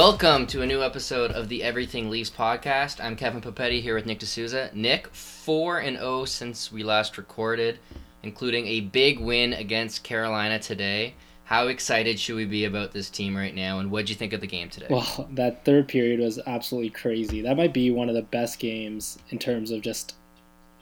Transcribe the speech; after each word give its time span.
Welcome 0.00 0.46
to 0.46 0.62
a 0.62 0.66
new 0.66 0.82
episode 0.82 1.30
of 1.30 1.50
the 1.50 1.62
Everything 1.62 2.08
Leafs 2.08 2.30
podcast. 2.30 3.04
I'm 3.04 3.16
Kevin 3.16 3.42
Papetti 3.42 3.82
here 3.82 3.94
with 3.94 4.06
Nick 4.06 4.20
D'Souza. 4.20 4.70
Nick, 4.72 5.08
4 5.08 5.80
and 5.80 5.98
0 5.98 6.24
since 6.24 6.72
we 6.72 6.82
last 6.82 7.18
recorded, 7.18 7.78
including 8.22 8.66
a 8.66 8.80
big 8.80 9.20
win 9.20 9.52
against 9.52 10.02
Carolina 10.02 10.58
today. 10.58 11.16
How 11.44 11.66
excited 11.66 12.18
should 12.18 12.36
we 12.36 12.46
be 12.46 12.64
about 12.64 12.92
this 12.92 13.10
team 13.10 13.36
right 13.36 13.54
now, 13.54 13.78
and 13.78 13.90
what 13.90 13.98
would 13.98 14.08
you 14.08 14.16
think 14.16 14.32
of 14.32 14.40
the 14.40 14.46
game 14.46 14.70
today? 14.70 14.86
Well, 14.88 15.28
that 15.32 15.66
third 15.66 15.86
period 15.86 16.18
was 16.18 16.40
absolutely 16.46 16.88
crazy. 16.88 17.42
That 17.42 17.58
might 17.58 17.74
be 17.74 17.90
one 17.90 18.08
of 18.08 18.14
the 18.14 18.22
best 18.22 18.58
games 18.58 19.18
in 19.28 19.38
terms 19.38 19.70
of 19.70 19.82
just 19.82 20.14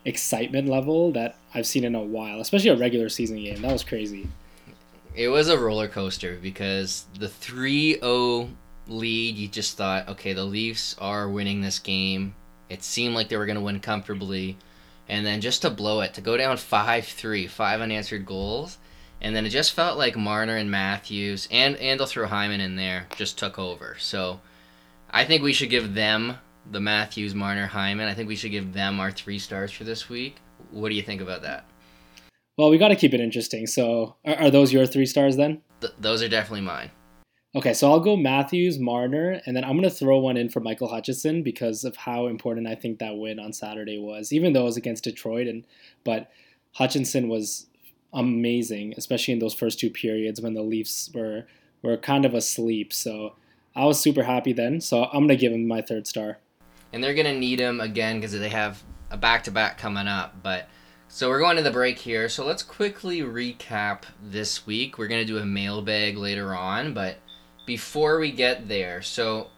excitement 0.04 0.68
level 0.68 1.10
that 1.10 1.37
I've 1.52 1.66
seen 1.66 1.82
in 1.82 1.96
a 1.96 2.00
while, 2.00 2.40
especially 2.40 2.70
a 2.70 2.76
regular 2.76 3.09
season 3.09 3.42
game. 3.42 3.62
That 3.62 3.73
was 3.73 3.82
crazy. 3.82 4.28
It 5.16 5.26
was 5.26 5.48
a 5.48 5.59
roller 5.59 5.88
coaster 5.88 6.38
because 6.40 7.06
the 7.18 7.28
3 7.28 7.98
0 7.98 8.50
lead, 8.88 9.37
you 9.37 9.48
just 9.48 9.77
thought, 9.77 10.09
okay, 10.09 10.33
the 10.33 10.45
Leafs 10.45 10.96
are 10.98 11.29
winning 11.29 11.60
this 11.60 11.79
game. 11.79 12.34
It 12.69 12.83
seemed 12.83 13.15
like 13.15 13.29
they 13.29 13.37
were 13.37 13.46
going 13.46 13.56
to 13.56 13.62
win 13.62 13.80
comfortably. 13.80 14.56
And 15.09 15.24
then 15.24 15.40
just 15.40 15.62
to 15.62 15.71
blow 15.71 16.01
it, 16.01 16.15
to 16.15 16.21
go 16.21 16.37
down 16.37 16.57
5 16.57 17.04
3, 17.07 17.46
five 17.46 17.80
unanswered 17.80 18.27
goals. 18.27 18.79
And 19.21 19.35
then 19.35 19.46
it 19.46 19.51
just 19.51 19.73
felt 19.73 19.99
like 19.99 20.16
Marner 20.16 20.57
and 20.57 20.71
Matthews, 20.71 21.49
and, 21.51 21.77
and 21.77 21.99
they'll 21.99 22.07
throw 22.07 22.27
Hyman 22.27 22.60
in 22.60 22.77
there, 22.77 23.07
just 23.16 23.37
took 23.37 23.59
over. 23.59 23.96
So 23.99 24.40
I 25.10 25.24
think 25.24 25.43
we 25.43 25.52
should 25.52 25.71
give 25.71 25.95
them 25.95 26.38
the 26.71 26.80
Matthews, 26.80 27.34
Marner, 27.34 27.66
Hyman. 27.66 28.09
I 28.09 28.15
think 28.15 28.29
we 28.29 28.37
should 28.37 28.52
give 28.52 28.73
them 28.73 29.01
our 29.01 29.10
three 29.10 29.38
stars 29.38 29.73
for 29.73 29.84
this 29.84 30.09
week. 30.09 30.37
What 30.71 30.90
do 30.90 30.95
you 30.95 31.02
think 31.02 31.21
about 31.21 31.43
that? 31.43 31.65
Well, 32.57 32.71
we 32.71 32.79
got 32.79 32.88
to 32.88 32.96
keep 32.96 33.15
it 33.15 33.21
interesting. 33.21 33.66
So 33.66 34.16
are, 34.24 34.34
are 34.37 34.51
those 34.51 34.73
your 34.73 34.87
three 34.87 35.07
stars 35.07 35.37
then? 35.37 35.62
Th- 35.80 35.93
those 35.99 36.23
are 36.23 36.29
definitely 36.29 36.62
mine. 36.62 36.90
Okay, 37.57 37.73
so 37.73 37.91
I'll 37.91 38.01
go 38.01 38.15
Matthews, 38.15 38.79
Marner, 38.79 39.41
and 39.46 39.57
then 39.57 39.65
I'm 39.65 39.73
going 39.73 39.88
to 39.88 39.91
throw 39.91 40.18
one 40.18 40.37
in 40.37 40.51
for 40.51 40.60
Michael 40.60 40.88
Hutchinson 40.88 41.43
because 41.43 41.82
of 41.82 41.96
how 41.96 42.27
important 42.27 42.66
I 42.66 42.74
think 42.74 42.99
that 42.99 43.16
win 43.16 43.38
on 43.40 43.55
Saturday 43.55 43.99
was, 43.99 44.35
even 44.35 44.52
though 44.52 44.63
it 44.63 44.65
was 44.65 44.77
against 44.77 45.05
Detroit. 45.05 45.46
And 45.46 45.65
But 46.05 46.30
Hutchinson 46.74 47.29
was 47.29 47.66
amazing, 48.13 48.93
especially 48.99 49.32
in 49.32 49.40
those 49.40 49.55
first 49.55 49.80
two 49.80 49.88
periods 49.88 50.43
when 50.43 50.52
the 50.52 50.63
Leafs 50.63 51.10
were, 51.15 51.46
were 51.80 51.96
kind 51.96 52.27
of 52.27 52.35
asleep. 52.35 52.93
So 52.93 53.35
I 53.74 53.87
was 53.87 53.99
super 53.99 54.24
happy 54.24 54.52
then. 54.52 54.83
So 54.83 55.05
I'm 55.05 55.27
going 55.27 55.29
to 55.29 55.37
give 55.37 55.52
him 55.52 55.66
my 55.66 55.80
third 55.80 56.07
star. 56.07 56.38
And 56.93 57.02
they're 57.02 57.15
going 57.15 57.33
to 57.33 57.38
need 57.38 57.60
him 57.60 57.80
again 57.80 58.16
because 58.16 58.38
they 58.38 58.49
have 58.51 58.83
a 59.10 59.16
back 59.16 59.45
to 59.45 59.51
back 59.51 59.79
coming 59.79 60.07
up. 60.07 60.43
But 60.43 60.68
so 61.09 61.30
we're 61.30 61.40
going 61.40 61.57
to 61.57 61.62
the 61.62 61.71
break 61.71 61.99
here. 61.99 62.29
So 62.29 62.45
let's 62.45 62.62
quickly 62.62 63.21
recap 63.21 64.03
this 64.22 64.66
week. 64.66 64.99
We're 64.99 65.09
going 65.09 65.27
to 65.27 65.33
do 65.33 65.38
a 65.38 65.47
mailbag 65.47 66.19
later 66.19 66.55
on, 66.55 66.93
but 66.93 67.16
before 67.69 68.19
we 68.19 68.33
get 68.33 68.66
there, 68.66 69.03
so 69.03 69.49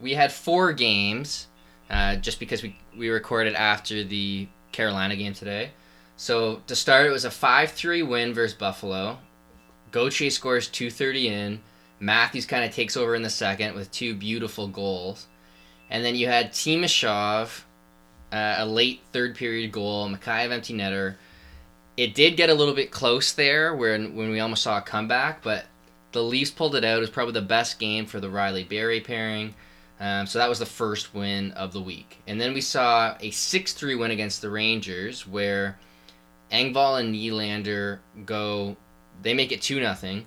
we 0.00 0.14
had 0.14 0.30
four 0.30 0.72
games, 0.72 1.48
uh, 1.90 2.14
just 2.14 2.38
because 2.38 2.62
we 2.62 2.78
we 2.96 3.08
recorded 3.08 3.54
after 3.54 4.04
the 4.04 4.46
Carolina 4.70 5.16
game 5.16 5.34
today. 5.34 5.72
So 6.16 6.62
to 6.68 6.76
start, 6.76 7.06
it 7.06 7.10
was 7.10 7.24
a 7.24 7.30
five 7.30 7.72
three 7.72 8.04
win 8.04 8.32
versus 8.32 8.56
Buffalo. 8.56 9.18
Gauthier 9.90 10.30
scores 10.30 10.68
two 10.68 10.88
thirty 10.88 11.26
in. 11.26 11.60
Matthews 11.98 12.46
kind 12.46 12.64
of 12.64 12.72
takes 12.72 12.96
over 12.96 13.16
in 13.16 13.22
the 13.22 13.28
second 13.28 13.74
with 13.74 13.90
two 13.90 14.14
beautiful 14.14 14.68
goals, 14.68 15.26
and 15.90 16.04
then 16.04 16.14
you 16.14 16.28
had 16.28 16.52
Timashov, 16.52 17.64
uh, 18.32 18.54
a 18.58 18.64
late 18.64 19.00
third 19.12 19.34
period 19.34 19.72
goal. 19.72 20.08
Mikheyev 20.08 20.52
empty 20.52 20.74
netter. 20.74 21.16
It 21.96 22.14
did 22.14 22.36
get 22.36 22.50
a 22.50 22.54
little 22.54 22.74
bit 22.74 22.92
close 22.92 23.32
there, 23.32 23.74
when 23.74 24.14
when 24.14 24.30
we 24.30 24.38
almost 24.38 24.62
saw 24.62 24.78
a 24.78 24.82
comeback, 24.82 25.42
but 25.42 25.66
the 26.12 26.22
Leafs 26.22 26.50
pulled 26.50 26.74
it 26.74 26.84
out. 26.84 26.98
It 26.98 27.00
was 27.00 27.10
probably 27.10 27.34
the 27.34 27.42
best 27.42 27.78
game 27.78 28.06
for 28.06 28.20
the 28.20 28.28
Rielly 28.28 28.68
Barrie 28.68 29.00
pairing. 29.00 29.54
Um, 30.00 30.26
so 30.26 30.38
that 30.38 30.48
was 30.48 30.58
the 30.58 30.66
first 30.66 31.14
win 31.14 31.52
of 31.52 31.72
the 31.72 31.80
week. 31.80 32.18
And 32.26 32.40
then 32.40 32.54
we 32.54 32.62
saw 32.62 33.16
a 33.20 33.30
6 33.30 33.72
3 33.72 33.94
win 33.96 34.10
against 34.10 34.40
the 34.40 34.50
Rangers 34.50 35.26
where 35.26 35.78
Engvall 36.50 37.00
and 37.00 37.14
Nylander 37.14 37.98
go, 38.24 38.76
they 39.22 39.34
make 39.34 39.52
it 39.52 39.60
2 39.60 39.74
0. 39.94 40.22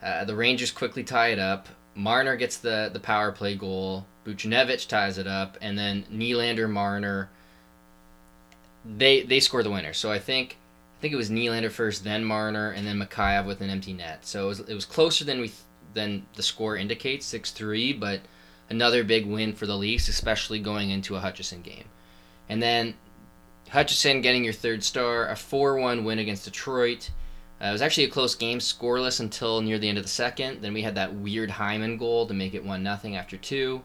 Uh, 0.00 0.24
the 0.24 0.36
Rangers 0.36 0.70
quickly 0.70 1.02
tie 1.02 1.28
it 1.28 1.40
up. 1.40 1.68
Marner 1.96 2.36
gets 2.36 2.58
the, 2.58 2.90
the 2.92 3.00
power 3.00 3.32
play 3.32 3.56
goal. 3.56 4.06
Buchnevich 4.24 4.86
ties 4.86 5.18
it 5.18 5.26
up. 5.26 5.58
And 5.60 5.76
then 5.76 6.04
Nylander, 6.12 6.70
Marner, 6.70 7.28
they, 8.84 9.22
they 9.22 9.40
score 9.40 9.64
the 9.64 9.70
winner. 9.70 9.92
So 9.92 10.12
I 10.12 10.20
think 10.20 10.58
I 10.98 11.00
think 11.00 11.14
it 11.14 11.16
was 11.16 11.30
Nylander 11.30 11.70
first, 11.70 12.02
then 12.02 12.24
Marner, 12.24 12.72
and 12.72 12.84
then 12.84 12.98
Mikheyev 12.98 13.46
with 13.46 13.60
an 13.60 13.70
empty 13.70 13.92
net. 13.92 14.26
So 14.26 14.46
it 14.46 14.48
was, 14.48 14.60
it 14.60 14.74
was 14.74 14.84
closer 14.84 15.24
than 15.24 15.40
we 15.40 15.52
than 15.94 16.26
the 16.34 16.42
score 16.42 16.76
indicates, 16.76 17.24
six 17.24 17.52
three. 17.52 17.92
But 17.92 18.22
another 18.68 19.04
big 19.04 19.24
win 19.24 19.52
for 19.52 19.66
the 19.66 19.76
Leafs, 19.76 20.08
especially 20.08 20.58
going 20.58 20.90
into 20.90 21.14
a 21.14 21.20
Hutchinson 21.20 21.62
game. 21.62 21.84
And 22.48 22.60
then 22.60 22.94
Hutchinson 23.70 24.22
getting 24.22 24.42
your 24.42 24.52
third 24.52 24.82
star, 24.82 25.28
a 25.28 25.36
four 25.36 25.76
one 25.78 26.04
win 26.04 26.18
against 26.18 26.44
Detroit. 26.44 27.10
Uh, 27.62 27.66
it 27.66 27.72
was 27.72 27.82
actually 27.82 28.04
a 28.04 28.10
close 28.10 28.34
game, 28.34 28.58
scoreless 28.58 29.20
until 29.20 29.60
near 29.60 29.78
the 29.78 29.88
end 29.88 29.98
of 29.98 30.04
the 30.04 30.10
second. 30.10 30.62
Then 30.62 30.74
we 30.74 30.82
had 30.82 30.96
that 30.96 31.14
weird 31.14 31.50
Hyman 31.50 31.96
goal 31.96 32.26
to 32.26 32.34
make 32.34 32.54
it 32.54 32.64
one 32.64 32.82
nothing 32.82 33.14
after 33.14 33.36
two, 33.36 33.82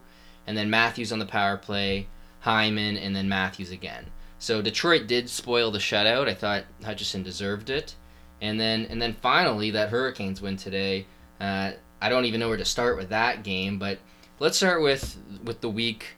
and 0.47 0.57
then 0.57 0.69
Matthews 0.69 1.11
on 1.11 1.19
the 1.19 1.25
power 1.25 1.57
play, 1.57 2.07
Hyman, 2.39 2.97
and 2.97 3.15
then 3.15 3.29
Matthews 3.29 3.69
again. 3.69 4.07
So 4.43 4.61
Detroit 4.61 5.07
did 5.07 5.29
spoil 5.29 5.71
the 5.71 5.79
shutout. 5.79 6.27
I 6.27 6.33
thought 6.33 6.65
Hutchinson 6.83 7.23
deserved 7.23 7.69
it, 7.69 7.95
and 8.41 8.59
then 8.59 8.85
and 8.89 9.01
then 9.01 9.13
finally 9.13 9.71
that 9.71 9.87
Hurricanes 9.87 10.41
win 10.41 10.57
today. 10.57 11.05
Uh, 11.39 11.71
I 12.01 12.09
don't 12.09 12.25
even 12.25 12.41
know 12.41 12.49
where 12.49 12.57
to 12.57 12.65
start 12.65 12.97
with 12.97 13.07
that 13.07 13.45
game, 13.45 13.79
but 13.79 13.99
let's 14.39 14.57
start 14.57 14.81
with 14.81 15.17
with 15.45 15.61
the 15.61 15.69
week, 15.69 16.17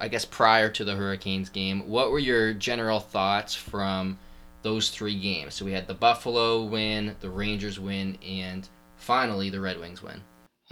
I 0.00 0.08
guess 0.08 0.24
prior 0.24 0.68
to 0.68 0.84
the 0.84 0.96
Hurricanes 0.96 1.48
game. 1.48 1.88
What 1.88 2.10
were 2.10 2.18
your 2.18 2.54
general 2.54 2.98
thoughts 2.98 3.54
from 3.54 4.18
those 4.62 4.90
three 4.90 5.20
games? 5.20 5.54
So 5.54 5.64
we 5.64 5.70
had 5.70 5.86
the 5.86 5.94
Buffalo 5.94 6.64
win, 6.64 7.14
the 7.20 7.30
Rangers 7.30 7.78
win, 7.78 8.18
and 8.20 8.68
finally 8.96 9.48
the 9.48 9.60
Red 9.60 9.78
Wings 9.78 10.02
win. 10.02 10.22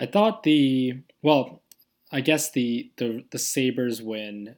I 0.01 0.07
thought 0.07 0.43
the 0.43 0.99
well, 1.23 1.63
I 2.11 2.23
guess 2.23 2.51
the 2.51 2.91
the 2.97 3.25
the 3.31 3.39
Sabres 3.39 4.03
win 4.03 4.57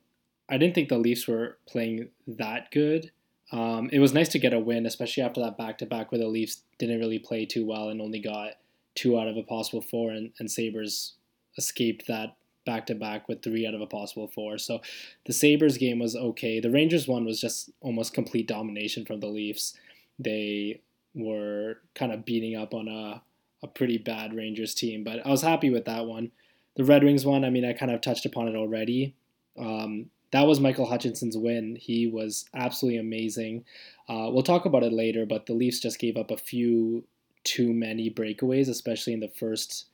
I 0.50 0.59
didn't 0.59 0.75
think 0.75 0.88
the 0.88 0.99
Leafs 0.99 1.28
were 1.28 1.59
playing 1.66 2.09
that 2.27 2.71
good. 2.71 3.12
Um, 3.53 3.88
it 3.93 3.99
was 3.99 4.12
nice 4.12 4.28
to 4.31 4.38
get 4.38 4.53
a 4.53 4.61
win, 4.61 4.87
especially 4.87 5.22
after 5.22 5.41
that 5.41 5.59
back 5.59 5.78
to 5.78 5.87
back 5.87 6.12
where 6.12 6.21
the 6.21 6.28
Leafs 6.28 6.62
didn't 6.78 7.00
really 7.00 7.19
play 7.19 7.47
too 7.47 7.65
well 7.66 7.88
and 7.88 8.00
only 8.00 8.21
got 8.21 8.53
two 8.94 9.19
out 9.19 9.28
of 9.28 9.37
a 9.37 9.43
possible 9.43 9.81
four, 9.81 10.11
and, 10.11 10.33
and 10.38 10.50
Sabres 10.50 11.15
escaped 11.56 12.06
that 12.06 12.37
back 12.66 12.87
to 12.87 12.94
back 12.94 13.28
with 13.28 13.43
three 13.43 13.66
out 13.66 13.75
of 13.75 13.81
a 13.81 13.87
possible 13.87 14.28
four. 14.28 14.59
So 14.59 14.81
the 15.27 15.33
Sabres 15.33 15.78
game 15.78 15.99
was 15.99 16.15
okay. 16.15 16.61
The 16.61 16.71
Rangers 16.71 17.09
one 17.09 17.25
was 17.25 17.41
just 17.41 17.71
almost 17.81 18.15
complete 18.15 18.47
domination 18.47 19.05
from 19.05 19.21
the 19.21 19.27
Leafs. 19.27 19.77
They 20.19 20.81
were 21.15 21.78
kind 21.94 22.12
of 22.12 22.25
beating 22.25 22.56
up 22.56 22.75
on 22.75 22.87
a, 22.87 23.22
a 23.62 23.67
pretty 23.67 23.99
bad 23.99 24.34
Rangers 24.34 24.75
team, 24.75 25.03
but 25.03 25.25
I 25.27 25.31
was 25.31 25.43
happy 25.43 25.71
with 25.71 25.87
that 25.87 26.06
one. 26.06 26.31
The 26.77 26.84
Red 26.84 27.03
Wings 27.03 27.27
one, 27.27 27.44
I 27.44 27.50
mean, 27.50 27.65
I 27.65 27.72
kind 27.72 27.91
of 27.91 28.00
touched 28.00 28.27
upon 28.27 28.47
it 28.47 28.55
already. 28.55 29.15
Um, 29.59 30.11
that 30.32 30.47
was 30.47 30.61
Michael 30.61 30.87
Hutchinson's 30.87 31.37
win. 31.37 31.77
He 31.77 32.06
was 32.06 32.47
absolutely 32.55 32.99
amazing. 32.99 33.65
Uh, 34.09 34.31
we'll 34.31 34.43
talk 34.43 34.65
about 34.65 34.82
it 34.82 34.93
later, 34.93 35.27
but 35.27 35.47
the 35.47 35.55
Leafs 35.55 35.81
just 35.81 35.99
gave 35.99 36.17
up 36.17 36.31
a 36.31 36.37
few 36.37 37.05
too 37.44 37.73
many 37.73 38.11
breakaways, 38.11 38.69
especially 38.69 39.12
in 39.12 39.21
the 39.21 39.29
first 39.29 39.87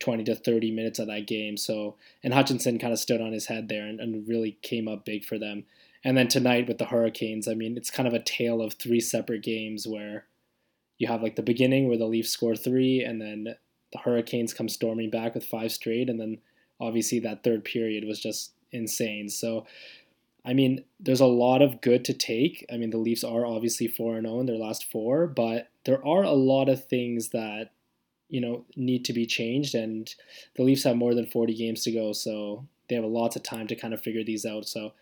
20 0.00 0.24
to 0.24 0.34
30 0.34 0.70
minutes 0.72 0.98
of 0.98 1.06
that 1.06 1.26
game. 1.26 1.56
So, 1.56 1.96
and 2.22 2.34
Hutchinson 2.34 2.78
kind 2.78 2.92
of 2.92 2.98
stood 2.98 3.20
on 3.20 3.32
his 3.32 3.46
head 3.46 3.68
there 3.68 3.86
and, 3.86 4.00
and 4.00 4.28
really 4.28 4.58
came 4.62 4.88
up 4.88 5.04
big 5.04 5.24
for 5.24 5.38
them. 5.38 5.64
And 6.04 6.16
then 6.16 6.28
tonight 6.28 6.68
with 6.68 6.78
the 6.78 6.84
Hurricanes, 6.86 7.48
I 7.48 7.54
mean, 7.54 7.76
it's 7.76 7.90
kind 7.90 8.06
of 8.06 8.14
a 8.14 8.22
tale 8.22 8.60
of 8.62 8.74
three 8.74 9.00
separate 9.00 9.42
games 9.42 9.86
where 9.86 10.26
you 10.98 11.08
have 11.08 11.22
like 11.22 11.36
the 11.36 11.42
beginning 11.42 11.88
where 11.88 11.98
the 11.98 12.06
Leafs 12.06 12.30
score 12.30 12.56
three, 12.56 13.02
and 13.02 13.20
then 13.20 13.56
the 13.92 13.98
Hurricanes 13.98 14.54
come 14.54 14.68
storming 14.68 15.10
back 15.10 15.34
with 15.34 15.44
five 15.44 15.72
straight, 15.72 16.08
and 16.08 16.20
then 16.20 16.38
obviously 16.80 17.18
that 17.20 17.42
third 17.42 17.64
period 17.64 18.04
was 18.06 18.20
just 18.20 18.52
insane. 18.76 19.28
So, 19.28 19.66
I 20.44 20.54
mean, 20.54 20.84
there's 21.00 21.20
a 21.20 21.26
lot 21.26 21.62
of 21.62 21.80
good 21.80 22.04
to 22.04 22.12
take. 22.12 22.64
I 22.72 22.76
mean, 22.76 22.90
the 22.90 22.98
Leafs 22.98 23.24
are 23.24 23.44
obviously 23.44 23.88
4 23.88 24.20
0 24.20 24.40
in 24.40 24.46
their 24.46 24.56
last 24.56 24.90
four, 24.90 25.26
but 25.26 25.68
there 25.84 26.04
are 26.06 26.22
a 26.22 26.32
lot 26.32 26.68
of 26.68 26.86
things 26.86 27.30
that, 27.30 27.70
you 28.28 28.40
know, 28.40 28.64
need 28.76 29.04
to 29.06 29.12
be 29.12 29.26
changed. 29.26 29.74
And 29.74 30.08
the 30.54 30.62
Leafs 30.62 30.84
have 30.84 30.96
more 30.96 31.14
than 31.14 31.26
40 31.26 31.54
games 31.54 31.82
to 31.84 31.92
go. 31.92 32.12
So 32.12 32.66
they 32.88 32.94
have 32.94 33.04
lots 33.04 33.34
of 33.34 33.42
time 33.42 33.66
to 33.66 33.74
kind 33.74 33.92
of 33.92 34.02
figure 34.02 34.22
these 34.22 34.46
out. 34.46 34.66
So, 34.66 34.92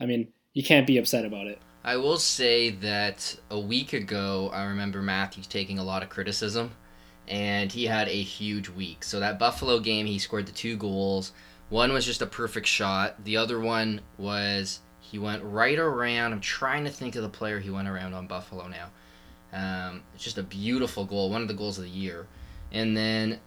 I 0.00 0.06
mean, 0.06 0.28
you 0.52 0.62
can't 0.62 0.86
be 0.86 0.98
upset 0.98 1.24
about 1.24 1.46
it. 1.46 1.58
I 1.84 1.96
will 1.96 2.18
say 2.18 2.70
that 2.70 3.36
a 3.50 3.58
week 3.58 3.92
ago, 3.92 4.50
I 4.52 4.64
remember 4.64 5.02
Matthews 5.02 5.48
taking 5.48 5.80
a 5.80 5.84
lot 5.84 6.04
of 6.04 6.10
criticism, 6.10 6.70
and 7.26 7.72
he 7.72 7.86
had 7.86 8.08
a 8.08 8.22
huge 8.22 8.68
week. 8.68 9.02
So 9.02 9.18
that 9.18 9.38
Buffalo 9.38 9.80
game, 9.80 10.06
he 10.06 10.18
scored 10.20 10.46
the 10.46 10.52
two 10.52 10.76
goals. 10.76 11.32
One 11.72 11.94
was 11.94 12.04
just 12.04 12.20
a 12.20 12.26
perfect 12.26 12.66
shot. 12.66 13.24
The 13.24 13.38
other 13.38 13.58
one 13.58 14.02
was 14.18 14.80
he 15.00 15.18
went 15.18 15.42
right 15.42 15.78
around. 15.78 16.34
I'm 16.34 16.40
trying 16.40 16.84
to 16.84 16.90
think 16.90 17.16
of 17.16 17.22
the 17.22 17.30
player 17.30 17.60
he 17.60 17.70
went 17.70 17.88
around 17.88 18.12
on 18.12 18.26
Buffalo 18.26 18.68
now. 18.68 18.90
Um, 19.54 20.02
it's 20.14 20.22
just 20.22 20.36
a 20.36 20.42
beautiful 20.42 21.06
goal, 21.06 21.30
one 21.30 21.40
of 21.40 21.48
the 21.48 21.54
goals 21.54 21.78
of 21.78 21.84
the 21.84 21.90
year. 21.90 22.26
And 22.72 22.94
then 22.94 23.40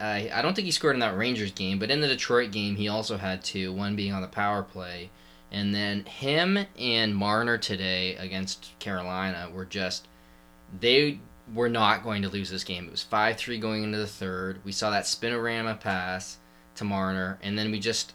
Uh, 0.00 0.20
I 0.34 0.42
don't 0.42 0.54
think 0.54 0.64
he 0.64 0.70
scored 0.72 0.96
in 0.96 1.00
that 1.00 1.16
Rangers 1.16 1.52
game, 1.52 1.78
but 1.78 1.90
in 1.90 2.00
the 2.00 2.08
Detroit 2.08 2.50
game, 2.50 2.76
he 2.76 2.88
also 2.88 3.16
had 3.16 3.44
two, 3.44 3.72
one 3.72 3.94
being 3.94 4.12
on 4.12 4.22
the 4.22 4.28
power 4.28 4.62
play. 4.62 5.10
And 5.52 5.74
then 5.74 6.04
him 6.06 6.66
and 6.78 7.14
Marner 7.14 7.58
today 7.58 8.16
against 8.16 8.76
Carolina 8.80 9.50
were 9.52 9.64
just, 9.66 10.08
they 10.80 11.20
were 11.52 11.68
not 11.68 12.02
going 12.02 12.22
to 12.22 12.28
lose 12.28 12.50
this 12.50 12.64
game. 12.64 12.86
It 12.86 12.90
was 12.90 13.02
5 13.02 13.36
3 13.36 13.58
going 13.58 13.84
into 13.84 13.98
the 13.98 14.06
third. 14.06 14.60
We 14.64 14.72
saw 14.72 14.90
that 14.90 15.04
spinorama 15.04 15.78
pass 15.78 16.38
to 16.76 16.84
Marner, 16.84 17.38
and 17.42 17.58
then 17.58 17.70
we 17.70 17.80
just, 17.80 18.12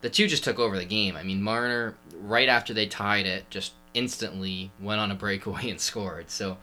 the 0.00 0.10
two 0.10 0.26
just 0.26 0.44
took 0.44 0.58
over 0.58 0.78
the 0.78 0.84
game. 0.84 1.16
I 1.16 1.22
mean, 1.22 1.42
Marner, 1.42 1.94
right 2.20 2.48
after 2.48 2.72
they 2.72 2.86
tied 2.86 3.26
it, 3.26 3.48
just 3.50 3.72
instantly 3.94 4.70
went 4.80 5.00
on 5.00 5.10
a 5.10 5.14
breakaway 5.14 5.70
and 5.70 5.80
scored. 5.80 6.30
So 6.30 6.56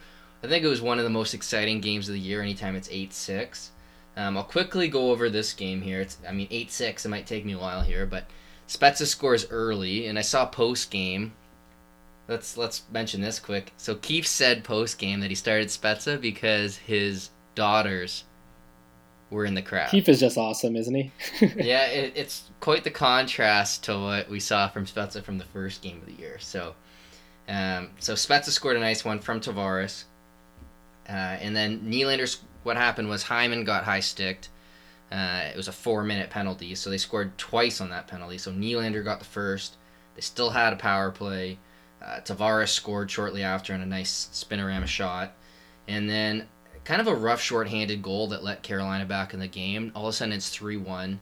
I 0.43 0.47
think 0.47 0.63
it 0.63 0.69
was 0.69 0.81
one 0.81 0.97
of 0.97 1.03
the 1.03 1.09
most 1.09 1.33
exciting 1.33 1.81
games 1.81 2.07
of 2.07 2.13
the 2.13 2.19
year 2.19 2.41
anytime 2.41 2.75
it's 2.75 2.89
8 2.91 3.13
6. 3.13 3.71
Um, 4.15 4.35
I'll 4.35 4.43
quickly 4.43 4.87
go 4.87 5.11
over 5.11 5.29
this 5.29 5.53
game 5.53 5.81
here. 5.81 6.01
It's, 6.01 6.17
I 6.27 6.31
mean, 6.31 6.47
8 6.49 6.71
6, 6.71 7.05
it 7.05 7.09
might 7.09 7.27
take 7.27 7.45
me 7.45 7.53
a 7.53 7.59
while 7.59 7.81
here, 7.81 8.05
but 8.05 8.25
Spezza 8.67 9.05
scores 9.05 9.49
early, 9.49 10.07
and 10.07 10.19
I 10.19 10.21
saw 10.21 10.45
post 10.45 10.91
game. 10.91 11.33
Let's 12.27 12.57
let's 12.57 12.83
mention 12.91 13.21
this 13.21 13.39
quick. 13.39 13.71
So 13.77 13.95
Keefe 13.95 14.27
said 14.27 14.65
post 14.65 14.97
game 14.97 15.21
that 15.21 15.29
he 15.29 15.35
started 15.35 15.69
Spezza 15.69 16.19
because 16.19 16.75
his 16.75 17.29
daughters 17.55 18.25
were 19.29 19.45
in 19.45 19.53
the 19.53 19.61
crowd. 19.61 19.89
Keefe 19.89 20.09
is 20.09 20.19
just 20.19 20.37
awesome, 20.37 20.75
isn't 20.75 20.93
he? 20.93 21.11
yeah, 21.57 21.85
it, 21.87 22.13
it's 22.15 22.49
quite 22.59 22.83
the 22.83 22.91
contrast 22.91 23.83
to 23.85 23.97
what 23.97 24.29
we 24.29 24.39
saw 24.39 24.67
from 24.67 24.85
Spezza 24.85 25.23
from 25.23 25.37
the 25.37 25.45
first 25.45 25.81
game 25.81 25.97
of 25.97 26.05
the 26.05 26.13
year. 26.13 26.37
So, 26.39 26.75
um, 27.49 27.91
so 27.99 28.13
Spezza 28.13 28.49
scored 28.49 28.77
a 28.77 28.79
nice 28.79 29.03
one 29.03 29.19
from 29.19 29.41
Tavares, 29.41 30.05
uh, 31.07 31.11
and 31.11 31.55
then 31.55 31.81
Nylander's. 31.81 32.39
What 32.63 32.75
happened 32.75 33.07
was 33.07 33.23
Hyman 33.23 33.63
got 33.63 33.85
high 33.85 34.01
sticked. 34.01 34.49
Uh, 35.09 35.45
it 35.53 35.55
was 35.55 35.69
a 35.69 35.71
four 35.71 36.03
minute 36.03 36.29
penalty, 36.29 36.75
so 36.75 36.89
they 36.89 36.97
scored 36.97 37.37
twice 37.37 37.79
on 37.79 37.89
that 37.91 38.07
penalty. 38.07 38.37
So 38.37 38.51
Nylander 38.51 39.03
got 39.03 39.19
the 39.19 39.25
first. 39.25 39.77
They 40.15 40.21
still 40.21 40.49
had 40.49 40.73
a 40.73 40.75
power 40.75 41.11
play. 41.11 41.59
Uh, 42.03 42.19
Tavares 42.19 42.69
scored 42.69 43.09
shortly 43.09 43.43
after 43.43 43.73
on 43.73 43.81
a 43.81 43.85
nice 43.85 44.29
spinorama 44.33 44.87
shot. 44.87 45.33
And 45.87 46.09
then 46.09 46.47
kind 46.87 47.01
of 47.01 47.07
a 47.07 47.13
rough 47.13 47.41
short-handed 47.41 48.01
goal 48.01 48.27
that 48.27 48.45
let 48.45 48.63
Carolina 48.63 49.03
back 49.03 49.33
in 49.33 49.41
the 49.41 49.47
game. 49.47 49.91
All 49.93 50.03
of 50.03 50.09
a 50.09 50.13
sudden 50.13 50.33
it's 50.33 50.57
3-1. 50.57 51.17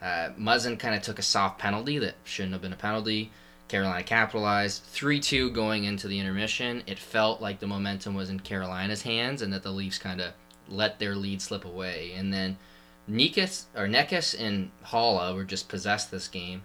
Uh, 0.00 0.30
Muzzin 0.38 0.78
kind 0.78 0.94
of 0.94 1.02
took 1.02 1.18
a 1.18 1.22
soft 1.22 1.58
penalty 1.58 1.98
that 1.98 2.14
shouldn't 2.24 2.54
have 2.54 2.62
been 2.62 2.72
a 2.72 2.76
penalty. 2.76 3.30
Carolina 3.68 4.02
capitalized. 4.02 4.82
3-2 4.94 5.52
going 5.52 5.84
into 5.84 6.08
the 6.08 6.18
intermission. 6.18 6.82
It 6.86 6.98
felt 6.98 7.42
like 7.42 7.60
the 7.60 7.66
momentum 7.66 8.14
was 8.14 8.30
in 8.30 8.40
Carolina's 8.40 9.02
hands 9.02 9.42
and 9.42 9.52
that 9.52 9.62
the 9.62 9.70
Leafs 9.70 9.98
kind 9.98 10.22
of 10.22 10.32
let 10.70 10.98
their 10.98 11.14
lead 11.14 11.42
slip 11.42 11.66
away. 11.66 12.14
And 12.16 12.32
then 12.32 12.56
Nikas 13.06 13.64
or 13.76 13.86
Necas 13.88 14.34
and 14.40 14.70
Haula 14.86 15.34
were 15.34 15.44
just 15.44 15.68
possessed 15.68 16.10
this 16.10 16.28
game. 16.28 16.62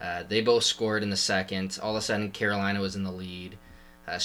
Uh, 0.00 0.22
they 0.22 0.42
both 0.42 0.62
scored 0.62 1.02
in 1.02 1.10
the 1.10 1.16
second. 1.16 1.76
All 1.82 1.90
of 1.90 1.96
a 1.96 2.02
sudden, 2.02 2.30
Carolina 2.30 2.80
was 2.80 2.94
in 2.94 3.02
the 3.02 3.10
lead. 3.10 3.58
Uh, 4.06 4.18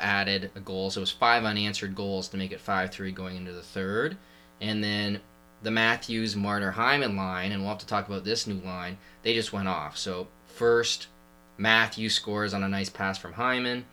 added 0.00 0.50
a 0.56 0.60
goal, 0.60 0.90
so 0.90 0.98
it 0.98 1.02
was 1.02 1.10
five 1.10 1.44
unanswered 1.44 1.94
goals 1.94 2.28
to 2.28 2.36
make 2.36 2.50
it 2.52 2.60
5 2.60 2.90
3 2.90 3.12
going 3.12 3.36
into 3.36 3.52
the 3.52 3.62
third. 3.62 4.16
And 4.60 4.82
then 4.82 5.20
the 5.62 5.70
Matthews 5.70 6.34
Marner 6.34 6.72
Hyman 6.72 7.16
line, 7.16 7.52
and 7.52 7.62
we'll 7.62 7.70
have 7.70 7.78
to 7.78 7.86
talk 7.86 8.08
about 8.08 8.24
this 8.24 8.46
new 8.46 8.60
line, 8.60 8.98
they 9.22 9.34
just 9.34 9.52
went 9.52 9.68
off. 9.68 9.96
So, 9.96 10.26
first, 10.46 11.06
Matthews 11.56 12.14
scores 12.14 12.52
on 12.52 12.64
a 12.64 12.68
nice 12.68 12.90
pass 12.90 13.16
from 13.18 13.34
Hyman. 13.34 13.84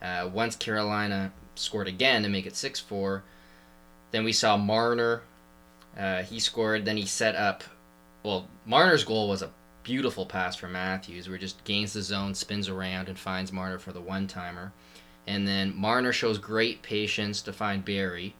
Uh, 0.00 0.28
once 0.32 0.56
Carolina 0.56 1.32
scored 1.54 1.86
again 1.86 2.22
to 2.24 2.28
make 2.28 2.46
it 2.46 2.56
6 2.56 2.80
4, 2.80 3.22
then 4.10 4.24
we 4.24 4.32
saw 4.32 4.56
Marner. 4.56 5.22
Uh, 5.96 6.22
he 6.22 6.40
scored, 6.40 6.84
then 6.84 6.96
he 6.96 7.06
set 7.06 7.36
up. 7.36 7.62
Well, 8.24 8.48
Marner's 8.64 9.04
goal 9.04 9.28
was 9.28 9.42
a 9.42 9.50
beautiful 9.82 10.26
pass 10.26 10.56
from 10.56 10.72
Matthews 10.72 11.28
where 11.28 11.38
just 11.38 11.62
gains 11.64 11.92
the 11.92 12.02
zone, 12.02 12.34
spins 12.34 12.68
around, 12.68 13.08
and 13.08 13.18
finds 13.18 13.52
Marner 13.52 13.78
for 13.78 13.92
the 13.92 14.00
one 14.00 14.26
timer. 14.26 14.72
And 15.26 15.46
then 15.46 15.76
Marner 15.76 16.12
shows 16.12 16.38
great 16.38 16.82
patience 16.82 17.42
to 17.42 17.52
find 17.52 17.84
Barrie. 17.84 18.34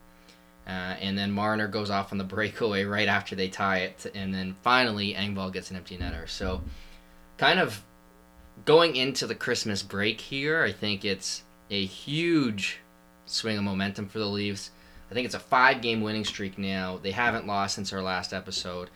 Uh, 0.67 0.95
and 1.01 1.19
then 1.19 1.33
Marner 1.33 1.69
goes 1.69 1.91
off 1.91 2.13
on 2.13 2.19
the 2.19 2.25
breakaway 2.37 2.85
right 2.85 3.09
after 3.09 3.35
they 3.35 3.49
tie 3.49 3.79
it. 3.79 4.11
And 4.15 4.33
then 4.33 4.57
finally, 4.63 5.15
Engvall 5.15 5.53
gets 5.53 5.71
an 5.71 5.77
empty 5.77 5.97
netter. 5.97 6.29
So, 6.29 6.63
kind 7.39 7.59
of 7.59 7.83
going 8.65 8.97
into 8.97 9.27
the 9.27 9.35
Christmas 9.35 9.83
break 9.83 10.21
here, 10.21 10.63
I 10.63 10.73
think 10.73 11.05
it's 11.05 11.43
a 11.71 11.85
huge 11.85 12.79
swing 13.27 13.59
of 13.59 13.65
momentum 13.65 14.09
for 14.09 14.19
the 14.19 14.27
Leafs. 14.27 14.71
I 15.11 15.15
think 15.15 15.27
it's 15.27 15.35
a 15.35 15.41
five 15.41 15.83
game 15.83 16.01
winning 16.01 16.25
streak 16.25 16.59
now. 16.59 16.99
They 17.03 17.11
haven't 17.11 17.47
lost 17.47 17.75
since 17.75 17.93
our 17.93 18.03
last 18.03 18.33
episode. 18.33 18.89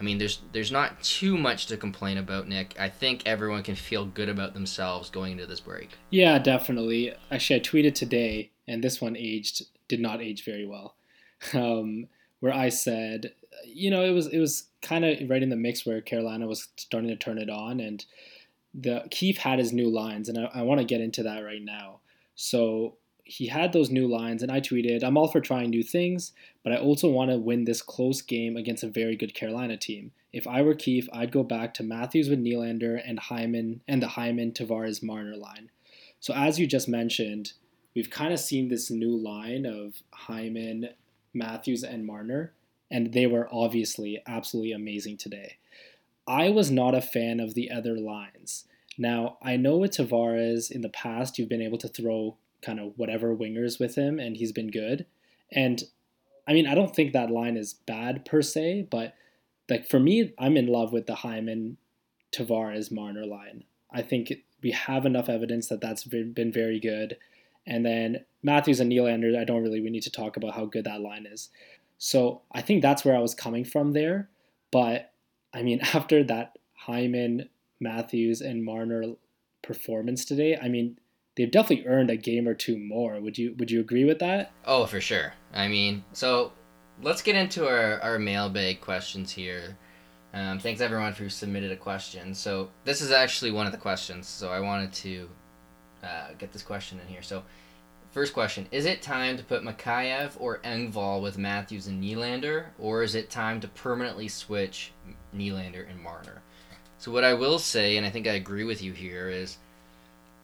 I 0.00 0.02
mean, 0.02 0.16
there's 0.16 0.40
there's 0.52 0.72
not 0.72 1.02
too 1.02 1.36
much 1.36 1.66
to 1.66 1.76
complain 1.76 2.16
about, 2.16 2.48
Nick. 2.48 2.74
I 2.80 2.88
think 2.88 3.22
everyone 3.26 3.62
can 3.62 3.74
feel 3.74 4.06
good 4.06 4.30
about 4.30 4.54
themselves 4.54 5.10
going 5.10 5.32
into 5.32 5.46
this 5.46 5.60
break. 5.60 5.90
Yeah, 6.08 6.38
definitely. 6.38 7.12
Actually, 7.30 7.60
I 7.60 7.62
tweeted 7.62 7.94
today, 7.94 8.50
and 8.66 8.82
this 8.82 9.00
one 9.00 9.16
aged 9.16 9.62
did 9.88 10.00
not 10.00 10.22
age 10.22 10.44
very 10.44 10.66
well. 10.66 10.96
Um, 11.54 12.08
where 12.40 12.54
I 12.54 12.68
said, 12.68 13.32
you 13.66 13.90
know, 13.90 14.04
it 14.04 14.10
was 14.10 14.26
it 14.26 14.38
was 14.38 14.64
kind 14.82 15.04
of 15.04 15.28
right 15.28 15.42
in 15.42 15.48
the 15.48 15.56
mix 15.56 15.86
where 15.86 16.00
Carolina 16.00 16.46
was 16.46 16.68
starting 16.76 17.08
to 17.08 17.16
turn 17.16 17.38
it 17.38 17.48
on, 17.48 17.80
and 17.80 18.04
the 18.74 19.06
Keefe 19.10 19.38
had 19.38 19.58
his 19.58 19.72
new 19.72 19.88
lines, 19.88 20.28
and 20.28 20.38
I, 20.38 20.50
I 20.60 20.62
want 20.62 20.80
to 20.80 20.86
get 20.86 21.00
into 21.00 21.22
that 21.22 21.40
right 21.40 21.62
now. 21.62 22.00
So 22.34 22.96
he 23.30 23.46
had 23.46 23.72
those 23.72 23.90
new 23.90 24.08
lines, 24.08 24.42
and 24.42 24.50
I 24.50 24.60
tweeted, 24.60 25.04
I'm 25.04 25.16
all 25.16 25.28
for 25.28 25.40
trying 25.40 25.70
new 25.70 25.84
things, 25.84 26.32
but 26.64 26.72
I 26.72 26.78
also 26.78 27.08
want 27.08 27.30
to 27.30 27.38
win 27.38 27.64
this 27.64 27.80
close 27.80 28.22
game 28.22 28.56
against 28.56 28.82
a 28.82 28.88
very 28.88 29.14
good 29.14 29.34
Carolina 29.34 29.76
team. 29.76 30.10
If 30.32 30.48
I 30.48 30.62
were 30.62 30.74
Keefe, 30.74 31.08
I'd 31.12 31.30
go 31.30 31.44
back 31.44 31.72
to 31.74 31.84
Matthews 31.84 32.28
with 32.28 32.42
Nylander 32.42 33.00
and 33.04 33.20
Hyman 33.20 33.82
and 33.86 34.02
the 34.02 34.08
Hyman 34.08 34.50
Tavares 34.50 35.00
Marner 35.00 35.36
line. 35.36 35.70
So 36.18 36.34
as 36.34 36.58
you 36.58 36.66
just 36.66 36.88
mentioned, 36.88 37.52
we've 37.94 38.10
kind 38.10 38.32
of 38.32 38.40
seen 38.40 38.68
this 38.68 38.90
new 38.90 39.16
line 39.16 39.64
of 39.64 40.02
Hyman, 40.12 40.88
Matthews, 41.32 41.84
and 41.84 42.04
Marner, 42.04 42.52
and 42.90 43.12
they 43.12 43.28
were 43.28 43.48
obviously 43.52 44.20
absolutely 44.26 44.72
amazing 44.72 45.18
today. 45.18 45.58
I 46.26 46.50
was 46.50 46.72
not 46.72 46.96
a 46.96 47.00
fan 47.00 47.38
of 47.38 47.54
the 47.54 47.70
other 47.70 47.96
lines. 47.96 48.64
Now, 48.98 49.38
I 49.40 49.56
know 49.56 49.76
with 49.76 49.92
Tavares 49.92 50.68
in 50.68 50.80
the 50.80 50.88
past, 50.88 51.38
you've 51.38 51.48
been 51.48 51.62
able 51.62 51.78
to 51.78 51.88
throw 51.88 52.36
kind 52.62 52.80
of 52.80 52.92
whatever 52.96 53.34
wingers 53.34 53.78
with 53.78 53.94
him, 53.94 54.18
and 54.18 54.36
he's 54.36 54.52
been 54.52 54.70
good. 54.70 55.06
And 55.52 55.82
I 56.46 56.52
mean, 56.52 56.66
I 56.66 56.74
don't 56.74 56.94
think 56.94 57.12
that 57.12 57.30
line 57.30 57.56
is 57.56 57.74
bad 57.74 58.24
per 58.24 58.42
se, 58.42 58.88
but 58.90 59.14
like 59.68 59.88
for 59.88 60.00
me, 60.00 60.32
I'm 60.38 60.56
in 60.56 60.66
love 60.66 60.92
with 60.92 61.06
the 61.06 61.14
Hyman 61.14 61.76
Tavares 62.32 62.90
Marner 62.90 63.26
line. 63.26 63.64
I 63.92 64.02
think 64.02 64.32
we 64.62 64.72
have 64.72 65.06
enough 65.06 65.28
evidence 65.28 65.68
that 65.68 65.80
that's 65.80 66.04
been 66.04 66.52
very 66.52 66.80
good. 66.80 67.16
And 67.66 67.84
then 67.84 68.24
Matthews 68.42 68.80
and 68.80 68.90
Nylander, 68.90 69.38
I 69.38 69.44
don't 69.44 69.62
really 69.62 69.80
we 69.80 69.90
need 69.90 70.02
to 70.02 70.10
talk 70.10 70.36
about 70.36 70.54
how 70.54 70.66
good 70.66 70.84
that 70.84 71.00
line 71.00 71.26
is. 71.26 71.50
So 71.98 72.42
I 72.52 72.62
think 72.62 72.82
that's 72.82 73.04
where 73.04 73.16
I 73.16 73.20
was 73.20 73.34
coming 73.34 73.64
from 73.64 73.92
there. 73.92 74.28
But 74.70 75.12
I 75.52 75.62
mean, 75.62 75.80
after 75.94 76.24
that 76.24 76.58
Hyman, 76.74 77.48
Matthews, 77.78 78.40
and 78.40 78.64
Marner 78.64 79.04
performance 79.62 80.24
today, 80.24 80.58
I 80.60 80.68
mean, 80.68 80.98
they've 81.40 81.50
definitely 81.50 81.86
earned 81.86 82.10
a 82.10 82.16
game 82.16 82.46
or 82.46 82.52
two 82.52 82.76
more. 82.78 83.18
Would 83.18 83.38
you 83.38 83.54
would 83.58 83.70
you 83.70 83.80
agree 83.80 84.04
with 84.04 84.18
that? 84.18 84.52
Oh, 84.66 84.84
for 84.84 85.00
sure. 85.00 85.32
I 85.54 85.68
mean, 85.68 86.04
so 86.12 86.52
let's 87.02 87.22
get 87.22 87.34
into 87.34 87.66
our, 87.66 87.98
our 88.02 88.18
mailbag 88.18 88.82
questions 88.82 89.32
here. 89.32 89.78
Um, 90.34 90.58
thanks 90.58 90.82
everyone 90.82 91.14
who 91.14 91.30
submitted 91.30 91.72
a 91.72 91.76
question. 91.76 92.34
So 92.34 92.68
this 92.84 93.00
is 93.00 93.10
actually 93.10 93.52
one 93.52 93.64
of 93.64 93.72
the 93.72 93.78
questions. 93.78 94.28
So 94.28 94.50
I 94.50 94.60
wanted 94.60 94.92
to 94.92 95.28
uh, 96.04 96.28
get 96.36 96.52
this 96.52 96.62
question 96.62 97.00
in 97.00 97.08
here. 97.08 97.22
So 97.22 97.42
first 98.10 98.34
question: 98.34 98.66
Is 98.70 98.84
it 98.84 99.00
time 99.00 99.38
to 99.38 99.42
put 99.42 99.62
Mikheyev 99.62 100.32
or 100.38 100.58
Engvall 100.58 101.22
with 101.22 101.38
Matthews 101.38 101.86
and 101.86 102.04
Nylander, 102.04 102.66
or 102.78 103.02
is 103.02 103.14
it 103.14 103.30
time 103.30 103.60
to 103.60 103.68
permanently 103.68 104.28
switch 104.28 104.92
Nylander 105.34 105.88
and 105.88 105.98
Marner? 105.98 106.42
So 106.98 107.10
what 107.10 107.24
I 107.24 107.32
will 107.32 107.58
say, 107.58 107.96
and 107.96 108.04
I 108.04 108.10
think 108.10 108.26
I 108.26 108.32
agree 108.32 108.64
with 108.64 108.82
you 108.82 108.92
here, 108.92 109.30
is 109.30 109.56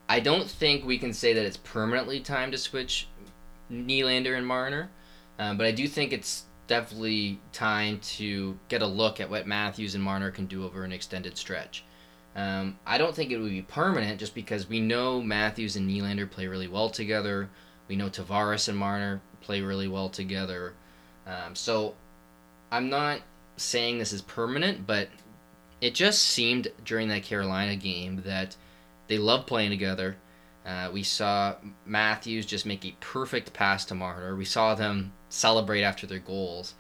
I 0.09 0.21
don't 0.21 0.49
think 0.49 0.85
we 0.85 0.99
can 0.99 1.13
say 1.13 1.33
that 1.33 1.45
it's 1.45 1.57
permanently 1.57 2.21
time 2.21 2.51
to 2.53 2.59
switch 2.59 3.09
Nylander 3.71 4.37
and 4.37 4.47
Marner, 4.47 4.91
um, 5.39 5.57
but 5.57 5.67
I 5.67 5.73
do 5.73 5.89
think 5.89 6.13
it's 6.13 6.45
definitely 6.67 7.41
time 7.53 7.99
to 8.01 8.59
get 8.69 8.83
a 8.83 8.87
look 8.87 9.21
at 9.21 9.31
what 9.31 9.47
Matthews 9.47 9.95
and 9.95 10.03
Marner 10.03 10.31
can 10.31 10.47
do 10.47 10.65
over 10.65 10.85
an 10.85 10.93
extended 10.93 11.37
stretch. 11.37 11.85
Um, 12.35 12.79
I 12.87 12.99
don't 12.99 13.15
think 13.15 13.31
it 13.31 13.39
would 13.39 13.51
be 13.51 13.63
permanent 13.63 14.21
just 14.21 14.35
because 14.35 14.69
we 14.69 14.81
know 14.81 15.23
Matthews 15.23 15.77
and 15.77 15.89
Nylander 15.89 16.31
play 16.31 16.47
really 16.47 16.69
well 16.69 16.91
together. 16.91 17.49
We 17.89 17.97
know 17.97 18.09
Tavares 18.11 18.69
and 18.69 18.77
Marner 18.77 19.21
play 19.41 19.63
really 19.63 19.89
well 19.89 20.09
together. 20.09 20.75
Um, 21.27 21.55
so 21.55 21.95
I'm 22.71 22.91
not 22.91 23.21
saying 23.57 23.99
this 23.99 24.13
is 24.13 24.23
permanent, 24.23 24.87
but 24.87 25.09
it 25.81 25.95
just 25.95 26.25
seemed 26.25 26.69
during 26.85 27.09
that 27.09 27.23
Carolina 27.23 27.77
game 27.77 28.23
that 28.27 28.57
they 29.09 29.19
love 29.19 29.47
playing 29.47 29.71
together. 29.71 30.17
Uh, 30.65 30.91
we 30.93 31.03
saw 31.03 31.55
Matthews 31.85 32.45
just 32.45 32.67
make 32.67 32.85
a 32.85 32.95
perfect 33.01 33.53
pass 33.53 33.85
to 33.87 33.95
Marner. 33.95 34.35
We 34.35 34.45
saw 34.45 34.75
them 34.75 35.13
celebrate 35.29 35.83
after 35.83 36.07
their 36.07 36.19
goals. 36.19 36.75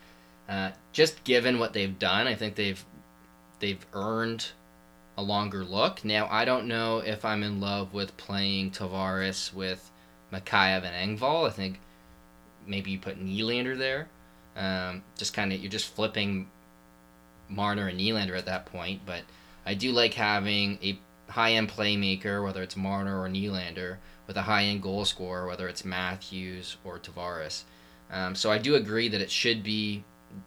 Uh, 0.48 0.70
just 0.92 1.22
given 1.24 1.58
what 1.58 1.72
they've 1.72 1.98
done, 1.98 2.26
I 2.26 2.34
think 2.34 2.56
they've 2.56 2.84
they've 3.60 3.84
earned 3.92 4.46
a 5.16 5.22
longer 5.22 5.64
look. 5.64 6.04
Now 6.04 6.28
I 6.30 6.44
don't 6.44 6.66
know 6.66 6.98
if 6.98 7.24
I'm 7.24 7.42
in 7.42 7.60
love 7.60 7.94
with 7.94 8.16
playing 8.16 8.72
Tavares 8.72 9.52
with 9.52 9.90
Mikheyev 10.32 10.84
and 10.84 11.18
Engvall. 11.18 11.46
I 11.46 11.50
think 11.50 11.80
maybe 12.66 12.90
you 12.90 12.98
put 12.98 13.24
Nylander 13.24 13.78
there. 13.78 14.08
Um, 14.56 15.02
just 15.16 15.32
kind 15.32 15.52
of 15.52 15.60
you're 15.60 15.70
just 15.70 15.94
flipping 15.94 16.48
Marner 17.48 17.88
and 17.88 17.98
Nylander 17.98 18.36
at 18.36 18.46
that 18.46 18.66
point. 18.66 19.02
But 19.06 19.22
I 19.64 19.74
do 19.74 19.92
like 19.92 20.14
having 20.14 20.78
a 20.82 20.98
high 21.36 21.52
end 21.52 21.68
playmaker, 21.68 22.42
whether 22.42 22.62
it's 22.62 22.78
Marner 22.78 23.20
or 23.20 23.28
Nylander, 23.28 23.98
with 24.26 24.38
a 24.38 24.42
high 24.42 24.64
end 24.64 24.82
goal 24.82 25.04
scorer, 25.04 25.46
whether 25.46 25.68
it's 25.68 25.84
Matthews 25.84 26.78
or 26.82 26.98
Tavares. 26.98 27.64
Um, 28.10 28.34
so 28.34 28.50
I 28.50 28.56
do 28.56 28.76
agree 28.76 29.08
that 29.08 29.20
it 29.20 29.30
should 29.30 29.62
be 29.62 30.02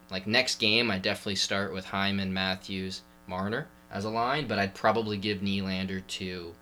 like 0.10 0.26
next 0.26 0.60
game. 0.60 0.90
I 0.90 0.98
definitely 0.98 1.36
start 1.36 1.72
with 1.72 1.86
Hyman, 1.86 2.34
Matthews, 2.34 3.04
Marner 3.28 3.68
as 3.92 4.06
a 4.06 4.10
line, 4.10 4.48
but 4.48 4.58
I'd 4.58 4.74
probably 4.74 5.18
give 5.18 5.42
Nylander 5.42 6.06
to 6.08 6.54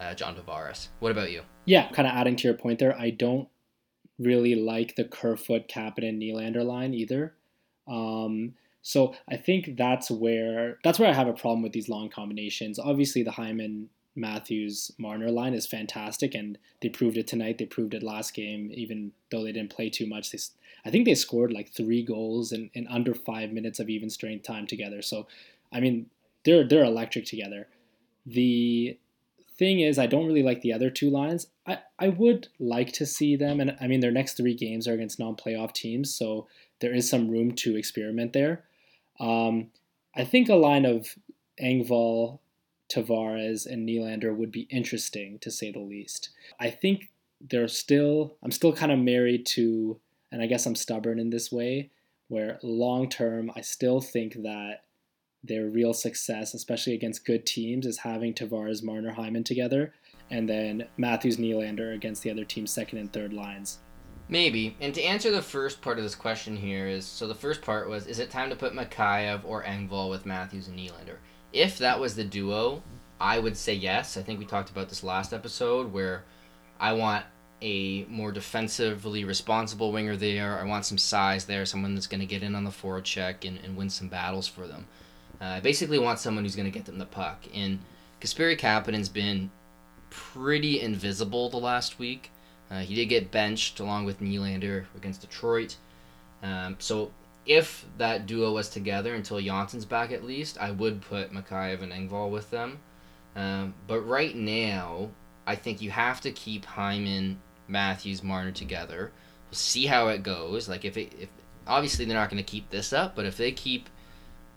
uh, 0.00 0.14
John 0.14 0.36
Tavares. 0.36 0.86
What 1.00 1.10
about 1.10 1.32
you? 1.32 1.42
Yeah, 1.64 1.90
kind 1.90 2.06
of 2.06 2.14
adding 2.14 2.36
to 2.36 2.48
your 2.48 2.56
point 2.56 2.78
there, 2.78 2.96
I 2.96 3.10
don't 3.10 3.48
really 4.16 4.54
like 4.54 4.94
the 4.94 5.04
Kerfoot, 5.04 5.66
Kapanen, 5.66 6.22
Nylander 6.22 6.64
line 6.64 6.94
either. 6.94 7.34
Um, 7.88 8.54
so 8.82 9.14
I 9.28 9.36
think 9.36 9.76
that's 9.76 10.10
where 10.10 10.78
that's 10.82 10.98
where 10.98 11.08
I 11.08 11.14
have 11.14 11.28
a 11.28 11.32
problem 11.32 11.62
with 11.62 11.72
these 11.72 11.88
long 11.88 12.10
combinations. 12.10 12.78
Obviously, 12.78 13.22
the 13.22 13.30
Hyman 13.30 13.88
Matthews 14.16 14.90
Marner 14.98 15.30
line 15.30 15.54
is 15.54 15.66
fantastic, 15.66 16.34
and 16.34 16.58
they 16.82 16.88
proved 16.88 17.16
it 17.16 17.28
tonight. 17.28 17.58
They 17.58 17.64
proved 17.64 17.94
it 17.94 18.02
last 18.02 18.34
game, 18.34 18.70
even 18.74 19.12
though 19.30 19.44
they 19.44 19.52
didn't 19.52 19.74
play 19.74 19.88
too 19.88 20.06
much. 20.06 20.32
They, 20.32 20.38
I 20.84 20.90
think 20.90 21.06
they 21.06 21.14
scored 21.14 21.52
like 21.52 21.72
three 21.72 22.02
goals 22.02 22.50
in, 22.52 22.70
in 22.74 22.88
under 22.88 23.14
five 23.14 23.52
minutes 23.52 23.78
of 23.78 23.88
even 23.88 24.10
strength 24.10 24.44
time 24.44 24.66
together. 24.66 25.00
So, 25.00 25.28
I 25.72 25.78
mean, 25.78 26.06
they're 26.44 26.66
they're 26.66 26.84
electric 26.84 27.24
together. 27.24 27.68
The 28.26 28.98
thing 29.56 29.80
is, 29.80 29.96
I 29.96 30.06
don't 30.06 30.26
really 30.26 30.42
like 30.42 30.60
the 30.62 30.72
other 30.72 30.90
two 30.90 31.08
lines. 31.08 31.46
I, 31.66 31.78
I 32.00 32.08
would 32.08 32.48
like 32.58 32.92
to 32.94 33.06
see 33.06 33.36
them, 33.36 33.60
and 33.60 33.76
I 33.80 33.86
mean, 33.86 34.00
their 34.00 34.10
next 34.10 34.36
three 34.36 34.54
games 34.54 34.88
are 34.88 34.94
against 34.94 35.20
non 35.20 35.36
playoff 35.36 35.72
teams, 35.72 36.12
so 36.12 36.48
there 36.80 36.92
is 36.92 37.08
some 37.08 37.30
room 37.30 37.52
to 37.52 37.76
experiment 37.76 38.32
there. 38.32 38.64
Um, 39.20 39.68
I 40.14 40.24
think 40.24 40.48
a 40.48 40.54
line 40.54 40.84
of 40.84 41.16
Engvall, 41.62 42.40
Tavares, 42.90 43.66
and 43.66 43.88
Nylander 43.88 44.34
would 44.36 44.52
be 44.52 44.68
interesting 44.70 45.38
to 45.40 45.50
say 45.50 45.70
the 45.70 45.78
least. 45.78 46.30
I 46.60 46.70
think 46.70 47.10
they're 47.40 47.68
still, 47.68 48.36
I'm 48.42 48.50
still 48.50 48.72
kind 48.72 48.92
of 48.92 48.98
married 48.98 49.46
to, 49.46 49.98
and 50.30 50.42
I 50.42 50.46
guess 50.46 50.66
I'm 50.66 50.74
stubborn 50.74 51.18
in 51.18 51.30
this 51.30 51.50
way, 51.50 51.90
where 52.28 52.58
long 52.62 53.08
term, 53.08 53.50
I 53.56 53.60
still 53.60 54.00
think 54.00 54.42
that 54.42 54.84
their 55.44 55.66
real 55.66 55.92
success, 55.92 56.54
especially 56.54 56.94
against 56.94 57.26
good 57.26 57.44
teams, 57.44 57.84
is 57.84 57.98
having 57.98 58.32
Tavares, 58.32 58.82
Marner, 58.82 59.12
Hyman 59.12 59.44
together, 59.44 59.92
and 60.30 60.48
then 60.48 60.86
Matthews, 60.96 61.36
Nylander 61.36 61.94
against 61.94 62.22
the 62.22 62.30
other 62.30 62.44
team's 62.44 62.70
second 62.70 62.98
and 62.98 63.12
third 63.12 63.32
lines. 63.32 63.80
Maybe. 64.32 64.74
And 64.80 64.94
to 64.94 65.02
answer 65.02 65.30
the 65.30 65.42
first 65.42 65.82
part 65.82 65.98
of 65.98 66.04
this 66.04 66.14
question 66.14 66.56
here 66.56 66.86
is 66.86 67.04
so 67.04 67.28
the 67.28 67.34
first 67.34 67.60
part 67.60 67.86
was 67.86 68.06
is 68.06 68.18
it 68.18 68.30
time 68.30 68.48
to 68.48 68.56
put 68.56 68.72
Mikheyev 68.72 69.42
or 69.44 69.62
Engvall 69.62 70.08
with 70.08 70.24
Matthews 70.24 70.68
and 70.68 70.78
Nylander? 70.78 71.16
If 71.52 71.76
that 71.76 72.00
was 72.00 72.16
the 72.16 72.24
duo, 72.24 72.82
I 73.20 73.38
would 73.38 73.58
say 73.58 73.74
yes. 73.74 74.16
I 74.16 74.22
think 74.22 74.38
we 74.38 74.46
talked 74.46 74.70
about 74.70 74.88
this 74.88 75.04
last 75.04 75.34
episode 75.34 75.92
where 75.92 76.24
I 76.80 76.94
want 76.94 77.26
a 77.60 78.04
more 78.04 78.32
defensively 78.32 79.26
responsible 79.26 79.92
winger 79.92 80.16
there. 80.16 80.58
I 80.58 80.64
want 80.64 80.86
some 80.86 80.96
size 80.96 81.44
there, 81.44 81.66
someone 81.66 81.94
that's 81.94 82.06
going 82.06 82.20
to 82.20 82.26
get 82.26 82.42
in 82.42 82.54
on 82.54 82.64
the 82.64 82.70
forward 82.70 83.04
check 83.04 83.44
and, 83.44 83.58
and 83.62 83.76
win 83.76 83.90
some 83.90 84.08
battles 84.08 84.48
for 84.48 84.66
them. 84.66 84.86
Uh, 85.42 85.44
I 85.44 85.60
basically 85.60 85.98
want 85.98 86.18
someone 86.18 86.44
who's 86.44 86.56
going 86.56 86.72
to 86.72 86.78
get 86.78 86.86
them 86.86 86.96
the 86.96 87.04
puck. 87.04 87.44
And 87.54 87.80
Kasperi 88.22 88.58
Kapanen's 88.58 89.10
been 89.10 89.50
pretty 90.08 90.80
invisible 90.80 91.50
the 91.50 91.58
last 91.58 91.98
week. 91.98 92.30
Uh, 92.72 92.80
he 92.80 92.94
did 92.94 93.06
get 93.06 93.30
benched 93.30 93.80
along 93.80 94.06
with 94.06 94.20
Nylander 94.20 94.86
against 94.96 95.20
Detroit. 95.20 95.76
Um, 96.42 96.76
so 96.78 97.12
if 97.44 97.84
that 97.98 98.26
duo 98.26 98.52
was 98.52 98.70
together 98.70 99.14
until 99.14 99.38
Johnsson's 99.38 99.84
back 99.84 100.10
at 100.10 100.24
least, 100.24 100.56
I 100.58 100.70
would 100.70 101.02
put 101.02 101.32
Mikheyev 101.32 101.82
and 101.82 101.92
Engvall 101.92 102.30
with 102.30 102.50
them. 102.50 102.78
Um, 103.36 103.74
but 103.86 104.00
right 104.00 104.34
now, 104.34 105.10
I 105.46 105.54
think 105.56 105.82
you 105.82 105.90
have 105.90 106.22
to 106.22 106.32
keep 106.32 106.64
Hyman, 106.64 107.40
Matthews, 107.68 108.22
Marner 108.22 108.52
together. 108.52 109.12
We'll 109.50 109.56
see 109.56 109.86
how 109.86 110.08
it 110.08 110.22
goes. 110.22 110.66
Like 110.66 110.86
if 110.86 110.96
it, 110.96 111.12
if 111.20 111.28
obviously 111.66 112.06
they're 112.06 112.16
not 112.16 112.30
going 112.30 112.42
to 112.42 112.50
keep 112.50 112.70
this 112.70 112.92
up, 112.92 113.14
but 113.14 113.26
if 113.26 113.36
they 113.36 113.52
keep, 113.52 113.90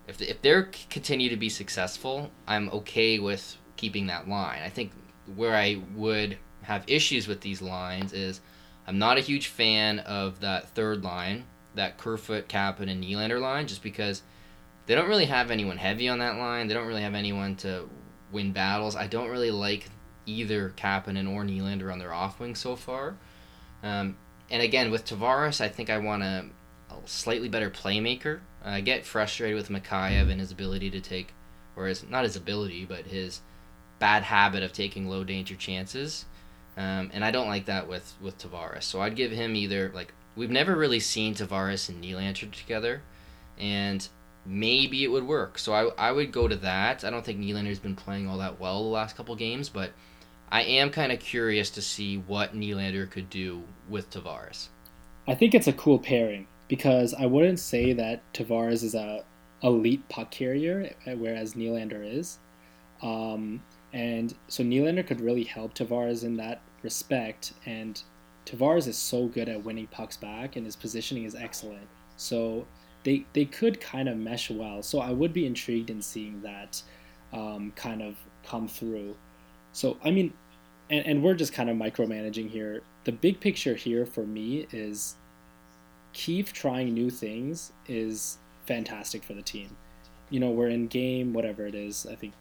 if 0.07 0.17
they, 0.17 0.27
if 0.27 0.41
they're 0.41 0.69
continue 0.89 1.29
to 1.29 1.37
be 1.37 1.49
successful, 1.49 2.31
I'm 2.47 2.69
okay 2.69 3.19
with 3.19 3.57
keeping 3.75 4.07
that 4.07 4.29
line. 4.29 4.61
I 4.63 4.69
think 4.69 4.91
where 5.35 5.55
I 5.55 5.81
would 5.95 6.37
have 6.65 6.83
issues 6.87 7.27
with 7.27 7.41
these 7.41 7.61
lines 7.61 8.13
is 8.13 8.41
I'm 8.87 8.99
not 8.99 9.17
a 9.17 9.21
huge 9.21 9.47
fan 9.47 9.99
of 9.99 10.41
that 10.41 10.69
third 10.69 11.03
line, 11.03 11.45
that 11.75 11.97
Kerfoot, 11.97 12.47
Kapanen, 12.47 12.91
and 12.91 13.03
Nylander 13.03 13.39
line, 13.39 13.67
just 13.67 13.81
because 13.81 14.21
they 14.85 14.95
don't 14.95 15.09
really 15.09 15.25
have 15.25 15.51
anyone 15.51 15.77
heavy 15.77 16.07
on 16.07 16.19
that 16.19 16.37
line. 16.37 16.67
They 16.67 16.73
don't 16.73 16.87
really 16.87 17.01
have 17.01 17.15
anyone 17.15 17.55
to 17.57 17.89
win 18.31 18.51
battles. 18.51 18.95
I 18.95 19.07
don't 19.07 19.29
really 19.29 19.51
like 19.51 19.87
either 20.25 20.71
Kapanen 20.75 21.31
or 21.31 21.43
Nylander 21.43 21.91
on 21.91 21.99
their 21.99 22.13
off 22.13 22.39
wing 22.39 22.55
so 22.55 22.75
far. 22.75 23.15
Um, 23.83 24.17
and 24.49 24.61
again, 24.61 24.91
with 24.91 25.05
Tavares, 25.05 25.61
I 25.61 25.69
think 25.69 25.89
I 25.89 25.97
want 25.97 26.23
a, 26.23 26.45
a 26.89 26.95
slightly 27.05 27.49
better 27.49 27.69
playmaker. 27.69 28.39
I 28.63 28.81
get 28.81 29.05
frustrated 29.05 29.55
with 29.55 29.69
Mikheyev 29.69 30.29
and 30.29 30.39
his 30.39 30.51
ability 30.51 30.89
to 30.91 31.01
take, 31.01 31.33
or 31.75 31.87
his, 31.87 32.07
not 32.07 32.23
his 32.23 32.35
ability, 32.35 32.85
but 32.85 33.05
his 33.05 33.41
bad 33.99 34.23
habit 34.23 34.63
of 34.63 34.73
taking 34.73 35.07
low 35.07 35.23
danger 35.23 35.55
chances. 35.55 36.25
Um, 36.77 37.09
and 37.13 37.23
I 37.23 37.31
don't 37.31 37.47
like 37.47 37.65
that 37.65 37.87
with 37.87 38.13
with 38.21 38.37
Tavares. 38.37 38.83
So 38.83 39.01
I'd 39.01 39.15
give 39.15 39.31
him 39.31 39.55
either 39.55 39.91
like 39.93 40.13
we've 40.35 40.51
never 40.51 40.75
really 40.75 40.99
seen 40.99 41.33
Tavares 41.33 41.89
and 41.89 42.03
Nylander 42.03 42.51
together, 42.51 43.01
and 43.57 44.07
maybe 44.45 45.03
it 45.03 45.07
would 45.07 45.25
work. 45.25 45.57
So 45.57 45.73
I 45.73 46.09
I 46.09 46.11
would 46.11 46.31
go 46.31 46.47
to 46.47 46.55
that. 46.57 47.03
I 47.03 47.09
don't 47.09 47.23
think 47.23 47.39
Nylander's 47.39 47.79
been 47.79 47.95
playing 47.95 48.27
all 48.27 48.37
that 48.39 48.59
well 48.59 48.83
the 48.83 48.89
last 48.89 49.15
couple 49.15 49.35
games, 49.35 49.69
but 49.69 49.91
I 50.51 50.61
am 50.63 50.89
kind 50.89 51.11
of 51.11 51.19
curious 51.19 51.69
to 51.71 51.81
see 51.81 52.17
what 52.17 52.53
Nylander 52.53 53.09
could 53.09 53.29
do 53.29 53.63
with 53.89 54.09
Tavares. 54.11 54.67
I 55.27 55.33
think 55.33 55.55
it's 55.55 55.67
a 55.67 55.73
cool 55.73 55.97
pairing 55.97 56.47
because 56.67 57.13
I 57.13 57.25
wouldn't 57.25 57.59
say 57.59 57.93
that 57.93 58.21
Tavares 58.33 58.83
is 58.83 58.95
a 58.95 59.23
elite 59.63 60.07
puck 60.09 60.29
carrier, 60.31 60.93
whereas 61.05 61.55
Nylander 61.55 62.17
is. 62.19 62.37
Um, 63.01 63.63
and 63.95 64.35
so 64.49 64.61
Nylander 64.61 65.07
could 65.07 65.21
really 65.21 65.45
help 65.45 65.73
Tavares 65.73 66.25
in 66.25 66.35
that 66.35 66.59
respect. 66.83 67.53
And 67.65 67.99
Tavares 68.45 68.87
is 68.89 68.97
so 68.97 69.27
good 69.27 69.47
at 69.47 69.63
winning 69.63 69.87
pucks 69.87 70.17
back, 70.17 70.57
and 70.57 70.65
his 70.65 70.75
positioning 70.75 71.23
is 71.23 71.33
excellent. 71.33 71.87
So 72.17 72.67
they 73.05 73.25
they 73.31 73.45
could 73.45 73.79
kind 73.79 74.09
of 74.09 74.17
mesh 74.17 74.51
well. 74.51 74.83
So 74.83 74.99
I 74.99 75.11
would 75.11 75.31
be 75.31 75.45
intrigued 75.45 75.89
in 75.89 76.01
seeing 76.01 76.41
that 76.41 76.83
um, 77.31 77.71
kind 77.77 78.01
of 78.01 78.17
come 78.45 78.67
through. 78.67 79.15
So 79.71 79.97
I 80.03 80.11
mean, 80.11 80.33
and, 80.89 81.05
and 81.05 81.23
we're 81.23 81.33
just 81.33 81.53
kind 81.53 81.69
of 81.69 81.77
micromanaging 81.77 82.49
here. 82.49 82.83
The 83.05 83.13
big 83.13 83.39
picture 83.39 83.75
here 83.75 84.05
for 84.05 84.25
me 84.25 84.67
is 84.73 85.15
Keefe 86.11 86.51
trying 86.51 86.93
new 86.93 87.09
things 87.09 87.71
is 87.87 88.39
fantastic 88.65 89.23
for 89.23 89.35
the 89.35 89.41
team. 89.41 89.77
You 90.29 90.41
know, 90.41 90.49
we're 90.49 90.67
in 90.67 90.87
game, 90.87 91.31
whatever 91.31 91.65
it 91.65 91.75
is. 91.75 92.05
I 92.11 92.15
think 92.15 92.33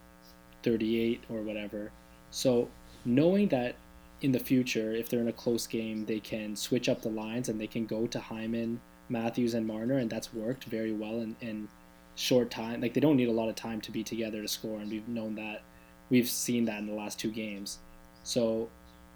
38 0.64 1.22
or 1.30 1.42
whatever. 1.42 1.92
So 2.30 2.68
knowing 3.04 3.48
that 3.48 3.76
in 4.22 4.32
the 4.32 4.38
future, 4.38 4.92
if 4.92 5.08
they're 5.08 5.20
in 5.20 5.28
a 5.28 5.32
close 5.32 5.66
game, 5.66 6.04
they 6.06 6.18
can 6.18 6.56
switch 6.56 6.88
up 6.88 7.02
the 7.02 7.10
lines 7.10 7.48
and 7.48 7.60
they 7.60 7.66
can 7.66 7.86
go 7.86 8.06
to 8.06 8.18
Hyman, 8.18 8.80
Matthews, 9.08 9.54
and 9.54 9.66
Marner, 9.66 9.98
and 9.98 10.10
that's 10.10 10.32
worked 10.32 10.64
very 10.64 10.92
well 10.92 11.20
in, 11.20 11.36
in 11.40 11.68
short 12.16 12.50
time. 12.50 12.80
Like 12.80 12.94
they 12.94 13.00
don't 13.00 13.16
need 13.16 13.28
a 13.28 13.32
lot 13.32 13.48
of 13.48 13.54
time 13.54 13.80
to 13.82 13.92
be 13.92 14.02
together 14.02 14.40
to 14.40 14.48
score, 14.48 14.80
and 14.80 14.90
we've 14.90 15.08
known 15.08 15.34
that. 15.36 15.62
We've 16.10 16.28
seen 16.28 16.64
that 16.66 16.78
in 16.78 16.86
the 16.86 16.94
last 16.94 17.18
two 17.18 17.30
games. 17.30 17.78
So 18.22 18.68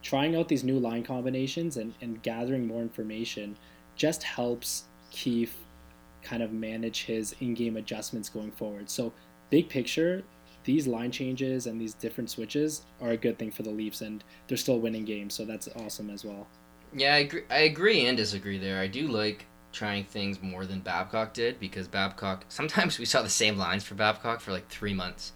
trying 0.03 0.37
out 0.37 0.49
these 0.49 0.65
new 0.65 0.79
line 0.79 1.03
combinations 1.03 1.77
and, 1.77 1.95
and 2.01 2.23
gathering 2.23 2.67
more 2.67 2.83
information 2.83 3.57
just 3.97 4.23
helps 4.23 4.85
Keefe 5.11 5.57
kind 6.23 6.43
of 6.43 6.53
manage 6.53 7.05
his 7.05 7.35
in-game 7.41 7.77
adjustments 7.77 8.29
going 8.29 8.53
forward. 8.53 8.91
So 8.91 9.13
big 9.51 9.69
picture, 9.69 10.23
these 10.65 10.87
line 10.87 11.11
changes 11.11 11.67
and 11.67 11.81
these 11.81 11.95
different 11.95 12.31
switches 12.31 12.83
are 13.01 13.11
a 13.11 13.17
good 13.17 13.39
thing 13.39 13.51
for 13.51 13.63
the 13.63 13.71
Leafs, 13.71 14.01
and 14.01 14.23
they're 14.47 14.57
still 14.57 14.79
winning 14.79 15.05
games, 15.05 15.35
so 15.35 15.45
that's 15.45 15.69
awesome 15.77 16.11
as 16.11 16.25
well. 16.25 16.47
Yeah, 16.95 17.15
I 17.15 17.19
agree, 17.19 17.43
I 17.51 17.59
agree 17.61 18.07
and 18.07 18.17
disagree 18.17 18.59
there. 18.59 18.81
I 18.81 18.87
do 18.87 19.09
like 19.09 19.47
trying 19.73 20.05
things 20.05 20.43
more 20.43 20.65
than 20.65 20.81
Babcock 20.81 21.35
did 21.35 21.61
because 21.61 21.87
Babcock 21.89 22.45
sometimes 22.49 22.99
we 22.99 23.05
saw 23.05 23.23
the 23.23 23.29
same 23.29 23.57
lines 23.57 23.85
for 23.85 23.95
Babcock 23.95 24.41
for 24.41 24.53
like 24.53 24.69
three 24.69 24.95
months, 24.95 25.33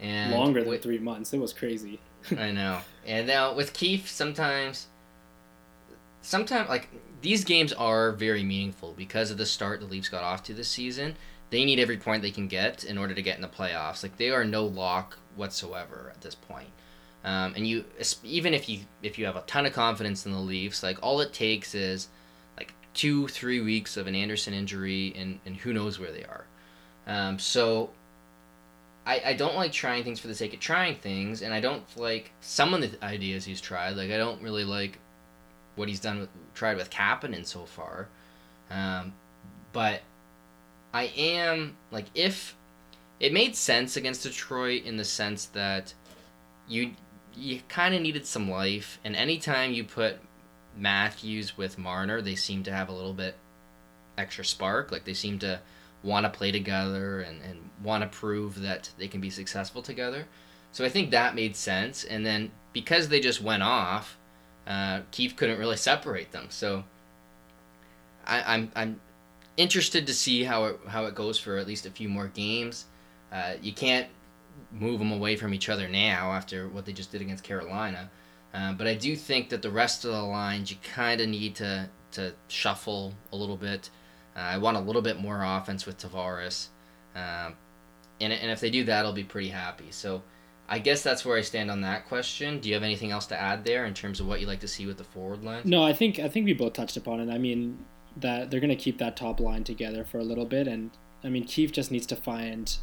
and 0.00 0.32
longer 0.32 0.60
than 0.60 0.68
with, 0.68 0.82
three 0.82 0.98
months. 0.98 1.32
It 1.32 1.38
was 1.38 1.52
crazy. 1.52 2.00
I 2.38 2.50
know. 2.50 2.80
And 3.06 3.26
now 3.26 3.54
with 3.54 3.72
Keefe, 3.72 4.08
sometimes 4.08 4.86
sometimes 6.22 6.68
like 6.68 6.88
these 7.20 7.44
games 7.44 7.72
are 7.72 8.12
very 8.12 8.42
meaningful 8.42 8.94
because 8.96 9.30
of 9.30 9.38
the 9.38 9.46
start 9.46 9.80
the 9.80 9.86
Leafs 9.86 10.08
got 10.08 10.22
off 10.22 10.42
to 10.44 10.54
this 10.54 10.68
season. 10.68 11.16
They 11.52 11.66
need 11.66 11.78
every 11.78 11.98
point 11.98 12.22
they 12.22 12.30
can 12.30 12.48
get 12.48 12.82
in 12.82 12.96
order 12.96 13.12
to 13.12 13.20
get 13.20 13.36
in 13.36 13.42
the 13.42 13.46
playoffs. 13.46 14.02
Like 14.02 14.16
they 14.16 14.30
are 14.30 14.42
no 14.42 14.64
lock 14.64 15.18
whatsoever 15.36 16.10
at 16.14 16.22
this 16.22 16.34
point. 16.34 16.70
Um, 17.24 17.52
and 17.54 17.66
you 17.66 17.84
even 18.24 18.54
if 18.54 18.70
you 18.70 18.80
if 19.02 19.18
you 19.18 19.26
have 19.26 19.36
a 19.36 19.42
ton 19.42 19.66
of 19.66 19.74
confidence 19.74 20.24
in 20.24 20.32
the 20.32 20.38
Leafs, 20.38 20.82
like 20.82 20.96
all 21.02 21.20
it 21.20 21.34
takes 21.34 21.74
is 21.74 22.08
like 22.56 22.72
two 22.94 23.28
three 23.28 23.60
weeks 23.60 23.98
of 23.98 24.06
an 24.06 24.14
Andersen 24.14 24.54
injury, 24.54 25.12
and 25.14 25.40
and 25.44 25.54
who 25.54 25.74
knows 25.74 25.98
where 25.98 26.10
they 26.10 26.24
are. 26.24 26.46
Um, 27.06 27.38
so 27.38 27.90
I, 29.04 29.20
I 29.26 29.32
don't 29.34 29.54
like 29.54 29.72
trying 29.72 30.04
things 30.04 30.20
for 30.20 30.28
the 30.28 30.34
sake 30.34 30.54
of 30.54 30.60
trying 30.60 30.96
things, 30.96 31.42
and 31.42 31.52
I 31.52 31.60
don't 31.60 31.84
like 31.98 32.32
some 32.40 32.72
of 32.72 32.80
the 32.80 33.04
ideas 33.04 33.44
he's 33.44 33.60
tried. 33.60 33.96
Like 33.96 34.10
I 34.10 34.16
don't 34.16 34.40
really 34.40 34.64
like 34.64 34.98
what 35.76 35.86
he's 35.86 36.00
done 36.00 36.20
with 36.20 36.30
tried 36.54 36.78
with 36.78 36.88
Kapanen 36.88 37.44
so 37.44 37.66
far, 37.66 38.08
um, 38.70 39.12
but 39.74 40.00
I 40.92 41.04
am 41.16 41.76
like 41.90 42.06
if 42.14 42.56
it 43.20 43.32
made 43.32 43.56
sense 43.56 43.96
against 43.96 44.24
Detroit 44.24 44.84
in 44.84 44.96
the 44.96 45.04
sense 45.04 45.46
that 45.46 45.94
you 46.68 46.92
you 47.34 47.60
kind 47.68 47.94
of 47.94 48.02
needed 48.02 48.26
some 48.26 48.50
life, 48.50 48.98
and 49.04 49.16
anytime 49.16 49.72
you 49.72 49.84
put 49.84 50.18
Matthews 50.76 51.56
with 51.56 51.78
Marner, 51.78 52.20
they 52.20 52.34
seem 52.34 52.62
to 52.64 52.72
have 52.72 52.88
a 52.88 52.92
little 52.92 53.14
bit 53.14 53.36
extra 54.18 54.44
spark. 54.44 54.92
Like 54.92 55.04
they 55.04 55.14
seem 55.14 55.38
to 55.40 55.60
want 56.02 56.24
to 56.24 56.30
play 56.30 56.50
together 56.50 57.20
and, 57.20 57.40
and 57.42 57.70
want 57.82 58.02
to 58.02 58.18
prove 58.18 58.60
that 58.60 58.90
they 58.98 59.08
can 59.08 59.20
be 59.20 59.30
successful 59.30 59.82
together. 59.82 60.26
So 60.72 60.84
I 60.84 60.88
think 60.88 61.10
that 61.10 61.34
made 61.34 61.54
sense. 61.56 62.04
And 62.04 62.24
then 62.26 62.50
because 62.72 63.08
they 63.08 63.20
just 63.20 63.40
went 63.42 63.62
off, 63.62 64.18
uh, 64.66 65.00
Keefe 65.10 65.36
couldn't 65.36 65.58
really 65.58 65.76
separate 65.76 66.32
them. 66.32 66.46
So 66.48 66.84
I, 68.26 68.54
I'm 68.54 68.72
I'm 68.74 69.00
interested 69.56 70.06
to 70.06 70.14
see 70.14 70.44
how 70.44 70.64
it 70.64 70.80
how 70.88 71.04
it 71.06 71.14
goes 71.14 71.38
for 71.38 71.58
at 71.58 71.66
least 71.66 71.86
a 71.86 71.90
few 71.90 72.08
more 72.08 72.28
games. 72.28 72.86
Uh, 73.32 73.54
you 73.60 73.72
can't 73.72 74.08
move 74.70 74.98
them 74.98 75.12
away 75.12 75.36
from 75.36 75.54
each 75.54 75.68
other 75.68 75.88
now 75.88 76.32
after 76.32 76.68
what 76.68 76.84
they 76.84 76.92
just 76.92 77.12
did 77.12 77.20
against 77.20 77.44
Carolina. 77.44 78.10
Uh, 78.54 78.72
but 78.72 78.86
I 78.86 78.94
do 78.94 79.16
think 79.16 79.48
that 79.50 79.62
the 79.62 79.70
rest 79.70 80.04
of 80.04 80.12
the 80.12 80.22
lines 80.22 80.70
you 80.70 80.76
kind 80.82 81.20
of 81.20 81.28
need 81.28 81.54
to 81.56 81.88
to 82.12 82.34
shuffle 82.48 83.14
a 83.32 83.36
little 83.36 83.56
bit. 83.56 83.90
Uh, 84.36 84.40
I 84.40 84.58
want 84.58 84.76
a 84.76 84.80
little 84.80 85.02
bit 85.02 85.18
more 85.18 85.42
offense 85.42 85.86
with 85.86 85.98
Tavares, 85.98 86.68
um, 87.14 87.54
and 88.20 88.32
and 88.32 88.50
if 88.50 88.60
they 88.60 88.70
do 88.70 88.84
that, 88.84 89.04
I'll 89.04 89.12
be 89.12 89.24
pretty 89.24 89.48
happy. 89.48 89.90
So. 89.90 90.22
I 90.68 90.78
guess 90.78 91.02
that's 91.02 91.22
where 91.22 91.36
I 91.36 91.42
stand 91.42 91.70
on 91.70 91.82
that 91.82 92.06
question. 92.06 92.58
Do 92.58 92.68
you 92.68 92.74
have 92.74 92.84
anything 92.84 93.10
else 93.10 93.26
to 93.26 93.38
add 93.38 93.62
there 93.62 93.84
in 93.84 93.92
terms 93.92 94.20
of 94.20 94.26
what 94.26 94.40
you 94.40 94.46
like 94.46 94.60
to 94.60 94.68
see 94.68 94.86
with 94.86 94.96
the 94.96 95.04
forward 95.04 95.44
line? 95.44 95.62
No, 95.64 95.82
I 95.82 95.92
think 95.92 96.18
I 96.18 96.28
think 96.28 96.46
we 96.46 96.54
both 96.54 96.72
touched 96.72 96.96
upon 96.96 97.20
it. 97.20 97.30
I 97.30 97.36
mean 97.36 97.84
that 98.16 98.50
they're 98.50 98.60
going 98.60 98.70
to 98.70 98.76
keep 98.76 98.98
that 98.98 99.16
top 99.16 99.40
line 99.40 99.64
together 99.64 100.04
for 100.04 100.18
a 100.18 100.24
little 100.24 100.46
bit, 100.46 100.66
and 100.66 100.90
I 101.24 101.28
mean 101.28 101.44
Keefe 101.44 101.72
just 101.72 101.90
needs 101.90 102.06
to 102.06 102.16
find 102.16 102.76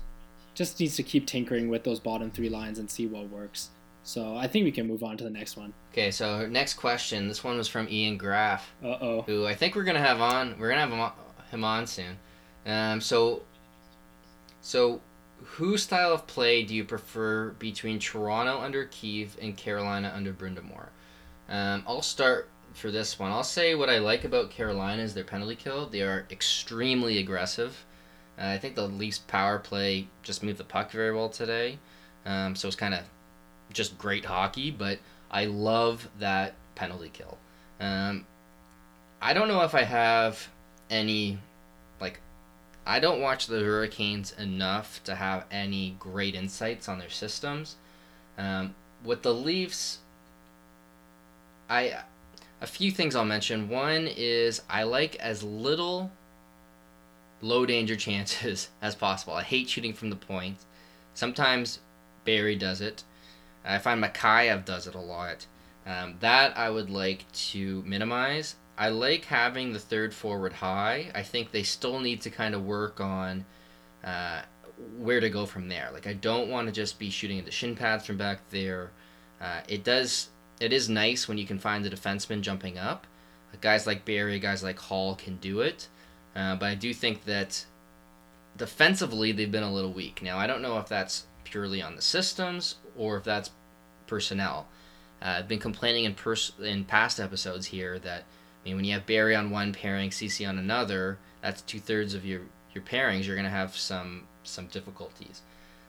just 0.56 0.80
needs 0.80 0.96
to 0.98 1.04
keep 1.04 1.26
tinkering 1.26 1.70
with 1.70 1.84
those 1.84 2.00
bottom 2.00 2.32
three 2.32 2.50
lines 2.50 2.80
and 2.80 2.90
see 2.90 3.08
what 3.08 3.30
works. 3.30 3.70
So 4.04 4.36
I 4.36 4.48
think 4.48 4.66
we 4.66 4.72
can 4.72 4.88
move 4.88 5.04
on 5.04 5.18
to 5.18 5.24
the 5.24 5.30
next 5.30 5.56
one. 5.56 5.74
Okay, 5.92 6.12
so 6.12 6.48
next 6.48 6.76
question. 6.76 7.28
This 7.28 7.44
one 7.44 7.58
was 7.58 7.68
from 7.68 7.88
Ian 7.90 8.18
Graff. 8.18 8.74
Uh 8.84 8.98
oh. 9.02 9.22
Who 9.24 9.46
I 9.46 9.56
think 9.56 9.76
we're 9.76 9.84
gonna 9.84 10.00
have 10.00 10.22
on. 10.22 10.56
We're 10.58 10.70
gonna 10.70 10.82
have 10.82 10.92
him 10.92 11.00
on, 11.00 11.12
him 11.52 11.64
on 11.64 11.88
soon. 11.88 12.18
Um, 12.66 13.02
so, 13.02 13.44
so 14.62 15.02
whose 15.38 15.84
style 15.84 16.14
of 16.14 16.28
play 16.28 16.64
do 16.64 16.76
you 16.76 16.84
prefer 16.84 17.52
between 17.52 18.00
Toronto 18.00 18.60
under 18.60 18.86
Keefe 18.86 19.38
and 19.42 19.56
Carolina 19.56 20.12
under 20.16 20.34
Brind'Amour? 20.34 20.90
Um, 21.48 21.84
I'll 21.88 22.02
start 22.02 22.50
for 22.74 22.92
this 22.92 23.20
one. 23.20 23.32
I'll 23.32 23.44
say 23.44 23.76
what 23.76 23.90
I 23.90 24.00
like 24.00 24.24
about 24.24 24.52
Carolina 24.52 25.02
is 25.02 25.14
their 25.14 25.24
penalty 25.24 25.56
kill. 25.56 25.88
They 25.88 26.02
are 26.02 26.26
extremely 26.32 27.18
aggressive. 27.18 27.86
Uh, 28.38 28.48
I 28.48 28.58
think 28.58 28.76
the 28.76 28.88
Leafs 28.88 29.20
power 29.20 29.60
play 29.60 30.08
just 30.24 30.44
moved 30.44 30.58
the 30.58 30.64
puck 30.64 30.92
very 30.92 31.14
well 31.14 31.30
today. 31.30 31.80
Um, 32.26 32.56
so 32.56 32.68
it's 32.68 32.78
kind 32.78 32.94
of 32.94 33.02
just 33.74 33.98
great 33.98 34.26
hockey, 34.26 34.72
but 34.72 35.00
I 35.30 35.46
love 35.46 36.10
that 36.20 36.54
penalty 36.76 37.10
kill. 37.12 37.38
Um, 37.80 38.26
I 39.22 39.34
don't 39.34 39.48
know 39.48 39.62
if 39.62 39.76
I 39.76 39.84
have 39.84 40.50
any, 40.90 41.40
like, 42.00 42.20
I 42.86 43.00
don't 43.00 43.22
watch 43.22 43.48
the 43.48 43.60
Hurricanes 43.60 44.32
enough 44.32 45.04
to 45.04 45.16
have 45.16 45.46
any 45.52 45.96
great 46.00 46.36
insights 46.36 46.88
on 46.88 47.00
their 47.00 47.10
systems. 47.10 47.76
Um, 48.38 48.74
with 49.04 49.22
the 49.22 49.34
Leafs, 49.34 50.00
I 51.70 51.98
a 52.62 52.68
few 52.68 52.92
things 52.92 53.16
I'll 53.16 53.26
mention. 53.26 53.70
One 53.70 54.08
is 54.08 54.62
I 54.70 54.84
like 54.84 55.16
as 55.16 55.44
little 55.44 56.12
low 57.42 57.66
danger 57.66 57.96
chances 58.08 58.70
as 58.82 58.96
possible. 58.96 59.34
I 59.34 59.44
hate 59.44 59.70
shooting 59.70 59.94
from 59.94 60.10
the 60.10 60.16
point. 60.16 60.58
Sometimes 61.14 61.80
Barrie 62.26 62.56
does 62.56 62.82
it. 62.82 63.04
I 63.66 63.78
find 63.78 64.04
Mikheyev 64.04 64.66
does 64.66 64.88
it 64.88 64.96
a 64.96 65.00
lot. 65.00 65.46
Um, 65.86 66.16
that 66.20 66.58
I 66.58 66.70
would 66.70 66.90
like 66.90 67.30
to 67.32 67.84
minimize. 67.86 68.56
I 68.78 68.90
like 68.90 69.26
having 69.26 69.74
the 69.74 69.80
third 69.80 70.14
forward 70.14 70.54
high. 70.54 71.12
I 71.14 71.24
think 71.24 71.52
they 71.52 71.64
still 71.64 72.00
need 72.00 72.22
to 72.22 72.30
kind 72.30 72.56
of 72.56 72.66
work 72.66 73.02
on 73.02 73.46
uh, 74.04 74.42
where 74.98 75.20
to 75.20 75.30
go 75.30 75.46
from 75.46 75.68
there. 75.68 75.90
Like 75.92 76.08
I 76.08 76.14
don't 76.14 76.50
want 76.50 76.68
to 76.68 76.74
just 76.74 77.00
be 77.00 77.10
shooting 77.10 77.38
into 77.38 77.52
shin 77.52 77.76
pads 77.76 78.06
from 78.06 78.18
back 78.18 78.50
there. 78.50 78.92
Uh, 79.42 79.62
it 79.68 79.84
does. 79.84 80.30
It 80.60 80.74
is 80.74 80.90
nice 80.90 81.28
when 81.28 81.38
you 81.38 81.46
can 81.46 81.60
find 81.60 81.86
the 81.86 81.90
defenseman 81.90 82.42
jumping 82.42 82.78
up. 82.78 83.08
Guys 83.62 83.88
like 83.88 84.06
Barrie, 84.06 84.40
guys 84.40 84.64
like 84.64 84.78
Holl 84.80 85.16
can 85.16 85.38
do 85.38 85.62
it. 85.62 85.88
Uh, 86.36 86.56
but 86.56 86.68
I 86.68 86.76
do 86.76 86.94
think 86.94 87.26
that 87.26 87.66
defensively 88.58 89.32
they've 89.32 89.52
been 89.52 89.64
a 89.64 89.74
little 89.74 89.92
weak. 89.92 90.22
Now 90.22 90.38
I 90.38 90.48
don't 90.48 90.62
know 90.62 90.78
if 90.78 90.88
that's 90.88 91.26
purely 91.44 91.82
on 91.82 91.96
the 91.96 92.02
systems 92.02 92.76
or 92.96 93.18
if 93.18 93.24
that's 93.24 93.52
personnel. 94.08 94.68
Uh, 95.22 95.38
I've 95.40 95.48
been 95.48 95.60
complaining 95.60 96.06
in 96.06 96.14
pers- 96.14 96.54
in 96.62 96.86
past 96.86 97.20
episodes 97.20 97.68
here 97.68 98.00
that 98.00 98.24
I 98.24 98.66
mean 98.66 98.76
when 98.76 98.86
you 98.86 98.94
have 98.94 99.06
Barrie 99.06 99.36
on 99.36 99.50
one 99.50 99.74
pairing, 99.74 100.12
Ceci 100.12 100.46
on 100.46 100.60
another, 100.60 101.18
that's 101.42 101.62
two 101.62 101.80
thirds 101.80 102.14
of 102.14 102.26
your 102.26 102.42
your 102.74 102.84
pairings. 102.84 103.26
You're 103.26 103.36
gonna 103.36 103.50
have 103.50 103.76
some 103.76 104.28
some 104.44 104.68
difficulties. 104.68 105.42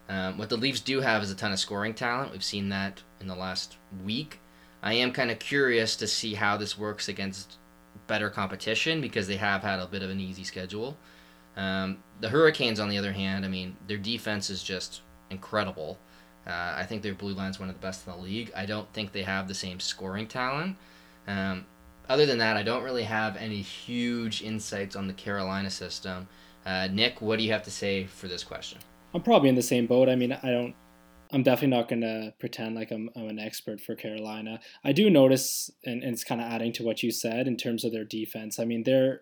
Um, 0.09 0.37
what 0.37 0.49
the 0.49 0.57
Leafs 0.57 0.81
do 0.81 1.01
have 1.01 1.23
is 1.23 1.31
a 1.31 1.35
ton 1.35 1.53
of 1.53 1.59
scoring 1.59 1.93
talent. 1.93 2.31
We've 2.31 2.43
seen 2.43 2.69
that 2.69 3.01
in 3.19 3.27
the 3.27 3.35
last 3.35 3.77
week. 4.03 4.39
I 4.83 4.93
am 4.93 5.11
kind 5.11 5.31
of 5.31 5.39
curious 5.39 5.95
to 5.97 6.07
see 6.07 6.33
how 6.33 6.57
this 6.57 6.77
works 6.77 7.07
against 7.07 7.57
better 8.07 8.29
competition 8.29 9.01
because 9.01 9.27
they 9.27 9.37
have 9.37 9.61
had 9.61 9.79
a 9.79 9.87
bit 9.87 10.01
of 10.01 10.09
an 10.09 10.19
easy 10.19 10.43
schedule. 10.43 10.97
Um, 11.55 12.03
the 12.19 12.29
Hurricanes, 12.29 12.79
on 12.79 12.89
the 12.89 12.97
other 12.97 13.11
hand, 13.11 13.45
I 13.45 13.47
mean, 13.47 13.75
their 13.87 13.97
defense 13.97 14.49
is 14.49 14.63
just 14.63 15.01
incredible. 15.29 15.97
Uh, 16.47 16.73
I 16.75 16.83
think 16.83 17.03
their 17.03 17.13
blue 17.13 17.33
line's 17.33 17.59
one 17.59 17.69
of 17.69 17.75
the 17.75 17.81
best 17.81 18.07
in 18.07 18.13
the 18.13 18.19
league. 18.19 18.51
I 18.55 18.65
don't 18.65 18.91
think 18.93 19.11
they 19.11 19.23
have 19.23 19.47
the 19.47 19.53
same 19.53 19.79
scoring 19.79 20.27
talent. 20.27 20.77
Um, 21.27 21.65
other 22.09 22.25
than 22.25 22.39
that, 22.39 22.57
I 22.57 22.63
don't 22.63 22.83
really 22.83 23.03
have 23.03 23.37
any 23.37 23.61
huge 23.61 24.41
insights 24.41 24.95
on 24.95 25.07
the 25.07 25.13
Carolina 25.13 25.69
system. 25.69 26.27
Uh, 26.65 26.87
Nick, 26.91 27.21
what 27.21 27.37
do 27.37 27.43
you 27.45 27.51
have 27.51 27.63
to 27.63 27.71
say 27.71 28.05
for 28.05 28.27
this 28.27 28.43
question? 28.43 28.79
I'm 29.13 29.21
probably 29.21 29.49
in 29.49 29.55
the 29.55 29.61
same 29.61 29.87
boat. 29.87 30.09
I 30.09 30.15
mean, 30.15 30.31
I 30.31 30.49
don't. 30.49 30.75
I'm 31.33 31.43
definitely 31.43 31.75
not 31.77 31.87
going 31.87 32.01
to 32.01 32.33
pretend 32.39 32.75
like 32.75 32.91
I'm, 32.91 33.09
I'm 33.15 33.27
an 33.27 33.39
expert 33.39 33.79
for 33.79 33.95
Carolina. 33.95 34.59
I 34.83 34.91
do 34.91 35.09
notice, 35.09 35.71
and, 35.85 36.03
and 36.03 36.13
it's 36.13 36.23
kind 36.23 36.41
of 36.41 36.47
adding 36.51 36.73
to 36.73 36.83
what 36.83 37.03
you 37.03 37.11
said 37.11 37.47
in 37.47 37.57
terms 37.57 37.83
of 37.83 37.91
their 37.91 38.03
defense. 38.03 38.59
I 38.59 38.65
mean, 38.65 38.83
they're 38.83 39.21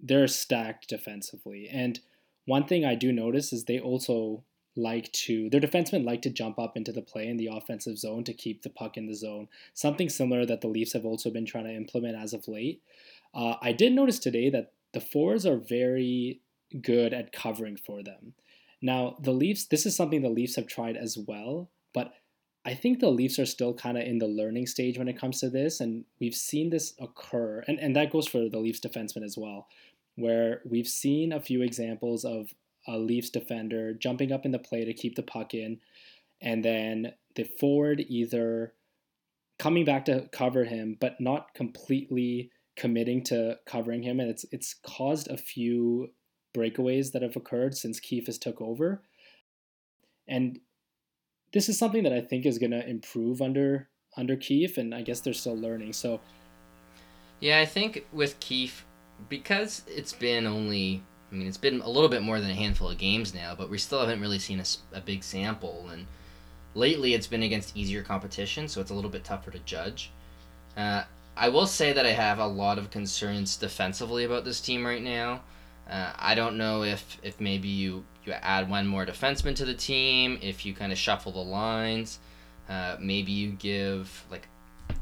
they're 0.00 0.28
stacked 0.28 0.88
defensively, 0.88 1.68
and 1.70 1.98
one 2.44 2.64
thing 2.64 2.84
I 2.84 2.94
do 2.94 3.12
notice 3.12 3.52
is 3.52 3.64
they 3.64 3.80
also 3.80 4.44
like 4.76 5.10
to 5.10 5.50
their 5.50 5.60
defensemen 5.60 6.04
like 6.04 6.22
to 6.22 6.30
jump 6.30 6.58
up 6.58 6.76
into 6.76 6.92
the 6.92 7.02
play 7.02 7.26
in 7.26 7.36
the 7.36 7.50
offensive 7.52 7.98
zone 7.98 8.22
to 8.24 8.32
keep 8.32 8.62
the 8.62 8.70
puck 8.70 8.96
in 8.96 9.06
the 9.06 9.14
zone. 9.14 9.48
Something 9.74 10.08
similar 10.08 10.46
that 10.46 10.60
the 10.60 10.68
Leafs 10.68 10.92
have 10.92 11.04
also 11.04 11.30
been 11.30 11.46
trying 11.46 11.64
to 11.64 11.74
implement 11.74 12.16
as 12.16 12.32
of 12.32 12.46
late. 12.46 12.80
Uh, 13.34 13.54
I 13.60 13.72
did 13.72 13.92
notice 13.92 14.18
today 14.18 14.50
that 14.50 14.72
the 14.92 15.00
forwards 15.00 15.44
are 15.44 15.58
very 15.58 16.40
good 16.80 17.12
at 17.12 17.32
covering 17.32 17.76
for 17.76 18.02
them. 18.02 18.34
Now, 18.80 19.16
the 19.20 19.32
Leafs, 19.32 19.66
this 19.66 19.86
is 19.86 19.96
something 19.96 20.22
the 20.22 20.28
Leafs 20.28 20.56
have 20.56 20.66
tried 20.66 20.96
as 20.96 21.18
well, 21.18 21.70
but 21.92 22.12
I 22.64 22.74
think 22.74 23.00
the 23.00 23.10
Leafs 23.10 23.38
are 23.38 23.46
still 23.46 23.74
kind 23.74 23.96
of 23.96 24.04
in 24.04 24.18
the 24.18 24.26
learning 24.26 24.66
stage 24.66 24.98
when 24.98 25.08
it 25.08 25.18
comes 25.18 25.40
to 25.40 25.50
this, 25.50 25.80
and 25.80 26.04
we've 26.20 26.34
seen 26.34 26.70
this 26.70 26.94
occur, 27.00 27.64
and, 27.66 27.78
and 27.78 27.96
that 27.96 28.12
goes 28.12 28.28
for 28.28 28.48
the 28.48 28.58
Leafs 28.58 28.80
defensemen 28.80 29.24
as 29.24 29.36
well, 29.36 29.66
where 30.16 30.60
we've 30.64 30.86
seen 30.86 31.32
a 31.32 31.40
few 31.40 31.62
examples 31.62 32.24
of 32.24 32.52
a 32.86 32.98
Leafs 32.98 33.30
defender 33.30 33.94
jumping 33.94 34.32
up 34.32 34.44
in 34.44 34.52
the 34.52 34.58
play 34.58 34.84
to 34.84 34.94
keep 34.94 35.16
the 35.16 35.22
puck 35.22 35.54
in, 35.54 35.80
and 36.40 36.64
then 36.64 37.12
the 37.34 37.44
forward 37.44 38.04
either 38.08 38.74
coming 39.58 39.84
back 39.84 40.04
to 40.04 40.28
cover 40.30 40.64
him, 40.64 40.96
but 41.00 41.20
not 41.20 41.54
completely 41.54 42.50
committing 42.76 43.24
to 43.24 43.58
covering 43.66 44.02
him, 44.02 44.20
and 44.20 44.30
it's 44.30 44.44
it's 44.52 44.74
caused 44.74 45.28
a 45.28 45.36
few 45.36 46.10
breakaways 46.54 47.12
that 47.12 47.22
have 47.22 47.36
occurred 47.36 47.76
since 47.76 48.00
Keefe 48.00 48.26
has 48.26 48.38
took 48.38 48.60
over. 48.60 49.02
And 50.26 50.60
this 51.52 51.68
is 51.68 51.78
something 51.78 52.02
that 52.02 52.12
I 52.12 52.20
think 52.20 52.44
is 52.44 52.58
going 52.58 52.72
to 52.72 52.88
improve 52.88 53.40
under 53.40 53.88
under 54.16 54.36
Keefe, 54.36 54.78
and 54.78 54.94
I 54.94 55.02
guess 55.02 55.20
they're 55.20 55.32
still 55.32 55.56
learning. 55.56 55.92
So, 55.92 56.20
Yeah, 57.40 57.60
I 57.60 57.66
think 57.66 58.06
with 58.12 58.38
Keefe, 58.40 58.84
because 59.28 59.82
it's 59.86 60.12
been 60.12 60.46
only, 60.46 61.02
I 61.30 61.34
mean, 61.34 61.46
it's 61.46 61.56
been 61.56 61.80
a 61.82 61.88
little 61.88 62.08
bit 62.08 62.22
more 62.22 62.40
than 62.40 62.50
a 62.50 62.54
handful 62.54 62.90
of 62.90 62.98
games 62.98 63.32
now, 63.32 63.54
but 63.54 63.70
we 63.70 63.78
still 63.78 64.00
haven't 64.00 64.20
really 64.20 64.40
seen 64.40 64.62
a 64.92 65.00
big 65.00 65.22
sample. 65.22 65.88
And 65.92 66.06
lately 66.74 67.14
it's 67.14 67.28
been 67.28 67.44
against 67.44 67.76
easier 67.76 68.02
competition, 68.02 68.66
so 68.66 68.80
it's 68.80 68.90
a 68.90 68.94
little 68.94 69.10
bit 69.10 69.24
tougher 69.24 69.50
to 69.52 69.58
judge. 69.60 70.10
Uh, 70.76 71.04
I 71.36 71.48
will 71.48 71.66
say 71.66 71.92
that 71.92 72.06
I 72.06 72.12
have 72.12 72.40
a 72.40 72.46
lot 72.46 72.78
of 72.78 72.90
concerns 72.90 73.56
defensively 73.56 74.24
about 74.24 74.44
this 74.44 74.60
team 74.60 74.84
right 74.84 75.02
now. 75.02 75.42
Uh, 75.88 76.12
I 76.18 76.34
don't 76.34 76.58
know 76.58 76.82
if, 76.82 77.18
if 77.22 77.40
maybe 77.40 77.68
you, 77.68 78.04
you 78.24 78.32
add 78.32 78.68
one 78.68 78.86
more 78.86 79.06
defenseman 79.06 79.56
to 79.56 79.64
the 79.64 79.74
team, 79.74 80.38
if 80.42 80.66
you 80.66 80.74
kind 80.74 80.92
of 80.92 80.98
shuffle 80.98 81.32
the 81.32 81.38
lines. 81.38 82.18
Uh, 82.68 82.96
maybe 83.00 83.32
you 83.32 83.52
give 83.52 84.26
like 84.30 84.46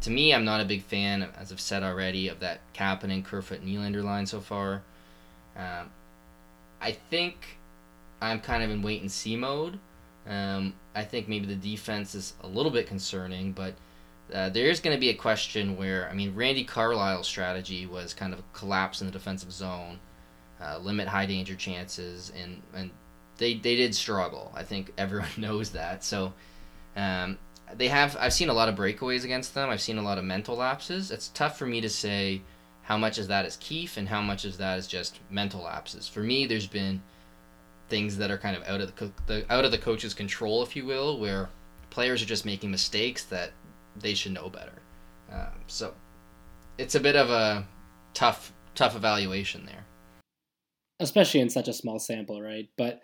to 0.00 0.10
me, 0.10 0.34
I'm 0.34 0.44
not 0.44 0.60
a 0.60 0.64
big 0.64 0.82
fan, 0.82 1.28
as 1.38 1.52
I've 1.52 1.60
said 1.60 1.82
already, 1.82 2.28
of 2.28 2.40
that 2.40 2.60
Kapanen, 2.74 3.24
Kerfoot, 3.24 3.64
Nylander 3.64 4.04
line 4.04 4.26
so 4.26 4.40
far. 4.40 4.82
Um, 5.56 5.90
I 6.80 6.92
think 6.92 7.58
I'm 8.20 8.40
kind 8.40 8.62
of 8.62 8.70
in 8.70 8.82
wait 8.82 9.00
and 9.00 9.10
see 9.10 9.36
mode. 9.36 9.78
Um, 10.28 10.74
I 10.94 11.04
think 11.04 11.28
maybe 11.28 11.46
the 11.46 11.54
defense 11.54 12.14
is 12.14 12.34
a 12.42 12.46
little 12.46 12.72
bit 12.72 12.86
concerning, 12.86 13.52
but 13.52 13.74
uh, 14.32 14.48
there 14.48 14.66
is 14.66 14.80
going 14.80 14.94
to 14.94 15.00
be 15.00 15.10
a 15.10 15.14
question 15.14 15.76
where, 15.76 16.08
I 16.10 16.14
mean, 16.14 16.34
Randy 16.34 16.64
Carlisle's 16.64 17.26
strategy 17.26 17.86
was 17.86 18.12
kind 18.12 18.32
of 18.32 18.40
a 18.40 18.44
collapse 18.52 19.00
in 19.00 19.06
the 19.06 19.12
defensive 19.12 19.52
zone, 19.52 19.98
uh, 20.60 20.78
limit 20.78 21.08
high 21.08 21.26
danger 21.26 21.54
chances, 21.54 22.32
and, 22.36 22.62
and 22.74 22.90
they, 23.38 23.54
they 23.54 23.76
did 23.76 23.94
struggle. 23.94 24.52
I 24.54 24.62
think 24.62 24.92
everyone 24.96 25.28
knows 25.36 25.70
that. 25.70 26.04
So 26.04 26.32
um, 26.96 27.38
they 27.74 27.88
have 27.88 28.16
I've 28.18 28.32
seen 28.32 28.48
a 28.48 28.54
lot 28.54 28.68
of 28.68 28.76
breakaways 28.76 29.24
against 29.24 29.54
them. 29.54 29.70
I've 29.70 29.80
seen 29.80 29.98
a 29.98 30.02
lot 30.02 30.18
of 30.18 30.24
mental 30.24 30.56
lapses. 30.56 31.10
It's 31.10 31.28
tough 31.28 31.58
for 31.58 31.66
me 31.66 31.80
to 31.80 31.88
say 31.88 32.42
how 32.82 32.96
much 32.96 33.18
of 33.18 33.28
that 33.28 33.44
is 33.44 33.56
Keefe 33.56 33.96
and 33.96 34.08
how 34.08 34.20
much 34.20 34.44
of 34.44 34.58
that 34.58 34.78
is 34.78 34.86
just 34.86 35.18
mental 35.28 35.62
lapses. 35.62 36.08
For 36.08 36.20
me, 36.20 36.46
there's 36.46 36.68
been 36.68 37.02
things 37.88 38.16
that 38.16 38.30
are 38.30 38.38
kind 38.38 38.56
of 38.56 38.62
out 38.64 38.80
of 38.80 38.94
the, 38.94 39.10
the 39.26 39.52
out 39.52 39.64
of 39.64 39.70
the 39.70 39.78
coach's 39.78 40.14
control, 40.14 40.62
if 40.62 40.76
you 40.76 40.84
will, 40.84 41.18
where 41.18 41.48
players 41.90 42.22
are 42.22 42.26
just 42.26 42.44
making 42.46 42.70
mistakes 42.70 43.24
that 43.24 43.52
they 43.96 44.14
should 44.14 44.32
know 44.32 44.48
better. 44.48 44.72
Um, 45.32 45.60
so 45.66 45.94
it's 46.78 46.94
a 46.94 47.00
bit 47.00 47.16
of 47.16 47.30
a 47.30 47.66
tough 48.14 48.52
tough 48.74 48.94
evaluation 48.94 49.66
there. 49.66 49.84
Especially 51.00 51.40
in 51.40 51.50
such 51.50 51.68
a 51.68 51.72
small 51.72 51.98
sample, 51.98 52.40
right? 52.40 52.68
But 52.76 53.00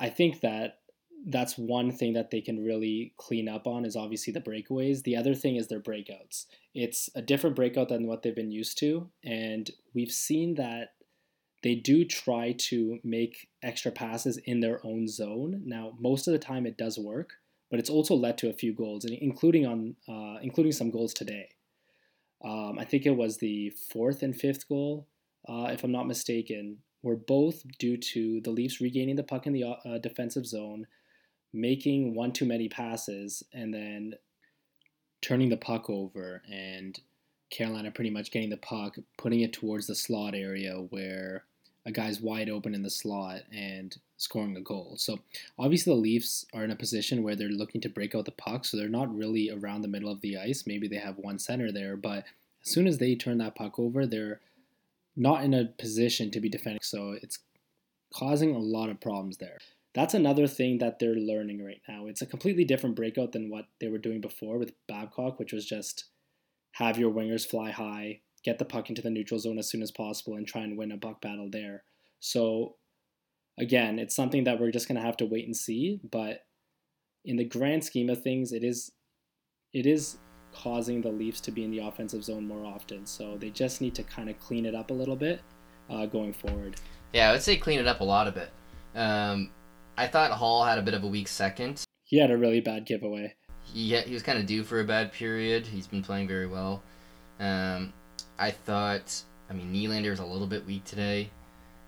I 0.00 0.08
think 0.10 0.40
that 0.40 0.78
that's 1.26 1.58
one 1.58 1.90
thing 1.90 2.12
that 2.12 2.30
they 2.30 2.40
can 2.40 2.64
really 2.64 3.12
clean 3.16 3.48
up 3.48 3.66
on 3.66 3.84
is 3.84 3.96
obviously 3.96 4.32
the 4.32 4.40
breakaways. 4.40 5.02
The 5.02 5.16
other 5.16 5.34
thing 5.34 5.56
is 5.56 5.66
their 5.66 5.80
breakouts. 5.80 6.46
It's 6.74 7.10
a 7.14 7.22
different 7.22 7.56
breakout 7.56 7.88
than 7.88 8.06
what 8.06 8.22
they've 8.22 8.34
been 8.34 8.52
used 8.52 8.78
to, 8.78 9.10
and 9.24 9.70
we've 9.94 10.12
seen 10.12 10.54
that 10.54 10.94
they 11.62 11.74
do 11.74 12.04
try 12.04 12.52
to 12.52 12.98
make 13.02 13.48
extra 13.62 13.90
passes 13.90 14.38
in 14.44 14.60
their 14.60 14.80
own 14.86 15.08
zone. 15.08 15.62
Now, 15.64 15.94
most 15.98 16.28
of 16.28 16.32
the 16.32 16.38
time 16.38 16.66
it 16.66 16.78
does 16.78 16.98
work, 16.98 17.32
but 17.68 17.80
it's 17.80 17.90
also 17.90 18.14
led 18.14 18.38
to 18.38 18.48
a 18.48 18.54
few 18.54 18.72
goals, 18.72 19.04
including 19.04 19.66
on 19.66 19.96
uh, 20.08 20.38
including 20.40 20.72
some 20.72 20.90
goals 20.90 21.12
today. 21.12 21.48
Um, 22.44 22.78
I 22.78 22.84
think 22.84 23.04
it 23.04 23.16
was 23.16 23.38
the 23.38 23.70
fourth 23.92 24.22
and 24.22 24.38
fifth 24.38 24.68
goal, 24.68 25.08
uh, 25.48 25.70
if 25.72 25.82
I'm 25.82 25.90
not 25.90 26.06
mistaken, 26.06 26.78
were 27.02 27.16
both 27.16 27.64
due 27.78 27.96
to 27.96 28.40
the 28.40 28.50
Leafs 28.50 28.80
regaining 28.80 29.16
the 29.16 29.22
puck 29.22 29.46
in 29.46 29.52
the 29.52 29.64
uh, 29.64 29.98
defensive 29.98 30.46
zone, 30.46 30.86
making 31.52 32.14
one 32.14 32.32
too 32.32 32.44
many 32.44 32.68
passes, 32.68 33.42
and 33.52 33.72
then 33.72 34.14
turning 35.20 35.48
the 35.48 35.56
puck 35.56 35.88
over, 35.88 36.42
and 36.50 37.00
Carolina 37.50 37.90
pretty 37.90 38.10
much 38.10 38.30
getting 38.30 38.50
the 38.50 38.56
puck, 38.56 38.96
putting 39.16 39.40
it 39.40 39.52
towards 39.52 39.86
the 39.86 39.94
slot 39.94 40.34
area 40.34 40.74
where 40.90 41.44
a 41.86 41.90
guy's 41.90 42.20
wide 42.20 42.50
open 42.50 42.74
in 42.74 42.82
the 42.82 42.90
slot 42.90 43.40
and 43.50 43.96
scoring 44.18 44.56
a 44.56 44.60
goal. 44.60 44.94
So 44.98 45.20
obviously 45.58 45.94
the 45.94 46.00
Leafs 46.00 46.44
are 46.52 46.64
in 46.64 46.70
a 46.70 46.76
position 46.76 47.22
where 47.22 47.34
they're 47.34 47.48
looking 47.48 47.80
to 47.80 47.88
break 47.88 48.14
out 48.14 48.26
the 48.26 48.32
puck, 48.32 48.64
so 48.64 48.76
they're 48.76 48.88
not 48.88 49.14
really 49.16 49.50
around 49.50 49.82
the 49.82 49.88
middle 49.88 50.10
of 50.10 50.20
the 50.20 50.36
ice. 50.36 50.64
Maybe 50.66 50.88
they 50.88 50.96
have 50.96 51.16
one 51.16 51.38
center 51.38 51.72
there, 51.72 51.96
but 51.96 52.24
as 52.62 52.70
soon 52.70 52.86
as 52.86 52.98
they 52.98 53.14
turn 53.14 53.38
that 53.38 53.54
puck 53.54 53.78
over, 53.78 54.06
they're 54.06 54.40
not 55.18 55.42
in 55.42 55.52
a 55.52 55.66
position 55.78 56.30
to 56.30 56.40
be 56.40 56.48
defending. 56.48 56.80
So 56.82 57.16
it's 57.20 57.40
causing 58.14 58.54
a 58.54 58.58
lot 58.58 58.88
of 58.88 59.00
problems 59.00 59.38
there. 59.38 59.58
That's 59.94 60.14
another 60.14 60.46
thing 60.46 60.78
that 60.78 60.98
they're 60.98 61.14
learning 61.14 61.64
right 61.64 61.82
now. 61.88 62.06
It's 62.06 62.22
a 62.22 62.26
completely 62.26 62.64
different 62.64 62.94
breakout 62.94 63.32
than 63.32 63.50
what 63.50 63.66
they 63.80 63.88
were 63.88 63.98
doing 63.98 64.20
before 64.20 64.58
with 64.58 64.72
Babcock, 64.86 65.38
which 65.38 65.52
was 65.52 65.66
just 65.66 66.04
have 66.72 66.98
your 66.98 67.12
wingers 67.12 67.46
fly 67.46 67.72
high, 67.72 68.20
get 68.44 68.58
the 68.58 68.64
puck 68.64 68.88
into 68.88 69.02
the 69.02 69.10
neutral 69.10 69.40
zone 69.40 69.58
as 69.58 69.68
soon 69.68 69.82
as 69.82 69.90
possible, 69.90 70.36
and 70.36 70.46
try 70.46 70.62
and 70.62 70.78
win 70.78 70.92
a 70.92 70.98
puck 70.98 71.20
battle 71.20 71.48
there. 71.50 71.82
So, 72.20 72.76
again, 73.58 73.98
it's 73.98 74.14
something 74.14 74.44
that 74.44 74.60
we're 74.60 74.70
just 74.70 74.86
going 74.86 75.00
to 75.00 75.06
have 75.06 75.16
to 75.16 75.26
wait 75.26 75.46
and 75.46 75.56
see. 75.56 76.00
But 76.08 76.44
in 77.24 77.36
the 77.36 77.44
grand 77.44 77.82
scheme 77.82 78.08
of 78.08 78.22
things, 78.22 78.52
it 78.52 78.62
is 78.62 78.92
it 79.72 79.84
is 79.84 80.18
causing 80.54 81.00
the 81.00 81.08
Leafs 81.08 81.40
to 81.42 81.50
be 81.50 81.64
in 81.64 81.70
the 81.70 81.78
offensive 81.78 82.24
zone 82.24 82.46
more 82.46 82.64
often. 82.64 83.06
So 83.06 83.36
they 83.36 83.50
just 83.50 83.80
need 83.80 83.94
to 83.96 84.02
kind 84.02 84.28
of 84.28 84.38
clean 84.38 84.66
it 84.66 84.74
up 84.74 84.90
a 84.90 84.94
little 84.94 85.16
bit 85.16 85.40
uh, 85.90 86.06
going 86.06 86.32
forward. 86.32 86.76
Yeah, 87.12 87.28
I 87.28 87.32
would 87.32 87.42
say 87.42 87.56
clean 87.56 87.78
it 87.78 87.86
up 87.86 88.00
a 88.00 88.04
lot 88.04 88.26
of 88.26 88.36
it. 88.36 88.50
Um, 88.94 89.50
I 89.96 90.06
thought 90.06 90.30
Holl 90.32 90.64
had 90.64 90.78
a 90.78 90.82
bit 90.82 90.94
of 90.94 91.04
a 91.04 91.06
weak 91.06 91.28
second. 91.28 91.84
He 92.04 92.18
had 92.18 92.30
a 92.30 92.36
really 92.36 92.60
bad 92.60 92.86
giveaway. 92.86 93.34
He 93.64 93.94
he 93.96 94.14
was 94.14 94.22
kind 94.22 94.38
of 94.38 94.46
due 94.46 94.64
for 94.64 94.80
a 94.80 94.84
bad 94.84 95.12
period. 95.12 95.66
He's 95.66 95.86
been 95.86 96.02
playing 96.02 96.28
very 96.28 96.46
well. 96.46 96.82
Um, 97.38 97.92
I 98.38 98.50
thought, 98.50 99.22
I 99.50 99.52
mean, 99.52 99.72
Nylander 99.72 100.12
is 100.12 100.20
a 100.20 100.24
little 100.24 100.46
bit 100.46 100.64
weak 100.66 100.84
today. 100.84 101.30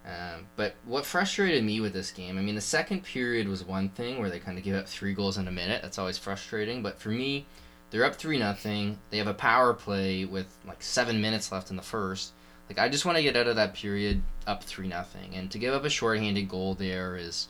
Um, 0.05 0.47
but 0.57 0.75
what 0.87 1.05
frustrated 1.05 1.63
me 1.63 1.81
with 1.81 1.93
this 1.93 2.11
game, 2.11 2.39
I 2.39 2.41
mean, 2.41 2.55
the 2.55 2.61
second 2.61 3.05
period 3.05 3.49
was 3.49 3.63
one 3.63 3.91
thing 3.91 4.19
where 4.19 4.31
they 4.31 4.39
kind 4.39 4.59
of 4.59 4.65
give 4.65 4.75
up 4.75 4.89
three 4.89 5.13
goals 5.13 5.37
in 5.39 5.47
a 5.47 5.53
minute. 5.53 5.83
That's 5.83 5.99
always 5.99 6.19
frustrating. 6.19 6.83
But 6.83 6.99
for 6.99 7.11
me, 7.11 7.47
they're 7.91 8.05
up 8.05 8.17
three 8.17 8.39
nothing. 8.39 8.99
They 9.11 9.19
have 9.19 9.27
a 9.27 9.35
power 9.35 9.75
play 9.75 10.25
with 10.25 10.47
like 10.67 10.83
seven 10.83 11.21
minutes 11.21 11.51
left 11.51 11.71
in 11.71 11.77
the 11.77 11.83
first. 11.83 12.33
Like 12.69 12.79
I 12.79 12.89
just 12.89 13.05
want 13.05 13.17
to 13.17 13.23
get 13.23 13.37
out 13.37 13.49
of 13.49 13.57
that 13.57 13.75
period 13.75 14.23
up 14.47 14.63
three 14.63 14.89
nothing, 14.89 15.35
and 15.35 15.51
to 15.51 15.59
give 15.59 15.75
up 15.75 15.85
a 15.85 15.91
shorthanded 15.91 16.49
goal 16.49 16.75
there 16.75 17.17
is 17.17 17.49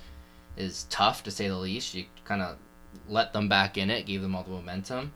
is 0.57 0.87
tough 0.91 1.23
to 1.25 1.31
say 1.31 1.49
the 1.49 1.57
least. 1.57 1.95
You 1.95 2.05
kind 2.25 2.43
of 2.43 2.57
let 3.09 3.33
them 3.33 3.49
back 3.49 3.77
in 3.77 3.91
it, 3.91 4.07
gave 4.07 4.23
them 4.23 4.35
all 4.35 4.43
the 4.43 4.51
momentum. 4.51 5.13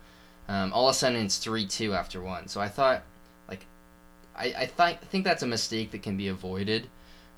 Um, 0.49 0.73
all 0.73 0.89
of 0.89 0.95
a 0.95 0.99
sudden, 0.99 1.25
it's 1.25 1.39
three 1.39 1.67
two 1.67 1.95
after 1.95 2.21
one. 2.21 2.49
So 2.49 2.61
I 2.61 2.69
thought, 2.69 3.03
like, 3.49 3.65
I 4.37 4.55
I 4.59 4.67
th- 4.67 4.99
think 5.11 5.25
that's 5.25 5.43
a 5.43 5.47
mistake 5.47 5.91
that 5.93 6.03
can 6.03 6.17
be 6.17 6.29
avoided. 6.29 6.89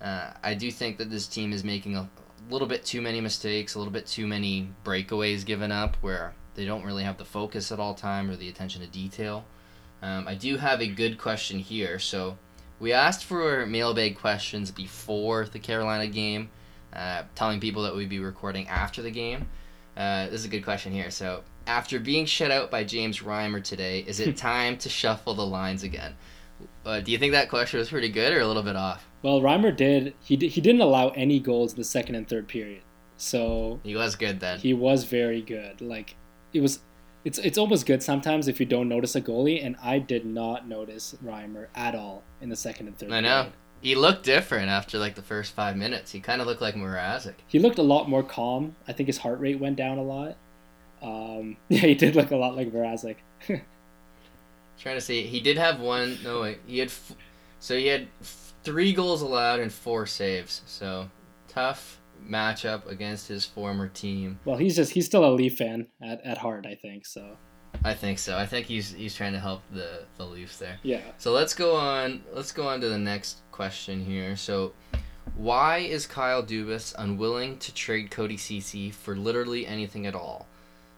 Uh, 0.02 0.30
I 0.42 0.54
do 0.54 0.70
think 0.70 0.98
that 0.98 1.10
this 1.10 1.26
team 1.26 1.52
is 1.52 1.62
making 1.62 1.96
a 1.96 2.08
little 2.50 2.68
bit 2.68 2.84
too 2.84 3.00
many 3.00 3.20
mistakes, 3.20 3.74
a 3.74 3.78
little 3.78 3.92
bit 3.92 4.06
too 4.06 4.26
many 4.26 4.68
breakaways 4.84 5.44
given 5.44 5.70
up, 5.70 5.96
where 6.00 6.34
they 6.56 6.64
don't 6.64 6.84
really 6.84 7.04
have 7.04 7.18
the 7.18 7.24
focus 7.24 7.70
at 7.70 7.78
all 7.78 7.94
time 7.94 8.28
or 8.30 8.36
the 8.36 8.48
attention 8.48 8.80
to 8.82 8.88
detail. 8.88 9.44
Um, 10.02 10.26
I 10.26 10.34
do 10.34 10.56
have 10.56 10.80
a 10.80 10.86
good 10.88 11.18
question 11.18 11.58
here. 11.58 11.98
So 11.98 12.36
we 12.80 12.92
asked 12.92 13.24
for 13.24 13.64
mailbag 13.66 14.18
questions 14.18 14.70
before 14.70 15.46
the 15.46 15.58
Carolina 15.58 16.06
game, 16.06 16.50
uh, 16.92 17.22
telling 17.34 17.60
people 17.60 17.82
that 17.84 17.94
we'd 17.94 18.08
be 18.08 18.18
recording 18.18 18.66
after 18.68 19.02
the 19.02 19.10
game. 19.10 19.46
Uh, 19.96 20.26
this 20.26 20.40
is 20.40 20.44
a 20.44 20.48
good 20.48 20.64
question 20.64 20.92
here. 20.92 21.10
So 21.10 21.42
after 21.66 21.98
being 21.98 22.26
shut 22.26 22.50
out 22.50 22.70
by 22.70 22.84
James 22.84 23.20
Reimer 23.20 23.62
today, 23.62 24.00
is 24.00 24.20
it 24.20 24.36
time 24.52 24.76
to 24.78 24.88
shuffle 24.88 25.34
the 25.34 25.46
lines 25.46 25.82
again? 25.82 26.14
Uh, 26.84 27.00
do 27.00 27.10
you 27.12 27.18
think 27.18 27.32
that 27.32 27.48
question 27.50 27.78
was 27.78 27.88
pretty 27.90 28.08
good 28.10 28.32
or 28.32 28.40
a 28.40 28.46
little 28.46 28.62
bit 28.62 28.76
off? 28.76 29.06
Well, 29.22 29.40
Reimer 29.40 29.74
did 29.76 30.14
he 30.20 30.36
did, 30.36 30.52
he 30.52 30.60
didn't 30.60 30.80
allow 30.82 31.08
any 31.10 31.40
goals 31.40 31.72
in 31.72 31.78
the 31.78 31.84
second 31.84 32.14
and 32.14 32.28
third 32.28 32.46
period, 32.48 32.82
so 33.16 33.80
He 33.82 33.96
was 33.96 34.14
good 34.16 34.40
then. 34.40 34.58
he 34.60 34.72
was 34.72 35.04
very 35.04 35.42
good. 35.42 35.80
Like 35.80 36.16
it 36.56 36.60
was, 36.62 36.80
it's 37.24 37.38
it's 37.38 37.58
almost 37.58 37.86
good 37.86 38.02
sometimes 38.02 38.48
if 38.48 38.58
you 38.60 38.66
don't 38.66 38.88
notice 38.88 39.14
a 39.14 39.20
goalie, 39.20 39.64
and 39.64 39.76
I 39.82 39.98
did 39.98 40.24
not 40.24 40.66
notice 40.68 41.14
Reimer 41.24 41.66
at 41.74 41.94
all 41.94 42.22
in 42.40 42.48
the 42.48 42.56
second 42.56 42.86
and 42.88 42.98
third. 42.98 43.12
I 43.12 43.20
know. 43.20 43.42
period. 43.42 43.52
He 43.82 43.94
looked 43.94 44.24
different 44.24 44.68
after 44.70 44.98
like 44.98 45.14
the 45.14 45.22
first 45.22 45.52
five 45.54 45.76
minutes. 45.76 46.10
He 46.12 46.20
kind 46.20 46.40
of 46.40 46.46
looked 46.46 46.62
like 46.62 46.74
Mrazek. 46.74 47.34
He 47.46 47.58
looked 47.58 47.78
a 47.78 47.82
lot 47.82 48.08
more 48.08 48.22
calm. 48.22 48.74
I 48.88 48.92
think 48.92 49.06
his 49.06 49.18
heart 49.18 49.38
rate 49.38 49.60
went 49.60 49.76
down 49.76 49.98
a 49.98 50.02
lot. 50.02 50.36
Um, 51.02 51.56
yeah, 51.68 51.80
he 51.80 51.94
did 51.94 52.16
look 52.16 52.30
a 52.30 52.36
lot 52.36 52.56
like 52.56 52.72
Mrazek. 52.72 53.16
Trying 54.78 54.96
to 54.96 55.00
see, 55.00 55.22
he 55.26 55.40
did 55.40 55.56
have 55.58 55.80
one. 55.80 56.18
No 56.22 56.42
wait, 56.42 56.58
he 56.66 56.78
had. 56.78 56.88
F- 56.88 57.12
so 57.60 57.76
he 57.76 57.86
had 57.86 58.08
f- 58.20 58.54
three 58.62 58.92
goals 58.92 59.22
allowed 59.22 59.60
and 59.60 59.72
four 59.72 60.06
saves. 60.06 60.62
So 60.66 61.08
tough 61.48 62.00
matchup 62.28 62.86
against 62.86 63.28
his 63.28 63.44
former 63.44 63.88
team. 63.88 64.38
well, 64.44 64.56
he's 64.56 64.76
just 64.76 64.92
he's 64.92 65.06
still 65.06 65.24
a 65.24 65.32
Leaf 65.32 65.56
fan 65.58 65.86
at, 66.02 66.20
at 66.24 66.38
heart, 66.38 66.66
I 66.66 66.74
think. 66.74 67.06
So 67.06 67.36
I 67.84 67.94
think 67.94 68.18
so. 68.18 68.36
I 68.36 68.46
think 68.46 68.66
he's 68.66 68.92
he's 68.92 69.14
trying 69.14 69.32
to 69.32 69.40
help 69.40 69.62
the 69.72 70.04
the 70.16 70.24
Leafs 70.24 70.58
there. 70.58 70.78
yeah, 70.82 71.00
So 71.18 71.32
let's 71.32 71.54
go 71.54 71.76
on. 71.76 72.22
Let's 72.32 72.52
go 72.52 72.66
on 72.66 72.80
to 72.80 72.88
the 72.88 72.98
next 72.98 73.42
question 73.52 74.04
here. 74.04 74.36
So, 74.36 74.72
why 75.36 75.78
is 75.78 76.06
Kyle 76.06 76.42
Dubas 76.42 76.94
unwilling 76.98 77.58
to 77.58 77.74
trade 77.74 78.10
Cody 78.10 78.36
Ceci 78.36 78.90
for 78.90 79.16
literally 79.16 79.66
anything 79.66 80.06
at 80.06 80.14
all? 80.14 80.46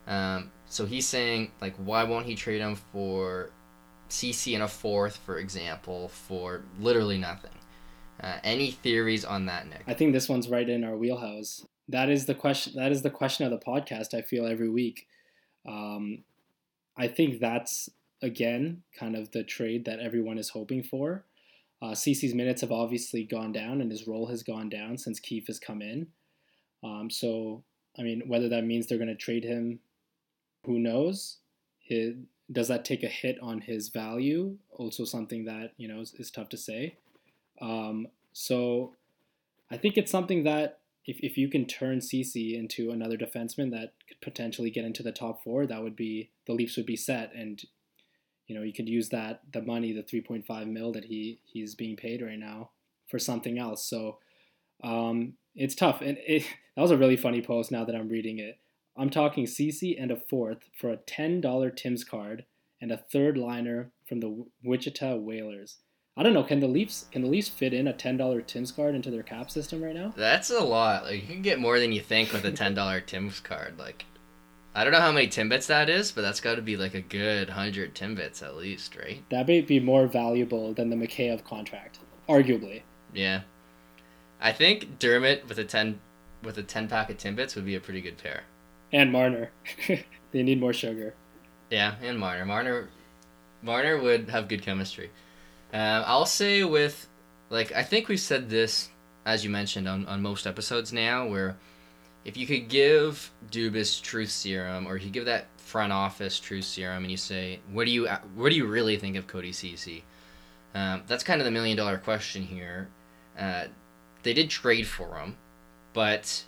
Um, 0.07 0.51
so 0.69 0.87
he's 0.87 1.07
saying 1.07 1.53
like, 1.61 1.75
why 1.77 2.05
won't 2.05 2.27
he 2.27 2.35
trade 2.35 2.61
him 2.61 2.77
for 2.77 3.51
Ceci 4.09 4.55
and 4.55 4.65
a 4.65 4.69
fourth, 4.69 5.17
for 5.17 5.39
example, 5.39 6.09
for 6.09 6.63
literally 6.81 7.19
nothing. 7.19 7.51
Uh, 8.21 8.39
any 8.43 8.71
theories 8.71 9.25
on 9.25 9.47
that, 9.47 9.69
Nick? 9.69 9.83
I 9.87 9.95
think 9.95 10.13
this 10.13 10.29
one's 10.29 10.49
right 10.49 10.69
in 10.69 10.85
our 10.85 10.97
wheelhouse. 10.97 11.67
That 11.89 12.11
is 12.11 12.27
the 12.27 12.35
question. 12.35 12.75
That 12.77 12.93
is 12.93 13.03
the 13.03 13.11
question 13.11 13.47
of 13.47 13.53
the 13.53 13.65
podcast. 13.65 14.15
I 14.15 14.23
feel 14.23 14.47
every 14.47 14.69
week. 14.69 15.07
Um, 15.67 16.25
I 16.97 17.09
think 17.09 17.41
that's 17.41 17.89
again 18.23 18.83
kind 18.99 19.17
of 19.17 19.31
the 19.31 19.45
trade 19.45 19.85
that 19.85 20.01
everyone 20.01 20.39
is 20.39 20.51
hoping 20.51 20.83
for. 20.83 21.25
Uh, 21.81 21.95
Ceci's 21.95 22.35
minutes 22.35 22.61
have 22.63 22.73
obviously 22.73 23.23
gone 23.23 23.53
down, 23.53 23.81
and 23.81 23.91
his 23.91 24.09
role 24.09 24.27
has 24.27 24.43
gone 24.43 24.69
down 24.69 24.99
since 24.99 25.21
Keefe 25.21 25.47
has 25.47 25.61
come 25.61 25.81
in. 25.81 26.09
Um, 26.83 27.09
so, 27.09 27.63
I 27.99 28.03
mean, 28.03 28.23
whether 28.27 28.49
that 28.49 28.65
means 28.65 28.87
they're 28.87 28.99
going 28.99 29.09
to 29.09 29.15
trade 29.15 29.45
him, 29.45 29.79
who 30.65 30.79
knows? 30.79 31.39
His, 31.81 32.15
does 32.51 32.69
that 32.69 32.85
take 32.85 33.05
a 33.05 33.09
hit 33.09 33.39
on 33.41 33.61
his 33.61 33.91
value? 33.91 34.57
Also, 34.73 35.05
something 35.05 35.45
that 35.45 35.73
you 35.77 35.87
know 35.87 36.01
is, 36.01 36.15
is 36.15 36.31
tough 36.31 36.49
to 36.51 36.57
say. 36.57 36.97
Um, 37.61 38.09
so, 38.33 38.95
I 39.71 39.77
think 39.77 39.97
it's 39.97 40.11
something 40.11 40.45
that 40.45 40.79
if, 41.09 41.19
if 41.21 41.39
you 41.39 41.49
can 41.49 41.65
turn 41.65 42.03
Ceci 42.03 42.55
into 42.55 42.91
another 42.91 43.17
defenseman 43.17 43.71
that 43.71 43.95
could 44.07 44.21
potentially 44.21 44.71
get 44.71 44.85
into 44.85 45.03
the 45.03 45.11
top 45.11 45.43
four, 45.43 45.67
that 45.67 45.83
would 45.83 45.97
be 45.97 46.29
the 46.47 46.53
Leafs 46.53 46.77
would 46.77 46.85
be 46.85 46.97
set, 46.97 47.35
and 47.35 47.63
you 48.47 48.55
know 48.55 48.63
you 48.63 48.75
could 48.75 48.89
use 48.89 49.09
that 49.09 49.41
the 49.53 49.63
money, 49.63 49.93
the 49.93 50.03
three 50.03 50.21
point 50.21 50.47
five 50.47 50.67
mil 50.67 50.93
that 50.93 51.07
he 51.07 51.41
he's 51.45 51.75
being 51.75 51.97
paid 51.97 52.21
right 52.21 52.39
now 52.39 52.71
for 53.11 53.19
something 53.19 53.59
else. 53.59 53.89
So 53.89 54.19
um, 54.85 55.33
it's 55.55 55.75
tough, 55.75 56.03
and 56.03 56.19
it, 56.27 56.43
that 56.77 56.83
was 56.83 56.91
a 56.91 56.99
really 56.99 57.17
funny 57.17 57.41
post. 57.41 57.73
Now 57.73 57.87
that 57.87 57.95
I'm 57.95 58.11
reading 58.11 58.39
it, 58.39 58.59
I'm 58.95 59.09
talking 59.09 59.47
Ceci 59.47 59.97
and 59.97 60.11
a 60.11 60.17
fourth 60.17 60.69
for 60.79 60.91
a 60.91 60.99
ten 60.99 61.41
dollar 61.41 61.71
Tim's 61.71 62.05
card 62.05 62.45
and 62.83 62.93
a 62.93 62.99
third 62.99 63.39
liner 63.39 63.93
from 64.07 64.21
the 64.21 64.45
Wichita 64.63 65.17
Whalers. 65.17 65.79
I 66.19 66.25
don't 66.25 66.35
know. 66.35 66.43
Can 66.43 66.59
the 66.59 66.67
Leafs 66.67 67.07
can 67.13 67.23
the 67.23 67.29
Leafs 67.29 67.49
fit 67.49 67.73
in 67.73 67.87
a 67.87 67.93
ten 67.93 68.17
dollar 68.17 68.43
Tim's 68.43 68.73
card 68.73 68.97
into 68.97 69.09
their 69.09 69.23
cap 69.23 69.53
system 69.53 69.83
right 69.83 69.95
now? 69.95 70.13
That's 70.17 70.51
a 70.51 70.59
lot. 70.61 71.05
Like 71.05 71.23
you 71.23 71.29
can 71.29 71.43
get 71.43 71.61
more 71.61 71.79
than 71.79 71.93
you 71.93 72.01
think 72.01 72.33
with 72.33 72.45
a 72.45 72.51
ten 72.51 72.75
dollar 72.75 73.01
Tim's 73.07 73.39
card. 73.39 73.79
Like 73.79 74.05
I 74.75 74.83
don't 74.83 74.93
know 74.93 75.01
how 75.01 75.13
many 75.13 75.29
Timbits 75.29 75.67
that 75.67 75.89
is, 75.89 76.11
but 76.11 76.23
that's 76.23 76.41
got 76.41 76.57
to 76.57 76.63
be 76.63 76.77
like 76.77 76.95
a 76.95 77.01
good 77.01 77.51
hundred 77.51 77.95
Timbits 77.95 78.43
at 78.43 78.57
least, 78.57 78.97
right? 78.97 79.23
That 79.31 79.47
may 79.47 79.61
be 79.61 79.79
more 79.79 80.09
valuable 80.09 80.75
than 80.75 80.91
the 80.91 80.97
Mikheyev 80.97 81.45
contract, 81.45 82.01
arguably. 82.29 82.83
Yeah, 83.15 83.43
I 84.41 84.51
think 84.51 84.99
Dermott 84.99 85.49
with 85.49 85.59
a 85.59 85.65
ten 85.65 86.01
with 86.43 86.59
a 86.59 86.65
ten 86.65 86.89
pack 86.89 87.11
of 87.11 87.17
Timbits 87.17 87.55
would 87.55 87.65
be 87.65 87.77
a 87.77 87.81
pretty 87.81 88.01
good 88.01 88.19
pair. 88.19 88.43
And 88.93 89.13
Marner, 89.13 89.51
they 90.33 90.43
need 90.43 90.59
more 90.59 90.73
sugar. 90.73 91.15
Yeah, 91.71 91.95
and 92.03 92.19
Marner. 92.19 92.45
Marner, 92.45 92.89
Marner 93.63 94.01
would 94.01 94.31
have 94.31 94.49
good 94.49 94.63
chemistry. 94.63 95.11
Um, 95.73 96.05
I'll 96.07 96.27
say 96.27 96.65
with 96.65 97.09
like 97.51 97.73
I 97.73 97.83
think 97.83 98.09
we've 98.09 98.21
said 98.21 98.49
this 98.49 98.89
as 99.27 99.45
you 99.45 99.51
mentioned 99.51 99.89
on 99.89 100.07
on 100.07 100.23
most 100.23 100.47
episodes 100.47 100.93
now 100.93 101.27
where 101.27 101.57
if 102.29 102.37
you 102.37 102.47
could 102.47 102.69
give 102.69 103.31
Dubas 103.51 104.03
truth 104.03 104.31
serum, 104.31 104.87
or 104.87 104.99
you 104.99 105.09
give 105.09 105.25
that 105.25 105.47
front 105.57 105.95
office 105.95 106.39
truth 106.39 106.65
serum, 106.65 107.03
and 107.03 107.11
you 107.11 107.17
say, 107.17 107.61
what 107.73 107.87
do 107.87 107.91
you 107.91 108.07
what 108.35 108.51
do 108.51 108.57
you 108.57 108.67
really 108.67 108.99
think 108.99 109.17
of 109.17 109.27
Cody 109.27 109.51
Ceci? 109.51 110.05
Um, 110.75 111.05
that's 111.07 111.25
kind 111.25 111.41
of 111.41 111.47
the 111.47 111.51
million 111.51 111.77
dollar 111.77 111.97
question 111.97 112.43
here. 112.43 112.89
Uh, 113.39 113.65
they 114.25 114.35
did 114.35 114.51
trade 114.51 114.87
for 114.87 115.17
him, 115.17 115.37
but 115.95 116.45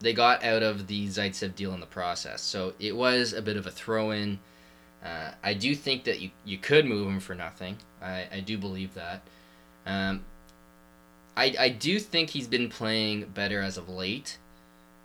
they 0.00 0.12
got 0.12 0.42
out 0.42 0.64
of 0.64 0.88
the 0.88 1.06
Zaitsev 1.06 1.54
deal 1.54 1.72
in 1.74 1.78
the 1.80 1.86
process, 1.86 2.42
so 2.42 2.74
it 2.80 2.96
was 2.96 3.32
a 3.32 3.40
bit 3.40 3.56
of 3.56 3.66
a 3.66 3.70
throw 3.70 4.10
in. 4.10 4.40
Uh, 5.04 5.30
I 5.42 5.54
do 5.54 5.74
think 5.74 6.04
that 6.04 6.20
you, 6.20 6.30
you 6.44 6.58
could 6.58 6.86
move 6.86 7.08
him 7.08 7.20
for 7.20 7.34
nothing. 7.34 7.76
I, 8.02 8.26
I 8.32 8.40
do 8.40 8.58
believe 8.58 8.94
that. 8.94 9.22
Um, 9.86 10.24
I, 11.36 11.54
I 11.58 11.68
do 11.68 12.00
think 12.00 12.30
he's 12.30 12.48
been 12.48 12.68
playing 12.68 13.26
better 13.32 13.60
as 13.60 13.76
of 13.76 13.88
late. 13.88 14.38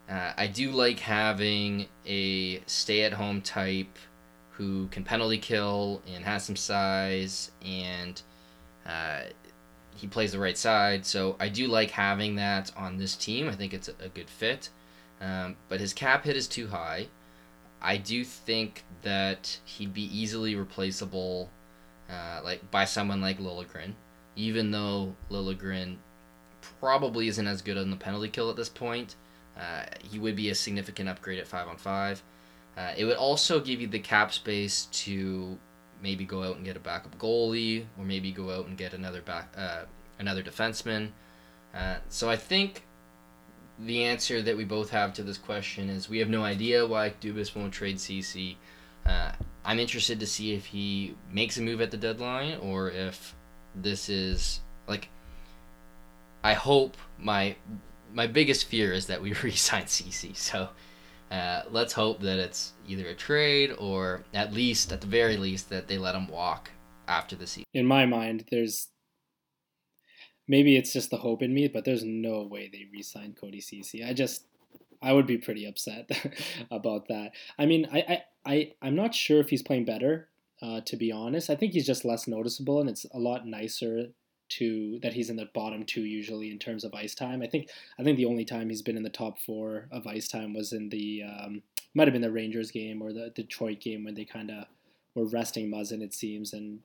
Uh, 0.10 0.34
I 0.36 0.48
do 0.48 0.72
like 0.72 1.00
having 1.00 1.88
a 2.06 2.62
stay 2.66 3.04
at 3.04 3.14
home 3.14 3.42
type 3.42 3.98
who 4.52 4.88
can 4.88 5.04
penalty 5.04 5.38
kill 5.38 6.02
and 6.14 6.24
has 6.26 6.44
some 6.44 6.56
size 6.56 7.52
and 7.64 8.22
uh, 8.86 9.22
he 9.96 10.08
plays 10.08 10.32
the 10.32 10.40
right 10.40 10.58
side. 10.58 11.06
So 11.06 11.36
I 11.40 11.50
do 11.50 11.68
like 11.68 11.92
having 11.92 12.36
that 12.36 12.72
on 12.76 12.98
this 12.98 13.16
team. 13.16 13.48
I 13.48 13.54
think 13.54 13.74
it's 13.74 13.88
a, 13.88 14.10
good 14.10 14.30
fit. 14.30 14.70
Um, 15.22 15.56
but 15.70 15.80
his 15.80 15.94
cap 15.94 16.26
hit 16.26 16.36
is 16.36 16.48
too 16.48 16.68
high. 16.68 17.08
I 17.84 17.98
do 17.98 18.24
think 18.24 18.84
that 19.02 19.60
he'd 19.66 19.94
be 19.94 20.06
easily 20.18 20.56
replaceable 20.56 21.50
uh, 22.10 22.42
like 22.44 22.72
by 22.72 22.86
someone 22.86 23.22
like 23.22 23.40
Liljegren, 23.40 23.94
even 24.36 24.72
though 24.72 25.16
Liljegren 25.30 25.98
probably 26.80 27.28
isn't 27.28 27.46
as 27.46 27.62
good 27.62 27.78
on 27.78 27.90
the 27.90 27.98
penalty 27.98 28.30
kill 28.30 28.50
at 28.50 28.56
this 28.56 28.70
point. 28.70 29.16
Uh, 29.58 29.84
he 30.02 30.18
would 30.18 30.36
be 30.36 30.50
a 30.50 30.56
significant 30.56 31.10
upgrade 31.10 31.40
at 31.40 31.48
five 31.48 31.68
on 31.68 31.78
five. 31.78 32.24
Uh, 32.78 32.94
it 32.98 33.06
would 33.06 33.18
also 33.18 33.60
give 33.60 33.80
you 33.82 33.88
the 33.88 34.00
cap 34.00 34.34
space 34.34 34.86
to 34.88 35.58
maybe 36.02 36.26
go 36.26 36.44
out 36.44 36.56
and 36.56 36.66
get 36.66 36.76
a 36.76 36.80
backup 36.80 37.18
goalie, 37.18 37.86
or 37.98 38.04
maybe 38.06 38.32
go 38.32 38.50
out 38.50 38.66
and 38.66 38.78
get 38.78 38.94
another 38.94 39.22
back 39.22 39.54
uh, 39.58 39.84
another 40.20 40.42
defenseman. 40.42 41.10
Uh, 41.74 41.98
so 42.10 42.30
I 42.30 42.36
think 42.36 42.84
the 43.80 44.04
answer 44.04 44.42
that 44.42 44.56
we 44.56 44.64
both 44.64 44.90
have 44.92 45.14
to 45.14 45.24
this 45.24 45.38
question 45.38 45.90
is 45.90 46.10
we 46.10 46.20
have 46.20 46.30
no 46.30 46.44
idea 46.44 46.86
why 46.86 47.14
Dubas 47.22 47.56
won't 47.56 47.74
trade 47.74 48.00
Ceci. 48.00 48.58
Uh, 49.06 49.32
I'm 49.66 49.80
interested 49.80 50.20
to 50.20 50.28
see 50.28 50.54
if 50.54 50.66
he 50.66 51.16
makes 51.32 51.58
a 51.58 51.62
move 51.62 51.82
at 51.82 51.92
the 51.92 51.98
deadline 51.98 52.60
or 52.60 52.90
if 52.90 53.36
this 53.76 54.10
is 54.10 54.62
like. 54.88 55.10
I 56.44 56.54
hope 56.54 56.98
my 57.18 57.56
my 58.14 58.28
biggest 58.28 58.66
fear 58.66 58.94
is 58.94 59.08
that 59.08 59.22
we 59.22 59.34
re-sign 59.44 59.88
Ceci. 59.88 60.34
So 60.34 60.70
uh, 61.32 61.64
let's 61.72 61.94
hope 61.94 62.22
that 62.22 62.38
it's 62.38 62.74
either 62.88 63.08
a 63.08 63.16
trade 63.16 63.74
or 63.80 64.24
at 64.34 64.54
least, 64.54 64.92
at 64.92 65.02
the 65.02 65.08
very 65.08 65.38
least, 65.38 65.70
that 65.70 65.88
they 65.88 65.98
let 65.98 66.14
him 66.14 66.28
walk 66.28 66.70
after 67.08 67.36
the 67.36 67.48
season. 67.48 67.66
In 67.74 67.88
my 67.88 68.06
mind, 68.06 68.46
there's 68.52 68.90
maybe 70.48 70.76
it's 70.76 70.94
just 70.94 71.10
the 71.10 71.18
hope 71.18 71.42
in 71.42 71.54
me, 71.54 71.68
but 71.68 71.86
there's 71.86 72.04
no 72.04 72.44
way 72.44 72.70
they 72.72 72.88
re-sign 72.92 73.36
Cody 73.40 73.62
Ceci. 73.62 74.04
I 74.04 74.14
just 74.14 74.46
I 75.02 75.14
would 75.14 75.28
be 75.28 75.38
pretty 75.38 75.66
upset 75.66 76.10
about 76.72 77.10
that. 77.10 77.32
I 77.60 77.66
mean, 77.66 77.88
I, 77.92 78.00
I, 78.00 78.24
I 78.46 78.72
I'm 78.82 78.96
not 78.96 79.14
sure 79.14 79.40
if 79.40 79.50
he's 79.50 79.64
playing 79.64 79.86
better. 79.86 80.30
Uh, 80.62 80.80
to 80.86 80.96
be 80.96 81.12
honest, 81.12 81.50
I 81.50 81.56
think 81.56 81.74
he's 81.74 81.86
just 81.86 82.06
less 82.06 82.26
noticeable, 82.26 82.80
and 82.80 82.90
it's 82.90 83.06
a 83.14 83.20
lot 83.20 83.46
nicer 83.46 84.08
to 84.50 85.00
that 85.02 85.14
he's 85.14 85.30
in 85.30 85.36
the 85.36 85.50
bottom 85.54 85.84
two 85.86 86.04
usually 86.04 86.52
in 86.52 86.60
terms 86.60 86.84
of 86.84 86.94
ice 86.94 87.16
time. 87.16 87.42
I 87.42 87.48
think 87.48 87.70
I 88.00 88.04
think 88.04 88.18
the 88.18 88.26
only 88.26 88.46
time 88.46 88.70
he's 88.70 88.82
been 88.82 88.98
in 88.98 89.04
the 89.04 89.10
top 89.10 89.40
four 89.40 89.88
of 89.92 90.08
ice 90.08 90.28
time 90.28 90.54
was 90.54 90.72
in 90.74 90.90
the 90.90 91.24
um, 91.24 91.64
might 91.94 92.08
have 92.08 92.14
been 92.14 92.22
the 92.22 92.32
Rangers 92.32 92.72
game 92.72 93.02
or 93.02 93.12
the 93.12 93.30
Detroit 93.30 93.80
game 93.80 94.04
when 94.04 94.16
they 94.16 94.26
kind 94.26 94.52
of 94.52 94.66
were 95.16 95.26
resting 95.26 95.70
Muzzin 95.70 96.02
it 96.02 96.14
seems 96.14 96.54
and 96.54 96.80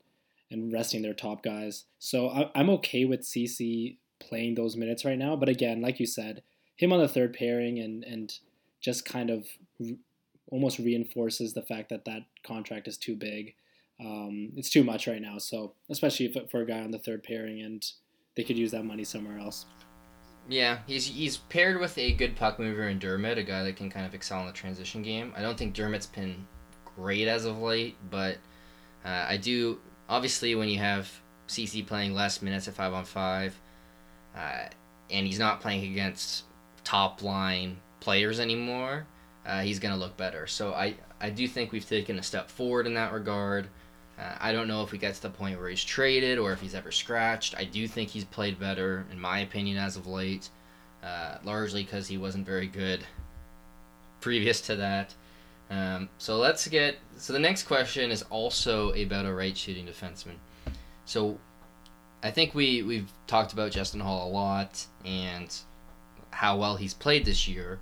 and 0.50 0.72
resting 0.72 1.02
their 1.02 1.14
top 1.14 1.42
guys. 1.42 1.84
So 1.98 2.28
I, 2.28 2.50
I'm 2.54 2.70
okay 2.70 3.04
with 3.04 3.24
Ceci 3.24 3.98
playing 4.20 4.54
those 4.54 4.76
minutes 4.76 5.04
right 5.04 5.18
now. 5.18 5.36
But 5.36 5.48
again, 5.48 5.80
like 5.80 6.00
you 6.00 6.06
said, 6.06 6.42
him 6.76 6.92
on 6.92 7.00
the 7.00 7.08
third 7.08 7.34
pairing 7.34 7.78
and 7.78 8.04
and 8.04 8.32
just 8.80 9.04
kind 9.04 9.30
of 9.30 9.46
re- 9.80 9.98
almost 10.50 10.78
reinforces 10.78 11.52
the 11.52 11.62
fact 11.62 11.88
that 11.90 12.04
that 12.04 12.22
contract 12.44 12.88
is 12.88 12.96
too 12.96 13.16
big 13.16 13.54
um, 14.00 14.52
it's 14.56 14.70
too 14.70 14.84
much 14.84 15.06
right 15.06 15.20
now. 15.20 15.38
So 15.38 15.74
especially 15.90 16.26
if, 16.26 16.50
for 16.50 16.60
a 16.60 16.66
guy 16.66 16.80
on 16.80 16.90
the 16.90 16.98
third 16.98 17.22
pairing, 17.22 17.60
and 17.62 17.84
they 18.36 18.44
could 18.44 18.58
use 18.58 18.70
that 18.70 18.84
money 18.84 19.04
somewhere 19.04 19.38
else. 19.38 19.66
Yeah, 20.48 20.78
he's 20.86 21.06
he's 21.06 21.36
paired 21.36 21.80
with 21.80 21.98
a 21.98 22.12
good 22.12 22.36
puck 22.36 22.58
mover 22.58 22.88
in 22.88 22.98
Dermott, 22.98 23.38
a 23.38 23.42
guy 23.42 23.62
that 23.64 23.76
can 23.76 23.90
kind 23.90 24.06
of 24.06 24.14
excel 24.14 24.40
in 24.40 24.46
the 24.46 24.52
transition 24.52 25.02
game. 25.02 25.32
I 25.36 25.42
don't 25.42 25.58
think 25.58 25.74
Dermott's 25.74 26.06
been 26.06 26.46
great 26.96 27.28
as 27.28 27.44
of 27.44 27.58
late, 27.58 27.96
but 28.10 28.36
uh, 29.04 29.26
I 29.28 29.36
do. 29.36 29.78
Obviously, 30.08 30.54
when 30.54 30.68
you 30.68 30.78
have 30.78 31.10
Ceci 31.46 31.82
playing 31.82 32.14
less 32.14 32.42
minutes 32.42 32.68
at 32.68 32.74
five 32.74 32.92
on 32.92 33.04
five, 33.04 33.58
uh, 34.36 34.66
and 35.10 35.26
he's 35.26 35.38
not 35.38 35.60
playing 35.60 35.90
against 35.90 36.44
top 36.84 37.22
line 37.22 37.78
players 38.00 38.40
anymore, 38.40 39.06
uh, 39.46 39.60
he's 39.60 39.78
gonna 39.78 39.96
look 39.96 40.16
better. 40.16 40.46
So 40.46 40.72
I 40.72 40.94
I 41.20 41.30
do 41.30 41.48
think 41.48 41.72
we've 41.72 41.88
taken 41.88 42.18
a 42.18 42.22
step 42.22 42.48
forward 42.50 42.86
in 42.86 42.94
that 42.94 43.12
regard. 43.12 43.68
Uh, 44.18 44.34
I 44.40 44.52
don't 44.52 44.68
know 44.68 44.82
if 44.82 44.92
we 44.92 44.98
get 44.98 45.14
to 45.14 45.22
the 45.22 45.30
point 45.30 45.58
where 45.58 45.68
he's 45.68 45.84
traded 45.84 46.38
or 46.38 46.52
if 46.52 46.60
he's 46.60 46.74
ever 46.74 46.90
scratched. 46.90 47.54
I 47.56 47.64
do 47.64 47.86
think 47.86 48.08
he's 48.08 48.24
played 48.24 48.58
better, 48.58 49.06
in 49.12 49.20
my 49.20 49.40
opinion, 49.40 49.78
as 49.78 49.96
of 49.96 50.06
late, 50.06 50.48
uh, 51.04 51.38
largely 51.44 51.84
because 51.84 52.08
he 52.08 52.18
wasn't 52.18 52.44
very 52.44 52.66
good 52.66 53.04
previous 54.20 54.60
to 54.62 54.76
that. 54.76 55.14
Um, 55.70 56.08
so 56.18 56.38
let's 56.38 56.66
get. 56.68 56.96
So 57.16 57.32
the 57.32 57.38
next 57.38 57.64
question 57.64 58.10
is 58.10 58.22
also 58.30 58.92
about 58.92 59.26
a 59.26 59.32
right 59.32 59.56
shooting 59.56 59.86
defenseman. 59.86 60.36
So 61.04 61.38
I 62.22 62.30
think 62.30 62.54
we 62.54 62.82
we've 62.82 63.10
talked 63.26 63.52
about 63.52 63.70
Justin 63.70 64.00
Holl 64.00 64.28
a 64.28 64.30
lot 64.30 64.86
and 65.04 65.54
how 66.30 66.56
well 66.56 66.76
he's 66.76 66.94
played 66.94 67.24
this 67.24 67.46
year. 67.46 67.78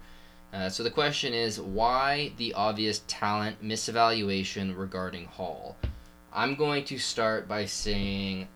Uh, 0.53 0.69
so 0.69 0.83
the 0.83 0.91
question 0.91 1.35
is 1.35 1.61
why 1.61 2.33
the 2.39 2.55
obvious 2.55 3.03
talent 3.07 3.63
misevaluation 3.63 4.77
regarding 4.77 5.27
Hall? 5.27 5.77
I'm 6.33 6.55
going 6.55 6.85
to 6.85 6.99
start 6.99 7.49
by 7.49 7.67
saying 7.67 8.49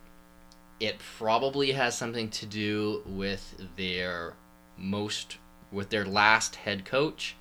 it 0.80 0.98
probably 1.18 1.72
has 1.72 1.96
something 1.96 2.30
to 2.30 2.46
do 2.46 3.02
with 3.06 3.54
their 3.76 4.34
most 4.76 5.38
with 5.70 5.90
their 5.90 6.04
last 6.04 6.56
head 6.56 6.84
coach. 6.84 7.36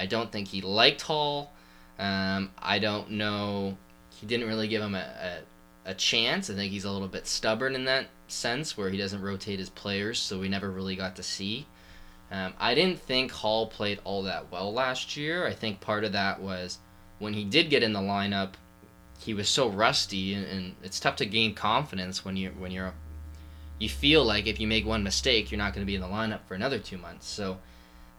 I 0.00 0.06
don't 0.06 0.32
think 0.32 0.48
he 0.48 0.62
liked 0.62 1.02
Holl. 1.02 1.52
Um, 1.98 2.52
I 2.58 2.78
don't 2.78 3.10
know. 3.12 3.76
He 4.08 4.26
didn't 4.26 4.48
really 4.48 4.66
give 4.66 4.80
him 4.80 4.94
a, 4.94 5.42
a, 5.84 5.90
a 5.90 5.94
chance. 5.94 6.48
I 6.48 6.54
think 6.54 6.72
he's 6.72 6.84
a 6.84 6.90
little 6.90 7.08
bit 7.08 7.26
stubborn 7.26 7.74
in 7.74 7.84
that 7.84 8.06
sense, 8.26 8.76
where 8.76 8.88
he 8.88 8.96
doesn't 8.96 9.20
rotate 9.20 9.58
his 9.58 9.68
players, 9.68 10.18
so 10.18 10.38
we 10.40 10.48
never 10.48 10.70
really 10.70 10.96
got 10.96 11.16
to 11.16 11.22
see. 11.22 11.66
Um, 12.30 12.54
I 12.58 12.74
didn't 12.74 13.00
think 13.00 13.30
Holl 13.30 13.66
played 13.66 14.00
all 14.04 14.22
that 14.22 14.50
well 14.50 14.72
last 14.72 15.16
year. 15.16 15.46
I 15.46 15.52
think 15.52 15.80
part 15.80 16.04
of 16.04 16.12
that 16.12 16.40
was 16.40 16.78
when 17.18 17.34
he 17.34 17.44
did 17.44 17.68
get 17.68 17.82
in 17.82 17.92
the 17.92 18.00
lineup, 18.00 18.54
he 19.18 19.34
was 19.34 19.50
so 19.50 19.68
rusty, 19.68 20.32
and, 20.32 20.46
and 20.46 20.76
it's 20.82 20.98
tough 20.98 21.16
to 21.16 21.26
gain 21.26 21.54
confidence 21.54 22.24
when 22.24 22.36
you 22.36 22.50
when 22.58 22.70
you're 22.70 22.94
you 23.78 23.90
feel 23.90 24.24
like 24.24 24.46
if 24.46 24.60
you 24.60 24.66
make 24.66 24.86
one 24.86 25.02
mistake, 25.02 25.50
you're 25.50 25.58
not 25.58 25.74
going 25.74 25.84
to 25.84 25.90
be 25.90 25.94
in 25.94 26.00
the 26.00 26.06
lineup 26.06 26.40
for 26.46 26.54
another 26.54 26.78
two 26.78 26.96
months. 26.96 27.26
So 27.26 27.58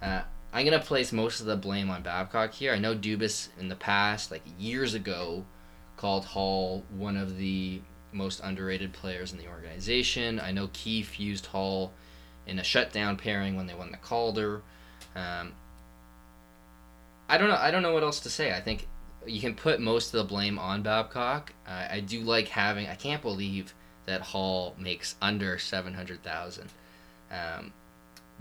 uh, 0.01 0.21
I'm 0.53 0.65
to 0.65 0.79
place 0.79 1.11
most 1.11 1.39
of 1.39 1.45
the 1.45 1.55
blame 1.55 1.89
on 1.89 2.01
Babcock 2.01 2.53
here. 2.53 2.73
I 2.73 2.79
know 2.79 2.95
Dubas 2.95 3.49
in 3.59 3.69
the 3.69 3.75
past, 3.75 4.31
like 4.31 4.43
years 4.59 4.93
ago, 4.93 5.45
called 5.95 6.25
Holl 6.25 6.83
one 6.89 7.15
of 7.15 7.37
the 7.37 7.81
most 8.11 8.41
underrated 8.43 8.91
players 8.91 9.31
in 9.31 9.37
the 9.37 9.47
organization. 9.47 10.39
I 10.39 10.51
know 10.51 10.69
Keefe 10.73 11.19
used 11.19 11.45
Holl 11.47 11.93
in 12.45 12.59
a 12.59 12.63
shutdown 12.63 13.15
pairing 13.15 13.55
when 13.55 13.67
they 13.67 13.73
won 13.73 13.91
the 13.91 13.97
Calder. 13.97 14.61
Um, 15.15 15.53
I 17.29 17.37
don't 17.37 17.47
know. 17.47 17.55
I 17.55 17.71
don't 17.71 17.81
know 17.81 17.93
what 17.93 18.03
else 18.03 18.19
to 18.21 18.29
say. 18.29 18.53
I 18.53 18.59
think 18.59 18.87
you 19.25 19.39
can 19.39 19.55
put 19.55 19.79
most 19.79 20.13
of 20.13 20.17
the 20.19 20.23
blame 20.25 20.59
on 20.59 20.81
Babcock. 20.81 21.53
I 21.65 22.01
do 22.01 22.21
like 22.21 22.49
having. 22.49 22.87
I 22.87 22.95
can't 22.95 23.21
believe 23.21 23.73
that 24.05 24.21
Holl 24.21 24.75
makes 24.77 25.15
under 25.21 25.57
seven 25.57 25.93
hundred 25.93 26.23
thousand. 26.23 26.69
Um, 27.31 27.71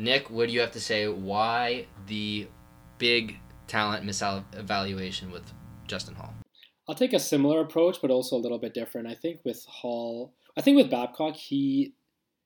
Nick, 0.01 0.31
what 0.31 0.49
do 0.49 0.55
you 0.55 0.61
have 0.61 0.71
to 0.73 0.81
say? 0.81 1.07
Why 1.09 1.85
the 2.07 2.49
big 2.97 3.39
talent 3.67 4.07
misevaluation 4.07 5.31
with 5.31 5.53
Justin 5.87 6.15
Holl? 6.15 6.33
I'll 6.89 6.95
take 6.95 7.13
a 7.13 7.21
similar 7.21 7.61
approach, 7.61 7.99
but 8.01 8.11
also 8.11 8.35
a 8.35 8.39
little 8.39 8.59
bit 8.59 8.73
different. 8.73 9.09
I 9.09 9.15
think 9.15 9.41
with 9.45 9.67
Holl, 9.67 10.33
I 10.57 10.63
think 10.63 10.79
with 10.79 10.91
Babcock, 10.91 11.37
he 11.37 11.93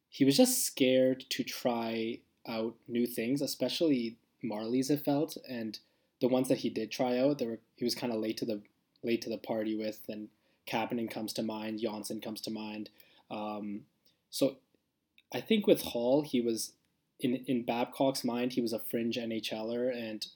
he 0.09 0.25
was 0.25 0.37
just 0.37 0.65
scared 0.65 1.25
to 1.31 1.45
try 1.45 2.19
out 2.47 2.75
new 2.89 3.07
things, 3.07 3.41
especially 3.41 4.17
Marlies. 4.45 4.91
It 4.91 5.05
felt, 5.05 5.37
and 5.49 5.79
the 6.21 6.29
ones 6.29 6.49
that 6.49 6.59
he 6.59 6.71
did 6.71 6.91
try 6.91 7.19
out, 7.19 7.39
there 7.39 7.49
were 7.49 7.61
he 7.77 7.85
was 7.85 7.95
kind 7.95 8.13
of 8.13 8.19
late 8.19 8.37
to 8.39 8.45
the 8.45 8.63
late 9.05 9.23
to 9.23 9.31
the 9.31 9.39
party 9.39 9.77
with, 9.77 10.01
and 10.09 10.29
Kapanen 10.67 11.09
comes 11.09 11.33
to 11.35 11.43
mind, 11.45 11.79
Johnsson 11.79 12.21
comes 12.21 12.41
to 12.41 12.51
mind. 12.51 12.91
Um, 13.31 13.83
so 14.29 14.57
I 15.33 15.41
think 15.41 15.69
with 15.69 15.83
Holl, 15.83 16.23
he 16.23 16.41
was 16.41 16.73
in 17.21 17.37
in 17.47 17.65
Babcock's 17.65 18.25
mind, 18.25 18.53
he 18.53 18.61
was 18.61 18.73
a 18.73 18.79
fringe 18.79 19.17
NHLer, 19.17 19.95
and 19.97 20.27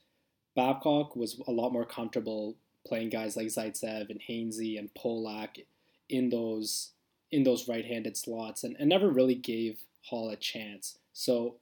Babcock 0.55 1.17
was 1.17 1.41
a 1.47 1.53
lot 1.53 1.73
more 1.73 1.85
comfortable 1.85 2.57
playing 2.87 3.11
guys 3.11 3.37
like 3.37 3.49
Zaitsev 3.49 4.11
and 4.11 4.21
Hainsey 4.29 4.79
and 4.79 4.91
Polak 4.95 5.65
in 6.09 6.31
those 6.31 6.93
in 7.31 7.43
those 7.43 7.69
right-handed 7.69 8.17
slots, 8.17 8.65
and, 8.65 8.75
and 8.79 8.89
never 8.89 9.11
really 9.11 9.35
gave 9.35 9.81
Holl 10.05 10.31
a 10.31 10.37
chance. 10.37 10.99
So 11.13 11.57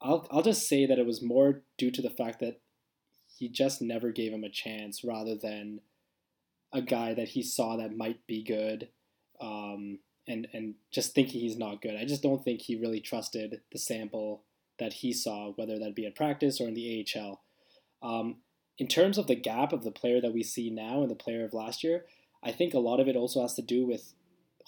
I'll 0.00 0.26
I'll 0.30 0.42
just 0.42 0.68
say 0.68 0.86
that 0.86 0.98
it 0.98 1.06
was 1.06 1.22
more 1.22 1.62
due 1.76 1.90
to 1.90 2.02
the 2.02 2.10
fact 2.10 2.40
that 2.40 2.60
he 3.26 3.48
just 3.48 3.82
never 3.82 4.12
gave 4.12 4.32
him 4.32 4.44
a 4.44 4.48
chance, 4.48 5.04
rather 5.04 5.34
than 5.34 5.80
a 6.72 6.80
guy 6.80 7.14
that 7.14 7.28
he 7.28 7.42
saw 7.42 7.76
that 7.76 7.96
might 7.96 8.26
be 8.26 8.42
good. 8.42 8.88
Um, 9.40 9.98
and 10.28 10.48
and 10.52 10.74
just 10.90 11.14
thinking 11.14 11.40
he's 11.40 11.58
not 11.58 11.82
good. 11.82 11.96
I 11.96 12.04
just 12.04 12.22
don't 12.22 12.44
think 12.44 12.62
he 12.62 12.76
really 12.76 13.00
trusted 13.00 13.60
the 13.72 13.78
sample 13.78 14.42
that 14.78 14.94
he 14.94 15.12
saw, 15.12 15.52
whether 15.52 15.78
that 15.78 15.94
be 15.94 16.06
at 16.06 16.14
practice 16.14 16.60
or 16.60 16.68
in 16.68 16.74
the 16.74 17.06
AHL. 17.16 17.40
Um, 18.02 18.36
in 18.78 18.88
terms 18.88 19.16
of 19.16 19.26
the 19.26 19.34
gap 19.34 19.72
of 19.72 19.84
the 19.84 19.90
player 19.90 20.20
that 20.20 20.34
we 20.34 20.42
see 20.42 20.68
now 20.70 21.00
and 21.00 21.10
the 21.10 21.14
player 21.14 21.44
of 21.44 21.54
last 21.54 21.82
year, 21.82 22.04
I 22.42 22.52
think 22.52 22.74
a 22.74 22.78
lot 22.78 23.00
of 23.00 23.08
it 23.08 23.16
also 23.16 23.40
has 23.40 23.54
to 23.54 23.62
do 23.62 23.86
with 23.86 24.12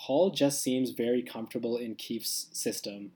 Holl 0.03 0.31
just 0.31 0.62
seems 0.62 0.90
very 0.90 1.23
comfortable 1.23 1.77
in 1.77 1.97
Keefe's 1.97 2.49
system. 2.53 3.12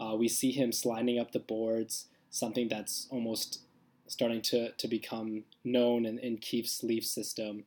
Uh, 0.00 0.16
we 0.16 0.28
see 0.28 0.50
him 0.50 0.72
sliding 0.72 1.18
up 1.18 1.32
the 1.32 1.38
boards, 1.38 2.06
something 2.30 2.68
that's 2.68 3.06
almost 3.10 3.60
starting 4.08 4.42
to, 4.42 4.72
to 4.72 4.88
become 4.88 5.44
known 5.62 6.04
in, 6.04 6.18
in 6.18 6.38
Keefe's 6.38 6.82
Leaf 6.82 7.04
system. 7.04 7.64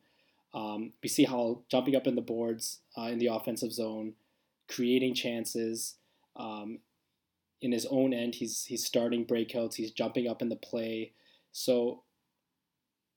Um, 0.55 0.93
we 1.03 1.09
see 1.09 1.25
Holl 1.25 1.65
jumping 1.69 1.95
up 1.95 2.07
in 2.07 2.15
the 2.15 2.21
boards 2.21 2.79
uh, 2.97 3.03
in 3.03 3.19
the 3.19 3.27
offensive 3.27 3.73
zone, 3.73 4.13
creating 4.69 5.13
chances. 5.13 5.95
Um, 6.37 6.79
in 7.61 7.73
his 7.73 7.85
own 7.85 8.13
end, 8.13 8.35
he's 8.35 8.63
he's 8.65 8.85
starting 8.85 9.25
breakouts. 9.25 9.75
He's 9.75 9.91
jumping 9.91 10.27
up 10.27 10.41
in 10.41 10.49
the 10.49 10.55
play. 10.55 11.11
So 11.51 12.03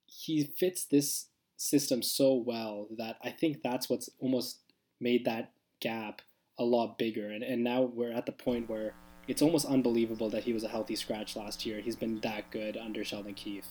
he 0.05 0.43
fits 0.43 0.83
this 0.83 1.27
system 1.55 2.01
so 2.01 2.33
well 2.33 2.87
that 2.97 3.17
I 3.23 3.29
think 3.29 3.61
that's 3.63 3.89
what's 3.89 4.09
almost 4.19 4.59
made 4.99 5.25
that 5.25 5.51
gap 5.79 6.21
a 6.57 6.63
lot 6.63 6.97
bigger. 6.97 7.29
And, 7.29 7.43
and 7.43 7.63
now 7.63 7.83
we're 7.83 8.11
at 8.11 8.25
the 8.25 8.31
point 8.31 8.69
where 8.69 8.93
it's 9.27 9.41
almost 9.41 9.65
unbelievable 9.65 10.29
that 10.31 10.43
he 10.43 10.53
was 10.53 10.63
a 10.63 10.67
healthy 10.67 10.95
scratch 10.95 11.35
last 11.35 11.65
year. 11.65 11.79
He's 11.79 11.95
been 11.95 12.19
that 12.21 12.49
good 12.51 12.75
under 12.75 13.03
Sheldon 13.03 13.33
Keefe. 13.33 13.67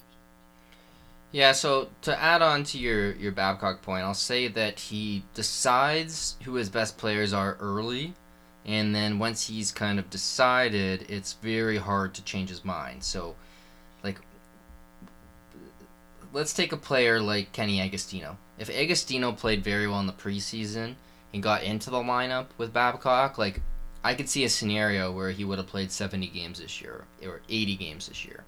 Yeah, 1.30 1.52
so 1.52 1.88
to 2.02 2.18
add 2.18 2.40
on 2.40 2.64
to 2.64 2.78
your, 2.78 3.12
your 3.12 3.32
Babcock 3.32 3.82
point, 3.82 4.02
I'll 4.02 4.14
say 4.14 4.48
that 4.48 4.80
he 4.80 5.24
decides 5.34 6.36
who 6.44 6.54
his 6.54 6.70
best 6.70 6.96
players 6.96 7.34
are 7.34 7.58
early, 7.60 8.14
and 8.64 8.94
then 8.94 9.18
once 9.18 9.46
he's 9.46 9.70
kind 9.70 9.98
of 9.98 10.08
decided, 10.08 11.10
it's 11.10 11.34
very 11.34 11.76
hard 11.76 12.14
to 12.14 12.24
change 12.24 12.48
his 12.48 12.64
mind. 12.64 13.04
So, 13.04 13.34
like, 14.02 14.18
let's 16.32 16.54
take 16.54 16.72
a 16.72 16.78
player 16.78 17.20
like 17.20 17.52
Kenny 17.52 17.78
Agostino. 17.80 18.38
If 18.58 18.70
Agostino 18.70 19.32
played 19.32 19.62
very 19.62 19.86
well 19.86 20.00
in 20.00 20.06
the 20.06 20.12
preseason 20.14 20.94
and 21.34 21.42
got 21.42 21.62
into 21.62 21.90
the 21.90 21.98
lineup 21.98 22.46
with 22.56 22.72
Babcock, 22.72 23.36
like, 23.36 23.60
I 24.02 24.14
could 24.14 24.30
see 24.30 24.44
a 24.44 24.48
scenario 24.48 25.12
where 25.12 25.30
he 25.30 25.44
would 25.44 25.58
have 25.58 25.66
played 25.66 25.92
70 25.92 26.28
games 26.28 26.58
this 26.58 26.80
year 26.80 27.04
or 27.22 27.42
80 27.50 27.76
games 27.76 28.08
this 28.08 28.24
year. 28.24 28.44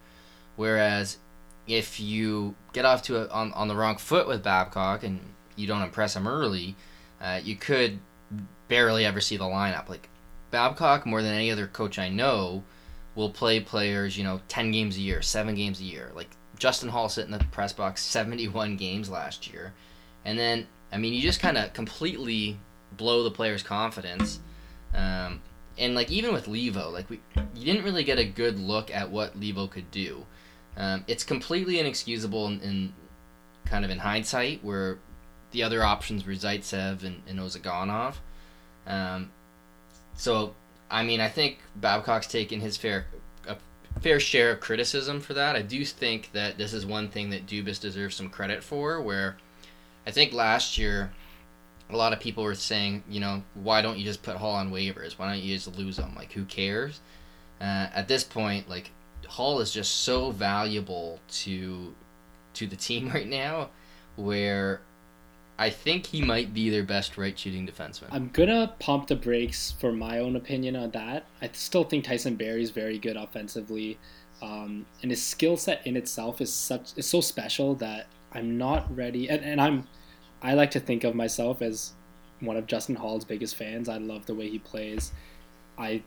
Whereas 0.57 1.19
if 1.67 2.01
you 2.01 2.55
get 2.73 2.85
off 2.85 3.03
to 3.03 3.17
a, 3.23 3.29
on 3.29 3.53
on 3.53 3.69
the 3.69 3.77
wrong 3.77 3.97
foot 3.97 4.27
with 4.27 4.43
Babcock 4.43 5.03
and 5.03 5.21
you 5.57 5.67
don't 5.67 5.83
impress 5.83 6.17
him 6.17 6.27
early, 6.27 6.77
uh, 7.21 7.41
you 7.43 7.57
could 7.57 7.99
barely 8.69 9.05
ever 9.05 9.21
see 9.21 9.37
the 9.37 9.45
lineup. 9.45 9.89
Like 9.89 10.09
Babcock, 10.51 11.07
more 11.07 11.23
than 11.23 11.35
any 11.35 11.51
other 11.51 11.67
coach 11.67 11.99
I 11.99 12.09
know, 12.09 12.65
will 13.15 13.31
play 13.31 13.61
players 13.61 14.17
you 14.17 14.25
know 14.25 14.41
ten 14.49 14.71
games 14.71 14.97
a 14.97 15.01
year, 15.01 15.23
seven 15.23 15.55
games 15.55 15.81
a 15.81 15.85
year. 15.85 16.11
Like 16.15 16.31
Justin 16.59 16.89
Holl 16.89 17.09
sit 17.09 17.25
in 17.27 17.31
the 17.31 17.45
press 17.51 17.73
box 17.73 18.03
seventy 18.05 18.49
one 18.49 18.77
games 18.77 19.11
last 19.11 19.53
year, 19.53 19.73
and 20.25 20.39
then 20.39 20.67
I 20.93 20.99
mean 20.99 21.13
you 21.13 21.23
just 21.23 21.41
kind 21.41 21.59
of 21.59 21.73
completely 21.73 22.59
blow 22.97 23.23
the 23.23 23.31
player's 23.31 23.63
confidence. 23.63 24.41
Um, 24.95 25.41
and 25.79 25.95
like 25.95 26.11
even 26.11 26.33
with 26.33 26.47
Levo, 26.47 26.93
like 26.93 27.09
we, 27.09 27.21
you 27.55 27.65
didn't 27.65 27.85
really 27.85 28.05
get 28.05 28.19
a 28.19 28.25
good 28.25 28.59
look 28.59 28.93
at 28.93 29.11
what 29.11 29.39
Levo 29.39 29.71
could 29.71 29.91
do. 29.91 30.27
Um, 30.81 31.05
it's 31.07 31.25
completely 31.25 31.79
inexcusable 31.79 32.47
in, 32.47 32.61
in, 32.63 32.93
kind 33.67 33.85
of 33.85 33.91
in 33.91 33.99
hindsight, 33.99 34.65
where 34.65 34.97
the 35.51 35.63
other 35.63 35.83
options 35.83 36.25
were 36.25 36.33
Zaitsev 36.33 37.05
and, 37.05 37.23
and 37.29 37.39
Ozhiganov. 37.39 38.15
Um, 38.87 39.31
so, 40.15 40.55
I 40.91 41.03
mean, 41.05 41.21
I 41.21 41.29
think 41.29 41.59
Babcock's 41.77 42.27
taken 42.27 42.61
his 42.61 42.79
fair 42.79 43.07
a 43.47 43.57
fair 44.01 44.19
share 44.19 44.53
of 44.53 44.61
criticism 44.61 45.21
for 45.21 45.35
that. 45.35 45.55
I 45.55 45.61
do 45.61 45.85
think 45.85 46.31
that 46.33 46.57
this 46.57 46.73
is 46.73 46.87
one 46.87 47.09
thing 47.09 47.29
that 47.31 47.47
Dubas 47.47 47.79
deserves 47.79 48.17
some 48.17 48.31
credit 48.31 48.65
for, 48.65 49.03
where 49.03 49.37
I 50.07 50.13
think 50.13 50.33
last 50.33 50.79
year 50.79 51.13
a 51.91 51.97
lot 51.97 52.15
of 52.15 52.21
people 52.21 52.43
were 52.43 52.55
saying, 52.55 53.05
you 53.07 53.21
know, 53.21 53.43
why 53.53 53.83
don't 53.83 53.99
you 53.99 54.05
just 54.05 54.23
put 54.23 54.37
Holl 54.37 54.55
on 54.55 54.71
waivers? 54.71 55.19
Why 55.19 55.31
don't 55.31 55.43
you 55.43 55.55
just 55.55 55.77
lose 55.77 55.99
him? 55.99 56.15
Like, 56.17 56.33
who 56.33 56.45
cares? 56.47 57.01
Uh, 57.61 57.89
at 57.93 58.09
this 58.09 58.25
point, 58.25 58.67
like 58.67 58.93
Holl 59.31 59.61
is 59.61 59.73
just 59.73 60.03
so 60.03 60.31
valuable 60.33 61.21
to 61.29 61.95
to 62.55 62.67
the 62.67 62.77
team 62.77 63.09
right 63.15 63.29
now, 63.29 63.71
where 64.17 64.81
I 65.59 65.71
think 65.71 66.07
he 66.07 66.23
might 66.23 66.53
be 66.53 66.71
their 66.71 66.83
best 66.83 67.17
right 67.17 67.39
shooting 67.39 67.67
defenseman. 67.67 68.09
I'm 68.11 68.31
gonna 68.33 68.75
pump 68.79 69.07
the 69.07 69.17
brakes 69.17 69.75
for 69.79 69.93
my 69.93 70.19
own 70.19 70.37
opinion 70.37 70.75
on 70.75 70.91
that. 70.91 71.27
I 71.41 71.51
still 71.53 71.85
think 71.85 72.05
Tyson 72.05 72.35
Barrie 72.37 72.63
is 72.63 72.71
very 72.71 72.99
good 72.99 73.17
offensively, 73.17 73.99
um, 74.43 74.87
and 75.03 75.11
his 75.11 75.23
skill 75.23 75.57
set 75.57 75.87
in 75.87 75.97
itself 75.97 76.41
is 76.41 76.53
such 76.53 76.93
is 76.97 77.07
so 77.07 77.21
special 77.21 77.75
that 77.77 78.07
I'm 78.33 78.59
not 78.59 78.95
ready. 78.95 79.29
And, 79.29 79.45
and 79.45 79.61
I'm 79.61 79.87
I 80.43 80.55
like 80.55 80.71
to 80.73 80.81
think 80.81 81.05
of 81.05 81.15
myself 81.15 81.63
as 81.63 81.93
one 82.41 82.57
of 82.57 82.67
Justin 82.67 82.97
Holl's 82.97 83.25
biggest 83.25 83.55
fans. 83.55 83.89
I 83.89 83.99
love 83.99 84.27
the 84.27 84.35
way 84.35 84.49
he 84.49 84.59
plays. 84.59 85.13
I 85.79 86.03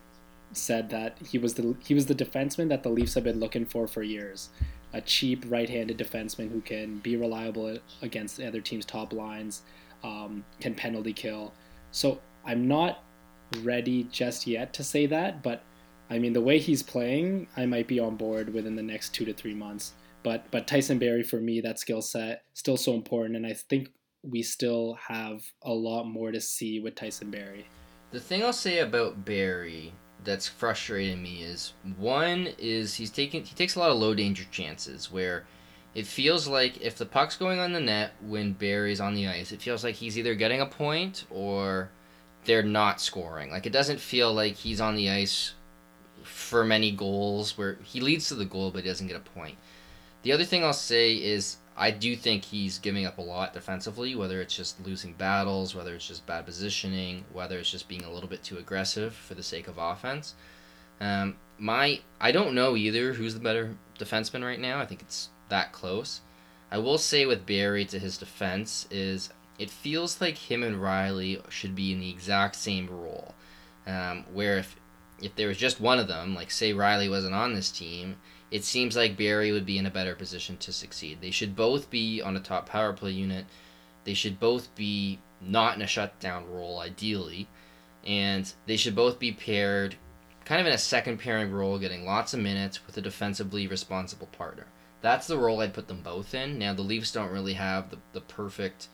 said 0.54 0.90
that 0.90 1.18
he 1.30 1.38
was 1.38 1.54
the 1.54 1.76
he 1.80 1.94
was 1.94 2.06
the 2.06 2.14
defenseman 2.14 2.68
that 2.68 2.82
the 2.82 2.88
Leafs 2.88 3.14
have 3.14 3.24
been 3.24 3.40
looking 3.40 3.66
for 3.66 3.86
for 3.86 4.02
years. 4.02 4.50
A 4.92 5.00
cheap 5.00 5.44
right-handed 5.48 5.98
defenseman 5.98 6.50
who 6.50 6.60
can 6.60 6.98
be 6.98 7.16
reliable 7.16 7.78
against 8.00 8.36
the 8.36 8.46
other 8.46 8.60
team's 8.60 8.84
top 8.84 9.12
lines. 9.12 9.62
um, 10.04 10.44
can 10.60 10.74
penalty 10.74 11.12
kill. 11.12 11.52
So 11.90 12.20
I'm 12.44 12.68
not 12.68 13.02
ready 13.62 14.04
just 14.04 14.46
yet 14.46 14.72
to 14.74 14.84
say 14.84 15.06
that, 15.06 15.42
but 15.42 15.62
I 16.10 16.18
mean 16.18 16.34
the 16.34 16.40
way 16.40 16.58
he's 16.58 16.82
playing, 16.82 17.48
I 17.56 17.66
might 17.66 17.88
be 17.88 17.98
on 17.98 18.16
board 18.16 18.52
within 18.52 18.76
the 18.76 18.82
next 18.82 19.14
two 19.14 19.24
to 19.24 19.32
three 19.32 19.54
months. 19.54 19.94
But 20.22 20.50
but 20.50 20.66
Tyson 20.66 20.98
Barrie 20.98 21.22
for 21.22 21.40
me, 21.40 21.60
that 21.62 21.78
skill 21.78 22.02
set 22.02 22.44
still 22.52 22.76
so 22.76 22.94
important, 22.94 23.36
and 23.36 23.46
I 23.46 23.54
think 23.54 23.88
we 24.22 24.42
still 24.42 24.96
have 25.08 25.42
a 25.62 25.72
lot 25.72 26.04
more 26.04 26.30
to 26.32 26.40
see 26.40 26.80
with 26.80 26.94
Tyson 26.94 27.30
Barrie. 27.30 27.66
The 28.10 28.20
thing 28.20 28.42
I'll 28.42 28.52
say 28.52 28.78
about 28.78 29.24
Barrie 29.24 29.92
that's 30.24 30.48
frustrating 30.48 31.22
me 31.22 31.42
is 31.42 31.74
one 31.98 32.48
is 32.58 32.94
he's 32.94 33.10
taking 33.10 33.44
he 33.44 33.54
takes 33.54 33.76
a 33.76 33.78
lot 33.78 33.90
of 33.90 33.98
low 33.98 34.14
danger 34.14 34.44
chances 34.50 35.12
where 35.12 35.44
it 35.94 36.06
feels 36.06 36.48
like 36.48 36.80
if 36.80 36.98
the 36.98 37.06
puck's 37.06 37.36
going 37.36 37.60
on 37.60 37.72
the 37.72 37.80
net 37.80 38.12
when 38.20 38.52
Barrie's 38.52 39.00
on 39.00 39.14
the 39.14 39.28
ice, 39.28 39.52
it 39.52 39.62
feels 39.62 39.84
like 39.84 39.94
he's 39.94 40.18
either 40.18 40.34
getting 40.34 40.60
a 40.60 40.66
point 40.66 41.24
or 41.30 41.88
they're 42.44 42.64
not 42.64 43.00
scoring. 43.00 43.50
Like 43.50 43.66
it 43.66 43.72
doesn't 43.72 44.00
feel 44.00 44.34
like 44.34 44.56
he's 44.56 44.80
on 44.80 44.96
the 44.96 45.08
ice 45.10 45.54
for 46.24 46.64
many 46.64 46.90
goals 46.90 47.56
where 47.56 47.78
he 47.84 48.00
leads 48.00 48.28
to 48.28 48.34
the 48.34 48.44
goal 48.44 48.70
but 48.70 48.82
he 48.82 48.88
doesn't 48.88 49.06
get 49.06 49.16
a 49.16 49.20
point. 49.20 49.56
The 50.22 50.32
other 50.32 50.44
thing 50.44 50.64
I'll 50.64 50.72
say 50.72 51.14
is 51.14 51.58
I 51.76 51.90
do 51.90 52.14
think 52.14 52.44
he's 52.44 52.78
giving 52.78 53.04
up 53.04 53.18
a 53.18 53.22
lot 53.22 53.52
defensively, 53.52 54.14
whether 54.14 54.40
it's 54.40 54.54
just 54.54 54.84
losing 54.86 55.12
battles, 55.14 55.74
whether 55.74 55.94
it's 55.94 56.06
just 56.06 56.24
bad 56.26 56.46
positioning, 56.46 57.24
whether 57.32 57.58
it's 57.58 57.70
just 57.70 57.88
being 57.88 58.04
a 58.04 58.12
little 58.12 58.28
bit 58.28 58.44
too 58.44 58.58
aggressive 58.58 59.12
for 59.12 59.34
the 59.34 59.42
sake 59.42 59.66
of 59.66 59.76
offense. 59.76 60.34
Um, 61.00 61.36
my 61.58 62.00
I 62.20 62.32
don't 62.32 62.54
know 62.54 62.76
either 62.76 63.12
who's 63.12 63.34
the 63.34 63.40
better 63.40 63.76
defenseman 63.98 64.44
right 64.44 64.60
now. 64.60 64.80
I 64.80 64.86
think 64.86 65.02
it's 65.02 65.30
that 65.48 65.72
close. 65.72 66.20
I 66.70 66.78
will 66.78 66.98
say 66.98 67.26
with 67.26 67.46
Barrie 67.46 67.84
to 67.86 67.98
his 67.98 68.18
defense 68.18 68.86
is 68.90 69.30
it 69.58 69.70
feels 69.70 70.20
like 70.20 70.36
him 70.36 70.62
and 70.62 70.76
Rielly 70.76 71.40
should 71.50 71.74
be 71.74 71.92
in 71.92 72.00
the 72.00 72.10
exact 72.10 72.56
same 72.56 72.88
role. 72.88 73.34
Um, 73.86 74.24
where 74.32 74.58
if 74.58 74.76
if 75.20 75.34
there 75.36 75.48
was 75.48 75.56
just 75.56 75.80
one 75.80 75.98
of 75.98 76.08
them, 76.08 76.34
like 76.34 76.50
say 76.50 76.72
Rielly 76.72 77.10
wasn't 77.10 77.34
on 77.34 77.54
this 77.54 77.70
team, 77.70 78.16
it 78.54 78.62
seems 78.62 78.94
like 78.94 79.16
Barrie 79.16 79.50
would 79.50 79.66
be 79.66 79.78
in 79.78 79.86
a 79.86 79.90
better 79.90 80.14
position 80.14 80.56
to 80.58 80.72
succeed. 80.72 81.18
They 81.20 81.32
should 81.32 81.56
both 81.56 81.90
be 81.90 82.22
on 82.22 82.36
a 82.36 82.40
top 82.40 82.68
power 82.68 82.92
play 82.92 83.10
unit. 83.10 83.46
They 84.04 84.14
should 84.14 84.38
both 84.38 84.72
be 84.76 85.18
not 85.40 85.74
in 85.74 85.82
a 85.82 85.88
shutdown 85.88 86.48
role, 86.48 86.78
ideally. 86.78 87.48
And 88.06 88.50
they 88.66 88.76
should 88.76 88.94
both 88.94 89.18
be 89.18 89.32
paired 89.32 89.96
kind 90.44 90.60
of 90.60 90.68
in 90.68 90.72
a 90.72 90.78
second 90.78 91.18
pairing 91.18 91.50
role, 91.50 91.80
getting 91.80 92.06
lots 92.06 92.32
of 92.32 92.38
minutes 92.38 92.86
with 92.86 92.96
a 92.96 93.00
defensively 93.00 93.66
responsible 93.66 94.28
partner. 94.28 94.66
That's 95.00 95.26
the 95.26 95.36
role 95.36 95.60
I'd 95.60 95.74
put 95.74 95.88
them 95.88 96.02
both 96.04 96.32
in. 96.32 96.56
Now, 96.56 96.74
the 96.74 96.82
Leafs 96.82 97.10
don't 97.10 97.32
really 97.32 97.54
have 97.54 97.90
the, 97.90 97.98
the 98.12 98.20
perfect 98.20 98.86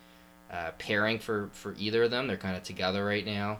uh, 0.50 0.70
pairing 0.78 1.18
for, 1.18 1.50
for 1.52 1.74
either 1.78 2.04
of 2.04 2.10
them. 2.10 2.28
They're 2.28 2.38
kind 2.38 2.56
of 2.56 2.62
together 2.62 3.04
right 3.04 3.26
now. 3.26 3.58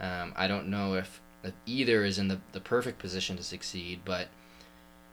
Um, 0.00 0.32
I 0.34 0.48
don't 0.48 0.68
know 0.68 0.94
if, 0.94 1.20
if 1.44 1.52
either 1.66 2.06
is 2.06 2.18
in 2.18 2.28
the, 2.28 2.40
the 2.52 2.60
perfect 2.60 2.98
position 2.98 3.36
to 3.36 3.42
succeed, 3.42 4.00
but 4.06 4.28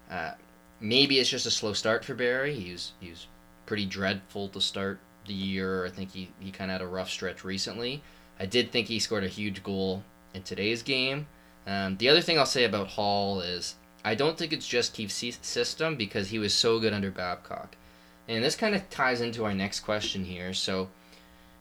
uh, 0.09 0.31
maybe 0.79 1.19
it's 1.19 1.29
just 1.29 1.45
a 1.45 1.51
slow 1.51 1.73
start 1.73 2.03
for 2.05 2.15
Barrie. 2.15 2.55
He 2.55 2.71
was, 2.71 2.93
he 2.99 3.09
was 3.09 3.27
pretty 3.65 3.85
dreadful 3.85 4.49
to 4.49 4.61
start 4.61 4.99
the 5.27 5.33
year. 5.33 5.85
I 5.85 5.89
think 5.89 6.11
he, 6.11 6.29
he 6.39 6.51
kind 6.51 6.71
of 6.71 6.79
had 6.79 6.81
a 6.81 6.87
rough 6.87 7.09
stretch 7.09 7.43
recently. 7.43 8.01
I 8.39 8.45
did 8.45 8.71
think 8.71 8.87
he 8.87 8.99
scored 8.99 9.23
a 9.23 9.29
huge 9.29 9.63
goal 9.63 10.03
in 10.33 10.43
today's 10.43 10.81
game. 10.81 11.27
Um, 11.67 11.97
the 11.97 12.09
other 12.09 12.21
thing 12.21 12.39
I'll 12.39 12.45
say 12.45 12.63
about 12.63 12.87
Holl 12.87 13.41
is 13.41 13.75
I 14.03 14.15
don't 14.15 14.37
think 14.37 14.53
it's 14.53 14.67
just 14.67 14.93
Keefe's 14.93 15.37
system 15.41 15.95
because 15.95 16.29
he 16.29 16.39
was 16.39 16.53
so 16.53 16.79
good 16.79 16.93
under 16.93 17.11
Babcock. 17.11 17.75
And 18.27 18.43
this 18.43 18.55
kind 18.55 18.75
of 18.75 18.89
ties 18.89 19.21
into 19.21 19.43
our 19.43 19.53
next 19.53 19.81
question 19.81 20.23
here. 20.23 20.53
So 20.53 20.89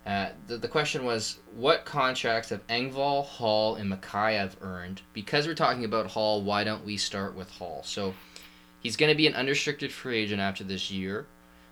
uh, 0.06 0.28
the, 0.46 0.56
the 0.56 0.68
question 0.68 1.04
was 1.04 1.38
what 1.54 1.84
contracts 1.84 2.50
have 2.50 2.66
Engvall, 2.68 3.24
Holl, 3.24 3.74
and 3.74 3.92
Mikheyev 3.92 4.52
earned? 4.62 5.02
Because 5.12 5.46
we're 5.46 5.54
talking 5.54 5.84
about 5.84 6.06
Holl, 6.06 6.42
why 6.42 6.64
don't 6.64 6.84
we 6.84 6.96
start 6.96 7.34
with 7.34 7.50
Holl? 7.50 7.82
So 7.84 8.14
He's 8.88 8.96
going 8.96 9.12
to 9.12 9.14
be 9.14 9.26
an 9.26 9.34
unrestricted 9.34 9.92
free 9.92 10.16
agent 10.16 10.40
after 10.40 10.64
this 10.64 10.90
year. 10.90 11.26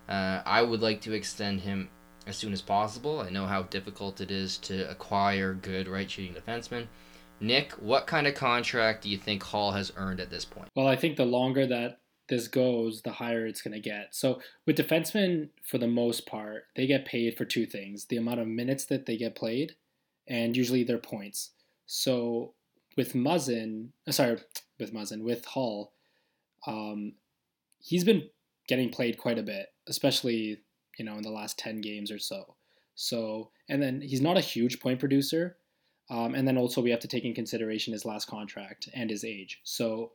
Uh, 0.06 0.42
I 0.44 0.60
would 0.60 0.82
like 0.82 1.00
to 1.00 1.14
extend 1.14 1.62
him 1.62 1.88
as 2.26 2.36
soon 2.36 2.52
as 2.52 2.60
possible. 2.60 3.20
I 3.20 3.30
know 3.30 3.46
how 3.46 3.62
difficult 3.62 4.20
it 4.20 4.30
is 4.30 4.58
to 4.58 4.86
acquire 4.90 5.54
good 5.54 5.88
right 5.88 6.10
shooting 6.10 6.34
defensemen. 6.34 6.88
Nick, 7.40 7.72
what 7.80 8.06
kind 8.06 8.26
of 8.26 8.34
contract 8.34 9.02
do 9.02 9.08
you 9.08 9.16
think 9.16 9.42
Holl 9.42 9.70
has 9.70 9.94
earned 9.96 10.20
at 10.20 10.28
this 10.28 10.44
point? 10.44 10.68
Well, 10.76 10.88
I 10.88 10.94
think 10.94 11.16
the 11.16 11.24
longer 11.24 11.66
that 11.66 12.00
this 12.28 12.48
goes, 12.48 13.00
the 13.00 13.12
higher 13.12 13.46
it's 13.46 13.62
going 13.62 13.72
to 13.72 13.80
get. 13.80 14.14
So, 14.14 14.42
with 14.66 14.76
defensemen, 14.76 15.48
for 15.62 15.78
the 15.78 15.88
most 15.88 16.26
part, 16.26 16.64
they 16.76 16.86
get 16.86 17.06
paid 17.06 17.38
for 17.38 17.46
two 17.46 17.64
things 17.64 18.04
the 18.04 18.18
amount 18.18 18.40
of 18.40 18.46
minutes 18.46 18.84
that 18.84 19.06
they 19.06 19.16
get 19.16 19.34
played, 19.34 19.74
and 20.28 20.54
usually 20.54 20.84
their 20.84 20.98
points. 20.98 21.52
So, 21.86 22.52
with 22.94 23.14
Muzzin, 23.14 23.92
uh, 24.06 24.12
sorry, 24.12 24.36
with 24.78 24.92
Muzzin, 24.92 25.22
with 25.22 25.46
Holl, 25.46 25.94
um, 26.66 27.14
he's 27.78 28.04
been 28.04 28.28
getting 28.68 28.90
played 28.90 29.18
quite 29.18 29.38
a 29.38 29.42
bit, 29.42 29.66
especially 29.88 30.58
you 30.98 31.04
know 31.04 31.16
in 31.16 31.22
the 31.22 31.30
last 31.30 31.58
ten 31.58 31.80
games 31.80 32.10
or 32.10 32.18
so. 32.18 32.56
So 32.94 33.50
and 33.68 33.82
then 33.82 34.00
he's 34.00 34.20
not 34.20 34.36
a 34.36 34.42
huge 34.42 34.80
point 34.80 35.00
producer, 35.00 35.56
um, 36.10 36.34
and 36.34 36.46
then 36.46 36.56
also 36.58 36.80
we 36.80 36.90
have 36.90 37.00
to 37.00 37.08
take 37.08 37.24
in 37.24 37.34
consideration 37.34 37.92
his 37.92 38.04
last 38.04 38.26
contract 38.28 38.88
and 38.94 39.10
his 39.10 39.24
age. 39.24 39.60
So 39.64 40.12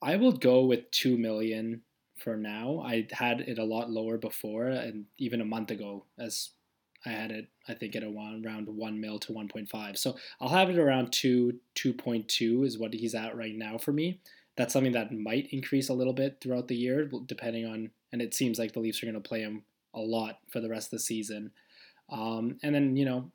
I 0.00 0.16
will 0.16 0.32
go 0.32 0.64
with 0.64 0.90
two 0.90 1.16
million 1.16 1.82
for 2.16 2.36
now. 2.36 2.82
I 2.84 3.06
had 3.12 3.40
it 3.40 3.58
a 3.58 3.64
lot 3.64 3.90
lower 3.90 4.18
before, 4.18 4.68
and 4.68 5.06
even 5.18 5.40
a 5.40 5.46
month 5.46 5.70
ago, 5.70 6.04
as 6.18 6.50
I 7.04 7.10
had 7.10 7.30
it, 7.30 7.48
I 7.68 7.74
think 7.74 7.94
at 7.94 8.10
one, 8.10 8.42
around 8.44 8.68
one 8.68 9.00
mil 9.00 9.18
to 9.20 9.32
one 9.32 9.48
point 9.48 9.68
five. 9.68 9.98
So 9.98 10.16
I'll 10.40 10.48
have 10.48 10.70
it 10.70 10.78
around 10.78 11.12
two, 11.12 11.58
two 11.74 11.92
point 11.92 12.28
two 12.28 12.64
is 12.64 12.78
what 12.78 12.94
he's 12.94 13.14
at 13.14 13.36
right 13.36 13.54
now 13.54 13.78
for 13.78 13.92
me 13.92 14.20
that's 14.58 14.72
something 14.72 14.92
that 14.92 15.12
might 15.12 15.48
increase 15.52 15.88
a 15.88 15.94
little 15.94 16.12
bit 16.12 16.38
throughout 16.40 16.66
the 16.66 16.74
year, 16.74 17.08
depending 17.26 17.64
on. 17.64 17.90
And 18.12 18.20
it 18.20 18.34
seems 18.34 18.58
like 18.58 18.72
the 18.72 18.80
Leafs 18.80 19.02
are 19.02 19.06
going 19.06 19.14
to 19.14 19.20
play 19.20 19.40
him 19.40 19.62
a 19.94 20.00
lot 20.00 20.40
for 20.50 20.60
the 20.60 20.68
rest 20.68 20.88
of 20.88 20.90
the 20.90 20.98
season. 20.98 21.52
Um, 22.10 22.58
and 22.62 22.74
then 22.74 22.96
you 22.96 23.04
know, 23.04 23.30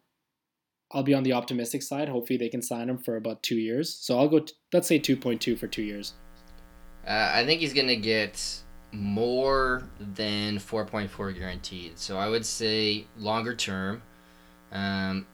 I'll 0.92 1.04
be 1.04 1.14
on 1.14 1.24
the 1.24 1.34
optimistic 1.34 1.82
side. 1.82 2.10
Hopefully, 2.10 2.38
they 2.38 2.50
can 2.50 2.62
sign 2.62 2.90
him 2.90 2.98
for 2.98 3.16
about 3.16 3.42
two 3.42 3.56
years. 3.56 3.94
So 3.94 4.20
I'll 4.20 4.28
go. 4.28 4.40
T- 4.40 4.54
let's 4.74 4.88
say 4.88 5.00
two 5.00 5.16
point 5.16 5.42
two 5.42 5.56
for 5.56 5.68
two 5.68 5.84
years. 5.84 6.14
Uh, 7.08 7.32
I 7.34 7.46
think 7.46 7.62
he's 7.62 7.74
going 7.74 7.88
to 7.88 7.96
get 7.96 8.62
more 8.92 9.88
than 10.00 10.60
four 10.60 10.86
point 10.86 11.10
four 11.10 11.32
guaranteed. 11.32 11.98
So 11.98 12.18
I 12.18 12.28
would 12.28 12.46
say 12.46 13.08
longer 13.18 13.56
term. 13.56 14.02
Um, 14.72 15.26